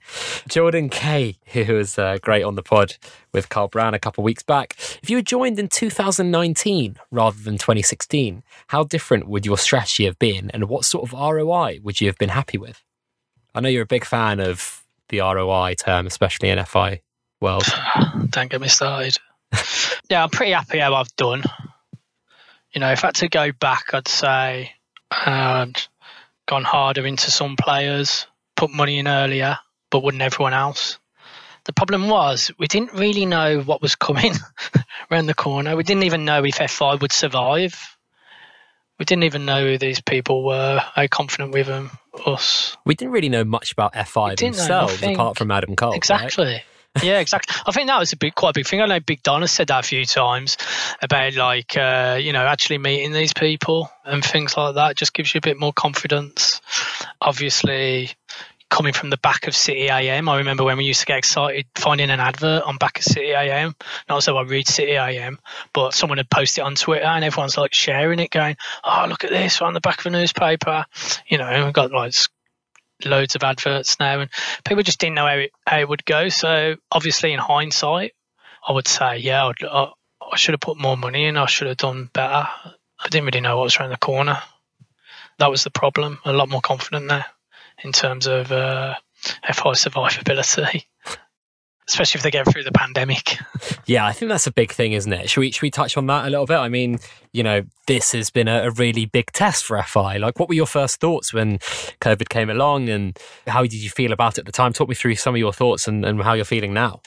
Jordan 0.49 0.89
Kay, 0.89 1.37
who 1.53 1.75
was 1.75 1.97
uh, 1.97 2.17
great 2.21 2.43
on 2.43 2.55
the 2.55 2.61
pod 2.61 2.97
with 3.33 3.47
Carl 3.47 3.69
Brown 3.69 3.93
a 3.93 3.99
couple 3.99 4.21
of 4.21 4.25
weeks 4.25 4.43
back. 4.43 4.75
If 5.01 5.09
you 5.09 5.15
had 5.15 5.25
joined 5.25 5.57
in 5.57 5.69
2019 5.69 6.97
rather 7.09 7.41
than 7.41 7.53
2016, 7.53 8.43
how 8.67 8.83
different 8.83 9.29
would 9.29 9.45
your 9.45 9.57
strategy 9.57 10.03
have 10.03 10.19
been, 10.19 10.51
and 10.51 10.67
what 10.67 10.83
sort 10.83 11.09
of 11.09 11.17
ROI 11.17 11.79
would 11.81 12.01
you 12.01 12.07
have 12.07 12.17
been 12.17 12.27
happy 12.27 12.57
with? 12.57 12.83
I 13.55 13.61
know 13.61 13.69
you're 13.69 13.83
a 13.83 13.87
big 13.87 14.03
fan 14.03 14.41
of 14.41 14.83
the 15.07 15.19
ROI 15.19 15.75
term, 15.75 16.07
especially 16.07 16.49
in 16.49 16.63
FI 16.65 16.99
world. 17.39 17.63
Don't 18.31 18.51
get 18.51 18.59
me 18.59 18.67
started. 18.67 19.15
yeah, 20.09 20.23
I'm 20.23 20.29
pretty 20.29 20.51
happy 20.51 20.79
how 20.79 20.93
I've 20.93 21.15
done. 21.15 21.43
You 22.73 22.81
know, 22.81 22.91
if 22.91 23.05
I 23.05 23.07
had 23.07 23.15
to 23.15 23.29
go 23.29 23.53
back, 23.53 23.93
I'd 23.93 24.09
say. 24.09 24.73
Um, 25.25 25.71
gone 26.47 26.63
harder 26.63 27.05
into 27.05 27.29
some 27.29 27.55
players, 27.55 28.25
put 28.55 28.71
money 28.71 28.97
in 28.97 29.07
earlier, 29.07 29.59
but 29.91 30.01
wouldn't 30.01 30.23
everyone 30.23 30.53
else. 30.53 30.97
The 31.65 31.73
problem 31.73 32.07
was 32.07 32.49
we 32.57 32.67
didn't 32.67 32.93
really 32.93 33.25
know 33.25 33.59
what 33.59 33.81
was 33.81 33.95
coming 33.95 34.33
around 35.11 35.27
the 35.27 35.33
corner. 35.33 35.75
We 35.75 35.83
didn't 35.83 36.03
even 36.03 36.25
know 36.25 36.43
if 36.43 36.55
FI 36.55 36.95
would 36.95 37.11
survive. 37.11 37.97
We 38.97 39.05
didn't 39.05 39.25
even 39.25 39.45
know 39.45 39.63
who 39.63 39.77
these 39.77 40.01
people 40.01 40.43
were, 40.43 40.79
how 40.79 41.05
confident 41.07 41.53
with 41.53 41.67
them, 41.67 41.91
us. 42.25 42.75
We 42.85 42.95
didn't 42.95 43.11
really 43.11 43.29
know 43.29 43.43
much 43.43 43.73
about 43.73 43.93
FI 44.07 44.35
themselves 44.35 45.03
apart 45.03 45.37
from 45.37 45.51
Adam 45.51 45.75
Cole. 45.75 45.93
Exactly. 45.93 46.45
Right? 46.45 46.63
Yeah, 47.03 47.19
exactly. 47.19 47.55
I 47.65 47.71
think 47.71 47.87
that 47.87 47.99
was 47.99 48.13
a 48.13 48.17
big, 48.17 48.35
quite 48.35 48.51
a 48.51 48.53
big 48.53 48.67
thing. 48.67 48.81
I 48.81 48.85
know 48.85 48.99
Big 48.99 49.23
Don 49.23 49.41
has 49.41 49.51
said 49.51 49.67
that 49.67 49.85
a 49.85 49.87
few 49.87 50.05
times 50.05 50.57
about 51.01 51.35
like, 51.35 51.77
uh, 51.77 52.17
you 52.21 52.33
know, 52.33 52.45
actually 52.45 52.77
meeting 52.77 53.11
these 53.11 53.33
people 53.33 53.91
and 54.05 54.23
things 54.23 54.55
like 54.57 54.75
that. 54.75 54.95
just 54.95 55.13
gives 55.13 55.33
you 55.33 55.39
a 55.39 55.41
bit 55.41 55.59
more 55.59 55.73
confidence. 55.73 56.61
Obviously, 57.21 58.11
coming 58.69 58.93
from 58.93 59.09
the 59.09 59.17
back 59.17 59.47
of 59.47 59.55
City 59.55 59.89
AM, 59.89 60.27
I 60.27 60.37
remember 60.37 60.63
when 60.63 60.77
we 60.77 60.85
used 60.85 60.99
to 61.01 61.05
get 61.05 61.17
excited 61.17 61.65
finding 61.75 62.09
an 62.09 62.19
advert 62.19 62.63
on 62.63 62.77
back 62.77 62.99
of 62.99 63.03
City 63.03 63.31
AM. 63.31 63.75
Not 64.09 64.23
so 64.23 64.37
I 64.37 64.43
read 64.43 64.67
City 64.67 64.97
AM, 64.97 65.39
but 65.73 65.93
someone 65.93 66.17
had 66.17 66.29
posted 66.29 66.61
it 66.61 66.65
on 66.65 66.75
Twitter 66.75 67.05
and 67.05 67.23
everyone's 67.23 67.57
like 67.57 67.73
sharing 67.73 68.19
it, 68.19 68.29
going, 68.29 68.57
"Oh, 68.83 69.05
look 69.07 69.23
at 69.23 69.29
this 69.29 69.61
on 69.61 69.73
the 69.73 69.79
back 69.79 69.99
of 69.99 70.07
a 70.07 70.09
newspaper." 70.09 70.85
You 71.27 71.37
know, 71.37 71.65
we've 71.65 71.73
got 71.73 71.91
like 71.91 72.13
loads 73.05 73.35
of 73.35 73.43
adverts 73.43 73.99
now, 73.99 74.19
and 74.19 74.29
people 74.65 74.83
just 74.83 74.99
didn't 74.99 75.15
know 75.15 75.27
how 75.27 75.35
it, 75.35 75.51
how 75.65 75.79
it 75.79 75.89
would 75.89 76.05
go. 76.05 76.29
So 76.29 76.75
obviously, 76.91 77.33
in 77.33 77.39
hindsight, 77.39 78.13
I 78.67 78.71
would 78.71 78.87
say, 78.87 79.17
yeah, 79.17 79.51
I, 79.63 79.91
I 80.31 80.35
should 80.35 80.53
have 80.53 80.61
put 80.61 80.79
more 80.79 80.97
money 80.97 81.25
in. 81.25 81.37
I 81.37 81.45
should 81.45 81.67
have 81.67 81.77
done 81.77 82.09
better. 82.13 82.47
I 82.99 83.09
didn't 83.09 83.25
really 83.25 83.41
know 83.41 83.57
what 83.57 83.63
was 83.63 83.77
around 83.77 83.91
the 83.91 83.97
corner. 83.97 84.41
That 85.39 85.51
was 85.51 85.63
the 85.63 85.69
problem. 85.69 86.19
A 86.25 86.33
lot 86.33 86.49
more 86.49 86.61
confident 86.61 87.07
there 87.09 87.25
in 87.83 87.91
terms 87.91 88.27
of 88.27 88.51
uh, 88.51 88.95
FI 89.21 89.71
survivability 89.71 90.85
especially 91.87 92.19
if 92.19 92.23
they 92.23 92.31
get 92.31 92.47
through 92.47 92.63
the 92.63 92.71
pandemic. 92.71 93.37
Yeah, 93.85 94.05
I 94.05 94.11
think 94.11 94.29
that's 94.29 94.47
a 94.47 94.51
big 94.51 94.73
thing, 94.73 94.91
isn't 94.91 95.11
it? 95.11 95.29
Should 95.29 95.39
we 95.39 95.51
should 95.51 95.61
we 95.61 95.71
touch 95.71 95.95
on 95.95 96.07
that 96.07 96.25
a 96.25 96.29
little 96.29 96.45
bit? 96.45 96.57
I 96.57 96.67
mean, 96.67 96.99
you 97.31 97.43
know, 97.43 97.63
this 97.85 98.11
has 98.11 98.29
been 98.29 98.47
a, 98.47 98.67
a, 98.67 98.71
really 98.71 99.05
big 99.05 99.31
test 99.31 99.63
for 99.63 99.81
FI. 99.81 100.17
Like, 100.17 100.39
what 100.39 100.49
were 100.49 100.55
your 100.55 100.65
first 100.65 100.99
thoughts 100.99 101.33
when 101.33 101.59
COVID 102.01 102.27
came 102.27 102.49
along, 102.49 102.89
and 102.89 103.17
how 103.47 103.61
did 103.61 103.75
you 103.75 103.89
feel 103.89 104.11
about 104.11 104.37
it 104.37 104.39
at 104.39 104.45
the 104.45 104.51
time? 104.51 104.73
Talk 104.73 104.89
me 104.89 104.95
through 104.95 105.15
some 105.15 105.35
of 105.35 105.39
your 105.39 105.53
thoughts 105.53 105.87
and, 105.87 106.05
and 106.05 106.21
how 106.21 106.33
you're 106.33 106.45
feeling 106.45 106.73
now. 106.73 107.01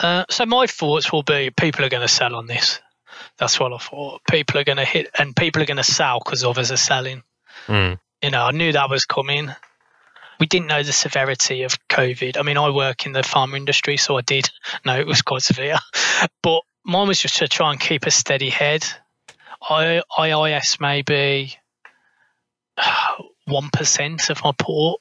Uh, 0.00 0.24
so 0.28 0.44
my 0.44 0.66
thoughts 0.66 1.10
will 1.12 1.22
be 1.22 1.50
people 1.50 1.84
are 1.84 1.88
going 1.88 2.06
to 2.06 2.12
sell 2.12 2.34
on 2.34 2.46
this. 2.46 2.80
That's 3.38 3.58
what 3.58 3.72
I 3.72 3.78
thought. 3.78 4.20
People 4.30 4.60
are 4.60 4.64
going 4.64 4.78
to 4.78 4.84
hit, 4.84 5.08
and 5.18 5.34
people 5.34 5.62
are 5.62 5.66
going 5.66 5.78
to 5.78 5.84
sell 5.84 6.20
because 6.22 6.44
others 6.44 6.70
are 6.70 6.76
selling. 6.76 7.22
Mm. 7.66 7.98
You 8.22 8.30
know, 8.30 8.42
I 8.42 8.50
knew 8.50 8.72
that 8.72 8.90
was 8.90 9.06
coming 9.06 9.50
we 10.38 10.46
didn't 10.46 10.68
know 10.68 10.82
the 10.82 10.92
severity 10.92 11.62
of 11.62 11.76
COVID. 11.88 12.38
I 12.38 12.42
mean, 12.42 12.56
I 12.56 12.70
work 12.70 13.06
in 13.06 13.12
the 13.12 13.20
pharma 13.20 13.56
industry, 13.56 13.96
so 13.96 14.16
I 14.16 14.22
did 14.22 14.50
know 14.84 14.98
it 14.98 15.06
was 15.06 15.22
quite 15.22 15.42
severe. 15.42 15.78
But 16.42 16.62
mine 16.84 17.08
was 17.08 17.20
just 17.20 17.36
to 17.38 17.48
try 17.48 17.70
and 17.70 17.80
keep 17.80 18.06
a 18.06 18.10
steady 18.10 18.50
head. 18.50 18.84
I, 19.68 20.02
IIS 20.18 20.80
maybe 20.80 21.56
one 23.46 23.70
percent 23.70 24.30
of 24.30 24.42
my 24.44 24.52
port 24.56 25.00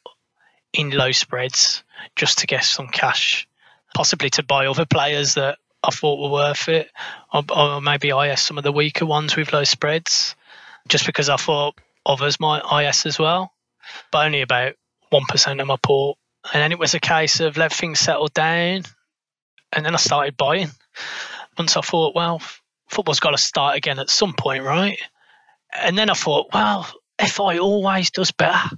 in 0.74 0.90
low 0.90 1.12
spreads 1.12 1.84
just 2.16 2.40
to 2.40 2.48
get 2.48 2.64
some 2.64 2.88
cash, 2.88 3.48
possibly 3.96 4.30
to 4.32 4.44
buy 4.44 4.68
other 4.68 4.86
players 4.86 5.36
that 5.36 5.60
I 5.84 5.92
thought 5.92 6.20
were 6.20 6.34
worth 6.34 6.68
it, 6.70 6.90
or, 7.34 7.44
or 7.56 7.82
maybe 7.82 8.10
IS 8.10 8.42
some 8.42 8.58
of 8.58 8.64
the 8.64 8.72
weaker 8.72 9.06
ones 9.06 9.36
with 9.36 9.54
low 9.54 9.64
spreads, 9.64 10.36
just 10.88 11.06
because 11.06 11.30
I 11.30 11.38
thought 11.38 11.80
others 12.06 12.40
might 12.40 12.64
IS 12.84 13.06
as 13.06 13.20
well, 13.20 13.54
but 14.12 14.26
only 14.26 14.42
about 14.42 14.74
1% 15.12 15.62
of 15.62 15.68
my 15.68 15.78
port. 15.82 16.18
And 16.54 16.62
then 16.62 16.72
it 16.72 16.80
was 16.80 16.94
a 16.94 17.00
case 17.00 17.40
of 17.40 17.58
let 17.58 17.74
things 17.74 18.00
settle 18.00 18.28
down. 18.28 18.84
And 19.74 19.86
then 19.86 19.94
I 19.94 19.98
started 19.98 20.38
buying. 20.38 20.70
Once 21.58 21.76
I 21.76 21.82
thought, 21.82 22.16
well, 22.16 22.42
football's 22.90 23.20
got 23.20 23.32
to 23.32 23.38
start 23.38 23.76
again 23.76 24.00
at 24.00 24.10
some 24.10 24.34
point, 24.34 24.64
right? 24.64 24.98
And 25.74 25.98
then 25.98 26.10
I 26.10 26.14
thought, 26.14 26.54
well, 26.54 26.88
FI 27.20 27.58
always 27.58 28.12
does 28.12 28.32
better 28.32 28.70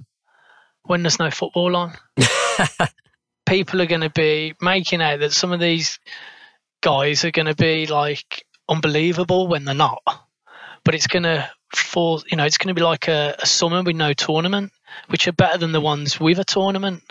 when 0.82 1.02
there's 1.02 1.18
no 1.18 1.30
football 1.30 1.76
on. 1.76 1.92
People 3.46 3.82
are 3.82 3.86
going 3.86 4.00
to 4.00 4.10
be 4.10 4.54
making 4.60 5.02
out 5.02 5.20
that 5.20 5.32
some 5.32 5.52
of 5.52 5.60
these 5.60 5.98
guys 6.82 7.24
are 7.24 7.30
going 7.30 7.46
to 7.46 7.54
be 7.54 7.86
like 7.86 8.44
unbelievable 8.68 9.46
when 9.46 9.64
they're 9.64 9.74
not. 9.74 10.02
But 10.84 10.94
it's 10.94 11.06
going 11.06 11.24
to 11.24 11.48
fall, 11.74 12.22
you 12.30 12.36
know, 12.36 12.44
it's 12.44 12.58
going 12.58 12.74
to 12.74 12.78
be 12.78 12.84
like 12.84 13.08
a, 13.08 13.36
a 13.38 13.46
summer 13.46 13.82
with 13.82 13.96
no 13.96 14.12
tournament 14.12 14.72
which 15.08 15.28
are 15.28 15.32
better 15.32 15.58
than 15.58 15.72
the 15.72 15.80
ones 15.80 16.18
with 16.20 16.38
a 16.38 16.44
tournament. 16.44 17.02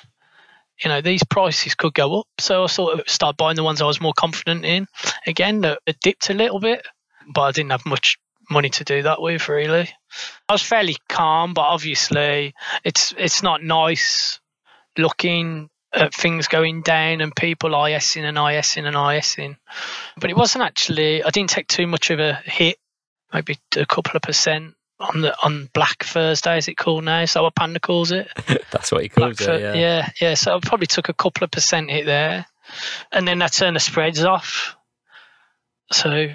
You 0.84 0.90
know, 0.90 1.02
these 1.02 1.24
prices 1.24 1.76
could 1.76 1.94
go 1.94 2.22
up. 2.22 2.28
So 2.40 2.64
I 2.64 2.68
sort 2.68 3.00
of 3.00 3.10
started 3.10 3.38
buying 3.38 3.58
the 3.58 3.64
ones 3.64 3.82
I 3.82 3.86
was 3.86 4.00
more 4.00 4.14
confident 4.14 4.64
in. 4.64 4.88
Again, 5.28 5.64
it 5.86 6.00
dipped 6.02 6.30
a 6.30 6.34
little 6.34 6.60
bit, 6.60 6.86
but 7.34 7.42
I 7.42 7.52
didn't 7.52 7.72
have 7.72 7.86
much 7.86 8.18
money 8.50 8.70
to 8.70 8.84
do 8.84 9.04
that 9.04 9.22
with 9.22 9.48
really. 9.48 9.90
I 10.48 10.54
was 10.54 10.64
fairly 10.64 10.98
calm, 11.08 11.54
but 11.54 11.62
obviously 11.62 12.54
it's 12.84 13.14
it's 13.18 13.44
not 13.44 13.64
nice 13.64 14.40
looking 14.98 15.70
at 15.94 16.14
things 16.14 16.48
going 16.48 16.82
down 16.82 17.22
and 17.22 17.36
people 17.36 17.76
ISing 17.76 18.26
and 18.26 18.38
ISing 18.38 18.86
and 18.86 18.96
ISing. 18.96 19.58
But 20.18 20.30
it 20.30 20.38
wasn't 20.38 20.64
actually 20.64 21.24
I 21.24 21.30
didn't 21.30 21.50
take 21.50 21.68
too 21.68 21.88
much 21.88 22.10
of 22.10 22.20
a 22.20 22.34
hit, 22.34 22.78
maybe 23.34 23.58
a 23.76 23.86
couple 23.86 24.16
of 24.16 24.22
percent 24.22 24.76
on 25.00 25.22
the 25.22 25.36
on 25.44 25.70
Black 25.74 26.04
Thursday, 26.04 26.58
is 26.58 26.68
it 26.68 26.76
called 26.76 27.06
now? 27.06 27.22
Is 27.22 27.34
that 27.34 27.44
what 27.44 27.56
Panda 27.56 27.80
calls 27.80 28.12
it? 28.12 28.28
That's 28.72 28.92
what 28.92 29.04
he 29.04 29.10
calls 29.10 29.38
Black 29.38 29.50
it. 29.50 29.62
Yeah. 29.62 29.74
yeah, 29.74 30.10
yeah. 30.20 30.34
So 30.34 30.56
I 30.56 30.60
probably 30.60 30.88
took 30.88 31.10
a 31.10 31.14
couple 31.14 31.44
of 31.46 31.52
percent 31.52 31.90
hit 31.90 32.06
there, 32.06 32.46
and 33.12 33.28
then 33.28 33.42
I 33.42 33.48
turned 33.48 33.76
the 33.76 33.80
spreads 33.80 34.24
off. 34.24 34.76
So 35.92 36.28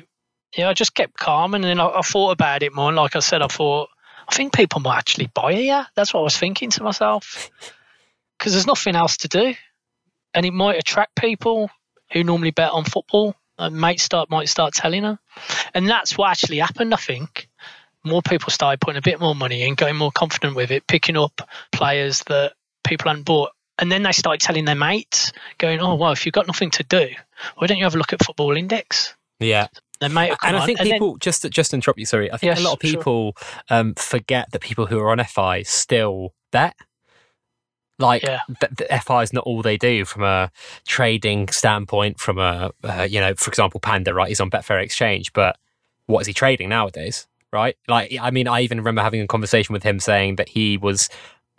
yeah, 0.57 0.69
I 0.69 0.73
just 0.73 0.95
kept 0.95 1.17
calm, 1.17 1.55
and 1.55 1.63
then 1.63 1.79
I, 1.79 1.87
I 1.87 2.01
thought 2.01 2.31
about 2.31 2.63
it 2.63 2.75
more. 2.75 2.89
And 2.89 2.97
like 2.97 3.17
I 3.17 3.21
said, 3.21 3.43
I 3.43 3.49
thought 3.49 3.91
I 4.29 4.35
think 4.35 4.55
people 4.55 4.81
might 4.81 4.99
actually 4.99 5.31
buy 5.33 5.53
here. 5.55 5.87
That's 5.95 6.15
what 6.15 6.21
I 6.21 6.25
was 6.25 6.37
thinking 6.37 6.71
to 6.71 6.83
myself, 6.83 7.51
because 8.39 8.53
there's 8.53 8.67
nothing 8.67 8.97
else 8.97 9.19
to 9.19 9.29
do, 9.29 9.55
and 10.33 10.47
it 10.47 10.53
might 10.53 10.79
attract 10.79 11.17
people 11.17 11.71
who 12.13 12.25
normally 12.25 12.51
bet 12.51 12.71
on 12.71 12.85
football. 12.85 13.35
And 13.57 13.77
might 13.77 14.01
start 14.01 14.31
might 14.31 14.49
start 14.49 14.75
telling 14.75 15.03
them, 15.03 15.21
and 15.75 15.89
that's 15.89 16.19
what 16.19 16.31
actually 16.31 16.59
happened. 16.59 16.93
I 16.93 16.97
think 16.97 17.49
more 18.05 18.23
people 18.23 18.51
started 18.51 18.81
putting 18.81 18.99
a 18.99 19.03
bit 19.03 19.21
more 19.21 19.35
money 19.35 19.63
in, 19.63 19.75
getting 19.75 19.97
more 19.97 20.13
confident 20.13 20.55
with 20.57 20.71
it, 20.71 20.87
picking 20.87 21.17
up 21.17 21.41
players 21.73 22.21
that 22.29 22.53
people 22.85 23.09
hadn't 23.09 23.25
bought. 23.25 23.51
And 23.79 23.91
then 23.91 24.03
they 24.05 24.13
started 24.13 24.41
telling 24.41 24.67
their 24.67 24.77
mates, 24.77 25.33
going, 25.59 25.81
"Oh, 25.81 25.97
well, 25.97 26.13
if 26.13 26.25
you've 26.25 26.33
got 26.33 26.47
nothing 26.47 26.71
to 26.73 26.85
do, 26.85 27.09
why 27.57 27.67
don't 27.67 27.79
you 27.79 27.85
have 27.85 27.95
a 27.95 27.99
look 27.99 28.13
at 28.13 28.25
Football 28.25 28.57
Index?" 28.57 29.15
Yeah. 29.41 29.67
and 30.01 30.17
I 30.19 30.67
think 30.67 30.79
people 30.81 31.13
then, 31.13 31.19
just 31.21 31.51
just 31.51 31.75
interrupt 31.75 31.99
you. 31.99 32.07
Sorry, 32.07 32.31
I 32.31 32.37
think 32.37 32.51
yes, 32.51 32.61
a 32.61 32.63
lot 32.63 32.75
of 32.75 32.79
people 32.79 33.35
sure. 33.39 33.79
um, 33.79 33.95
forget 33.95 34.53
that 34.53 34.61
people 34.61 34.87
who 34.87 34.99
are 35.01 35.11
on 35.11 35.23
FI 35.25 35.63
still 35.63 36.35
bet. 36.53 36.77
Like 37.99 38.23
Yeah. 38.23 38.41
the, 38.49 38.87
the 38.89 39.01
FI 39.01 39.23
is 39.23 39.33
not 39.33 39.45
all 39.45 39.63
they 39.63 39.77
do 39.77 40.05
from 40.05 40.25
a 40.25 40.51
trading 40.87 41.49
standpoint. 41.49 42.19
From 42.21 42.39
a 42.39 42.71
uh, 42.83 43.07
you 43.09 43.21
know, 43.21 43.35
for 43.35 43.49
example, 43.49 43.81
Panda, 43.81 44.13
right? 44.13 44.29
He's 44.29 44.41
on 44.41 44.51
Betfair 44.51 44.83
Exchange, 44.83 45.33
but 45.33 45.57
what 46.07 46.21
is 46.21 46.27
he 46.27 46.33
trading 46.33 46.69
nowadays? 46.69 47.27
Right? 47.55 47.77
Like, 47.87 48.13
I 48.21 48.33
mean, 48.33 48.49
I 48.49 48.63
even 48.63 48.79
remember 48.79 49.01
having 49.01 49.21
a 49.21 49.29
conversation 49.29 49.73
with 49.73 49.85
him 49.85 50.01
saying 50.01 50.37
that 50.37 50.49
he 50.49 50.77
was 50.77 51.09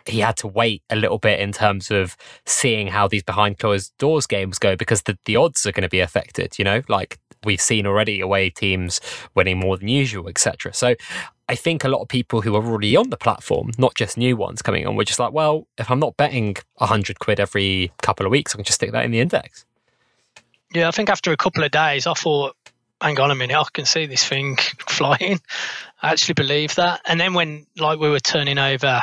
he 0.04 0.20
had 0.20 0.36
to 0.36 0.46
wait 0.46 0.82
a 0.90 0.94
little 0.94 1.18
bit 1.18 1.40
in 1.40 1.52
terms 1.52 1.90
of 1.90 2.16
seeing 2.44 2.86
how 2.86 3.08
these 3.08 3.22
behind 3.22 3.58
closed 3.58 3.96
doors 3.98 4.26
games 4.26 4.58
go 4.58 4.76
because 4.76 5.02
the, 5.02 5.18
the 5.24 5.36
odds 5.36 5.64
are 5.66 5.72
going 5.72 5.82
to 5.82 5.88
be 5.88 6.00
affected. 6.00 6.58
You 6.58 6.64
know, 6.66 6.82
like 6.88 7.18
we've 7.44 7.60
seen 7.62 7.86
already 7.86 8.20
away 8.20 8.50
teams 8.50 9.00
winning 9.34 9.58
more 9.58 9.78
than 9.78 9.88
usual, 9.88 10.28
etc. 10.28 10.74
So 10.74 10.94
I 11.48 11.54
think 11.54 11.82
a 11.82 11.88
lot 11.88 12.02
of 12.02 12.08
people 12.08 12.42
who 12.42 12.54
are 12.56 12.64
already 12.64 12.94
on 12.94 13.08
the 13.08 13.16
platform, 13.16 13.70
not 13.78 13.94
just 13.94 14.18
new 14.18 14.36
ones 14.36 14.60
coming 14.60 14.86
on, 14.86 14.96
were 14.96 15.04
just 15.04 15.18
like, 15.18 15.32
well, 15.32 15.66
if 15.78 15.90
I'm 15.90 16.00
not 16.00 16.18
betting 16.18 16.56
a 16.78 16.86
hundred 16.86 17.20
quid 17.20 17.40
every 17.40 17.90
couple 18.02 18.26
of 18.26 18.32
weeks, 18.32 18.54
I 18.54 18.56
can 18.56 18.64
just 18.64 18.76
stick 18.76 18.92
that 18.92 19.04
in 19.06 19.12
the 19.12 19.20
index. 19.20 19.64
Yeah, 20.74 20.88
I 20.88 20.90
think 20.90 21.08
after 21.08 21.32
a 21.32 21.36
couple 21.36 21.64
of 21.64 21.70
days, 21.70 22.06
I 22.06 22.12
thought, 22.14 22.54
hang 23.00 23.18
on 23.20 23.30
a 23.30 23.34
minute, 23.34 23.56
I 23.56 23.64
can 23.72 23.84
see 23.86 24.06
this 24.06 24.26
thing 24.26 24.56
flying. 24.88 25.40
I 26.02 26.10
actually 26.12 26.34
believe 26.34 26.74
that. 26.76 27.00
And 27.06 27.20
then 27.20 27.34
when 27.34 27.66
like 27.78 27.98
we 27.98 28.08
were 28.10 28.20
turning 28.20 28.58
over 28.58 29.02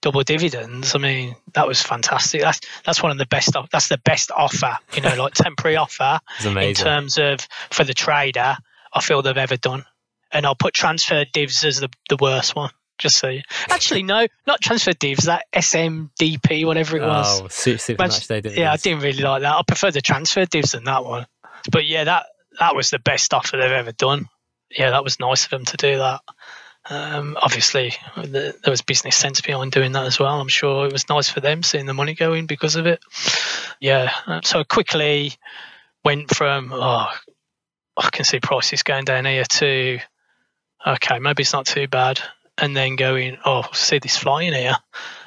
double 0.00 0.22
dividends, 0.22 0.94
I 0.94 0.98
mean, 0.98 1.36
that 1.54 1.66
was 1.66 1.82
fantastic. 1.82 2.40
That's 2.40 2.60
that's 2.84 3.02
one 3.02 3.12
of 3.12 3.18
the 3.18 3.26
best. 3.26 3.52
That's 3.72 3.88
the 3.88 3.98
best 3.98 4.30
offer, 4.30 4.76
you 4.94 5.02
know, 5.02 5.14
like 5.16 5.34
temporary 5.34 5.76
offer 5.76 6.20
in 6.44 6.74
terms 6.74 7.18
of 7.18 7.40
for 7.70 7.84
the 7.84 7.94
trader. 7.94 8.56
I 8.92 9.00
feel 9.02 9.22
they've 9.22 9.36
ever 9.36 9.56
done. 9.56 9.84
And 10.30 10.44
I'll 10.44 10.54
put 10.54 10.74
transfer 10.74 11.24
divs 11.32 11.64
as 11.64 11.80
the, 11.80 11.88
the 12.08 12.16
worst 12.20 12.54
one. 12.54 12.70
Just 12.98 13.16
so 13.18 13.28
you. 13.28 13.42
Actually, 13.70 14.02
no, 14.02 14.26
not 14.46 14.60
transfer 14.60 14.92
divs. 14.92 15.24
That 15.24 15.44
SMDP, 15.54 16.66
whatever 16.66 16.96
it 16.96 17.02
was. 17.02 17.40
Oh, 17.42 17.48
super, 17.48 17.78
super 17.78 18.02
Imagine- 18.02 18.14
match 18.16 18.26
day 18.28 18.40
didn't 18.40 18.58
Yeah, 18.58 18.72
I 18.72 18.76
didn't 18.76 19.02
really 19.02 19.22
like 19.22 19.42
that. 19.42 19.54
I 19.54 19.62
prefer 19.66 19.90
the 19.90 20.00
transfer 20.00 20.44
divs 20.46 20.72
than 20.72 20.84
that 20.84 21.04
one. 21.04 21.26
But 21.70 21.86
yeah, 21.86 22.04
that 22.04 22.26
that 22.58 22.74
was 22.74 22.90
the 22.90 22.98
best 22.98 23.34
offer 23.34 23.56
they've 23.56 23.70
ever 23.70 23.92
done. 23.92 24.28
Yeah, 24.70 24.90
that 24.90 25.04
was 25.04 25.20
nice 25.20 25.44
of 25.44 25.50
them 25.50 25.64
to 25.66 25.76
do 25.76 25.98
that. 25.98 26.20
Um, 26.90 27.36
obviously, 27.40 27.94
the, 28.16 28.54
there 28.62 28.70
was 28.70 28.82
business 28.82 29.16
sense 29.16 29.40
behind 29.40 29.72
doing 29.72 29.92
that 29.92 30.06
as 30.06 30.18
well. 30.18 30.40
I'm 30.40 30.48
sure 30.48 30.86
it 30.86 30.92
was 30.92 31.08
nice 31.08 31.28
for 31.28 31.40
them 31.40 31.62
seeing 31.62 31.86
the 31.86 31.94
money 31.94 32.14
going 32.14 32.46
because 32.46 32.76
of 32.76 32.86
it. 32.86 33.00
Yeah, 33.80 34.10
uh, 34.26 34.40
so 34.42 34.64
quickly 34.64 35.34
went 36.04 36.34
from 36.34 36.70
oh, 36.72 37.08
I 37.96 38.10
can 38.10 38.24
see 38.24 38.40
prices 38.40 38.82
going 38.82 39.04
down 39.04 39.26
here 39.26 39.44
to 39.44 39.98
okay, 40.86 41.18
maybe 41.18 41.42
it's 41.42 41.52
not 41.52 41.66
too 41.66 41.88
bad, 41.88 42.20
and 42.56 42.74
then 42.76 42.96
going 42.96 43.36
oh, 43.44 43.68
see 43.72 43.98
this 43.98 44.16
flying 44.16 44.54
here, 44.54 44.76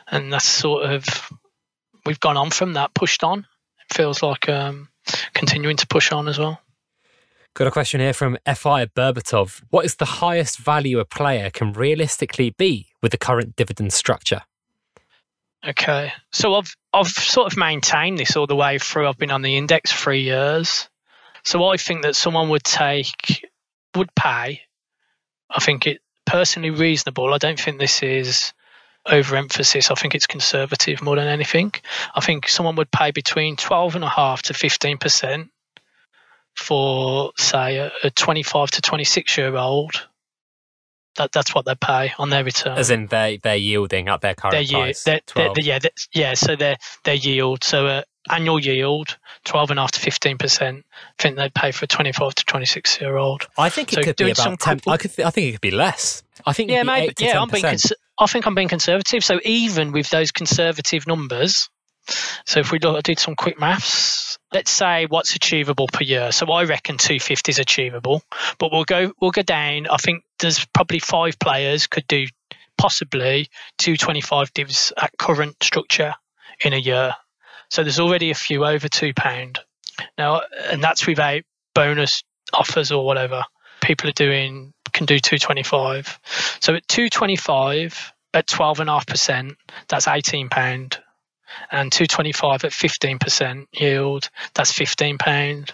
and 0.07 0.33
that's 0.33 0.45
sort 0.45 0.85
of 0.89 1.05
we've 2.05 2.19
gone 2.19 2.37
on 2.37 2.49
from 2.49 2.73
that, 2.73 2.93
pushed 2.95 3.23
on. 3.23 3.39
It 3.39 3.93
feels 3.93 4.23
like 4.23 4.49
um, 4.49 4.89
continuing 5.33 5.77
to 5.77 5.87
push 5.87 6.11
on 6.11 6.27
as 6.27 6.39
well. 6.39 6.59
Got 7.53 7.67
a 7.67 7.71
question 7.71 7.99
here 7.99 8.13
from 8.13 8.37
Fi 8.55 8.85
Berbatov. 8.85 9.61
What 9.71 9.83
is 9.83 9.95
the 9.95 10.05
highest 10.05 10.57
value 10.57 10.99
a 10.99 11.05
player 11.05 11.49
can 11.49 11.73
realistically 11.73 12.51
be 12.51 12.87
with 13.01 13.11
the 13.11 13.17
current 13.17 13.57
dividend 13.57 13.91
structure? 13.91 14.43
Okay, 15.67 16.13
so 16.31 16.55
I've 16.55 16.75
I've 16.93 17.09
sort 17.09 17.51
of 17.51 17.57
maintained 17.57 18.17
this 18.17 18.37
all 18.37 18.47
the 18.47 18.55
way 18.55 18.79
through. 18.79 19.07
I've 19.07 19.17
been 19.17 19.31
on 19.31 19.41
the 19.41 19.57
index 19.57 19.91
three 19.91 20.21
years, 20.21 20.89
so 21.43 21.65
I 21.65 21.75
think 21.77 22.03
that 22.03 22.15
someone 22.15 22.49
would 22.49 22.63
take 22.63 23.45
would 23.95 24.15
pay. 24.15 24.61
I 25.49 25.59
think 25.59 25.85
it 25.87 26.01
personally 26.25 26.69
reasonable. 26.69 27.33
I 27.33 27.37
don't 27.37 27.59
think 27.59 27.79
this 27.79 28.01
is 28.01 28.53
overemphasis. 29.05 29.91
I 29.91 29.95
think 29.95 30.15
it's 30.15 30.25
conservative 30.25 31.01
more 31.01 31.17
than 31.17 31.27
anything. 31.27 31.73
I 32.15 32.21
think 32.21 32.47
someone 32.47 32.77
would 32.77 32.91
pay 32.91 33.11
between 33.11 33.57
twelve 33.57 33.95
and 33.95 34.05
a 34.05 34.09
half 34.09 34.43
to 34.43 34.53
fifteen 34.53 34.97
percent 34.97 35.51
for 36.55 37.31
say 37.37 37.77
a, 37.77 37.91
a 38.03 38.09
twenty 38.11 38.43
five 38.43 38.71
to 38.71 38.81
twenty 38.81 39.03
six 39.03 39.37
year 39.37 39.55
old. 39.55 40.07
That 41.17 41.31
that's 41.33 41.53
what 41.53 41.65
they 41.65 41.75
pay 41.75 42.13
on 42.17 42.29
their 42.29 42.43
return 42.43 42.77
As 42.77 42.89
in 42.89 43.07
they 43.07 43.37
they're 43.43 43.57
yielding 43.57 44.07
at 44.07 44.21
their 44.21 44.33
current 44.33 44.53
their 44.53 44.61
yield, 44.61 44.83
price. 44.83 45.03
their, 45.03 45.19
their, 45.35 45.45
12. 45.47 45.59
yeah, 45.59 45.79
their, 45.79 45.91
yeah. 46.13 46.33
So 46.35 46.55
their 46.55 46.77
their 47.03 47.15
yield, 47.15 47.65
so 47.65 47.85
uh, 47.85 48.03
annual 48.29 48.59
yield, 48.59 49.17
twelve 49.43 49.71
and 49.71 49.79
a 49.79 49.83
half 49.83 49.91
to 49.91 49.99
fifteen 49.99 50.37
percent. 50.37 50.85
I 51.19 51.21
think 51.21 51.35
they'd 51.35 51.53
pay 51.53 51.71
for 51.71 51.83
a 51.83 51.87
twenty-five 51.87 52.35
to 52.35 52.45
twenty-six 52.45 53.01
year 53.01 53.17
old. 53.17 53.45
I 53.57 53.67
think 53.69 53.91
it 53.91 53.95
so 53.95 54.03
could 54.03 54.15
be 54.15 54.31
about 54.31 54.43
ten. 54.43 54.57
couple- 54.57 54.93
I 54.93 54.97
could. 54.97 55.13
Th- 55.13 55.25
I 55.25 55.31
think 55.31 55.49
it 55.49 55.51
could 55.53 55.61
be 55.61 55.71
less. 55.71 56.23
I 56.45 56.53
think 56.53 56.71
Yeah, 56.71 56.83
maybe. 56.83 57.13
Yeah, 57.19 57.41
I'm 57.41 57.49
being. 57.49 57.63
Cons- 57.63 57.91
I 58.17 58.25
think 58.27 58.45
I'm 58.47 58.55
being 58.55 58.69
conservative. 58.69 59.21
So 59.23 59.41
even 59.43 59.91
with 59.91 60.09
those 60.11 60.31
conservative 60.31 61.07
numbers, 61.07 61.69
so 62.45 62.59
if 62.59 62.71
we 62.71 62.79
look, 62.79 63.03
did 63.03 63.19
some 63.19 63.35
quick 63.35 63.59
maths. 63.59 64.37
Let's 64.53 64.71
say 64.71 65.05
what's 65.07 65.35
achievable 65.35 65.87
per 65.87 66.03
year. 66.03 66.31
So 66.31 66.45
I 66.51 66.65
reckon 66.65 66.97
250 66.97 67.51
is 67.51 67.59
achievable, 67.59 68.21
but 68.59 68.71
we'll 68.71 68.83
go 68.83 69.13
we'll 69.21 69.31
go 69.31 69.41
down. 69.41 69.87
I 69.87 69.97
think 69.97 70.23
there's 70.39 70.65
probably 70.73 70.99
five 70.99 71.39
players 71.39 71.87
could 71.87 72.07
do 72.07 72.25
possibly 72.77 73.47
225 73.77 74.53
divs 74.53 74.91
at 75.01 75.17
current 75.17 75.55
structure 75.61 76.15
in 76.63 76.73
a 76.73 76.77
year. 76.77 77.13
So 77.69 77.83
there's 77.83 77.99
already 77.99 78.31
a 78.31 78.35
few 78.35 78.65
over 78.65 78.89
two 78.89 79.13
pound 79.13 79.59
now, 80.17 80.41
and 80.69 80.83
that's 80.83 81.07
without 81.07 81.43
bonus 81.73 82.23
offers 82.53 82.91
or 82.91 83.05
whatever. 83.05 83.45
People 83.81 84.09
are 84.09 84.13
doing 84.13 84.73
can 84.91 85.05
do 85.05 85.19
225. 85.19 86.19
So 86.59 86.75
at 86.75 86.87
225 86.87 88.13
at 88.33 88.47
12.5%, 88.47 89.55
that's 89.87 90.07
18 90.07 90.49
pound. 90.49 90.99
And 91.71 91.91
225 91.91 92.63
at 92.65 92.71
15% 92.71 93.67
yield, 93.73 94.29
that's 94.53 94.71
15 94.71 95.17
pound. 95.17 95.73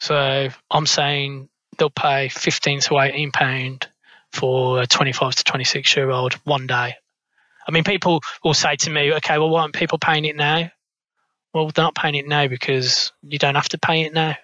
So 0.00 0.48
I'm 0.70 0.86
saying 0.86 1.48
they'll 1.78 1.90
pay 1.90 2.28
15 2.28 2.80
to 2.80 2.98
18 2.98 3.32
pound 3.32 3.88
for 4.32 4.82
a 4.82 4.86
25 4.86 5.36
to 5.36 5.44
26 5.44 5.96
year 5.96 6.10
old 6.10 6.34
one 6.44 6.66
day. 6.66 6.94
I 7.66 7.70
mean, 7.70 7.84
people 7.84 8.20
will 8.42 8.54
say 8.54 8.76
to 8.76 8.90
me, 8.90 9.12
okay, 9.14 9.38
well, 9.38 9.48
why 9.48 9.62
aren't 9.62 9.74
people 9.74 9.98
paying 9.98 10.24
it 10.24 10.36
now? 10.36 10.70
Well, 11.52 11.70
they're 11.70 11.84
not 11.84 11.94
paying 11.94 12.16
it 12.16 12.28
now 12.28 12.48
because 12.48 13.12
you 13.22 13.38
don't 13.38 13.54
have 13.54 13.68
to 13.70 13.78
pay 13.78 14.02
it 14.02 14.12
now. 14.12 14.36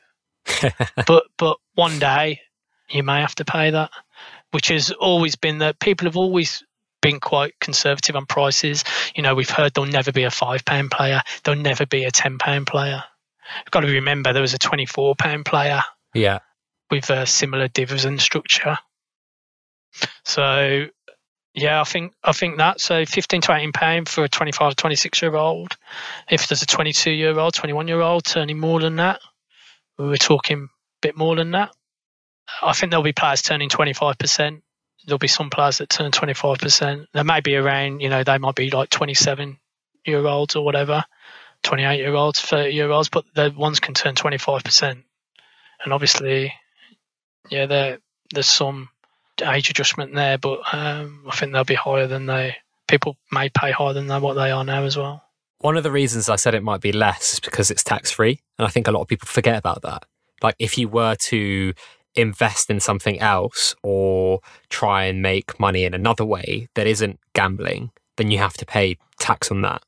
but 1.06 1.24
but 1.36 1.58
one 1.74 1.98
day 1.98 2.40
you 2.88 3.02
may 3.02 3.20
have 3.20 3.34
to 3.36 3.44
pay 3.44 3.70
that, 3.70 3.90
which 4.52 4.68
has 4.68 4.90
always 4.90 5.36
been 5.36 5.58
that 5.58 5.80
people 5.80 6.06
have 6.06 6.16
always 6.16 6.64
been 7.00 7.20
quite 7.20 7.58
conservative 7.60 8.16
on 8.16 8.26
prices. 8.26 8.84
You 9.14 9.22
know, 9.22 9.34
we've 9.34 9.50
heard 9.50 9.74
there'll 9.74 9.90
never 9.90 10.12
be 10.12 10.24
a 10.24 10.30
five 10.30 10.64
pound 10.64 10.90
player, 10.90 11.22
there'll 11.44 11.60
never 11.60 11.86
be 11.86 12.04
a 12.04 12.10
ten 12.10 12.38
pound 12.38 12.66
player. 12.66 13.02
You've 13.58 13.70
got 13.70 13.80
to 13.80 13.88
remember 13.88 14.32
there 14.32 14.42
was 14.42 14.54
a 14.54 14.58
twenty 14.58 14.86
four 14.86 15.14
pound 15.14 15.44
player 15.44 15.82
yeah. 16.14 16.38
with 16.90 17.10
a 17.10 17.26
similar 17.26 17.68
dividend 17.68 18.20
structure. 18.20 18.78
So 20.24 20.86
yeah, 21.54 21.80
I 21.80 21.84
think 21.84 22.12
I 22.22 22.32
think 22.32 22.58
that 22.58 22.80
so 22.80 23.04
fifteen 23.04 23.40
to 23.42 23.54
eighteen 23.54 23.72
pound 23.72 24.08
for 24.08 24.24
a 24.24 24.28
25 24.28 24.76
26 24.76 25.22
year 25.22 25.34
old. 25.34 25.76
If 26.30 26.48
there's 26.48 26.62
a 26.62 26.66
twenty 26.66 26.92
two 26.92 27.10
year 27.10 27.38
old, 27.38 27.54
twenty 27.54 27.72
one 27.72 27.88
year 27.88 28.00
old 28.00 28.24
turning 28.24 28.58
more 28.58 28.80
than 28.80 28.96
that, 28.96 29.20
we 29.98 30.06
were 30.06 30.16
talking 30.16 30.64
a 30.64 30.68
bit 31.02 31.16
more 31.16 31.34
than 31.36 31.50
that. 31.52 31.74
I 32.62 32.72
think 32.72 32.90
there'll 32.90 33.02
be 33.02 33.12
players 33.12 33.42
turning 33.42 33.68
twenty 33.68 33.92
five 33.92 34.18
percent. 34.18 34.62
There'll 35.10 35.18
be 35.18 35.28
some 35.28 35.50
players 35.50 35.78
that 35.78 35.90
turn 35.90 36.12
twenty 36.12 36.34
five 36.34 36.58
percent. 36.58 37.08
There 37.12 37.24
may 37.24 37.40
be 37.40 37.56
around, 37.56 38.00
you 38.00 38.08
know, 38.08 38.22
they 38.22 38.38
might 38.38 38.54
be 38.54 38.70
like 38.70 38.90
twenty 38.90 39.14
seven 39.14 39.58
year 40.06 40.24
olds 40.24 40.54
or 40.54 40.64
whatever, 40.64 41.04
twenty 41.64 41.84
eight 41.84 41.98
year 41.98 42.14
olds, 42.14 42.40
thirty 42.40 42.74
year 42.74 42.90
olds, 42.90 43.08
but 43.08 43.24
the 43.34 43.50
ones 43.50 43.80
can 43.80 43.94
turn 43.94 44.14
twenty 44.14 44.38
five 44.38 44.62
percent. 44.62 45.00
And 45.82 45.92
obviously, 45.92 46.54
yeah, 47.50 47.66
there 47.66 47.98
there's 48.32 48.46
some 48.46 48.88
age 49.42 49.68
adjustment 49.70 50.14
there, 50.14 50.38
but 50.38 50.60
um, 50.72 51.24
I 51.28 51.34
think 51.34 51.52
they'll 51.52 51.64
be 51.64 51.74
higher 51.74 52.06
than 52.06 52.26
they. 52.26 52.56
People 52.86 53.16
may 53.32 53.48
pay 53.48 53.72
higher 53.72 53.92
than 53.92 54.08
what 54.20 54.34
they 54.34 54.50
are 54.50 54.64
now 54.64 54.84
as 54.84 54.96
well. 54.96 55.24
One 55.58 55.76
of 55.76 55.82
the 55.82 55.90
reasons 55.90 56.28
I 56.28 56.36
said 56.36 56.54
it 56.54 56.62
might 56.62 56.80
be 56.80 56.92
less 56.92 57.34
is 57.34 57.40
because 57.40 57.70
it's 57.70 57.84
tax 57.84 58.10
free, 58.10 58.40
and 58.58 58.66
I 58.66 58.70
think 58.70 58.86
a 58.86 58.92
lot 58.92 59.02
of 59.02 59.08
people 59.08 59.26
forget 59.26 59.56
about 59.56 59.82
that. 59.82 60.04
Like 60.42 60.54
if 60.58 60.78
you 60.78 60.88
were 60.88 61.16
to 61.16 61.74
invest 62.14 62.70
in 62.70 62.80
something 62.80 63.20
else 63.20 63.74
or 63.82 64.40
try 64.68 65.04
and 65.04 65.22
make 65.22 65.58
money 65.60 65.84
in 65.84 65.94
another 65.94 66.24
way 66.24 66.68
that 66.74 66.86
isn't 66.86 67.18
gambling, 67.34 67.90
then 68.16 68.30
you 68.30 68.38
have 68.38 68.54
to 68.54 68.66
pay 68.66 68.96
tax 69.18 69.50
on 69.50 69.62
that. 69.62 69.82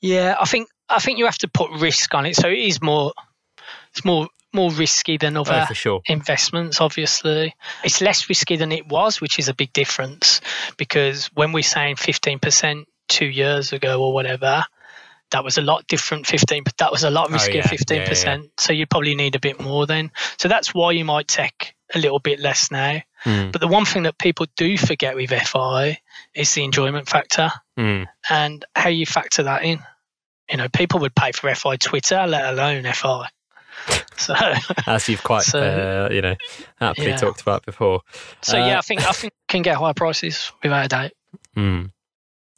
Yeah, 0.00 0.36
I 0.40 0.44
think 0.44 0.68
I 0.88 0.98
think 0.98 1.18
you 1.18 1.24
have 1.24 1.38
to 1.38 1.48
put 1.48 1.70
risk 1.72 2.14
on 2.14 2.26
it, 2.26 2.36
so 2.36 2.48
it 2.48 2.58
is 2.58 2.82
more. 2.82 3.12
It's 3.92 4.04
more 4.04 4.28
more 4.52 4.70
risky 4.72 5.16
than 5.16 5.36
oh, 5.36 5.42
other 5.42 5.66
Oh, 5.70 5.74
sure. 5.74 6.00
investments, 6.06 6.80
obviously. 6.80 7.54
It's 7.84 8.00
less 8.00 8.28
risky 8.28 8.56
than 8.56 8.72
it 8.72 8.88
was, 8.88 9.20
which 9.20 9.38
is 9.38 9.48
a 9.48 9.54
big 9.54 9.72
difference 9.72 10.40
because 10.76 11.26
when 11.34 11.52
we're 11.52 11.62
saying 11.62 11.96
15% 11.96 12.84
two 13.08 13.26
years 13.26 13.72
ago 13.72 14.02
or 14.02 14.12
whatever, 14.12 14.64
that 15.30 15.44
was 15.44 15.58
a 15.58 15.62
lot 15.62 15.86
different 15.86 16.26
15 16.26 16.62
but 16.64 16.76
that 16.78 16.90
was 16.92 17.04
a 17.04 17.10
lot 17.10 17.28
Oh, 17.30 17.34
riskier 17.34 17.54
yeah. 17.56 17.62
15% 17.66 18.24
Yeah, 18.24 18.36
yeah, 18.36 18.42
so 18.58 18.72
you 18.72 18.86
probably 18.86 19.14
need 19.14 19.36
a 19.36 19.40
bit 19.40 19.60
more 19.60 19.86
then 19.86 20.10
so 20.38 20.48
that's 20.48 20.74
why 20.74 20.92
you 20.92 21.04
might 21.04 21.28
take 21.28 21.74
a 21.94 21.98
little 21.98 22.20
bit 22.20 22.38
less 22.38 22.70
now. 22.70 23.00
Mm. 23.24 23.50
But 23.50 23.60
the 23.60 23.66
one 23.66 23.84
thing 23.84 24.04
that 24.04 24.16
people 24.16 24.46
do 24.56 24.78
forget 24.78 25.16
with 25.16 25.30
FI 25.30 25.98
is 26.34 26.54
the 26.54 26.62
enjoyment 26.62 27.08
factor 27.08 27.50
Mm. 27.76 28.06
and 28.30 28.64
how 28.76 28.90
you 28.90 29.06
factor 29.06 29.42
that 29.42 29.64
in. 29.64 29.80
You 30.48 30.58
know, 30.58 30.68
people 30.68 31.00
would 31.00 31.14
pay 31.16 31.32
for 31.32 31.52
FI 31.52 31.76
Twitter, 31.76 32.24
let 32.28 32.44
alone 32.52 32.84
FI. 32.92 33.26
So, 34.16 34.34
As 34.86 35.08
you've 35.08 35.22
quite, 35.24 35.42
So- 35.44 36.08
uh, 36.10 36.12
you 36.14 36.20
know, 36.20 36.36
aptly 36.80 37.12
talked 37.14 37.40
about 37.40 37.64
before. 37.66 38.02
so 38.42 38.60
Uh, 38.60 38.66
yeah, 38.66 38.78
I 38.78 38.82
think 38.82 39.00
I 39.08 39.12
think 39.12 39.32
can 39.48 39.62
get 39.62 39.76
higher 39.76 39.94
prices 39.94 40.52
without 40.62 40.84
a 40.84 40.88
doubt. 40.88 41.10
Mm. 41.56 41.90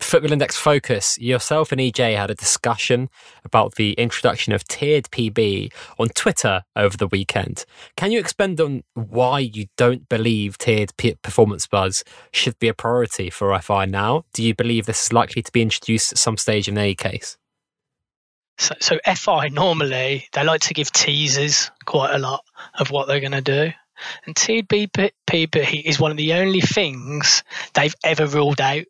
Football 0.03 0.33
Index 0.33 0.57
Focus, 0.57 1.19
yourself 1.19 1.73
and 1.73 1.81
EJ 1.81 2.17
had 2.17 2.31
a 2.31 2.35
discussion 2.35 3.09
about 3.45 3.77
the 3.77 3.93
introduction 3.95 4.53
of 4.53 4.67
tiered 4.67 5.05
PB 5.11 5.73
on 5.99 6.09
Twitter 6.09 6.65
over 6.77 6.97
the 6.97 7.07
weekend. 7.07 7.65
Can 7.97 8.13
you 8.13 8.19
expand 8.19 8.61
on 8.61 8.83
why 8.95 9.39
you 9.41 9.67
don't 9.77 10.09
believe 10.09 10.59
tiered 10.59 10.97
P- 10.97 11.17
performance 11.23 11.67
buzz 11.67 12.05
should 12.33 12.59
be 12.59 12.69
a 12.69 12.75
priority 12.75 13.31
for 13.31 13.59
FI 13.59 13.87
now? 13.87 14.25
Do 14.33 14.43
you 14.43 14.55
believe 14.55 14.87
this 14.87 15.05
is 15.05 15.13
likely 15.13 15.43
to 15.43 15.53
be 15.53 15.63
introduced 15.63 16.13
at 16.13 16.19
some 16.19 16.37
stage 16.37 16.69
in 16.69 16.77
any 16.77 16.95
case? 16.95 17.39
So, 18.59 18.75
so 18.81 18.99
FI 19.05 19.49
normally 19.49 20.27
they 20.33 20.45
like 20.45 20.61
to 20.63 20.75
give 20.75 20.93
teasers 20.93 21.71
quite 21.85 22.15
a 22.15 22.19
lot 22.19 22.45
of 22.79 22.91
what 22.91 23.09
they're 23.09 23.21
going 23.21 23.33
to 23.33 23.41
do, 23.41 23.73
and 24.27 24.37
tiered 24.37 24.69
PB 24.69 25.85
is 25.85 25.99
one 25.99 26.11
of 26.11 26.17
the 26.17 26.35
only 26.35 26.61
things 26.61 27.43
they've 27.75 27.95
ever 28.05 28.27
ruled 28.27 28.61
out. 28.61 28.85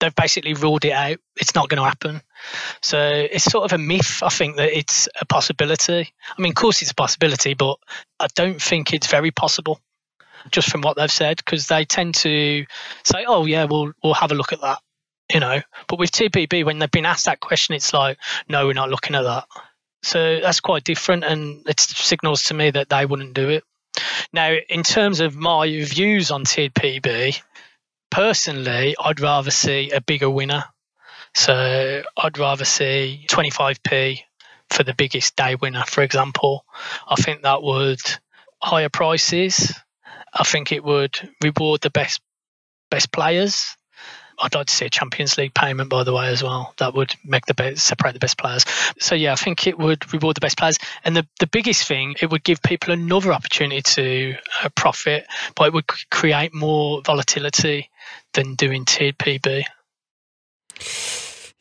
They've 0.00 0.14
basically 0.14 0.54
ruled 0.54 0.84
it 0.84 0.92
out. 0.92 1.18
It's 1.36 1.54
not 1.54 1.68
going 1.68 1.78
to 1.78 1.88
happen. 1.88 2.22
So 2.82 2.98
it's 3.00 3.44
sort 3.44 3.64
of 3.64 3.72
a 3.72 3.82
myth. 3.82 4.22
I 4.22 4.28
think 4.28 4.56
that 4.56 4.76
it's 4.76 5.08
a 5.20 5.26
possibility. 5.26 6.12
I 6.36 6.42
mean, 6.42 6.52
of 6.52 6.56
course, 6.56 6.82
it's 6.82 6.92
a 6.92 6.94
possibility, 6.94 7.54
but 7.54 7.78
I 8.20 8.28
don't 8.34 8.62
think 8.62 8.92
it's 8.92 9.08
very 9.08 9.30
possible. 9.30 9.80
Just 10.52 10.70
from 10.70 10.82
what 10.82 10.96
they've 10.96 11.10
said, 11.10 11.38
because 11.38 11.66
they 11.66 11.84
tend 11.84 12.14
to 12.16 12.64
say, 13.02 13.24
"Oh 13.26 13.44
yeah, 13.44 13.64
we'll 13.64 13.92
we'll 14.02 14.14
have 14.14 14.30
a 14.30 14.36
look 14.36 14.52
at 14.52 14.60
that," 14.60 14.78
you 15.34 15.40
know. 15.40 15.60
But 15.88 15.98
with 15.98 16.12
TPB, 16.12 16.64
when 16.64 16.78
they've 16.78 16.90
been 16.90 17.06
asked 17.06 17.26
that 17.26 17.40
question, 17.40 17.74
it's 17.74 17.92
like, 17.92 18.18
"No, 18.48 18.66
we're 18.66 18.72
not 18.72 18.88
looking 18.88 19.16
at 19.16 19.22
that." 19.22 19.46
So 20.04 20.38
that's 20.40 20.60
quite 20.60 20.84
different, 20.84 21.24
and 21.24 21.68
it 21.68 21.80
signals 21.80 22.44
to 22.44 22.54
me 22.54 22.70
that 22.70 22.88
they 22.88 23.04
wouldn't 23.04 23.34
do 23.34 23.48
it. 23.48 23.64
Now, 24.32 24.54
in 24.68 24.84
terms 24.84 25.20
of 25.20 25.36
my 25.36 25.66
views 25.66 26.30
on 26.30 26.44
tiered 26.44 26.74
PB, 26.74 27.40
personally, 28.10 28.96
I'd 28.98 29.20
rather 29.20 29.50
see 29.50 29.90
a 29.90 30.00
bigger 30.00 30.30
winner. 30.30 30.64
So 31.34 32.02
I'd 32.16 32.38
rather 32.38 32.64
see 32.64 33.26
25p 33.28 34.22
for 34.70 34.82
the 34.82 34.94
biggest 34.94 35.36
day 35.36 35.54
winner, 35.54 35.84
for 35.86 36.02
example. 36.02 36.64
I 37.08 37.14
think 37.16 37.42
that 37.42 37.62
would 37.62 38.00
higher 38.62 38.88
prices. 38.88 39.74
I 40.32 40.44
think 40.44 40.72
it 40.72 40.84
would 40.84 41.16
reward 41.42 41.80
the 41.80 41.90
best 41.90 42.20
best 42.90 43.12
players. 43.12 43.76
I'd 44.40 44.54
like 44.54 44.68
to 44.68 44.74
see 44.74 44.86
a 44.86 44.90
Champions 44.90 45.36
League 45.36 45.52
payment, 45.52 45.90
by 45.90 46.04
the 46.04 46.12
way, 46.12 46.28
as 46.28 46.44
well. 46.44 46.72
That 46.78 46.94
would 46.94 47.14
make 47.24 47.46
the 47.46 47.54
best, 47.54 47.84
separate 47.84 48.12
the 48.12 48.20
best 48.20 48.38
players. 48.38 48.64
So 49.00 49.16
yeah, 49.16 49.32
I 49.32 49.36
think 49.36 49.66
it 49.66 49.76
would 49.76 50.12
reward 50.12 50.36
the 50.36 50.40
best 50.40 50.56
players. 50.56 50.78
And 51.04 51.16
the 51.16 51.26
the 51.40 51.46
biggest 51.46 51.86
thing, 51.88 52.14
it 52.20 52.30
would 52.30 52.44
give 52.44 52.62
people 52.62 52.92
another 52.92 53.32
opportunity 53.32 53.82
to 53.82 54.36
uh, 54.62 54.68
profit, 54.74 55.26
but 55.56 55.68
it 55.68 55.72
would 55.72 55.88
create 56.10 56.54
more 56.54 57.02
volatility 57.02 57.90
than 58.34 58.54
doing 58.54 58.84
tiered 58.84 59.18
PB. 59.18 59.64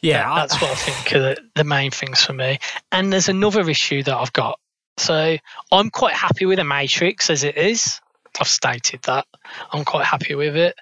Yeah, 0.01 0.23
That- 0.29 0.49
that's 0.49 0.61
what 0.61 0.71
I 0.71 0.75
think 0.75 1.13
are 1.15 1.19
the, 1.35 1.41
the 1.55 1.63
main 1.63 1.91
things 1.91 2.23
for 2.23 2.33
me. 2.33 2.59
And 2.91 3.11
there's 3.11 3.29
another 3.29 3.67
issue 3.69 4.03
that 4.03 4.15
I've 4.15 4.33
got. 4.33 4.59
So 4.97 5.37
I'm 5.71 5.89
quite 5.89 6.13
happy 6.13 6.45
with 6.45 6.57
the 6.57 6.63
Matrix 6.63 7.29
as 7.29 7.43
it 7.43 7.57
is. 7.57 7.99
I've 8.39 8.47
stated 8.47 9.01
that. 9.03 9.25
I'm 9.71 9.85
quite 9.85 10.05
happy 10.05 10.35
with 10.35 10.55
it. 10.55 10.75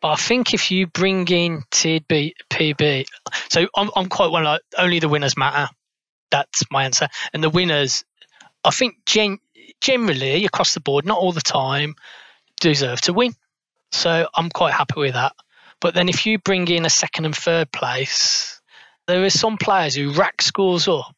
But 0.00 0.08
I 0.12 0.16
think 0.16 0.54
if 0.54 0.70
you 0.70 0.86
bring 0.86 1.26
in 1.28 1.62
tiered 1.70 2.06
B, 2.08 2.34
PB, 2.50 3.06
so 3.48 3.66
I'm, 3.76 3.90
I'm 3.96 4.08
quite 4.08 4.30
one 4.30 4.44
like 4.44 4.60
only 4.78 4.98
the 5.00 5.08
winners 5.08 5.36
matter. 5.36 5.68
That's 6.30 6.64
my 6.70 6.84
answer. 6.84 7.08
And 7.32 7.42
the 7.42 7.50
winners, 7.50 8.04
I 8.64 8.70
think 8.70 8.96
gen, 9.06 9.38
generally 9.80 10.44
across 10.44 10.74
the 10.74 10.80
board, 10.80 11.04
not 11.04 11.18
all 11.18 11.32
the 11.32 11.40
time, 11.40 11.94
deserve 12.60 13.00
to 13.02 13.12
win. 13.12 13.34
So 13.92 14.26
I'm 14.34 14.48
quite 14.50 14.74
happy 14.74 15.00
with 15.00 15.14
that. 15.14 15.32
But 15.80 15.94
then 15.94 16.08
if 16.08 16.26
you 16.26 16.38
bring 16.38 16.68
in 16.68 16.84
a 16.84 16.90
second 16.90 17.24
and 17.24 17.36
third 17.36 17.70
place, 17.72 18.60
there 19.06 19.22
are 19.24 19.30
some 19.30 19.58
players 19.58 19.94
who 19.94 20.12
rack 20.12 20.42
scores 20.42 20.88
up. 20.88 21.16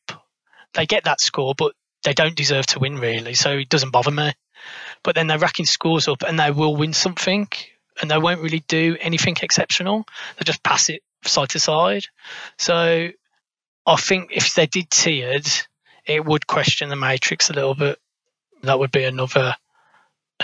They 0.75 0.87
get 0.87 1.05
that 1.05 1.21
score, 1.21 1.55
but 1.57 1.75
they 2.03 2.13
don't 2.13 2.37
deserve 2.37 2.67
to 2.69 2.79
win 2.79 2.97
really. 2.97 3.35
So 3.35 3.53
it 3.59 3.69
doesn't 3.69 3.93
bother 3.93 4.11
me. 4.11 4.33
But 5.03 5.15
then 5.15 5.27
they're 5.27 5.39
racking 5.39 5.67
scores 5.67 6.09
up 6.09 6.23
and 6.23 6.39
they 6.39 6.51
will 6.51 6.77
win 6.77 6.93
something 6.93 7.49
and 8.01 8.11
they 8.11 8.19
won't 8.19 8.41
really 8.41 8.65
do 8.67 8.97
anything 9.01 9.37
exceptional. 9.43 10.05
They 10.37 10.45
just 10.45 10.63
pass 10.63 10.89
it 10.89 11.03
side 11.25 11.51
to 11.51 11.59
side. 11.59 12.07
So 12.59 13.09
I 13.87 13.97
think 13.97 14.31
if 14.33 14.55
they 14.55 14.67
did 14.67 14.91
tiered, 14.91 15.47
it 16.07 16.25
would 16.25 16.47
question 16.47 16.89
the 16.89 16.97
matrix 16.97 17.51
a 17.51 17.55
little 17.55 17.75
bit. 17.75 17.99
That 18.63 18.79
would 18.79 18.91
be 18.91 19.05
another 19.05 19.57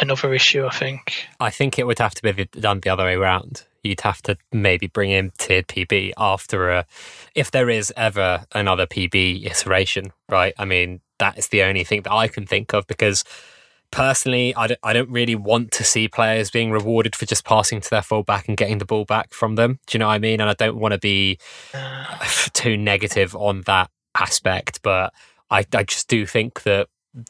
another 0.01 0.35
issue, 0.35 0.67
I 0.67 0.71
think. 0.71 1.27
I 1.39 1.51
think 1.51 1.79
it 1.79 1.87
would 1.87 1.99
have 1.99 2.15
to 2.15 2.33
be 2.35 2.45
done 2.47 2.81
the 2.81 2.91
other 2.91 3.05
way 3.05 3.15
around. 3.15 3.65
You'd 3.83 4.03
have 4.03 4.21
to 4.23 4.37
maybe 4.53 4.87
bring 4.89 5.11
in 5.11 5.33
tiered 5.39 5.69
PB 5.69 6.13
after 6.19 6.71
a, 6.71 6.87
if 7.35 7.51
there 7.51 7.71
is 7.71 7.93
ever 7.97 8.45
another 8.55 8.87
PB 8.87 9.47
iteration, 9.47 10.13
right? 10.29 10.53
I 10.59 10.65
mean, 10.67 11.01
that 11.19 11.39
is 11.39 11.49
the 11.49 11.63
only 11.63 11.85
thing 11.85 12.03
that 12.03 12.13
I 12.13 12.29
can 12.29 12.47
think 12.47 12.75
of 12.75 12.87
because 12.87 13.25
personally, 13.91 14.55
I 14.55 14.67
don't, 14.69 14.81
I 14.83 14.93
don't 14.93 15.11
really 15.11 15.35
want 15.35 15.73
to 15.73 15.85
see 15.85 16.09
players 16.09 16.51
being 16.51 16.71
rewarded 16.71 17.17
for 17.17 17.27
just 17.27 17.45
passing 17.45 17.81
to 17.81 17.91
their 17.91 18.03
fullback 18.03 18.49
and 18.49 18.57
getting 18.57 18.79
the 18.79 18.85
ball 18.85 19.05
back 19.05 19.33
from 19.33 19.57
them. 19.57 19.81
Do 19.87 19.97
you 19.97 19.99
know 20.01 20.07
what 20.09 20.15
I 20.15 20.19
mean? 20.19 20.41
And 20.41 20.51
I 20.51 20.55
don't 20.55 20.77
want 20.79 20.93
to 20.93 20.99
be 20.99 21.39
Uh, 21.75 22.17
too 22.53 22.77
negative 22.77 23.35
on 23.35 23.63
that 23.63 23.91
aspect, 24.15 24.81
but 24.83 25.13
I, 25.51 25.65
I 25.75 25.83
just 25.85 26.09
do 26.09 26.27
think 26.27 26.63
that 26.63 26.89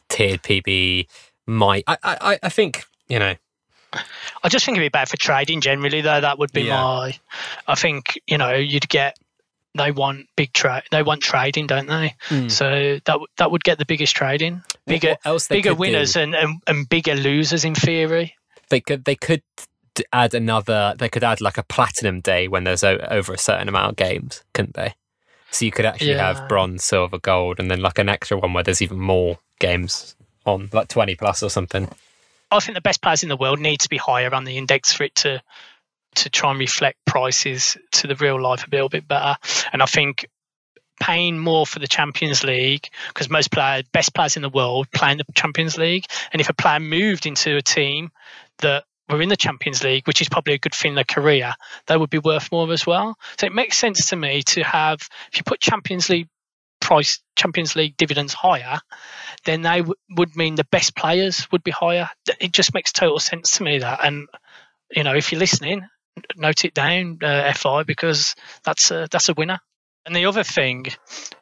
tiered 0.09 0.43
PB 0.43 1.07
might. 1.47 1.83
I, 1.87 1.97
I, 2.03 2.39
I 2.43 2.49
think 2.49 2.83
you 3.07 3.19
know. 3.19 3.35
I 4.43 4.47
just 4.49 4.65
think 4.65 4.77
it'd 4.77 4.85
be 4.85 4.89
better 4.89 5.09
for 5.09 5.17
trading 5.17 5.59
generally, 5.59 5.99
though. 6.01 6.21
That 6.21 6.39
would 6.39 6.53
be 6.53 6.63
Yeah. 6.63 6.81
my. 6.81 7.19
I 7.67 7.75
think 7.75 8.19
you 8.27 8.37
know 8.37 8.53
you'd 8.53 8.87
get. 8.89 9.17
They 9.73 9.91
want 9.91 10.27
big 10.35 10.51
trade. 10.53 10.83
They 10.91 11.01
want 11.03 11.21
trading, 11.21 11.65
don't 11.67 11.87
they? 11.87 12.15
Hmm. 12.23 12.47
So 12.49 12.99
that 13.05 13.19
that 13.37 13.51
would 13.51 13.63
get 13.63 13.77
the 13.77 13.85
biggest 13.85 14.15
trading, 14.15 14.63
bigger 14.85 15.15
bigger 15.49 15.69
do- 15.71 15.75
winners 15.75 16.15
and, 16.17 16.35
and 16.35 16.61
and 16.67 16.87
bigger 16.89 17.15
losers 17.15 17.63
in 17.65 17.75
theory. 17.75 18.35
they 18.69 18.81
could 18.81 19.05
they 19.05 19.15
could 19.15 19.43
add 20.11 20.33
another. 20.33 20.93
They 20.97 21.07
could 21.09 21.23
add 21.23 21.39
like 21.41 21.57
a 21.57 21.63
platinum 21.63 22.19
day 22.21 22.47
when 22.49 22.63
there's 22.65 22.83
o- 22.83 22.97
over 23.09 23.33
a 23.33 23.37
certain 23.37 23.67
amount 23.69 23.91
of 23.91 23.95
games, 23.97 24.43
couldn't 24.53 24.73
they? 24.75 24.93
So 25.51 25.63
you 25.65 25.71
could 25.71 25.85
actually 25.85 26.11
Yeah. 26.11 26.33
have 26.33 26.47
bronze, 26.49 26.83
silver, 26.83 27.17
gold, 27.17 27.59
and 27.59 27.69
then 27.71 27.81
like 27.81 27.97
an 27.97 28.07
extra 28.09 28.37
one 28.37 28.53
where 28.53 28.63
there's 28.63 28.81
even 28.81 28.99
more 28.99 29.39
games 29.59 30.15
on, 30.45 30.69
like 30.71 30.87
twenty 30.87 31.15
plus 31.15 31.43
or 31.43 31.49
something. 31.49 31.89
I 32.51 32.59
think 32.59 32.75
the 32.75 32.81
best 32.81 33.01
players 33.01 33.23
in 33.23 33.29
the 33.29 33.37
world 33.37 33.59
need 33.59 33.79
to 33.81 33.89
be 33.89 33.97
higher 33.97 34.33
on 34.33 34.43
the 34.43 34.57
index 34.57 34.93
for 34.93 35.03
it 35.03 35.15
to 35.15 35.41
to 36.15 36.29
try 36.29 36.51
and 36.51 36.59
reflect 36.59 36.97
prices 37.05 37.77
to 37.91 38.07
the 38.07 38.15
real 38.15 38.41
life 38.41 38.67
a 38.67 38.69
little 38.69 38.89
bit 38.89 39.07
better. 39.07 39.37
And 39.71 39.81
I 39.81 39.85
think 39.85 40.27
paying 40.99 41.39
more 41.39 41.65
for 41.65 41.79
the 41.79 41.87
Champions 41.87 42.43
League 42.43 42.89
because 43.07 43.29
most 43.29 43.51
players, 43.51 43.83
best 43.91 44.13
players 44.13 44.35
in 44.35 44.41
the 44.41 44.49
world, 44.49 44.91
play 44.91 45.11
in 45.11 45.17
the 45.17 45.25
Champions 45.33 45.77
League. 45.77 46.05
And 46.31 46.41
if 46.41 46.49
a 46.49 46.53
player 46.53 46.79
moved 46.79 47.25
into 47.25 47.55
a 47.55 47.61
team 47.61 48.11
that 48.59 48.83
were 49.09 49.21
in 49.21 49.29
the 49.29 49.37
Champions 49.37 49.83
League, 49.83 50.05
which 50.05 50.21
is 50.21 50.29
probably 50.29 50.53
a 50.53 50.59
good 50.59 50.75
thing 50.75 50.89
in 50.89 50.95
their 50.95 51.03
career, 51.03 51.53
they 51.87 51.97
would 51.97 52.09
be 52.09 52.19
worth 52.19 52.51
more 52.51 52.71
as 52.71 52.85
well. 52.85 53.17
So 53.39 53.47
it 53.47 53.53
makes 53.53 53.77
sense 53.77 54.09
to 54.09 54.15
me 54.15 54.43
to 54.43 54.63
have 54.63 55.09
if 55.31 55.37
you 55.37 55.43
put 55.43 55.59
Champions 55.59 56.09
League 56.09 56.27
price 56.79 57.19
Champions 57.35 57.75
League 57.75 57.95
dividends 57.97 58.33
higher, 58.33 58.79
then 59.45 59.61
they 59.61 59.77
w- 59.77 59.95
would 60.11 60.35
mean 60.35 60.55
the 60.55 60.63
best 60.65 60.95
players 60.95 61.47
would 61.51 61.63
be 61.63 61.71
higher. 61.71 62.09
It 62.39 62.51
just 62.51 62.73
makes 62.73 62.91
total 62.91 63.19
sense 63.19 63.57
to 63.57 63.63
me 63.63 63.79
that. 63.79 63.99
And 64.03 64.27
you 64.91 65.03
know, 65.03 65.15
if 65.15 65.31
you're 65.31 65.39
listening, 65.39 65.87
note 66.35 66.65
it 66.65 66.73
down, 66.73 67.19
uh, 67.23 67.51
FI, 67.53 67.83
because 67.83 68.35
that's 68.63 68.91
a, 68.91 69.07
that's 69.09 69.29
a 69.29 69.33
winner. 69.33 69.59
And 70.05 70.15
the 70.15 70.25
other 70.25 70.43
thing 70.43 70.87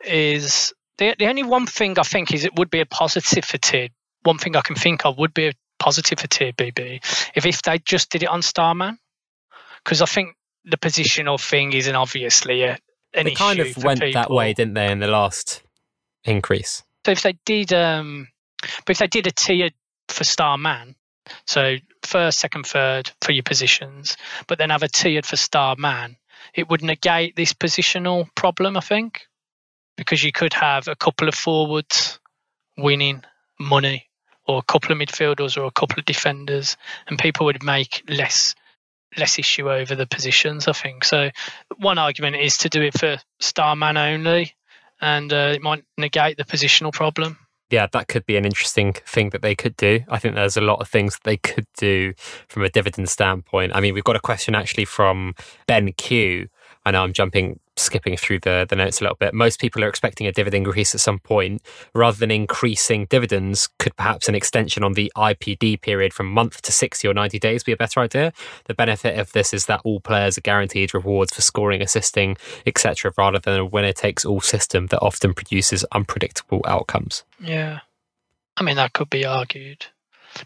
is 0.06 0.74
the 0.98 1.16
the 1.18 1.28
only 1.28 1.44
one 1.44 1.66
thing 1.66 1.98
I 1.98 2.04
think 2.04 2.34
is 2.34 2.46
it 2.46 2.56
would 2.56 2.70
be 2.70 2.82
a 2.82 2.86
positive 2.86 3.46
for 3.46 3.58
tiered. 3.58 3.92
One 4.24 4.38
thing 4.38 4.56
I 4.56 4.62
can 4.62 4.76
think 4.76 5.06
of 5.06 5.18
would 5.18 5.34
be 5.34 5.48
a 5.48 5.54
positive 5.80 6.20
for 6.20 6.28
tier 6.28 6.52
PB 6.52 7.00
if 7.36 7.46
if 7.46 7.62
they 7.62 7.80
just 7.80 8.12
did 8.12 8.24
it 8.24 8.30
on 8.30 8.42
Starman, 8.42 9.00
because 9.84 10.02
I 10.02 10.06
think 10.06 10.36
the 10.66 10.78
positional 10.78 11.40
thing 11.42 11.74
isn't 11.74 11.96
obviously 11.96 12.64
a, 12.64 12.78
an 13.14 13.26
They 13.26 13.32
kind 13.32 13.60
of 13.60 13.84
went 13.84 14.02
that 14.14 14.30
way, 14.30 14.54
didn't 14.54 14.74
they, 14.74 14.92
in 14.92 15.00
the 15.00 15.08
last 15.08 15.64
increase? 16.26 16.84
So 17.10 17.14
if 17.14 17.24
they 17.24 17.40
did, 17.44 17.74
um, 17.74 18.28
but 18.86 18.92
if 18.92 19.00
they 19.00 19.08
did 19.08 19.26
a 19.26 19.32
tier 19.32 19.72
for 20.10 20.24
Starman, 20.24 20.94
so 21.48 21.78
first, 22.04 22.38
second, 22.38 22.68
third 22.68 23.10
for 23.20 23.32
your 23.32 23.42
positions, 23.42 24.16
but 24.46 24.60
then 24.60 24.70
have 24.70 24.84
a 24.84 24.88
tiered 24.88 25.26
for 25.26 25.36
Starman, 25.36 26.18
it 26.54 26.70
would 26.70 26.84
negate 26.84 27.36
this 27.36 27.52
positional 27.52 28.28
problem, 28.36 28.78
I 28.78 28.82
think, 28.82 29.22
because 29.98 30.24
you 30.24 30.32
could 30.32 30.54
have 30.54 30.88
a 30.88 30.96
couple 30.96 31.28
of 31.28 31.34
forwards 31.34 32.20
winning 32.78 33.24
money 33.60 34.06
or 34.46 34.60
a 34.60 34.72
couple 34.72 34.92
of 34.92 35.00
midfielders 35.00 35.58
or 35.58 35.64
a 35.64 35.72
couple 35.72 35.98
of 35.98 36.06
defenders, 36.06 36.78
and 37.08 37.18
people 37.18 37.48
would 37.48 37.64
make 37.64 38.04
less 38.08 38.54
less 39.18 39.40
issue 39.40 39.72
over 39.72 39.96
the 39.96 40.06
positions. 40.06 40.68
I 40.68 40.74
think 40.74 41.04
so. 41.04 41.32
One 41.78 41.98
argument 41.98 42.36
is 42.36 42.60
to 42.60 42.70
do 42.70 42.84
it 42.84 43.00
for 43.00 43.18
star 43.40 43.76
man 43.76 43.98
only, 43.98 44.54
and 45.02 45.32
uh, 45.32 45.52
it 45.54 45.62
might 45.62 45.84
negate 45.98 46.38
the 46.38 46.46
positional 46.46 46.92
problem. 46.92 47.38
Yeah, 47.70 47.88
that 47.92 48.08
could 48.08 48.26
be 48.26 48.36
an 48.36 48.46
interesting 48.46 48.94
thing 48.94 49.30
that 49.30 49.44
they 49.44 49.54
could 49.54 49.78
do. 49.78 50.00
I 50.10 50.18
think 50.18 50.34
there's 50.34 50.58
a 50.58 50.62
lot 50.62 50.82
of 50.82 50.88
things 50.88 51.20
they 51.24 51.38
could 51.38 51.68
do 51.78 52.14
from 52.48 52.64
a 52.64 52.70
dividend 52.70 53.10
standpoint. 53.10 53.76
I 53.76 53.80
mean, 53.80 53.94
we've 53.94 54.04
got 54.04 54.16
a 54.16 54.22
question 54.22 54.56
actually 54.56 54.86
from 54.86 55.36
Ben 55.68 55.92
Q. 55.94 56.48
I 56.90 56.92
know 56.92 57.04
I'm 57.04 57.14
jumping 57.14 57.60
skipping 57.80 58.18
through 58.18 58.40
the, 58.40 58.66
the 58.68 58.76
notes 58.76 59.00
a 59.00 59.04
little 59.04 59.16
bit, 59.16 59.34
most 59.34 59.60
people 59.60 59.84
are 59.84 59.88
expecting 59.88 60.28
a 60.28 60.32
dividend 60.32 60.66
increase 60.66 60.94
at 60.94 61.02
some 61.02 61.20
point. 61.20 61.62
Rather 61.94 62.18
than 62.18 62.32
increasing 62.32 63.06
dividends, 63.06 63.70
could 63.80 63.96
perhaps 63.96 64.28
an 64.28 64.36
extension 64.36 64.84
on 64.84 64.94
the 64.94 65.12
IPD 65.16 65.82
period 65.82 66.14
from 66.14 66.28
month 66.28 66.62
to 66.64 66.72
60 66.72 67.08
or 67.08 67.14
90 67.14 67.40
days 67.40 67.64
be 67.64 67.72
a 67.72 67.78
better 67.78 68.00
idea? 68.00 68.34
The 68.66 68.74
benefit 68.74 69.18
of 69.18 69.32
this 69.32 69.54
is 69.54 69.68
that 69.68 69.82
all 69.84 70.00
players 70.00 70.38
are 70.38 70.42
guaranteed 70.42 70.94
rewards 70.94 71.34
for 71.34 71.42
scoring, 71.42 71.82
assisting, 71.82 72.38
etc., 72.66 73.14
rather 73.18 73.40
than 73.40 73.60
a 73.60 73.66
winner 73.66 73.94
takes 73.94 74.26
all 74.26 74.42
system 74.42 74.88
that 74.88 75.00
often 75.00 75.34
produces 75.34 75.86
unpredictable 75.92 76.62
outcomes. 76.66 77.24
Yeah. 77.40 77.80
I 78.58 78.64
mean, 78.64 78.76
that 78.78 78.94
could 78.94 79.10
be 79.10 79.26
argued. 79.26 79.86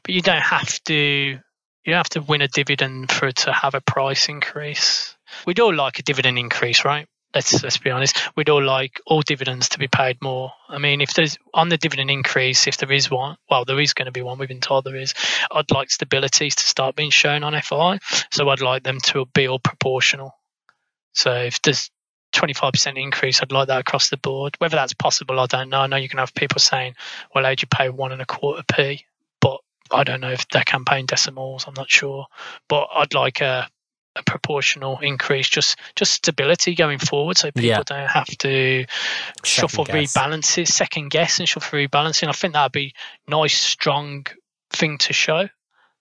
But 0.03 0.13
you 0.13 0.21
don't 0.21 0.41
have 0.41 0.83
to. 0.85 1.39
You 1.85 1.95
have 1.95 2.09
to 2.09 2.21
win 2.21 2.41
a 2.41 2.47
dividend 2.47 3.11
for 3.11 3.27
it 3.27 3.35
to 3.37 3.51
have 3.51 3.75
a 3.75 3.81
price 3.81 4.29
increase. 4.29 5.17
We'd 5.45 5.59
all 5.59 5.73
like 5.73 5.99
a 5.99 6.03
dividend 6.03 6.37
increase, 6.37 6.85
right? 6.85 7.07
let's 7.33 7.63
let's 7.63 7.77
be 7.77 7.89
honest, 7.89 8.17
we'd 8.35 8.49
all 8.49 8.63
like 8.63 9.01
all 9.05 9.21
dividends 9.21 9.69
to 9.69 9.79
be 9.79 9.87
paid 9.87 10.21
more. 10.21 10.51
I 10.69 10.77
mean, 10.77 11.01
if 11.01 11.13
there's 11.13 11.37
on 11.53 11.69
the 11.69 11.77
dividend 11.77 12.11
increase, 12.11 12.67
if 12.67 12.77
there 12.77 12.91
is 12.91 13.09
one, 13.09 13.37
well, 13.49 13.65
there 13.65 13.79
is 13.79 13.93
going 13.93 14.05
to 14.05 14.11
be 14.11 14.21
one. 14.21 14.37
We've 14.37 14.47
been 14.47 14.61
told 14.61 14.83
there 14.83 14.95
is. 14.95 15.13
I'd 15.51 15.71
like 15.71 15.91
stability 15.91 16.49
to 16.49 16.63
start 16.63 16.95
being 16.95 17.09
shown 17.09 17.43
on 17.43 17.59
FI, 17.59 17.99
so 18.31 18.49
I'd 18.49 18.61
like 18.61 18.83
them 18.83 18.99
to 19.01 19.25
be 19.33 19.47
all 19.47 19.59
proportional. 19.59 20.35
So 21.13 21.33
if 21.33 21.61
there's 21.61 21.89
25% 22.33 23.01
increase, 23.01 23.41
I'd 23.41 23.51
like 23.51 23.67
that 23.67 23.81
across 23.81 24.09
the 24.09 24.17
board. 24.17 24.55
Whether 24.57 24.75
that's 24.75 24.93
possible, 24.93 25.39
I 25.39 25.45
don't 25.45 25.69
know. 25.69 25.81
I 25.81 25.87
know 25.87 25.97
you 25.97 26.09
can 26.09 26.19
have 26.19 26.33
people 26.33 26.59
saying, 26.59 26.95
"Well, 27.33 27.45
how'd 27.45 27.61
you 27.61 27.67
pay 27.67 27.89
one 27.89 28.11
and 28.11 28.21
a 28.21 28.25
quarter 28.25 28.63
p?" 28.71 29.05
But 29.39 29.59
I 29.91 30.03
don't 30.03 30.21
know 30.21 30.31
if 30.31 30.47
they're 30.49 30.63
campaign 30.63 31.05
decimals. 31.05 31.65
I'm 31.67 31.75
not 31.75 31.91
sure, 31.91 32.27
but 32.67 32.87
I'd 32.93 33.13
like 33.13 33.41
a 33.41 33.69
a 34.15 34.23
proportional 34.23 34.99
increase, 34.99 35.49
just 35.49 35.77
just 35.95 36.13
stability 36.13 36.75
going 36.75 36.99
forward, 36.99 37.37
so 37.37 37.51
people 37.51 37.67
yeah. 37.67 37.83
don't 37.85 38.09
have 38.09 38.27
to 38.37 38.85
second 38.85 39.45
shuffle 39.45 39.85
guess. 39.85 40.13
rebalances, 40.13 40.67
second 40.67 41.09
guess, 41.09 41.39
and 41.39 41.49
shuffle 41.49 41.79
rebalancing. 41.79 42.27
I 42.27 42.31
think 42.33 42.53
that'd 42.53 42.71
be 42.71 42.93
nice, 43.27 43.59
strong 43.59 44.25
thing 44.71 44.97
to 44.99 45.13
show, 45.13 45.47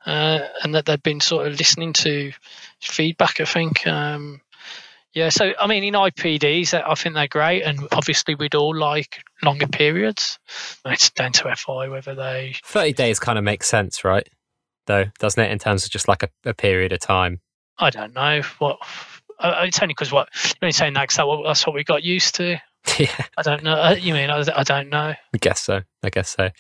uh, 0.05 0.39
and 0.63 0.75
that 0.75 0.87
they've 0.87 1.03
been 1.03 1.21
sort 1.21 1.47
of 1.47 1.59
listening 1.59 1.93
to 1.95 2.33
feedback. 2.81 3.41
I 3.41 3.45
think. 3.45 3.87
Um, 3.87 4.41
yeah, 5.15 5.29
so 5.29 5.53
I 5.61 5.67
mean, 5.67 5.85
in 5.85 5.93
IPDs, 5.93 6.73
I 6.73 6.95
think 6.95 7.15
they're 7.15 7.29
great, 7.29 7.63
and 7.63 7.87
obviously 7.93 8.35
we'd 8.35 8.55
all 8.55 8.75
like 8.75 9.23
longer 9.43 9.67
periods. 9.67 10.39
It's 10.87 11.11
down 11.11 11.33
to 11.33 11.55
FI 11.55 11.89
whether 11.89 12.15
they 12.15 12.55
thirty 12.65 12.95
days 12.95 13.19
kind 13.19 13.39
of 13.39 13.45
makes 13.45 13.69
sense, 13.69 14.05
right? 14.05 14.27
Though, 14.87 15.05
doesn't 15.19 15.43
it, 15.43 15.51
in 15.51 15.59
terms 15.59 15.85
of 15.85 15.91
just 15.91 16.09
like 16.09 16.23
a, 16.23 16.29
a 16.47 16.55
period 16.55 16.93
of 16.93 17.01
time? 17.01 17.41
I 17.83 17.91
don't 17.91 18.15
know 18.15 18.43
what. 18.59 18.79
Uh, 19.39 19.65
it's 19.67 19.81
only 19.83 19.93
because 19.93 20.13
what 20.13 20.29
you're 20.45 20.55
only 20.63 20.73
saying 20.73 20.95
that 20.95 21.09
because 21.09 21.45
that's 21.45 21.67
what 21.67 21.75
we 21.75 21.85
got 21.85 22.03
used 22.03 22.35
to. 22.37 22.59
Yeah. 22.99 23.27
I 23.37 23.43
don't 23.43 23.63
know. 23.63 23.75
Uh, 23.75 23.95
you 23.99 24.13
mean 24.13 24.29
I, 24.29 24.45
I 24.57 24.65
don't 24.65 24.89
know? 24.89 25.15
I 25.15 25.39
guess 25.41 25.63
so. 25.63 25.83
I 26.03 26.11
guess 26.11 26.31
so. 26.37 26.51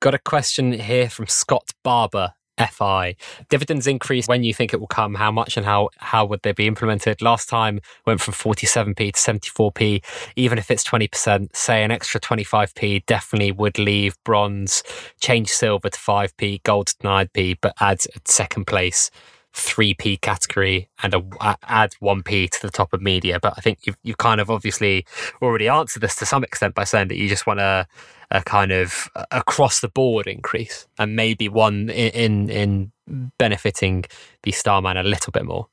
Got 0.00 0.12
a 0.12 0.18
question 0.18 0.72
here 0.72 1.08
from 1.08 1.26
Scott 1.26 1.72
Barber. 1.82 2.34
FI 2.58 3.16
dividends 3.50 3.86
increase 3.86 4.26
when 4.26 4.42
you 4.42 4.54
think 4.54 4.72
it 4.72 4.80
will 4.80 4.86
come. 4.86 5.14
How 5.14 5.30
much 5.30 5.58
and 5.58 5.66
how 5.66 5.90
how 5.98 6.24
would 6.24 6.40
they 6.42 6.52
be 6.52 6.66
implemented? 6.66 7.20
Last 7.20 7.50
time 7.50 7.80
went 8.06 8.20
from 8.20 8.32
47p 8.32 9.12
to 9.12 9.20
74p. 9.20 10.02
Even 10.36 10.56
if 10.56 10.70
it's 10.70 10.82
20%, 10.82 11.54
say 11.54 11.84
an 11.84 11.90
extra 11.90 12.18
25p 12.18 13.04
definitely 13.04 13.52
would 13.52 13.78
leave 13.78 14.16
bronze, 14.24 14.82
change 15.20 15.50
silver 15.50 15.90
to 15.90 15.98
5p, 15.98 16.62
gold 16.62 16.86
to 16.86 16.96
9p, 16.98 17.58
but 17.60 17.74
add 17.80 18.00
second 18.24 18.66
place 18.66 19.10
3p 19.56 20.20
category 20.20 20.88
and 21.02 21.14
a, 21.14 21.58
add 21.66 21.92
1p 22.02 22.50
to 22.50 22.62
the 22.62 22.70
top 22.70 22.92
of 22.92 23.00
media. 23.00 23.38
But 23.40 23.54
I 23.56 23.62
think 23.62 23.86
you've, 23.86 23.96
you've 24.02 24.18
kind 24.18 24.40
of 24.40 24.50
obviously 24.50 25.06
already 25.40 25.66
answered 25.66 26.00
this 26.00 26.14
to 26.16 26.26
some 26.26 26.44
extent 26.44 26.74
by 26.74 26.84
saying 26.84 27.08
that 27.08 27.16
you 27.16 27.28
just 27.28 27.46
want 27.46 27.60
a, 27.60 27.86
a 28.30 28.42
kind 28.42 28.70
of 28.70 29.08
across 29.30 29.80
the 29.80 29.88
board 29.88 30.26
increase 30.26 30.86
and 30.98 31.16
maybe 31.16 31.48
one 31.48 31.88
in, 31.88 32.50
in, 32.50 32.50
in 32.50 32.92
benefiting 33.38 34.04
the 34.42 34.52
Starman 34.52 34.98
a 34.98 35.02
little 35.02 35.30
bit 35.30 35.46
more. 35.46 35.68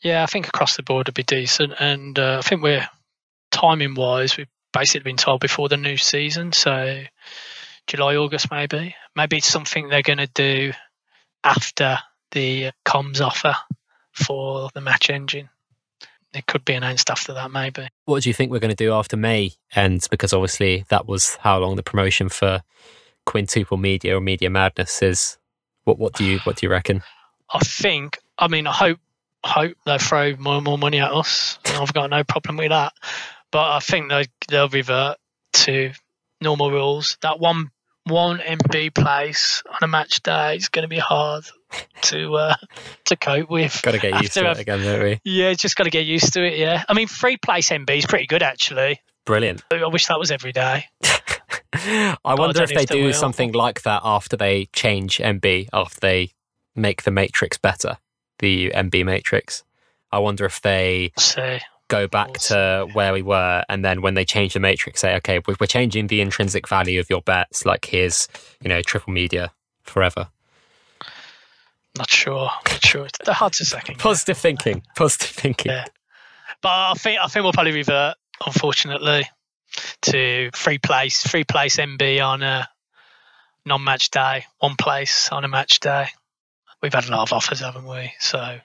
Yeah, 0.00 0.22
I 0.22 0.26
think 0.26 0.46
across 0.46 0.76
the 0.76 0.84
board 0.84 1.08
would 1.08 1.14
be 1.14 1.24
decent. 1.24 1.74
And 1.80 2.16
uh, 2.18 2.38
I 2.38 2.46
think 2.46 2.62
we're 2.62 2.88
timing 3.50 3.94
wise, 3.94 4.36
we've 4.36 4.46
basically 4.72 5.10
been 5.10 5.16
told 5.16 5.40
before 5.40 5.68
the 5.68 5.76
new 5.76 5.96
season. 5.96 6.52
So 6.52 7.02
July, 7.88 8.14
August, 8.14 8.48
maybe. 8.52 8.94
Maybe 9.16 9.38
it's 9.38 9.48
something 9.48 9.88
they're 9.88 10.02
going 10.02 10.18
to 10.18 10.30
do 10.32 10.72
after 11.42 11.98
the 12.32 12.72
comms 12.84 13.20
offer 13.20 13.54
for 14.12 14.70
the 14.74 14.80
match 14.80 15.10
engine. 15.10 15.48
It 16.34 16.46
could 16.46 16.64
be 16.64 16.74
announced 16.74 17.10
after 17.10 17.32
that, 17.34 17.50
maybe. 17.50 17.88
What 18.04 18.22
do 18.22 18.28
you 18.28 18.34
think 18.34 18.50
we're 18.50 18.58
going 18.58 18.74
to 18.74 18.76
do 18.76 18.92
after 18.92 19.16
May 19.16 19.52
ends? 19.74 20.08
Because 20.08 20.32
obviously 20.32 20.84
that 20.90 21.06
was 21.06 21.36
how 21.36 21.58
long 21.58 21.76
the 21.76 21.82
promotion 21.82 22.28
for 22.28 22.62
Quintuple 23.24 23.78
Media 23.78 24.16
or 24.16 24.20
Media 24.20 24.50
Madness 24.50 25.02
is. 25.02 25.38
What 25.84 25.98
what 25.98 26.12
do 26.14 26.24
you 26.24 26.38
what 26.40 26.56
do 26.56 26.66
you 26.66 26.70
reckon? 26.70 27.02
I 27.52 27.60
think. 27.60 28.18
I 28.38 28.48
mean, 28.48 28.66
I 28.66 28.72
hope 28.72 28.98
hope 29.44 29.76
they 29.86 29.98
throw 29.98 30.36
more 30.36 30.56
and 30.56 30.64
more 30.64 30.78
money 30.78 31.00
at 31.00 31.12
us. 31.12 31.58
I've 31.66 31.94
got 31.94 32.10
no 32.10 32.24
problem 32.24 32.56
with 32.58 32.70
that. 32.70 32.92
But 33.50 33.70
I 33.70 33.78
think 33.80 34.10
they 34.10 34.26
they'll 34.48 34.68
revert 34.68 35.16
to 35.54 35.92
normal 36.40 36.70
rules. 36.70 37.16
That 37.22 37.40
one 37.40 37.70
one 38.08 38.38
MB 38.38 38.94
place 38.94 39.62
on 39.68 39.78
a 39.82 39.86
match 39.86 40.22
day 40.22 40.56
is 40.56 40.68
going 40.68 40.82
to 40.82 40.88
be 40.88 40.98
hard 40.98 41.44
to 42.02 42.34
uh, 42.34 42.54
to 43.06 43.16
cope 43.16 43.50
with. 43.50 43.80
Got 43.82 43.92
to 43.92 43.98
get 43.98 44.20
used 44.20 44.34
to 44.34 44.50
it 44.50 44.58
again, 44.58 44.82
don't 44.82 45.02
we? 45.02 45.20
Yeah, 45.24 45.52
just 45.54 45.76
got 45.76 45.84
to 45.84 45.90
get 45.90 46.06
used 46.06 46.32
to 46.34 46.44
it. 46.44 46.58
Yeah, 46.58 46.84
I 46.88 46.94
mean, 46.94 47.08
free 47.08 47.36
place 47.36 47.70
MB 47.70 47.90
is 47.90 48.06
pretty 48.06 48.26
good 48.26 48.42
actually. 48.42 49.00
Brilliant. 49.26 49.62
I 49.70 49.86
wish 49.86 50.06
that 50.06 50.18
was 50.18 50.30
every 50.30 50.52
day. 50.52 50.86
I 51.74 52.16
wonder 52.24 52.60
I 52.60 52.64
if 52.64 52.70
they 52.70 52.82
if 52.82 52.88
do 52.88 53.12
something 53.12 53.52
like 53.52 53.82
that 53.82 54.00
after 54.02 54.36
they 54.36 54.66
change 54.72 55.18
MB, 55.18 55.68
after 55.72 56.00
they 56.00 56.30
make 56.74 57.02
the 57.02 57.10
matrix 57.10 57.58
better, 57.58 57.98
the 58.38 58.70
MB 58.70 59.04
matrix. 59.04 59.64
I 60.10 60.18
wonder 60.18 60.46
if 60.46 60.62
they 60.62 61.12
See 61.18 61.58
go 61.88 62.06
back 62.06 62.34
to 62.34 62.86
where 62.92 63.12
we 63.12 63.22
were 63.22 63.64
and 63.68 63.84
then 63.84 64.02
when 64.02 64.14
they 64.14 64.24
change 64.24 64.52
the 64.52 64.60
matrix 64.60 65.00
say 65.00 65.16
okay 65.16 65.40
we're 65.46 65.66
changing 65.66 66.06
the 66.06 66.20
intrinsic 66.20 66.68
value 66.68 67.00
of 67.00 67.08
your 67.08 67.22
bets 67.22 67.64
like 67.64 67.86
here's 67.86 68.28
you 68.60 68.68
know 68.68 68.82
triple 68.82 69.12
media 69.12 69.50
forever. 69.82 70.28
Not 71.96 72.10
sure. 72.10 72.50
Not 72.68 72.84
sure. 72.84 73.08
They're 73.24 73.34
hard 73.34 73.54
to 73.54 73.64
second 73.64 73.98
positive 73.98 74.36
yeah. 74.36 74.40
thinking. 74.40 74.82
Positive 74.94 75.30
thinking. 75.30 75.72
Yeah. 75.72 75.86
But 76.60 76.68
i 76.68 76.94
think 76.94 77.20
i 77.20 77.26
think 77.28 77.44
we'll 77.44 77.52
probably 77.52 77.72
revert 77.72 78.16
unfortunately 78.44 79.28
to 80.02 80.50
free 80.54 80.78
place 80.78 81.22
free 81.22 81.44
place 81.44 81.76
mb 81.76 82.24
on 82.24 82.42
a 82.42 82.68
non-match 83.64 84.10
day 84.10 84.44
one 84.58 84.74
place 84.76 85.28
on 85.30 85.44
a 85.44 85.48
match 85.48 85.80
day. 85.80 86.06
We've 86.82 86.94
had 86.94 87.08
a 87.08 87.10
lot 87.10 87.22
of 87.22 87.32
offers 87.32 87.60
haven't 87.60 87.86
we? 87.86 88.12
So 88.18 88.58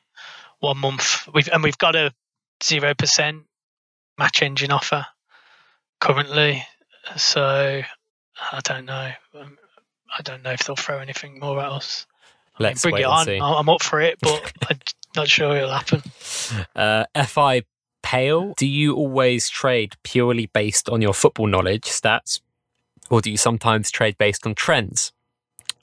one 0.59 0.77
month 0.77 1.27
we've 1.33 1.49
and 1.51 1.63
we've 1.63 1.77
got 1.77 1.91
to 1.91 2.13
zero 2.63 2.93
percent 2.93 3.43
match 4.17 4.41
engine 4.41 4.71
offer 4.71 5.05
currently. 5.99 6.65
So 7.17 7.81
I 8.51 8.59
don't 8.63 8.85
know. 8.85 9.11
Um, 9.39 9.57
I 10.17 10.21
don't 10.21 10.43
know 10.43 10.51
if 10.51 10.63
they'll 10.63 10.75
throw 10.75 10.99
anything 10.99 11.39
more 11.39 11.59
at 11.59 11.71
us. 11.71 12.05
Let's 12.59 12.85
mean, 12.85 12.91
bring 12.91 13.03
it 13.03 13.07
on. 13.07 13.25
See. 13.25 13.39
I'm 13.39 13.69
up 13.69 13.81
for 13.81 13.99
it, 13.99 14.19
but 14.21 14.51
I'm 14.69 14.79
not 15.15 15.27
sure 15.27 15.55
it'll 15.57 15.71
happen. 15.71 16.03
Uh, 16.75 17.05
Fi 17.25 17.63
Pale, 18.03 18.53
do 18.57 18.67
you 18.67 18.95
always 18.95 19.49
trade 19.49 19.95
purely 20.03 20.45
based 20.47 20.89
on 20.89 21.01
your 21.01 21.13
football 21.13 21.47
knowledge 21.47 21.83
stats, 21.83 22.41
or 23.09 23.21
do 23.21 23.31
you 23.31 23.37
sometimes 23.37 23.89
trade 23.89 24.17
based 24.17 24.45
on 24.45 24.53
trends? 24.53 25.11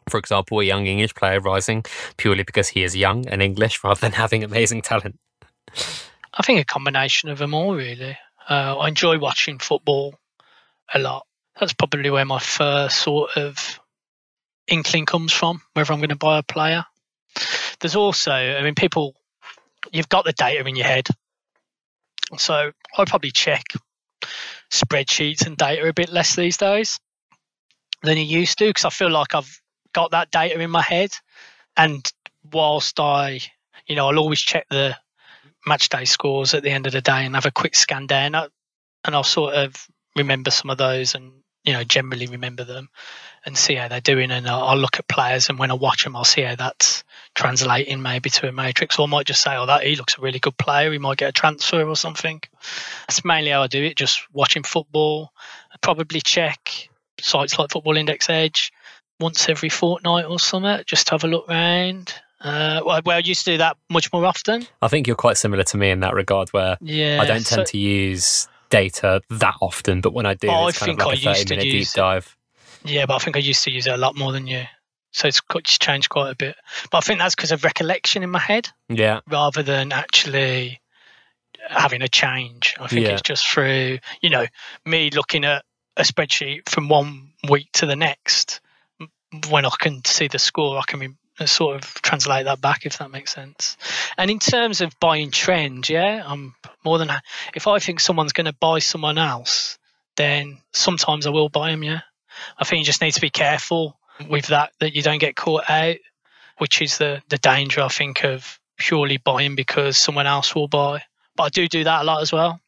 For 0.09 0.19
example, 0.19 0.61
a 0.61 0.65
young 0.65 0.87
English 0.87 1.15
player 1.15 1.41
rising 1.41 1.85
purely 2.17 2.43
because 2.43 2.69
he 2.69 2.83
is 2.83 2.97
young 2.97 3.27
and 3.27 3.43
English 3.43 3.83
rather 3.83 4.01
than 4.01 4.13
having 4.13 4.45
amazing 4.45 4.83
talent. 4.83 5.19
I 6.35 6.43
think 6.43 6.61
a 6.61 6.65
combination 6.65 7.29
of 7.29 7.39
them 7.39 7.55
all, 7.55 7.75
really. 7.75 8.17
Uh, 8.49 8.77
I 8.79 8.89
enjoy 8.89 9.19
watching 9.19 9.59
football 9.59 10.15
a 10.93 10.99
lot. 10.99 11.27
That's 11.59 11.73
probably 11.73 12.11
where 12.11 12.25
my 12.25 12.39
first 12.39 12.99
sort 12.99 13.37
of 13.37 13.81
inkling 14.67 15.07
comes 15.07 15.33
from, 15.33 15.61
whether 15.75 15.93
I'm 15.93 15.99
going 15.99 16.11
to 16.11 16.17
buy 16.17 16.39
a 16.39 16.43
player. 16.43 16.85
There's 17.81 17.97
also, 17.97 18.33
I 18.33 18.63
mean, 18.63 18.75
people, 18.75 19.15
you've 19.93 20.09
got 20.09 20.25
the 20.25 20.33
data 20.33 20.67
in 20.67 20.77
your 20.77 20.87
head. 20.87 21.09
So 22.39 22.73
I 22.97 23.05
probably 23.05 23.33
check 23.33 23.65
spreadsheets 24.71 25.47
and 25.47 25.57
data 25.57 25.87
a 25.89 25.93
bit 25.93 26.11
less 26.11 26.37
these 26.37 26.57
days 26.57 27.01
than 28.03 28.17
you 28.17 28.25
used 28.25 28.59
to 28.59 28.67
because 28.67 28.85
I 28.85 28.91
feel 28.91 29.11
like 29.11 29.35
I've 29.35 29.61
got 29.93 30.13
that 30.13 30.31
data 30.31 30.61
in 30.61 30.71
my 30.71 30.83
head. 30.83 31.11
And 31.77 32.11
whilst 32.53 33.01
I, 33.01 33.41
you 33.87 33.97
know, 33.97 34.09
I'll 34.09 34.19
always 34.19 34.41
check 34.41 34.67
the 34.71 34.97
match 35.67 35.89
day 35.89 36.05
scores 36.05 36.55
at 36.55 36.63
the 36.63 36.71
end 36.71 36.87
of 36.87 36.93
the 36.93 37.01
day 37.01 37.25
and 37.25 37.35
have 37.35 37.47
a 37.47 37.51
quick 37.51 37.75
scan 37.75 38.07
down, 38.07 38.35
and 38.35 39.15
I'll 39.15 39.23
sort 39.23 39.55
of 39.55 39.75
remember 40.17 40.51
some 40.51 40.71
of 40.71 40.79
those 40.79 41.15
and 41.15 41.33
you 41.65 41.73
know 41.73 41.85
generally 41.85 42.27
remember 42.27 42.65
them 42.65 42.89
and 43.45 43.57
see 43.57 43.75
how 43.75 43.89
they're 43.89 44.01
doing. 44.01 44.31
And 44.31 44.47
I'll, 44.49 44.65
I'll 44.65 44.79
look 44.79 44.99
at 44.99 45.09
players, 45.09 45.49
and 45.49 45.59
when 45.59 45.71
I 45.71 45.75
watch 45.75 46.05
them, 46.05 46.17
I'll 46.17 46.25
see 46.25 46.43
how 46.43 46.57
that's 46.57 47.05
translating 47.35 48.03
maybe 48.03 48.31
to 48.31 48.49
a 48.49 48.53
matrix. 48.53 48.99
Or 48.99 49.07
I 49.07 49.11
might 49.11 49.27
just 49.27 49.43
say, 49.43 49.57
"Oh, 49.57 49.67
that 49.67 49.85
he 49.85 49.97
looks 49.97 50.19
a 50.19 50.21
really 50.21 50.39
good 50.39 50.57
player. 50.57 50.93
He 50.93 50.99
might 50.99 51.19
get 51.19 51.31
a 51.31 51.33
transfer 51.33 51.87
or 51.87 51.97
something." 51.97 52.41
That's 53.07 53.25
mainly 53.25 53.51
how 53.51 53.63
I 53.63 53.67
do 53.67 53.83
it. 53.83 53.97
Just 53.97 54.23
watching 54.33 54.63
football. 54.63 55.33
I 55.73 55.77
probably 55.81 56.21
check 56.21 56.89
sites 57.21 57.59
like 57.59 57.71
Football 57.71 57.97
Index 57.97 58.29
Edge 58.29 58.73
once 59.21 59.49
every 59.49 59.69
fortnight 59.69 60.25
or 60.25 60.41
something, 60.41 60.83
just 60.87 61.11
have 61.11 61.25
a 61.25 61.29
look 61.29 61.49
around. 61.49 62.13
Uh, 62.41 62.81
well, 62.85 63.03
I 63.07 63.19
used 63.19 63.45
to 63.45 63.53
do 63.53 63.59
that 63.59 63.77
much 63.91 64.13
more 64.13 64.25
often. 64.25 64.67
I 64.81 64.89
think 64.89 65.07
you're 65.07 65.17
quite 65.17 65.37
similar 65.37 65.63
to 65.65 65.77
me 65.77 65.91
in 65.91 66.01
that 66.01 66.15
regard, 66.15 66.49
where 66.51 66.79
Yeah, 66.81 67.19
I 67.21 67.27
don't 67.27 67.45
tend 67.47 67.67
so- 67.69 67.73
to 67.73 67.79
use 67.79 68.49
data 68.71 69.21
that 69.31 69.57
often, 69.61 70.01
but 70.01 70.13
when 70.15 70.27
I 70.27 70.35
do, 70.35 70.49
Oh, 70.49 70.69
it's 70.69 70.81
I 70.83 70.87
kind 70.87 70.91
of 70.93 70.99
think 70.99 71.07
like 71.07 71.25
I 71.27 71.31
a 71.31 71.35
used 71.35 71.41
30 71.41 71.45
to 71.45 71.53
minute 71.55 71.63
deep 71.65 71.75
use 71.75 71.93
it. 71.95 71.97
dive. 71.97 72.37
Yeah, 72.85 73.07
but 73.07 73.17
I 73.17 73.19
think 73.19 73.37
I 73.37 73.41
used 73.41 73.63
to 73.65 73.71
use 73.71 73.87
it 73.87 73.93
a 73.93 73.97
lot 73.99 74.17
more 74.17 74.33
than 74.33 74.47
you. 74.47 74.63
So 75.13 75.27
it's, 75.29 75.43
changed 75.79 76.09
quite 76.09 76.31
a 76.31 76.37
bit. 76.37 76.55
But 76.91 76.99
I 76.99 77.01
think 77.01 77.19
that's 77.19 77.35
because 77.35 77.51
of 77.53 77.65
recollection 77.65 78.23
in 78.23 78.31
my 78.31 78.39
head 78.39 78.69
Yeah, 78.89 79.21
rather 79.29 79.63
than 79.63 79.91
actually 79.93 80.81
having 81.69 82.01
a 82.01 82.09
change. 82.09 82.75
I 82.81 82.87
think 82.87 83.07
Yeah. 83.07 83.13
it's 83.15 83.23
just 83.23 83.47
through, 83.47 83.99
you 84.23 84.31
know, 84.31 84.47
me 84.87 85.11
looking 85.11 85.45
at 85.45 85.65
a 85.97 86.03
spreadsheet 86.05 86.69
from 86.69 86.89
one 86.89 87.33
week 87.49 87.69
to 87.75 87.87
the 87.87 87.97
next. 87.97 88.61
When 89.51 89.67
I 89.67 89.71
can 89.79 90.03
see 90.05 90.29
the 90.29 90.39
score, 90.39 90.79
I 90.79 90.83
can 90.87 91.01
re- 91.01 91.15
sort 91.47 91.77
of 91.77 91.95
translate 92.03 92.45
that 92.45 92.61
back, 92.61 92.87
if 92.87 92.99
that 92.99 93.11
makes 93.11 93.33
sense. 93.33 93.77
And 94.19 94.31
in 94.31 94.39
terms 94.39 94.81
of 94.81 94.99
buying 95.01 95.31
trends, 95.31 95.89
yeah, 95.89 96.23
I'm 96.25 96.55
more 96.85 96.99
than 96.99 97.11
if 97.55 97.67
I 97.67 97.79
think 97.79 98.01
someone's 98.01 98.33
going 98.33 98.47
to 98.47 98.53
buy 98.53 98.79
someone 98.79 99.19
else, 99.19 99.79
then 100.17 100.59
sometimes 100.73 101.27
I 101.27 101.31
will 101.31 101.49
buy 101.49 101.71
them. 101.71 101.83
Yeah, 101.83 102.01
I 102.59 102.65
think 102.65 102.81
you 102.81 102.85
just 102.85 103.03
need 103.03 103.13
to 103.13 103.21
be 103.21 103.31
careful 103.31 103.99
with 104.29 104.49
that 104.49 104.73
that 104.81 104.95
you 104.95 105.03
don't 105.03 105.19
get 105.19 105.37
caught 105.37 105.69
out, 105.69 105.97
which 106.59 106.83
is 106.83 106.99
the 106.99 107.23
the 107.29 107.39
danger 107.39 107.83
I 107.83 107.89
think 107.89 108.25
of 108.25 108.59
purely 108.79 109.19
buying 109.19 109.55
because 109.55 109.97
someone 109.97 110.27
else 110.27 110.55
will 110.55 110.69
buy. 110.69 111.03
But 111.37 111.45
I 111.45 111.49
do 111.51 111.69
do 111.69 111.85
that 111.85 112.03
a 112.03 112.05
lot 112.05 112.23
as 112.23 112.33
well. 112.33 112.61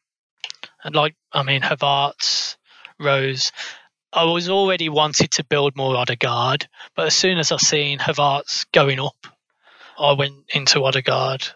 And 0.83 0.95
like 0.95 1.15
I 1.31 1.43
mean, 1.43 1.61
Havertz, 1.61 2.57
Rose. 2.99 3.51
I 4.13 4.25
was 4.25 4.47
already 4.47 4.89
wanted 4.89 5.31
to 5.31 5.43
build 5.43 5.75
more 5.75 5.95
Odegaard, 5.95 6.67
but 6.95 7.07
as 7.07 7.15
soon 7.15 7.39
as 7.39 7.51
I 7.51 7.57
seen 7.57 7.97
Havertz 7.97 8.67
going 8.71 8.99
up, 8.99 9.27
I 9.97 10.13
went 10.13 10.35
into 10.53 10.83
Odegaard. 10.83 11.47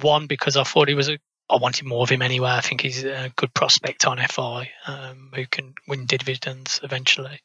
One 0.00 0.26
because 0.26 0.56
I 0.56 0.64
thought 0.64 0.88
he 0.88 0.94
was 0.94 1.08
a. 1.08 1.18
I 1.48 1.56
wanted 1.56 1.86
more 1.86 2.02
of 2.02 2.10
him 2.10 2.22
anyway. 2.22 2.50
I 2.50 2.60
think 2.60 2.80
he's 2.80 3.04
a 3.04 3.32
good 3.36 3.54
prospect 3.54 4.06
on 4.06 4.18
FI 4.18 4.70
um, 4.86 5.30
who 5.34 5.46
can 5.46 5.74
win 5.86 6.06
dividends 6.06 6.80
eventually, 6.82 7.40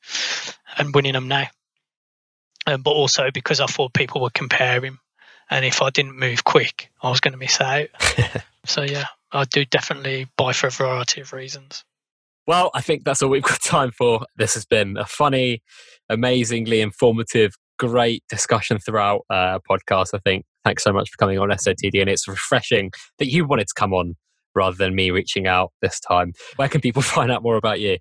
and 0.78 0.94
winning 0.94 1.14
them 1.14 1.28
now. 1.28 1.48
Um, 2.66 2.82
but 2.82 2.92
also 2.92 3.30
because 3.34 3.60
I 3.60 3.66
thought 3.66 3.94
people 3.94 4.22
would 4.22 4.34
compare 4.34 4.84
him, 4.84 5.00
and 5.50 5.64
if 5.64 5.82
I 5.82 5.90
didn't 5.90 6.18
move 6.18 6.44
quick, 6.44 6.90
I 7.02 7.10
was 7.10 7.22
going 7.22 7.34
to 7.34 7.38
miss 7.38 7.62
out. 7.62 7.90
so 8.66 8.82
yeah, 8.82 9.06
I 9.32 9.46
do 9.46 9.64
definitely 9.64 10.28
buy 10.38 10.54
for 10.54 10.68
a 10.68 10.72
variety 10.72 11.22
of 11.22 11.34
reasons. 11.34 11.84
Well, 12.50 12.72
I 12.74 12.82
think 12.82 13.04
that's 13.04 13.22
all 13.22 13.30
we've 13.30 13.44
got 13.44 13.62
time 13.62 13.92
for. 13.92 14.26
This 14.36 14.56
has 14.56 14.66
been 14.66 14.98
a 14.98 15.06
funny, 15.06 15.62
amazingly 16.10 16.82
informative, 16.82 17.52
great 17.78 18.24
discussion 18.28 18.80
throughout 18.80 19.22
uh, 19.30 19.60
podcast. 19.70 20.16
I 20.16 20.18
think. 20.26 20.46
Thanks 20.66 20.84
so 20.84 20.92
much 20.92 21.12
for 21.12 21.18
coming 21.18 21.38
on 21.38 21.50
SOTD, 21.50 22.02
and 22.02 22.10
it's 22.10 22.28
refreshing 22.28 22.90
that 23.20 23.28
you 23.28 23.46
wanted 23.46 23.68
to 23.68 23.74
come 23.76 23.94
on 23.94 24.16
rather 24.56 24.76
than 24.76 24.96
me 24.96 25.12
reaching 25.12 25.46
out 25.46 25.72
this 25.84 26.00
time. 26.00 26.34
Where 26.56 26.68
can 26.68 26.82
people 26.82 27.02
find 27.16 27.32
out 27.32 27.44
more 27.44 27.56
about 27.56 27.82
you? 27.82 28.00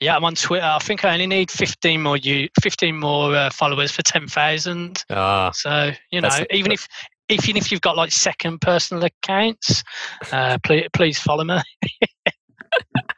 Yeah, 0.00 0.16
I'm 0.16 0.24
on 0.24 0.34
Twitter. 0.34 0.66
I 0.66 0.80
think 0.80 1.04
I 1.04 1.12
only 1.12 1.28
need 1.28 1.52
15 1.52 2.02
more 2.02 2.16
you 2.16 2.48
15 2.60 2.98
more 2.98 3.36
uh, 3.36 3.50
followers 3.50 3.92
for 3.92 4.02
10,000. 4.02 5.04
Ah, 5.10 5.52
So 5.54 5.92
you 6.10 6.20
know, 6.20 6.44
even 6.50 6.72
if 6.72 6.88
even 7.28 7.56
if 7.56 7.70
you've 7.70 7.82
got 7.82 7.96
like 7.96 8.10
second 8.10 8.60
personal 8.60 9.04
accounts, 9.04 9.84
uh, 10.32 10.58
please 10.64 10.88
please 10.92 11.20
follow 11.20 11.44
me. 11.44 11.62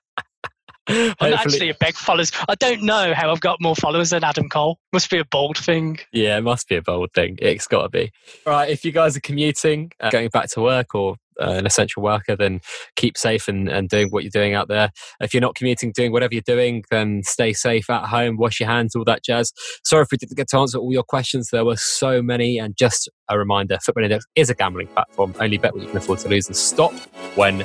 I'm 1.20 1.32
hopefully, 1.32 1.34
actually 1.34 1.68
a 1.70 1.76
big 1.78 1.94
followers. 1.94 2.32
I 2.48 2.54
don't 2.54 2.82
know 2.82 3.14
how 3.14 3.30
I've 3.30 3.40
got 3.40 3.60
more 3.60 3.76
followers 3.76 4.10
than 4.10 4.24
Adam 4.24 4.48
Cole. 4.48 4.78
Must 4.92 5.10
be 5.10 5.18
a 5.18 5.24
bold 5.24 5.58
thing. 5.58 5.98
yeah, 6.12 6.38
it 6.38 6.42
must 6.42 6.68
be 6.68 6.76
a 6.76 6.82
bold 6.82 7.12
thing. 7.14 7.38
It's 7.40 7.66
got 7.66 7.82
to 7.82 7.88
be. 7.88 8.10
All 8.46 8.52
right, 8.52 8.70
if 8.70 8.84
you 8.84 8.92
guys 8.92 9.16
are 9.16 9.20
commuting, 9.20 9.92
uh, 10.00 10.10
going 10.10 10.28
back 10.28 10.48
to 10.50 10.60
work, 10.62 10.94
or 10.94 11.16
uh, 11.40 11.52
an 11.52 11.66
essential 11.66 12.02
worker, 12.02 12.36
then 12.36 12.60
keep 12.96 13.16
safe 13.16 13.48
and, 13.48 13.68
and 13.68 13.88
doing 13.88 14.08
what 14.10 14.24
you're 14.24 14.30
doing 14.30 14.54
out 14.54 14.68
there. 14.68 14.90
If 15.20 15.32
you're 15.32 15.40
not 15.40 15.54
commuting, 15.54 15.92
doing 15.92 16.12
whatever 16.12 16.34
you're 16.34 16.42
doing, 16.42 16.84
then 16.90 17.22
stay 17.24 17.52
safe 17.52 17.88
at 17.90 18.06
home, 18.06 18.36
wash 18.36 18.60
your 18.60 18.68
hands, 18.68 18.96
all 18.96 19.04
that 19.04 19.22
jazz. 19.22 19.52
Sorry 19.84 20.02
if 20.02 20.08
we 20.10 20.18
didn't 20.18 20.36
get 20.36 20.48
to 20.48 20.58
answer 20.58 20.78
all 20.78 20.92
your 20.92 21.04
questions. 21.04 21.50
There 21.50 21.64
were 21.64 21.76
so 21.76 22.22
many. 22.22 22.58
And 22.58 22.76
just 22.76 23.08
a 23.28 23.38
reminder 23.38 23.78
Football 23.84 24.04
Index 24.04 24.24
is 24.34 24.50
a 24.50 24.54
gambling 24.54 24.88
platform. 24.88 25.34
Only 25.38 25.58
bet 25.58 25.74
what 25.74 25.82
you 25.82 25.88
can 25.88 25.98
afford 25.98 26.18
to 26.20 26.28
lose 26.28 26.48
and 26.48 26.56
stop 26.56 26.92
when 27.36 27.58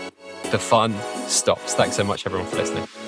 the 0.51 0.59
fun 0.59 0.93
stops. 1.27 1.73
Thanks 1.73 1.95
so 1.95 2.03
much, 2.03 2.25
everyone, 2.25 2.47
for 2.47 2.57
listening. 2.57 3.02